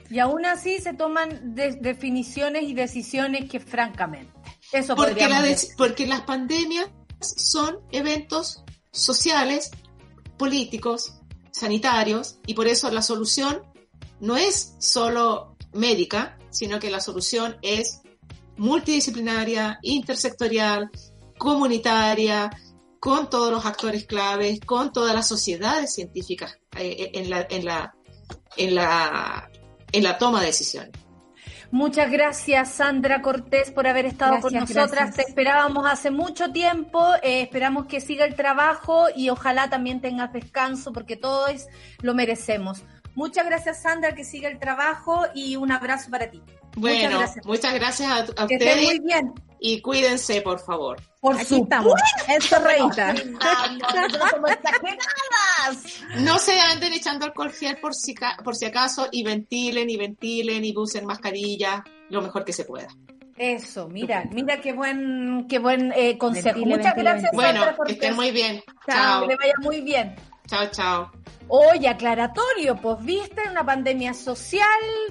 Y 0.10 0.20
aún 0.20 0.46
así 0.46 0.78
se 0.78 0.94
toman 0.94 1.56
de 1.56 1.72
definiciones 1.82 2.64
y 2.64 2.76
decisiones 2.76 3.50
que 3.50 3.60
francamente 3.60 4.33
eso 4.74 4.96
porque, 4.96 5.28
la 5.28 5.44
porque 5.78 6.06
las 6.06 6.22
pandemias 6.22 6.90
son 7.22 7.80
eventos 7.92 8.64
sociales, 8.92 9.72
políticos, 10.38 11.14
sanitarios, 11.52 12.40
y 12.46 12.54
por 12.54 12.68
eso 12.68 12.90
la 12.92 13.02
solución 13.02 13.64
no 14.20 14.38
es 14.38 14.76
solo 14.80 15.56
médica, 15.74 16.38
sino 16.50 16.80
que 16.80 16.90
la 16.90 17.00
solución 17.00 17.58
es 17.62 18.02
multidisciplinaria, 18.58 19.80
intersectorial, 19.82 20.90
comunitaria, 21.38 22.50
con 23.00 23.30
todos 23.30 23.52
los 23.52 23.66
actores 23.66 24.06
claves, 24.06 24.62
con 24.66 24.94
todas 24.94 25.14
las 25.14 25.28
sociedades 25.28 25.94
científicas 25.94 26.58
eh, 26.78 27.12
en, 27.14 27.30
la, 27.30 27.46
en, 27.50 27.66
la, 27.66 27.94
en, 28.56 28.76
la, 28.76 29.50
en 29.92 30.04
la 30.04 30.18
toma 30.18 30.40
de 30.40 30.46
decisiones. 30.46 30.92
Muchas 31.74 32.12
gracias, 32.12 32.70
Sandra 32.70 33.24
Cortés, 33.24 33.72
por 33.72 33.88
haber 33.88 34.06
estado 34.06 34.40
con 34.42 34.54
nosotras. 34.54 34.92
Gracias. 34.92 35.16
Te 35.16 35.22
esperábamos 35.24 35.88
hace 35.90 36.12
mucho 36.12 36.52
tiempo. 36.52 37.04
Eh, 37.24 37.42
esperamos 37.42 37.88
que 37.88 38.00
siga 38.00 38.26
el 38.26 38.36
trabajo 38.36 39.08
y 39.16 39.32
ojalá 39.32 39.72
también 39.72 40.00
tengas 40.00 40.32
descanso 40.32 40.94
porque 40.94 41.16
todos 41.16 41.66
lo 42.04 42.14
merecemos. 42.14 42.84
Muchas 43.16 43.48
gracias, 43.48 43.82
Sandra, 43.82 44.14
que 44.14 44.24
siga 44.24 44.50
el 44.50 44.60
trabajo 44.60 45.24
y 45.34 45.56
un 45.56 45.72
abrazo 45.72 46.12
para 46.12 46.30
ti. 46.30 46.44
Bueno, 46.76 47.06
muchas 47.06 47.20
gracias, 47.20 47.46
muchas 47.48 47.74
gracias 47.74 48.12
a, 48.12 48.44
a 48.44 48.48
que 48.48 48.54
ustedes. 48.54 48.86
muy 48.86 49.00
bien. 49.00 49.34
Y 49.66 49.80
cuídense, 49.80 50.42
por 50.42 50.60
favor. 50.60 51.02
Por 51.22 51.40
Aquí 51.40 51.62
estamos. 51.62 51.94
Reita. 52.28 53.16
No 56.20 56.38
se 56.38 56.60
anden 56.60 56.92
echando 56.92 57.26
alcohol 57.26 57.50
gel 57.50 57.78
por 57.78 57.96
si, 57.96 58.14
por 58.44 58.58
si 58.58 58.66
acaso 58.66 59.08
y 59.10 59.24
ventilen 59.24 59.90
y 59.90 59.96
ventilen 59.96 60.66
y 60.66 60.74
usen 60.76 61.06
mascarilla 61.06 61.82
lo 62.10 62.22
mejor 62.22 62.44
que 62.44 62.52
se 62.52 62.66
pueda. 62.66 62.90
Eso, 63.38 63.88
mira, 63.88 64.26
mira 64.34 64.60
qué 64.60 64.74
buen, 64.74 65.48
qué 65.48 65.60
buen 65.60 65.94
eh, 65.96 66.18
consejo. 66.18 66.56
Ventile, 66.56 66.76
Muchas 66.76 66.96
ventile, 66.96 67.10
gracias. 67.10 67.32
Bueno, 67.32 67.66
que 67.86 67.94
estén 67.94 68.16
muy 68.18 68.32
bien. 68.32 68.62
Chao. 68.86 68.98
Chao. 68.98 69.22
Que 69.22 69.28
le 69.28 69.36
vaya 69.38 69.54
muy 69.62 69.80
bien. 69.80 70.16
Chao, 70.46 70.68
chao. 70.72 71.23
Oye, 71.56 71.88
aclaratorio, 71.88 72.76
pues 72.78 72.98
viste 73.02 73.48
una 73.48 73.64
pandemia 73.64 74.16
social, 74.16 74.66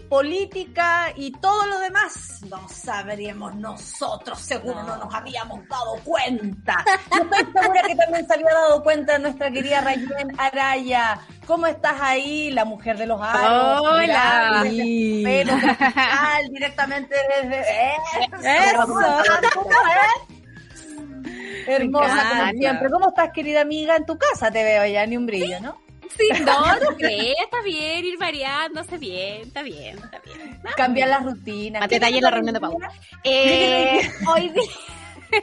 política 0.09 1.12
y 1.14 1.31
todo 1.31 1.66
lo 1.66 1.78
demás. 1.78 2.40
No 2.51 2.69
sabríamos 2.69 3.55
nosotros, 3.55 4.40
seguro 4.40 4.82
no, 4.82 4.97
nos 4.97 5.14
habíamos 5.14 5.60
dado 5.69 6.01
cuenta. 6.02 6.85
Yo 7.12 7.23
estoy 7.23 7.52
segura 7.52 7.82
que 7.82 7.94
también 7.94 8.27
se 8.27 8.35
había 8.35 8.55
dado 8.55 8.82
cuenta 8.82 9.20
nuestra 9.20 9.52
querida 9.52 9.82
Rayen 9.82 10.32
Araya. 10.36 11.20
¿Cómo 11.47 11.69
estás 11.69 12.01
ahí, 12.01 12.51
la 12.51 12.64
mujer 12.64 12.98
de 12.98 13.06
los 13.06 13.20
aros? 13.23 13.81
Hola. 13.82 14.64
Pero 14.64 15.55
directamente 16.51 17.14
desde... 17.40 17.60
Eso. 18.40 18.85
¿Cómo 18.85 19.01
Hermosa 21.69 22.28
como 22.31 22.51
siempre. 22.51 22.90
¿Cómo 22.90 23.09
estás, 23.10 23.31
querida 23.32 23.60
amiga? 23.60 23.94
En 23.94 24.06
tu 24.06 24.19
casa 24.19 24.51
te 24.51 24.64
veo 24.64 24.85
ya, 24.86 25.06
ni 25.06 25.16
un 25.16 25.27
brillo, 25.27 25.60
¿no? 25.60 25.91
Sí, 26.17 26.29
no, 26.45 26.77
no 26.79 26.97
cree, 26.97 27.35
está 27.43 27.63
bien, 27.63 28.05
ir 28.05 28.19
variándose 28.19 28.99
bien, 28.99 29.43
está 29.43 29.63
bien, 29.63 29.99
está 29.99 30.21
bien. 30.21 30.61
No, 30.63 30.71
Cambiar 30.77 31.09
las 31.09 31.25
rutinas. 31.25 31.81
Más 31.81 31.91
detalle 31.91 32.19
en 32.19 32.25
la 32.25 32.31
reunión 32.31 32.55
de 32.55 32.61
Paula. 32.61 32.93
Eh, 33.25 34.11
hoy 34.29 34.49
día... 34.51 35.43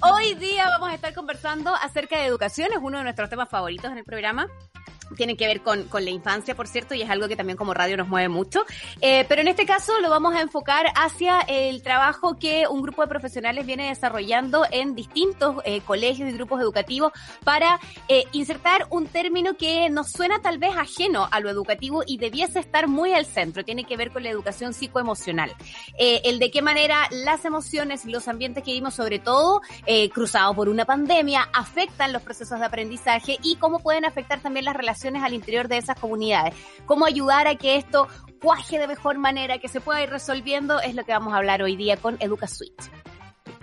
Hoy 0.00 0.34
día 0.34 0.66
vamos 0.68 0.90
a 0.90 0.94
estar 0.94 1.12
conversando 1.12 1.74
acerca 1.74 2.16
de 2.16 2.26
educación, 2.26 2.68
es 2.70 2.78
uno 2.80 2.98
de 2.98 3.04
nuestros 3.04 3.28
temas 3.28 3.48
favoritos 3.48 3.90
en 3.90 3.98
el 3.98 4.04
programa 4.04 4.46
tienen 5.16 5.36
que 5.36 5.46
ver 5.46 5.62
con, 5.62 5.84
con, 5.84 6.04
la 6.04 6.10
infancia, 6.10 6.54
por 6.54 6.66
cierto, 6.66 6.94
y 6.94 7.02
es 7.02 7.10
algo 7.10 7.28
que 7.28 7.36
también 7.36 7.56
como 7.56 7.74
radio 7.74 7.96
nos 7.96 8.08
mueve 8.08 8.28
mucho. 8.28 8.64
Eh, 9.00 9.24
pero 9.28 9.42
en 9.42 9.48
este 9.48 9.66
caso 9.66 9.92
lo 10.00 10.10
vamos 10.10 10.34
a 10.34 10.40
enfocar 10.40 10.86
hacia 10.94 11.40
el 11.40 11.82
trabajo 11.82 12.38
que 12.38 12.66
un 12.68 12.82
grupo 12.82 13.02
de 13.02 13.08
profesionales 13.08 13.66
viene 13.66 13.88
desarrollando 13.88 14.64
en 14.70 14.94
distintos 14.94 15.56
eh, 15.64 15.80
colegios 15.80 16.28
y 16.28 16.32
grupos 16.32 16.60
educativos 16.60 17.12
para 17.44 17.80
eh, 18.08 18.24
insertar 18.32 18.86
un 18.90 19.06
término 19.06 19.56
que 19.56 19.90
nos 19.90 20.10
suena 20.10 20.40
tal 20.40 20.58
vez 20.58 20.76
ajeno 20.76 21.28
a 21.30 21.40
lo 21.40 21.50
educativo 21.50 22.02
y 22.06 22.18
debiese 22.18 22.58
estar 22.60 22.88
muy 22.88 23.12
al 23.12 23.26
centro. 23.26 23.64
Tiene 23.64 23.84
que 23.84 23.96
ver 23.96 24.10
con 24.10 24.22
la 24.22 24.30
educación 24.30 24.74
psicoemocional. 24.74 25.54
El 25.98 26.38
de 26.38 26.50
qué 26.50 26.62
manera 26.62 27.08
las 27.10 27.44
emociones 27.44 28.04
y 28.04 28.10
los 28.10 28.28
ambientes 28.28 28.64
que 28.64 28.72
vimos, 28.72 28.94
sobre 28.94 29.18
todo 29.18 29.60
cruzados 30.12 30.54
por 30.56 30.68
una 30.68 30.84
pandemia, 30.84 31.48
afectan 31.52 32.12
los 32.12 32.22
procesos 32.22 32.58
de 32.58 32.66
aprendizaje 32.66 33.38
y 33.42 33.56
cómo 33.56 33.80
pueden 33.80 34.04
afectar 34.04 34.40
también 34.40 34.64
las 34.64 34.76
relaciones 34.76 35.01
al 35.04 35.34
interior 35.34 35.68
de 35.68 35.78
esas 35.78 35.98
comunidades. 35.98 36.54
Cómo 36.86 37.04
ayudar 37.04 37.46
a 37.46 37.56
que 37.56 37.76
esto 37.76 38.08
cuaje 38.40 38.78
de 38.78 38.86
mejor 38.86 39.18
manera, 39.18 39.58
que 39.58 39.68
se 39.68 39.80
pueda 39.80 40.02
ir 40.02 40.10
resolviendo, 40.10 40.80
es 40.80 40.94
lo 40.94 41.04
que 41.04 41.12
vamos 41.12 41.32
a 41.32 41.36
hablar 41.36 41.62
hoy 41.62 41.76
día 41.76 41.96
con 41.96 42.16
Educa 42.20 42.48
Suite. 42.48 42.84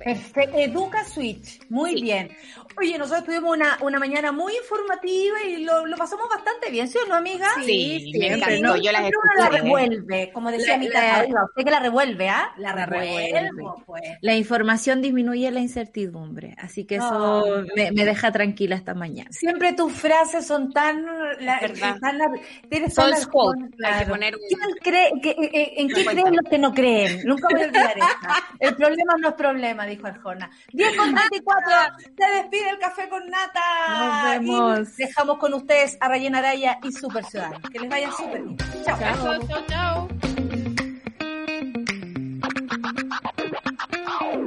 Perfecto, 0.03 0.57
Educa 0.57 1.03
Switch, 1.03 1.59
muy 1.69 1.95
sí. 1.95 2.01
bien. 2.01 2.29
Oye, 2.77 2.97
nosotros 2.97 3.25
tuvimos 3.25 3.55
una, 3.55 3.77
una 3.81 3.99
mañana 3.99 4.31
muy 4.31 4.55
informativa 4.55 5.43
y 5.45 5.63
lo, 5.63 5.85
lo 5.85 5.97
pasamos 5.97 6.29
bastante 6.29 6.71
bien, 6.71 6.87
¿sí 6.87 6.97
o 7.03 7.07
no, 7.09 7.15
amiga? 7.15 7.47
Sí, 7.57 7.99
sí 7.99 8.11
siempre, 8.11 8.29
me 8.29 8.55
encantó, 8.55 8.77
¿no? 8.77 8.81
yo 8.81 8.91
las 8.91 9.03
escuché. 9.03 9.37
la 9.37 9.49
revuelve, 9.49 10.31
como 10.33 10.51
decía 10.51 10.73
la, 10.73 10.77
mi 10.77 10.89
tata, 10.89 11.25
usted 11.45 11.63
que 11.65 11.71
la 11.71 11.79
revuelve, 11.79 12.29
¿ah? 12.29 12.51
La, 12.57 12.73
la 12.73 12.85
revuelve. 12.85 13.49
Pues. 13.85 14.01
La 14.21 14.35
información 14.35 15.01
disminuye 15.01 15.51
la 15.51 15.59
incertidumbre, 15.59 16.55
así 16.57 16.85
que 16.85 16.95
eso 16.95 17.43
oh, 17.43 17.63
me, 17.75 17.91
me, 17.91 18.05
deja 18.05 18.31
tranquila 18.31 18.75
esta 18.75 18.93
mañana. 18.93 19.29
Siempre 19.31 19.73
tus 19.73 19.91
frases 19.91 20.45
son 20.45 20.71
tan... 20.71 21.05
La, 21.39 21.59
tan 21.99 22.17
la, 22.17 22.31
tienes 22.69 22.93
son 22.93 23.09
las 23.09 23.27
quote, 23.27 23.69
claro. 23.75 23.95
hay 23.95 24.05
que 24.05 24.09
poner 24.09 24.35
un... 24.35 24.41
¿Quién 24.47 24.77
cree, 24.81 25.11
que, 25.21 25.29
eh, 25.31 25.73
¿En 25.77 25.89
qué 25.89 26.05
creen 26.05 26.35
los 26.35 26.49
que 26.49 26.57
no 26.57 26.73
creen? 26.73 27.21
Nunca 27.25 27.47
voy 27.51 27.61
a 27.61 27.65
olvidar 27.65 27.89
esta. 27.97 28.35
El 28.59 28.75
problema 28.75 29.15
no 29.19 29.29
es 29.29 29.35
problema, 29.35 29.85
dijo 29.91 30.07
Arjona. 30.07 30.49
10 30.73 30.97
con 30.97 31.15
34, 31.15 31.71
se 32.17 32.35
despide 32.37 32.69
el 32.69 32.79
café 32.79 33.09
con 33.09 33.29
nata. 33.29 33.61
Nos 33.89 34.23
vemos. 34.23 34.99
Y 34.99 35.03
dejamos 35.05 35.37
con 35.37 35.53
ustedes 35.53 35.97
a 35.99 36.07
Rayen 36.07 36.35
Araya 36.35 36.79
y 36.83 36.91
Super 36.91 37.25
Ciudadano. 37.25 37.59
Que 37.71 37.79
les 37.79 37.89
vaya 37.89 38.11
súper 38.11 38.41
bien. 38.41 38.57
Chao. 38.85 38.99
Chao, 38.99 39.39
chao, 39.47 39.65
chao. 39.67 40.07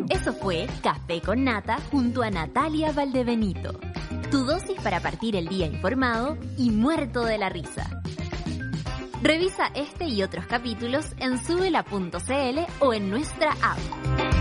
Eso 0.08 0.32
fue 0.34 0.68
Café 0.82 1.20
con 1.20 1.44
Nata 1.44 1.78
junto 1.90 2.22
a 2.22 2.30
Natalia 2.30 2.92
Valdebenito. 2.92 3.80
Tu 4.30 4.44
dosis 4.44 4.80
para 4.80 5.00
partir 5.00 5.36
el 5.36 5.48
día 5.48 5.66
informado 5.66 6.38
y 6.56 6.70
muerto 6.70 7.24
de 7.24 7.38
la 7.38 7.48
risa. 7.48 8.02
Revisa 9.22 9.70
este 9.74 10.04
y 10.06 10.22
otros 10.22 10.46
capítulos 10.46 11.06
en 11.18 11.38
subela.cl 11.38 12.58
o 12.80 12.94
en 12.94 13.10
nuestra 13.10 13.52
app. 13.52 14.31